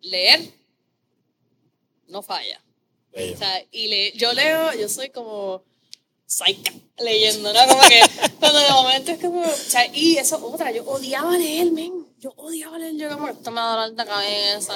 Leer 0.02 0.40
no 2.08 2.20
falla. 2.20 2.62
O 3.14 3.38
sea, 3.38 3.64
y 3.70 3.88
le, 3.88 4.12
yo 4.12 4.34
leo, 4.34 4.74
yo 4.74 4.90
soy 4.90 5.08
como 5.08 5.64
psycha 6.26 6.72
leyendo, 6.98 7.52
¿no? 7.52 7.66
Como 7.68 7.82
que 7.88 8.00
cuando 8.40 8.58
de 8.60 8.70
momento 8.70 9.12
es 9.12 9.18
como, 9.20 9.42
o 9.42 9.56
sea, 9.56 9.86
y 9.94 10.16
eso 10.18 10.44
otra, 10.44 10.70
yo 10.72 10.84
odiaba 10.84 11.36
leer, 11.36 11.70
men. 11.72 12.04
Yo 12.18 12.32
odiaba 12.36 12.78
leer, 12.78 12.96
yo 12.96 13.08
como, 13.10 13.28
esto 13.28 13.50
me 13.50 13.60
da 13.60 13.70
dolor 13.76 13.94
de 13.94 14.04
cabeza, 14.04 14.74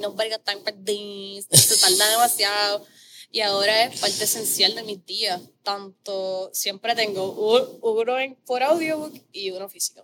no 0.00 0.14
time 0.38 0.60
for 0.62 0.74
this, 0.84 1.46
se 1.50 1.76
tarda 1.76 2.08
demasiado. 2.10 2.86
Y 3.30 3.42
ahora 3.42 3.84
es 3.84 4.00
parte 4.00 4.24
esencial 4.24 4.74
de 4.74 4.82
mis 4.84 5.04
días. 5.04 5.40
Tanto, 5.62 6.50
siempre 6.54 6.94
tengo 6.94 7.30
un- 7.32 7.78
uno 7.82 8.16
por 8.46 8.62
audiobook 8.62 9.12
y 9.32 9.50
uno 9.50 9.68
físico. 9.68 10.02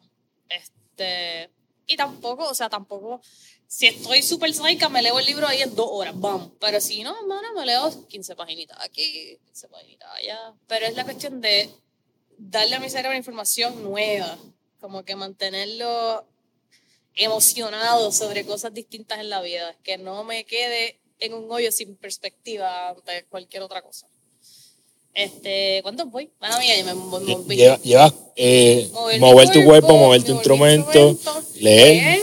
Este, 0.50 1.50
y 1.86 1.96
tampoco, 1.96 2.48
o 2.48 2.54
sea, 2.54 2.68
tampoco, 2.68 3.20
si 3.66 3.86
estoy 3.86 4.22
súper 4.22 4.52
psycha, 4.54 4.88
me 4.88 5.02
leo 5.02 5.18
el 5.18 5.26
libro 5.26 5.46
ahí 5.46 5.62
en 5.62 5.74
dos 5.74 5.88
horas, 5.90 6.14
vamos. 6.16 6.52
Pero 6.60 6.80
si 6.80 7.02
no, 7.02 7.16
hermano, 7.18 7.52
me 7.54 7.66
leo 7.66 8.06
15 8.08 8.36
paginitas 8.36 8.78
aquí, 8.80 9.38
15 9.46 9.68
paginitas 9.68 10.10
allá. 10.12 10.54
Pero 10.66 10.86
es 10.86 10.94
la 10.94 11.04
cuestión 11.04 11.40
de 11.40 11.70
darle 12.38 12.76
a 12.76 12.80
mi 12.80 12.90
cerebro 12.90 13.16
información 13.16 13.82
nueva, 13.82 14.38
como 14.80 15.04
que 15.04 15.16
mantenerlo 15.16 16.26
emocionado 17.14 18.10
sobre 18.12 18.44
cosas 18.44 18.74
distintas 18.74 19.20
en 19.20 19.30
la 19.30 19.40
vida, 19.40 19.76
que 19.82 19.98
no 19.98 20.24
me 20.24 20.44
quede 20.44 21.00
en 21.20 21.34
un 21.34 21.50
hoyo 21.50 21.70
sin 21.70 21.96
perspectiva 21.96 22.90
ante 22.90 23.24
cualquier 23.26 23.62
otra 23.62 23.82
cosa. 23.82 24.08
Este, 25.14 25.80
¿cuántos 25.82 26.10
voy? 26.10 26.30
Bueno, 26.40 26.58
mía, 26.58 26.76
ya 26.76 26.84
me 26.84 26.92
voy 26.94 27.24
Lle- 27.24 27.36
moví. 27.38 27.56
Lleva, 27.84 28.12
eh, 28.36 28.90
Mover 28.92 29.20
mover 29.20 29.50
tu 29.50 29.64
cuerpo, 29.64 29.96
mover 29.96 30.22
tu 30.24 30.32
mover 30.34 30.34
mi 30.34 30.36
instrumento, 30.38 31.08
instrumento, 31.10 31.50
leer. 31.60 32.20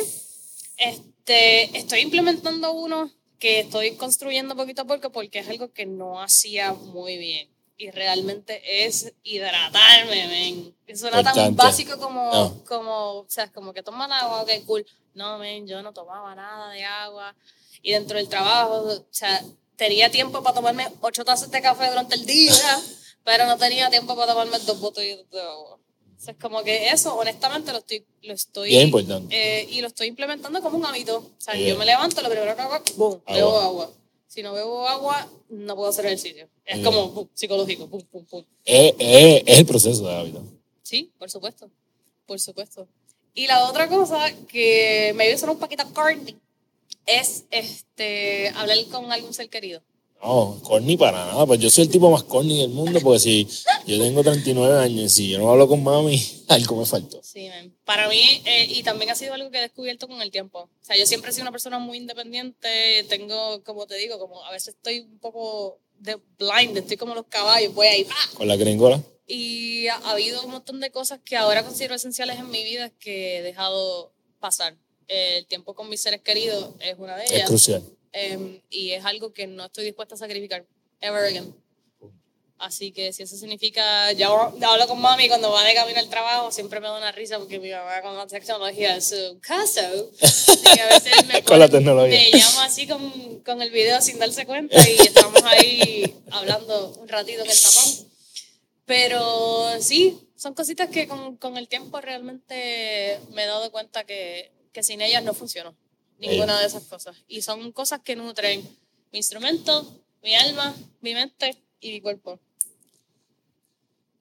Este, 0.78 1.78
estoy 1.78 2.00
implementando 2.02 2.72
uno 2.74 3.10
que 3.40 3.62
estoy 3.62 3.92
construyendo 3.96 4.56
poquito 4.56 4.82
a 4.84 4.86
poco 4.86 5.12
porque 5.12 5.40
es 5.40 5.48
algo 5.50 5.72
que 5.72 5.86
no 5.86 6.22
hacía 6.22 6.74
muy 6.74 7.18
bien. 7.18 7.50
Y 7.78 7.90
realmente 7.90 8.62
es 8.86 9.12
hidratarme, 9.24 10.28
men. 10.28 10.76
Eso 10.86 11.08
era 11.08 11.24
tan 11.24 11.36
Importante. 11.36 11.56
básico 11.64 11.98
como, 11.98 12.32
No. 12.32 12.64
como, 12.66 12.94
o 13.22 13.26
sea, 13.28 13.52
como 13.52 13.74
que 13.74 13.82
toman 13.82 14.12
agua, 14.12 14.42
ok, 14.44 14.50
cool. 14.68 14.86
No, 15.16 15.40
men, 15.40 15.66
yo 15.68 15.82
no 15.82 15.92
tomaba 15.92 16.36
nada 16.36 16.72
de 16.72 16.84
agua. 16.84 17.36
Y 17.82 17.94
dentro 17.94 18.18
del 18.18 18.30
trabajo, 18.30 18.84
o 18.88 19.06
sea, 19.10 19.44
tenía 19.82 20.12
tiempo 20.12 20.44
para 20.44 20.54
tomarme 20.54 20.88
ocho 21.02 21.26
tazas 21.26 21.50
de 21.50 21.60
café 21.60 21.90
durante 21.90 22.14
el 22.14 22.24
día, 22.26 22.80
pero 23.24 23.48
no 23.48 23.58
tenía 23.58 23.90
tiempo 23.90 24.16
para 24.16 24.32
tomarme 24.34 24.60
dos 24.60 24.80
botellas 24.80 25.28
de 25.32 25.42
agua. 25.42 25.76
O 25.76 26.24
sea, 26.24 26.34
es 26.34 26.40
como 26.40 26.62
que 26.64 26.90
eso, 26.90 27.16
honestamente, 27.16 27.72
lo 27.72 27.80
estoy, 27.80 28.06
lo 28.22 28.34
estoy 28.36 28.70
Bien 28.70 28.84
importante. 28.90 29.36
eh, 29.36 29.68
y 29.72 29.82
lo 29.82 29.88
estoy 29.88 30.06
implementando 30.08 30.62
como 30.62 30.78
un 30.78 30.86
hábito. 30.86 31.18
O 31.18 31.32
sea, 31.42 31.56
Bien. 31.56 31.70
yo 31.70 31.78
me 31.80 31.86
levanto, 31.88 32.22
lo 32.22 32.30
primero 32.30 32.56
que 32.56 32.62
hago, 32.62 32.78
boom, 32.96 33.22
Agua. 33.26 33.36
bebo 33.36 33.58
agua. 33.60 33.92
Si 34.28 34.44
no 34.44 34.54
bebo 34.54 34.88
agua, 34.88 35.28
no 35.50 35.76
puedo 35.76 35.90
hacer 35.90 36.06
ejercicio. 36.06 36.48
Es 36.64 36.76
Bien. 36.76 36.86
como 36.86 37.10
boom, 37.10 37.30
psicológico, 37.34 37.88
pum, 37.90 38.04
pum, 38.04 38.24
pum. 38.26 38.46
Es, 38.64 38.94
es- 39.00 39.44
es 39.48 39.58
el 39.60 39.66
proceso 39.66 40.08
de 40.08 40.16
hábito. 40.16 40.44
Sí, 40.84 41.12
por 41.18 41.32
supuesto. 41.32 41.72
Por 42.28 42.40
supuesto. 42.40 42.88
Y 43.34 43.48
la 43.48 43.68
otra 43.68 43.88
cosa 43.90 44.32
que 44.48 45.12
me 45.16 45.24
ayuda 45.24 45.34
a 45.34 45.38
hacer 45.38 45.50
un 45.50 45.58
paquito 45.58 45.92
corny 45.92 46.38
es 47.20 47.46
este, 47.52 48.50
hablar 48.56 48.78
con 48.92 49.12
algún 49.12 49.34
ser 49.34 49.50
querido. 49.50 49.82
No, 50.24 50.60
corny 50.62 50.98
para 50.98 51.26
nada. 51.26 51.46
Pues 51.46 51.60
yo 51.60 51.70
soy 51.72 51.86
el 51.86 51.90
tipo 51.90 52.12
más 52.12 52.24
corny 52.24 52.62
del 52.62 52.70
mundo 52.70 53.00
porque 53.02 53.20
si 53.20 53.48
yo 53.88 54.00
tengo 54.00 54.22
39 54.22 54.80
años 54.80 55.18
y 55.18 55.30
yo 55.30 55.40
no 55.40 55.50
hablo 55.50 55.68
con 55.68 55.82
mami, 55.82 56.22
algo 56.50 56.76
me 56.76 56.86
faltó. 56.86 57.20
Sí. 57.24 57.50
Para 57.86 58.08
mí, 58.08 58.42
eh, 58.46 58.68
y 58.70 58.84
también 58.84 59.10
ha 59.10 59.16
sido 59.16 59.34
algo 59.34 59.50
que 59.50 59.58
he 59.58 59.62
descubierto 59.62 60.08
con 60.08 60.22
el 60.22 60.30
tiempo. 60.30 60.60
O 60.60 60.86
sea, 60.86 60.96
yo 60.96 61.08
siempre 61.08 61.32
he 61.32 61.34
sido 61.34 61.44
una 61.44 61.52
persona 61.52 61.80
muy 61.80 61.98
independiente. 61.98 63.04
Tengo, 63.10 63.64
como 63.64 63.88
te 63.88 63.96
digo, 63.96 64.20
como 64.20 64.44
a 64.46 64.52
veces 64.52 64.76
estoy 64.76 65.00
un 65.00 65.18
poco 65.18 65.80
de 65.98 66.20
blind, 66.38 66.78
estoy 66.78 66.98
como 66.98 67.16
los 67.16 67.26
caballos, 67.28 67.74
voy 67.74 67.88
ahí, 67.88 68.04
¡pa! 68.04 68.16
Con 68.36 68.48
la 68.48 68.56
gringola. 68.56 69.02
Y 69.28 69.88
ha, 69.88 69.96
ha 69.96 70.12
habido 70.12 70.44
un 70.44 70.52
montón 70.52 70.80
de 70.82 70.92
cosas 70.92 71.20
que 71.24 71.38
ahora 71.38 71.64
considero 71.64 71.96
esenciales 71.96 72.38
en 72.38 72.50
mi 72.50 72.64
vida 72.64 72.92
que 72.92 73.38
he 73.38 73.42
dejado 73.42 74.12
pasar. 74.40 74.76
El 75.14 75.46
tiempo 75.46 75.74
con 75.74 75.90
mis 75.90 76.02
seres 76.02 76.22
queridos 76.22 76.70
es 76.80 76.96
una 76.98 77.18
de 77.18 77.26
Es 77.26 77.32
ellas. 77.34 77.50
crucial. 77.50 77.84
Em, 78.14 78.62
y 78.70 78.92
es 78.92 79.04
algo 79.04 79.34
que 79.34 79.46
no 79.46 79.66
estoy 79.66 79.84
dispuesta 79.84 80.16
a 80.16 80.18
sacrificar 80.18 80.66
ever 81.02 81.26
again. 81.26 81.54
Así 82.58 82.92
que 82.94 83.12
si 83.12 83.24
eso 83.24 83.36
significa, 83.36 84.12
ya 84.14 84.28
hablo 84.28 84.88
con 84.88 85.02
mami 85.02 85.28
cuando 85.28 85.52
va 85.52 85.64
de 85.66 85.74
camino 85.74 86.00
al 86.00 86.08
trabajo, 86.10 86.52
siempre 86.52 86.80
me 86.80 86.88
da 86.88 86.98
una 86.98 87.12
risa 87.12 87.40
porque 87.40 87.60
mi 87.60 87.72
mamá 87.72 88.02
con 88.02 88.16
la 88.16 88.26
tecnología 88.28 88.94
de 88.94 89.02
su 89.02 89.40
caso, 89.42 89.82
y 89.82 90.80
a 90.80 90.86
veces 90.88 91.26
me, 91.26 91.44
Con 91.44 91.60
la 91.60 91.68
tecnología. 91.68 92.20
me 92.32 92.40
llama 92.40 92.66
así 92.66 92.88
con, 92.88 93.40
con 93.44 93.62
el 93.64 93.72
video 93.72 94.00
sin 94.02 94.18
darse 94.20 94.46
cuenta 94.46 94.78
y 94.88 94.96
estamos 95.08 95.42
ahí 95.44 96.16
hablando 96.32 96.94
un 97.00 97.08
ratito 97.10 97.44
en 97.44 97.50
el 97.50 97.60
tapón. 97.60 98.08
Pero 98.86 99.82
sí, 99.82 100.20
son 100.36 100.54
cositas 100.54 100.90
que 100.90 101.08
con, 101.08 101.38
con 101.38 101.58
el 101.58 101.68
tiempo 101.68 102.00
realmente 102.00 103.20
me 103.32 103.44
he 103.44 103.48
dado 103.48 103.72
cuenta 103.72 104.04
que, 104.04 104.52
que 104.72 104.84
sin 104.84 105.02
ellas 105.02 105.24
no 105.24 105.34
funcionó 105.34 105.76
ninguna 106.22 106.60
de 106.60 106.68
esas 106.68 106.84
cosas. 106.84 107.18
Y 107.28 107.42
son 107.42 107.72
cosas 107.72 108.02
que 108.02 108.16
nutren 108.16 108.62
mi 109.12 109.20
instrumento, 109.20 109.86
mi 110.24 110.36
alma, 110.36 110.76
mi 111.02 111.14
mente 111.14 111.58
y 111.80 111.92
mi 111.92 112.02
cuerpo. 112.02 112.40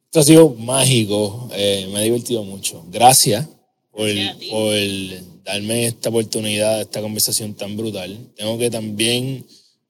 Esto 0.06 0.20
ha 0.20 0.24
sido 0.24 0.48
mágico, 0.50 1.48
eh, 1.52 1.88
me 1.92 2.00
ha 2.00 2.02
divertido 2.02 2.42
mucho. 2.42 2.84
Gracias 2.88 3.46
por, 3.92 4.12
Gracias 4.12 4.50
por 4.50 5.44
darme 5.44 5.86
esta 5.86 6.08
oportunidad, 6.08 6.80
esta 6.80 7.00
conversación 7.00 7.54
tan 7.54 7.76
brutal. 7.76 8.18
Tengo 8.34 8.58
que 8.58 8.70
también 8.70 9.46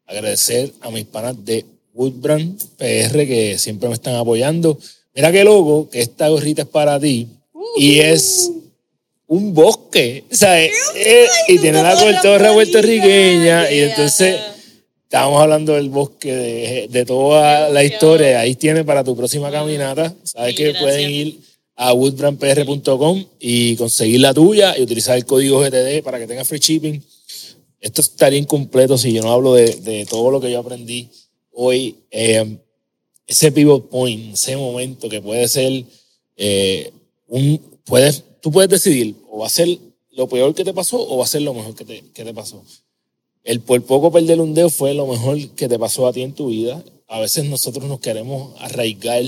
agradecer 0.07 0.74
a 0.81 0.91
mis 0.91 1.07
panas 1.07 1.43
de 1.43 1.65
Woodbrand 1.95 2.61
PR 2.77 3.27
que 3.27 3.57
siempre 3.59 3.89
me 3.89 3.95
están 3.95 4.16
apoyando. 4.16 4.78
Mira 5.15 5.32
qué 5.32 5.43
loco 5.43 5.89
que 5.89 6.03
esta 6.03 6.28
gorrita 6.28 6.62
es 6.62 6.69
para 6.69 7.01
ti 7.01 7.28
y 7.77 7.99
es 8.01 8.51
un 9.31 9.55
bosque, 9.55 10.24
¿sabes? 10.31 10.73
Eh, 10.97 11.27
y 11.48 11.59
tiene 11.59 11.82
la 11.82 11.94
cotorra 11.94 12.52
puertorriqueña 12.52 13.70
y 13.70 13.81
entonces 13.81 14.36
Estábamos 15.11 15.43
hablando 15.43 15.73
del 15.73 15.89
bosque, 15.89 16.32
de, 16.32 16.89
de 16.89 17.05
toda 17.05 17.69
la 17.70 17.82
historia. 17.82 18.39
Ahí 18.39 18.55
tiene 18.55 18.85
para 18.85 19.02
tu 19.02 19.16
próxima 19.16 19.51
caminata. 19.51 20.15
Sabes 20.23 20.55
que 20.55 20.73
pueden 20.74 21.11
ir 21.11 21.40
a 21.74 21.93
woodbrandpr.com 21.93 23.24
y 23.40 23.74
conseguir 23.74 24.20
la 24.20 24.32
tuya 24.32 24.78
y 24.78 24.82
utilizar 24.82 25.16
el 25.16 25.27
código 25.27 25.59
GTD 25.59 26.05
para 26.05 26.20
que 26.20 26.28
tengas 26.28 26.47
free 26.47 26.61
shipping. 26.61 27.02
Esto 27.81 28.02
estaría 28.02 28.39
incompleto 28.39 28.97
si 28.97 29.12
yo 29.12 29.23
no 29.23 29.32
hablo 29.32 29.55
de, 29.55 29.74
de 29.74 30.07
todo 30.07 30.31
lo 30.31 30.40
que 30.40 30.52
yo 30.52 30.61
aprendí 30.61 31.09
hoy. 31.51 31.97
Eh, 32.12 32.59
ese 33.27 33.51
pivot 33.51 33.89
point, 33.89 34.35
ese 34.35 34.57
momento 34.57 35.09
que 35.09 35.20
puede 35.20 35.48
ser 35.48 35.86
eh, 36.36 36.93
un. 37.27 37.61
Puedes, 37.85 38.23
tú 38.41 38.51
puedes 38.51 38.71
decidir 38.71 39.17
o 39.31 39.39
va 39.39 39.47
a 39.47 39.51
ser 39.51 39.79
lo 40.12 40.29
peor 40.29 40.55
que 40.55 40.65
te 40.65 40.73
pasó 40.75 40.99
o 41.01 41.17
va 41.19 41.25
a 41.25 41.29
ser 41.29 41.43
lo 41.43 41.55
mejor 41.55 41.75
que 41.75 41.85
te, 41.85 42.03
que 42.12 42.25
te 42.25 42.35
pasó. 42.35 42.62
El 43.45 43.61
por 43.61 43.83
poco 43.85 44.11
perder 44.12 44.41
un 44.41 44.55
dedo 44.55 44.69
fue 44.71 44.93
lo 44.95 45.07
mejor 45.07 45.39
que 45.51 45.69
te 45.69 45.79
pasó 45.79 46.07
a 46.07 46.12
ti 46.12 46.23
en 46.23 46.35
tu 46.35 46.49
vida. 46.49 46.83
A 47.09 47.21
veces 47.21 47.45
nosotros 47.47 47.85
nos 47.87 48.01
queremos 48.01 48.55
arraigar 48.61 49.23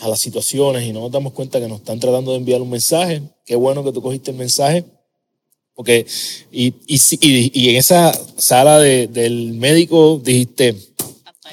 a 0.00 0.08
las 0.08 0.20
situaciones 0.20 0.84
y 0.84 0.92
no 0.92 1.00
nos 1.00 1.10
damos 1.12 1.32
cuenta 1.32 1.60
que 1.60 1.68
nos 1.68 1.78
están 1.80 1.98
tratando 2.00 2.32
de 2.32 2.38
enviar 2.38 2.60
un 2.62 2.70
mensaje. 2.70 3.22
Qué 3.44 3.56
bueno 3.56 3.82
que 3.84 3.92
tú 3.92 4.02
cogiste 4.02 4.30
el 4.30 4.36
mensaje. 4.36 4.84
Porque, 5.74 6.06
y, 6.52 6.74
y, 6.86 6.98
y- 7.20 7.50
y 7.62 7.70
en 7.70 7.76
esa 7.76 8.12
sala 8.36 8.78
de- 8.80 9.06
del 9.06 9.52
médico 9.54 10.20
dijiste, 10.22 10.76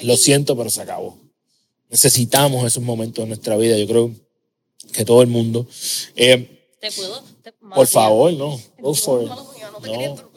lo 0.02 0.16
siento, 0.16 0.56
pero 0.56 0.68
se 0.70 0.82
acabó. 0.82 1.18
Necesitamos 1.88 2.66
esos 2.66 2.82
momentos 2.82 3.22
en 3.22 3.28
nuestra 3.30 3.56
vida. 3.56 3.78
Yo 3.78 3.86
creo 3.86 4.10
todo 5.04 5.22
el 5.22 5.28
mundo. 5.28 5.66
Eh, 6.16 6.54
¿Te 6.80 6.90
puedo? 6.92 7.22
Te- 7.42 7.52
por 7.52 7.86
favor, 7.86 8.32
no. 8.32 8.60
Go 8.78 8.94
for 8.94 9.22
it. 9.22 9.28
No. 9.28 10.12
O 10.14 10.30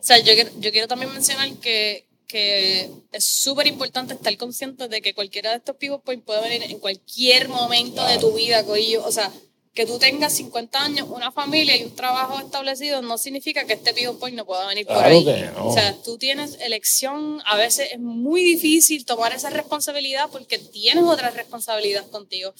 sea, 0.00 0.18
yo, 0.18 0.34
quiero- 0.34 0.50
yo 0.60 0.70
quiero 0.70 0.86
también 0.88 1.12
mencionar 1.12 1.52
que, 1.56 2.06
que 2.28 2.90
es 3.12 3.24
súper 3.24 3.66
importante 3.66 4.14
estar 4.14 4.36
consciente 4.36 4.88
de 4.88 5.00
que 5.02 5.14
cualquiera 5.14 5.50
de 5.50 5.56
estos 5.56 5.76
pivot 5.76 6.02
points 6.02 6.24
puede 6.24 6.40
venir 6.42 6.62
en 6.70 6.78
cualquier 6.78 7.48
momento 7.48 8.04
de 8.06 8.18
tu 8.18 8.32
vida, 8.32 8.64
corillo. 8.64 9.04
O 9.04 9.10
sea, 9.12 9.32
que 9.74 9.84
tú 9.84 9.98
tengas 9.98 10.32
50 10.34 10.82
años, 10.82 11.06
una 11.10 11.30
familia 11.32 11.76
y 11.76 11.82
un 11.84 11.94
trabajo 11.94 12.38
establecido 12.38 13.02
no 13.02 13.18
significa 13.18 13.66
que 13.66 13.74
este 13.74 13.92
pivot 13.92 14.18
point 14.18 14.34
no 14.36 14.46
pueda 14.46 14.66
venir 14.68 14.86
por 14.86 14.96
Claro 14.96 15.14
ahí. 15.14 15.24
que 15.24 15.50
no. 15.54 15.68
O 15.68 15.72
sea, 15.74 15.94
tú 16.02 16.16
tienes 16.18 16.56
elección, 16.60 17.42
a 17.44 17.56
veces 17.56 17.88
es 17.92 17.98
muy 18.00 18.42
difícil 18.42 19.04
tomar 19.04 19.34
esa 19.34 19.50
responsabilidad 19.50 20.28
porque 20.30 20.58
tienes 20.58 21.04
otra 21.04 21.30
responsabilidad 21.30 22.08
contigo, 22.10 22.54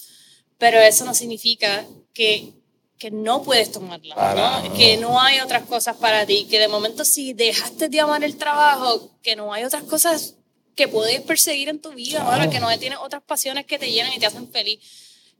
pero 0.58 0.80
eso 0.80 1.04
no 1.04 1.14
significa 1.14 1.86
que 2.12 2.52
que 2.98 3.10
no 3.10 3.42
puedes 3.42 3.70
tomarla, 3.72 4.14
Para 4.14 4.62
¿no? 4.62 4.74
que 4.74 4.96
no 4.96 5.20
hay 5.20 5.40
otras 5.40 5.64
cosas 5.64 5.96
para 5.98 6.24
ti, 6.24 6.46
que 6.48 6.58
de 6.58 6.66
momento 6.66 7.04
si 7.04 7.34
dejaste 7.34 7.90
de 7.90 8.00
amar 8.00 8.24
el 8.24 8.38
trabajo, 8.38 9.10
que 9.22 9.36
no 9.36 9.52
hay 9.52 9.64
otras 9.64 9.82
cosas 9.82 10.36
que 10.74 10.88
puedes 10.88 11.20
perseguir 11.20 11.68
en 11.68 11.78
tu 11.78 11.90
vida, 11.92 12.20
Claro. 12.24 12.38
mano, 12.38 12.50
que 12.50 12.58
no 12.58 12.78
tienes 12.78 12.98
otras 12.98 13.22
pasiones 13.22 13.66
que 13.66 13.78
te 13.78 13.90
llenan 13.92 14.14
y 14.14 14.18
te 14.18 14.24
hacen 14.24 14.50
feliz. 14.50 14.80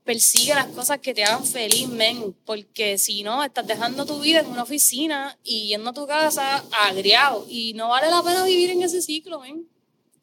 Persigue 0.05 0.55
las 0.55 0.67
cosas 0.67 0.99
que 1.01 1.15
te 1.15 1.25
hagan 1.25 1.47
feliz, 1.47 1.89
men, 1.89 2.37
porque 2.45 2.99
si 2.99 3.23
no, 3.23 3.43
estás 3.43 3.67
dejando 3.67 4.05
tu 4.05 4.21
vida 4.21 4.41
en 4.41 4.49
una 4.49 4.65
oficina 4.65 5.39
y 5.43 5.69
yendo 5.69 5.91
a 5.91 5.95
tu 5.95 6.07
casa 6.07 6.63
agriado 6.87 7.47
y 7.49 7.73
no 7.73 7.89
vale 7.89 8.11
la 8.11 8.23
pena 8.23 8.45
vivir 8.45 8.69
en 8.69 8.83
ese 8.83 9.01
ciclo, 9.01 9.41
men. 9.41 9.67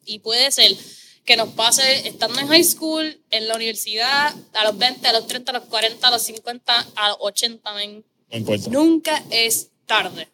Y 0.06 0.20
puede 0.20 0.52
ser 0.52 0.70
que 1.24 1.36
nos 1.36 1.50
pase 1.50 2.06
estando 2.06 2.38
en 2.40 2.48
high 2.48 2.64
school, 2.64 3.18
en 3.30 3.48
la 3.48 3.54
universidad, 3.56 4.34
a 4.52 4.64
los 4.64 4.76
20, 4.76 5.08
a 5.08 5.12
los 5.12 5.26
30, 5.26 5.50
a 5.50 5.54
los 5.54 5.64
40, 5.68 6.06
a 6.06 6.10
los 6.10 6.22
50, 6.22 6.86
a 6.96 7.08
los 7.08 7.16
80, 7.20 7.74
men. 7.74 8.04
No 8.30 8.36
importa. 8.36 8.70
Nunca 8.70 9.22
es 9.30 9.68
tarde. 9.86 10.28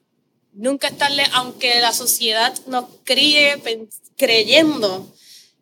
Nunca 0.53 0.89
es 0.89 0.99
tarde, 0.99 1.23
aunque 1.33 1.81
la 1.81 1.93
sociedad 1.93 2.53
nos 2.67 2.87
críe 3.05 3.63
creyendo 4.17 5.07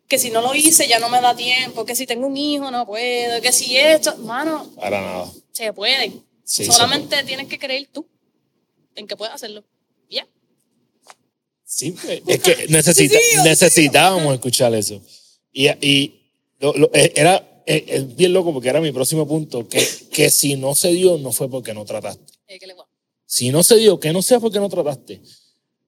que 0.07 0.17
si 0.17 0.31
no 0.31 0.41
lo 0.41 0.55
hice 0.55 0.87
ya 0.87 0.97
no 0.97 1.09
me 1.09 1.21
da 1.21 1.35
tiempo, 1.35 1.85
que 1.85 1.95
si 1.95 2.07
tengo 2.07 2.25
un 2.25 2.35
hijo 2.35 2.71
no 2.71 2.87
puedo, 2.87 3.39
que 3.41 3.51
si 3.51 3.77
esto, 3.77 4.17
mano, 4.17 4.67
Para 4.75 4.99
nada. 4.99 5.31
se 5.51 5.71
puede. 5.71 6.13
Sí, 6.43 6.65
Solamente 6.65 7.23
tienes 7.23 7.47
que 7.47 7.59
creer 7.59 7.87
tú 7.93 8.07
en 8.95 9.05
que 9.05 9.15
puedes 9.15 9.35
hacerlo. 9.35 9.63
Simple. 11.79 12.21
Es 12.27 12.39
que 12.41 12.67
necesita, 12.67 13.15
Sí, 13.17 13.23
sí, 13.31 13.37
necesitábamos 13.43 14.33
escuchar 14.33 14.73
eso. 14.75 15.01
Y, 15.53 15.67
y 15.85 16.21
lo- 16.59 16.73
lo- 16.73 16.89
eh, 16.93 17.13
era 17.15 17.61
eh, 17.65 17.85
es 17.87 18.15
bien 18.15 18.33
loco 18.33 18.51
porque 18.51 18.67
era 18.69 18.81
mi 18.81 18.91
próximo 18.91 19.27
punto, 19.27 19.67
que, 19.67 19.85
que 20.11 20.29
si 20.31 20.55
no 20.55 20.73
se 20.75 20.89
dio, 20.89 21.17
no 21.19 21.31
fue 21.31 21.49
porque 21.49 21.73
no 21.73 21.85
trataste. 21.85 22.33
Eh. 22.47 22.59
Si 23.25 23.49
no 23.51 23.61
se 23.63 23.75
dio, 23.77 23.99
que 23.99 24.11
no 24.11 24.21
sea 24.21 24.39
porque 24.39 24.59
no 24.59 24.67
trataste. 24.69 25.21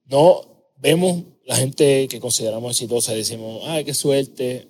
No 0.06 0.70
vemos 0.76 1.24
la 1.44 1.56
gente 1.56 2.06
que 2.08 2.20
consideramos 2.20 2.70
exitosa 2.72 3.12
y 3.14 3.18
decimos, 3.18 3.62
ay, 3.66 3.84
qué 3.84 3.92
suerte. 3.94 4.68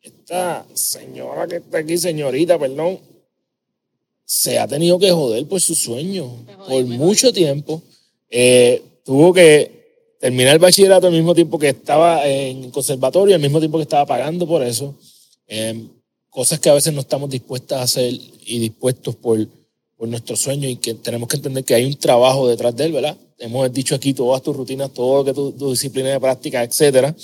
Esta 0.00 0.64
señora 0.72 1.46
que 1.48 1.56
está 1.56 1.78
aquí, 1.78 1.98
señorita, 1.98 2.58
perdón, 2.58 3.00
se 4.24 4.58
ha 4.58 4.68
tenido 4.68 4.98
que 4.98 5.10
joder 5.10 5.46
por 5.46 5.60
su 5.60 5.74
sueño 5.74 6.46
por 6.68 6.84
mucho 6.84 7.32
tiempo. 7.32 7.82
Eh, 8.30 8.82
tuvo 9.04 9.32
que 9.34 9.77
terminar 10.18 10.54
el 10.54 10.58
bachillerato 10.58 11.06
al 11.06 11.12
mismo 11.12 11.34
tiempo 11.34 11.58
que 11.58 11.68
estaba 11.68 12.26
en 12.26 12.70
conservatorio, 12.70 13.34
al 13.34 13.40
mismo 13.40 13.58
tiempo 13.58 13.78
que 13.78 13.82
estaba 13.82 14.06
pagando 14.06 14.46
por 14.46 14.62
eso. 14.62 14.94
Eh, 15.46 15.86
cosas 16.30 16.58
que 16.60 16.68
a 16.68 16.74
veces 16.74 16.92
no 16.92 17.00
estamos 17.00 17.30
dispuestas 17.30 17.80
a 17.80 17.82
hacer 17.84 18.12
y 18.12 18.58
dispuestos 18.58 19.16
por, 19.16 19.38
por 19.96 20.08
nuestro 20.08 20.36
sueño 20.36 20.68
y 20.68 20.76
que 20.76 20.94
tenemos 20.94 21.28
que 21.28 21.36
entender 21.36 21.64
que 21.64 21.74
hay 21.74 21.84
un 21.84 21.96
trabajo 21.96 22.48
detrás 22.48 22.76
de 22.76 22.84
él, 22.86 22.92
¿verdad? 22.92 23.16
Hemos 23.38 23.72
dicho 23.72 23.94
aquí 23.94 24.12
todas 24.14 24.42
tus 24.42 24.56
rutinas, 24.56 24.92
todo 24.92 25.18
lo 25.18 25.24
que 25.24 25.32
tu, 25.32 25.52
tu 25.52 25.70
disciplina 25.70 26.10
de 26.10 26.20
práctica, 26.20 26.62
etcétera. 26.62 27.14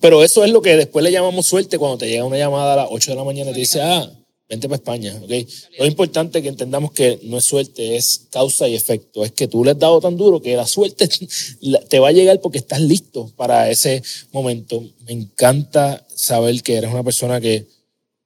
Pero 0.00 0.22
eso 0.22 0.44
es 0.44 0.50
lo 0.50 0.60
que 0.60 0.76
después 0.76 1.02
le 1.02 1.10
llamamos 1.10 1.46
suerte 1.46 1.78
cuando 1.78 1.98
te 1.98 2.08
llega 2.08 2.24
una 2.24 2.36
llamada 2.36 2.74
a 2.74 2.76
las 2.76 2.88
8 2.90 3.12
de 3.12 3.16
la 3.16 3.24
mañana 3.24 3.50
y 3.50 3.54
te 3.54 3.60
dice, 3.60 3.80
ah, 3.80 4.10
vente 4.48 4.68
para 4.68 4.76
España, 4.76 5.14
¿ok? 5.22 5.30
Lo 5.78 5.86
importante 5.86 6.38
es 6.38 6.42
que 6.42 6.48
entendamos 6.48 6.92
que 6.92 7.18
no 7.22 7.38
es 7.38 7.44
suerte, 7.44 7.96
es 7.96 8.26
causa 8.30 8.68
y 8.68 8.74
efecto. 8.74 9.24
Es 9.24 9.32
que 9.32 9.48
tú 9.48 9.64
le 9.64 9.72
has 9.72 9.78
dado 9.78 10.00
tan 10.00 10.16
duro 10.16 10.40
que 10.40 10.56
la 10.56 10.66
suerte 10.66 11.08
te 11.88 11.98
va 11.98 12.08
a 12.08 12.12
llegar 12.12 12.40
porque 12.40 12.58
estás 12.58 12.80
listo 12.80 13.32
para 13.36 13.70
ese 13.70 14.02
momento. 14.32 14.84
Me 15.06 15.12
encanta 15.12 16.06
saber 16.14 16.62
que 16.62 16.76
eres 16.76 16.90
una 16.90 17.02
persona 17.02 17.40
que, 17.40 17.66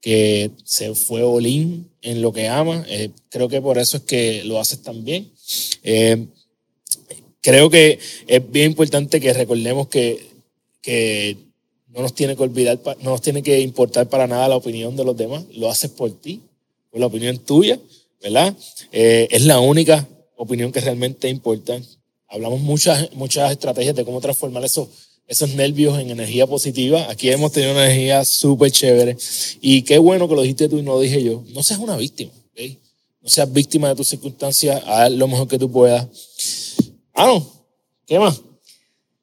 que 0.01 0.51
se 0.65 0.95
fue 0.95 1.23
all-in 1.23 1.89
en 2.03 2.21
lo 2.21 2.33
que 2.33 2.49
ama. 2.49 2.85
Eh, 2.89 3.11
creo 3.29 3.49
que 3.49 3.63
por 3.63 3.79
eso 3.79 3.99
es 3.99 4.03
que 4.03 4.43
lo 4.45 4.59
haces 4.59 4.83
tan 4.83 5.05
bien. 5.05 5.31
Eh, 5.83 6.27
creo 7.41 7.71
que 7.71 7.99
es 8.27 8.51
bien 8.51 8.73
importante 8.73 9.21
que 9.21 9.33
recordemos 9.33 9.89
que, 9.89 10.27
que 10.83 11.48
no 11.89 12.03
nos 12.03 12.15
tiene 12.15 12.37
que 12.37 12.43
olvidar, 12.43 12.79
no 13.01 13.11
nos 13.11 13.23
tiene 13.23 13.43
que 13.43 13.61
importar 13.61 14.09
para 14.09 14.27
nada 14.27 14.49
la 14.49 14.57
opinión 14.57 14.97
de 14.97 15.05
los 15.05 15.17
demás. 15.17 15.45
Lo 15.55 15.71
haces 15.71 15.91
por 15.91 16.11
ti, 16.11 16.43
por 16.91 17.01
la 17.01 17.07
opinión 17.07 17.39
tuya, 17.39 17.79
¿verdad? 18.23 18.55
Eh, 18.93 19.29
es 19.31 19.45
la 19.45 19.61
única 19.61 20.07
opinión 20.37 20.73
que 20.73 20.81
realmente 20.81 21.29
importa. 21.29 21.81
Hablamos 22.29 22.61
muchas, 22.61 23.13
muchas 23.15 23.51
estrategias 23.51 23.97
de 23.97 24.05
cómo 24.05 24.21
transformar 24.21 24.65
esos, 24.65 24.89
esos 25.27 25.51
nervios 25.51 25.99
en 25.99 26.11
energía 26.11 26.47
positiva. 26.47 27.11
Aquí 27.11 27.31
hemos 27.31 27.53
tenido 27.53 27.73
una 27.73 27.87
energía 27.87 28.25
súper 28.25 28.71
chévere. 28.71 29.17
Y 29.61 29.83
qué 29.83 29.99
bueno 29.99 30.29
que 30.29 30.35
lo 30.35 30.43
dijiste 30.43 30.69
tú 30.69 30.79
y 30.79 30.83
no 30.83 30.95
lo 30.95 31.01
dije 31.01 31.23
yo. 31.23 31.43
No 31.49 31.63
seas 31.63 31.81
una 31.81 31.97
víctima. 31.97 32.33
No 33.21 33.31
seas 33.31 33.53
víctima 33.53 33.89
de 33.89 33.95
tus 33.95 34.09
circunstancias. 34.09 34.83
Haz 34.87 35.11
lo 35.13 35.27
mejor 35.27 35.49
que 35.49 35.59
tú 35.59 35.71
puedas. 35.71 36.07
Ah. 37.15 37.41
¿Qué 38.07 38.19
más? 38.19 38.41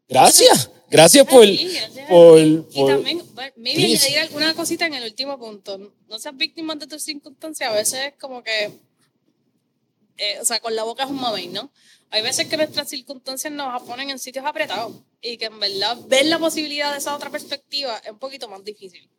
Gracias. 0.08 0.70
Gracias 0.96 1.26
por, 1.26 1.40
por, 1.40 1.46
ti. 1.46 1.78
y 2.72 2.80
por- 2.82 2.90
también, 2.90 3.22
maybe 3.58 3.82
Please. 3.82 4.06
añadir 4.08 4.20
alguna 4.20 4.54
cosita 4.54 4.86
en 4.86 4.94
el 4.94 5.04
último 5.04 5.38
punto. 5.38 5.94
No 6.08 6.20
seas 6.20 6.36
víctima 6.38 6.76
de 6.76 6.88
tus 6.88 7.04
circunstancias. 7.04 7.70
A 7.70 7.74
veces 7.74 8.00
es 8.08 8.14
como 8.20 8.44
que, 8.44 8.72
eh, 10.18 10.38
o 10.42 10.46
sea, 10.46 10.60
con 10.60 10.76
la 10.76 10.84
boca 10.84 11.04
es 11.04 11.10
un 11.10 11.20
mamey, 11.20 11.48
¿no? 11.48 11.72
Hay 12.12 12.22
veces 12.22 12.48
que 12.48 12.56
nuestras 12.56 12.90
circunstancias 12.90 13.52
nos 13.52 13.82
ponen 13.84 14.10
en 14.10 14.20
sitios 14.20 14.46
apretados 14.46 14.94
y 15.22 15.38
que 15.38 15.46
en 15.46 15.60
verdad 15.60 15.98
ver 16.08 16.26
la 16.28 16.40
posibilidad 16.40 16.92
de 16.92 17.00
esa 17.00 17.16
otra 17.16 17.30
perspectiva 17.30 17.98
es 18.04 18.12
un 18.12 18.20
poquito 18.20 18.48
más 18.48 18.64
difícil. 18.64 19.10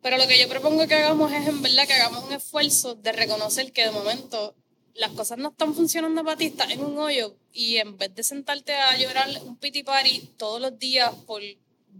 Pero 0.00 0.16
lo 0.18 0.26
que 0.26 0.38
yo 0.38 0.48
propongo 0.48 0.86
que 0.86 0.94
hagamos 0.94 1.32
es 1.32 1.46
en 1.46 1.60
verdad 1.62 1.86
que 1.86 1.94
hagamos 1.94 2.24
un 2.24 2.32
esfuerzo 2.32 2.94
de 2.94 3.12
reconocer 3.12 3.72
que 3.72 3.84
de 3.84 3.90
momento 3.90 4.54
las 4.94 5.10
cosas 5.12 5.38
no 5.38 5.48
están 5.48 5.74
funcionando 5.74 6.22
para 6.24 6.36
ti, 6.36 6.46
estás 6.46 6.70
en 6.70 6.84
un 6.84 6.96
hoyo 6.98 7.36
y 7.54 7.78
en 7.78 7.96
vez 7.96 8.14
de 8.14 8.24
sentarte 8.24 8.74
a 8.74 8.98
llorar 8.98 9.30
un 9.44 9.56
pity 9.56 9.84
party 9.84 10.32
todos 10.36 10.60
los 10.60 10.76
días 10.78 11.14
por 11.24 11.40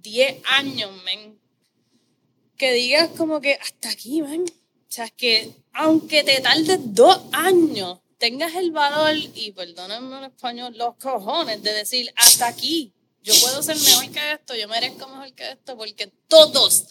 10 0.02 0.42
años, 0.50 0.90
men, 1.04 1.38
que 2.56 2.72
digas 2.72 3.10
como 3.16 3.40
que 3.40 3.54
hasta 3.54 3.88
aquí, 3.88 4.20
men. 4.20 4.42
O 4.42 4.92
sea, 4.94 5.08
que 5.08 5.52
aunque 5.72 6.24
te 6.24 6.40
tardes 6.40 6.78
dos 6.94 7.20
años, 7.32 8.00
tengas 8.18 8.54
el 8.56 8.72
valor, 8.72 9.16
y 9.16 9.52
perdónenme 9.52 10.18
en 10.18 10.24
español, 10.24 10.74
los 10.76 10.96
cojones 10.96 11.62
de 11.62 11.72
decir 11.72 12.12
hasta 12.16 12.48
aquí. 12.48 12.92
Yo 13.22 13.32
puedo 13.40 13.62
ser 13.62 13.76
mejor 13.76 14.10
que 14.10 14.32
esto, 14.32 14.54
yo 14.54 14.68
merezco 14.68 15.08
mejor 15.08 15.32
que 15.34 15.52
esto, 15.52 15.76
porque 15.76 16.12
todos 16.28 16.86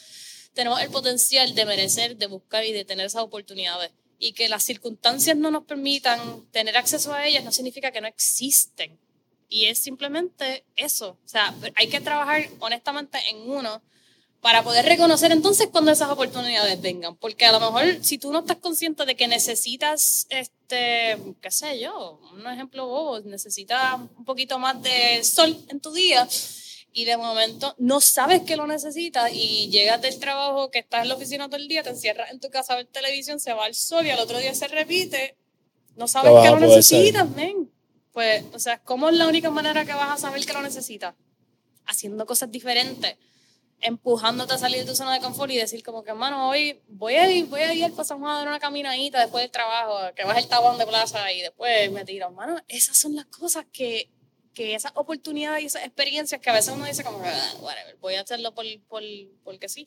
tenemos 0.53 0.81
el 0.81 0.90
potencial 0.90 1.53
de 1.53 1.65
merecer, 1.65 2.15
de 2.18 2.27
buscar 2.27 2.64
y 2.65 2.72
de 2.72 2.85
tener 2.85 3.06
esas 3.06 3.23
oportunidades. 3.23 3.91
Y 4.26 4.32
que 4.32 4.48
las 4.48 4.64
circunstancias 4.64 5.36
no 5.36 5.52
nos 5.52 5.66
permitan 5.66 6.45
tener 6.52 6.78
acceso 6.78 7.14
a 7.14 7.28
ellas 7.28 7.44
no 7.44 7.52
significa 7.52 7.91
que 7.91 8.00
no 8.00 8.08
existen. 8.08 8.98
Y 9.50 9.66
es 9.66 9.80
simplemente 9.80 10.64
eso. 10.78 11.18
O 11.26 11.28
sea, 11.28 11.54
hay 11.76 11.88
que 11.88 12.00
trabajar 12.00 12.48
honestamente 12.60 13.18
en 13.30 13.50
uno 13.50 13.82
para 14.40 14.64
poder 14.64 14.86
reconocer 14.86 15.34
entonces 15.34 15.68
cuando 15.72 15.91
esas 15.91 16.10
oportunidades 16.10 16.82
vengan. 16.82 17.18
Porque 17.18 17.45
a 17.45 17.52
lo 17.52 17.60
mejor 17.60 18.02
si 18.02 18.18
tú 18.18 18.32
no 18.32 18.40
estás 18.40 18.58
consciente 18.58 19.06
de 19.06 19.16
que 19.16 19.28
necesitas, 19.28 20.26
este, 20.30 21.18
qué 21.41 21.52
sé 21.52 21.82
yo, 21.82 22.22
un 22.32 22.48
ejemplo 22.48 22.88
bobo, 22.88 23.20
necesitas 23.22 23.95
un 24.18 24.24
poquito 24.24 24.58
más 24.58 24.82
de 24.82 25.22
sol 25.24 25.58
en 25.68 25.82
tu 25.82 25.91
día 25.91 26.28
y 26.94 27.06
de 27.06 27.18
momento 27.18 27.76
no 27.80 27.99
sabes 27.99 28.44
que 28.44 28.56
lo 28.56 28.68
necesitas 28.68 29.32
y 29.34 29.70
llegas 29.70 30.02
del 30.02 30.20
trabajo 30.20 30.70
que 30.70 30.80
estás 30.80 31.02
en 31.02 31.10
la 31.10 31.15
oficina 31.15 31.48
todo 31.48 31.57
el 31.57 31.68
día, 31.68 31.82
te 31.82 31.90
encierras 31.90 32.32
en 32.32 32.40
tu 32.40 32.49
casa 32.49 32.74
a 32.74 32.76
ver 32.78 32.86
televisión, 32.86 33.40
se 33.40 33.52
va 33.53 33.68
el 33.68 33.74
sol 33.74 34.06
y 34.06 34.11
al 34.11 34.20
otro 34.20 34.38
día 34.38 34.53
se 34.53 34.68
repite, 34.68 35.36
no 35.95 36.07
sabes 36.07 36.32
que 36.44 36.49
lo 36.49 36.60
necesitas, 36.60 37.30
men. 37.32 37.72
Pues, 38.11 38.44
o 38.53 38.60
sea, 38.60 38.78
¿cómo 38.80 39.10
es 39.10 39.15
la 39.15 39.28
única 39.28 39.49
manera 39.49 39.86
que 39.86 39.94
vas 39.94 40.11
a 40.11 40.18
saber 40.18 40.45
que 40.45 40.53
lo 40.53 40.61
necesitas? 40.61 41.15
Haciendo 41.86 42.28
cosas 42.28 42.52
diferentes, 42.52 43.18
empujándote 43.82 44.53
a 44.53 44.57
salir 44.60 44.80
de 44.82 44.86
tu 44.86 44.95
zona 44.95 45.15
de 45.15 45.20
confort 45.20 45.52
y 45.52 45.57
decir 45.57 45.84
como 45.84 46.03
que, 46.03 46.11
hermano, 46.11 46.48
hoy 46.48 46.80
voy 46.88 47.15
a 47.15 47.30
ir, 47.30 47.45
voy 47.48 47.61
a 47.61 47.74
ir 47.74 47.86
al 47.86 47.91
Juan 47.91 48.24
a 48.24 48.38
dar 48.38 48.48
una 48.48 48.60
caminadita 48.60 49.20
después 49.20 49.44
del 49.44 49.52
trabajo, 49.52 50.14
que 50.15 50.26
vas 50.26 50.38
el 50.38 50.48
tabón 50.48 50.78
de 50.78 50.86
plaza 50.86 51.32
y 51.32 51.41
después 51.41 51.91
me 51.91 52.06
tiro. 52.06 52.28
Hermano, 52.28 52.61
esas 52.68 52.95
son 52.98 53.15
las 53.15 53.26
cosas 53.26 53.65
que, 53.74 54.11
que 54.54 54.76
esas 54.76 54.92
oportunidades 54.96 55.64
y 55.64 55.66
esas 55.66 55.84
experiencias 55.84 56.40
que 56.40 56.50
a 56.50 56.54
veces 56.54 56.74
uno 56.74 56.86
dice 56.86 57.04
como, 57.04 57.20
"Ah, 57.24 57.54
whatever, 57.62 57.98
voy 58.00 58.16
a 58.16 58.22
hacerlo 58.22 58.54
por, 58.54 58.66
por, 58.88 59.04
porque 59.44 59.70
sí. 59.70 59.86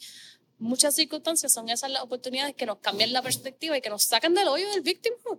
Muchas 0.58 0.94
circunstancias 0.94 1.52
son 1.52 1.68
esas 1.68 1.90
las 1.90 2.02
oportunidades 2.02 2.54
que 2.54 2.66
nos 2.66 2.78
cambian 2.78 3.12
la 3.12 3.22
perspectiva 3.22 3.76
y 3.76 3.80
que 3.80 3.90
nos 3.90 4.04
sacan 4.04 4.34
del 4.34 4.48
hoyo 4.48 4.68
del 4.70 4.80
victimhood. 4.80 5.38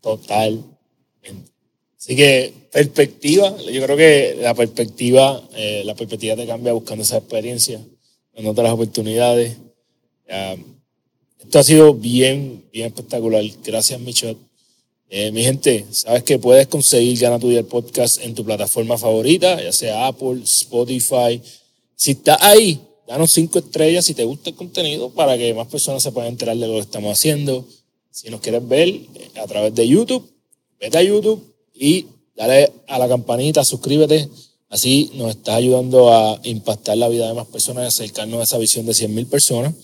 Totalmente. 0.00 0.72
Así 1.96 2.16
que 2.16 2.52
perspectiva, 2.72 3.56
yo 3.58 3.82
creo 3.84 3.96
que 3.96 4.36
la 4.40 4.54
perspectiva, 4.54 5.40
eh, 5.54 5.82
la 5.84 5.94
perspectiva 5.94 6.34
te 6.34 6.46
cambia 6.46 6.72
buscando 6.72 7.04
esa 7.04 7.18
experiencia, 7.18 7.80
dando 8.34 8.50
otras 8.50 8.72
oportunidades. 8.72 9.56
Ah, 10.28 10.56
esto 11.38 11.58
ha 11.58 11.62
sido 11.62 11.94
bien, 11.94 12.64
bien 12.72 12.86
espectacular. 12.86 13.44
Gracias, 13.62 14.00
Michelle. 14.00 14.38
Eh, 15.14 15.30
mi 15.30 15.42
gente, 15.42 15.84
sabes 15.90 16.22
que 16.22 16.38
puedes 16.38 16.68
conseguir 16.68 17.18
Gana 17.18 17.38
tu 17.38 17.50
Día 17.50 17.58
el 17.58 17.66
podcast 17.66 18.18
en 18.22 18.34
tu 18.34 18.46
plataforma 18.46 18.96
favorita, 18.96 19.62
ya 19.62 19.70
sea 19.70 20.06
Apple, 20.06 20.40
Spotify. 20.42 21.38
Si 21.94 22.12
estás 22.12 22.38
ahí, 22.40 22.80
danos 23.06 23.30
cinco 23.30 23.58
estrellas 23.58 24.06
si 24.06 24.14
te 24.14 24.24
gusta 24.24 24.48
el 24.48 24.56
contenido 24.56 25.10
para 25.10 25.36
que 25.36 25.52
más 25.52 25.66
personas 25.66 26.02
se 26.02 26.12
puedan 26.12 26.30
enterar 26.30 26.56
de 26.56 26.66
lo 26.66 26.72
que 26.72 26.80
estamos 26.80 27.12
haciendo. 27.12 27.68
Si 28.10 28.30
nos 28.30 28.40
quieres 28.40 28.66
ver 28.66 28.88
eh, 28.88 29.04
a 29.38 29.46
través 29.46 29.74
de 29.74 29.86
YouTube, 29.86 30.26
vete 30.80 30.96
a 30.96 31.02
YouTube 31.02 31.44
y 31.74 32.06
dale 32.34 32.72
a 32.88 32.98
la 32.98 33.06
campanita, 33.06 33.66
suscríbete. 33.66 34.30
Así 34.70 35.10
nos 35.16 35.32
estás 35.32 35.56
ayudando 35.56 36.10
a 36.10 36.40
impactar 36.44 36.96
la 36.96 37.10
vida 37.10 37.28
de 37.28 37.34
más 37.34 37.48
personas 37.48 37.86
acercarnos 37.86 38.40
a 38.40 38.44
esa 38.44 38.56
visión 38.56 38.86
de 38.86 38.92
100.000 38.92 39.26
personas. 39.26 39.74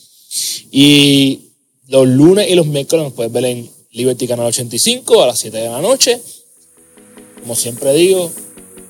Y 0.71 1.51
los 1.87 2.09
lunes 2.09 2.49
y 2.49 2.55
los 2.55 2.67
miércoles 2.67 3.05
nos 3.05 3.13
puedes 3.13 3.31
ver 3.31 3.45
en 3.45 3.78
Liberty 3.99 4.29
Canal 4.29 4.47
85 4.47 5.25
a 5.25 5.27
las 5.27 5.41
7 5.41 5.57
de 5.57 5.69
la 5.69 5.81
noche. 5.81 6.23
Como 7.41 7.57
siempre 7.57 7.93
digo, 7.95 8.31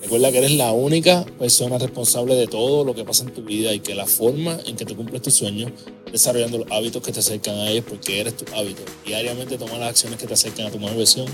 recuerda 0.03 0.31
que 0.31 0.37
eres 0.37 0.53
la 0.53 0.73
única 0.73 1.25
persona 1.39 1.79
responsable 1.79 2.35
de 2.35 2.47
todo 2.47 2.85
lo 2.85 2.95
que 2.95 3.07
pasa 3.07 3.25
en 3.25 3.33
tu 3.33 3.41
vida 3.41 3.73
y 3.73 3.81
que 3.81 3.95
la 3.95 4.05
forma 4.05 4.59
en 4.67 4.77
que 4.77 4.85
te 4.85 4.95
cumples 4.95 5.23
tus 5.23 5.33
sueños 5.33 5.73
desarrollando 6.13 6.59
los 6.59 6.71
hábitos 6.71 7.03
que 7.03 7.11
te 7.11 7.21
acercan 7.21 7.55
a 7.55 7.71
ellos 7.71 7.87
porque 7.89 8.21
eres 8.21 8.37
tu 8.37 8.45
hábito. 8.55 8.83
Diariamente 9.07 9.57
toma 9.57 9.79
las 9.79 9.89
acciones 9.89 10.19
que 10.19 10.27
te 10.27 10.35
acercan 10.35 10.67
a 10.67 10.71
tu 10.71 10.79
mejor 10.79 10.99
versión 10.99 11.27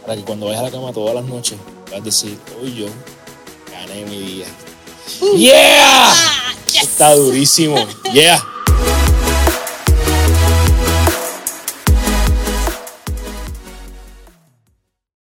para 0.00 0.16
que 0.16 0.22
cuando 0.22 0.46
vayas 0.46 0.62
a 0.62 0.64
la 0.64 0.70
cama 0.70 0.90
todas 0.94 1.14
las 1.14 1.24
noches 1.26 1.58
puedas 1.84 2.02
decir, 2.02 2.34
hoy 2.62 2.74
yo 2.76 2.86
gané 3.70 4.06
mi 4.06 4.20
día. 4.20 4.46
¡Yeah! 5.36 6.12
Ah, 6.14 6.54
yes. 6.72 6.82
Está 6.82 7.14
durísimo. 7.14 7.76
Yeah. 8.14 8.42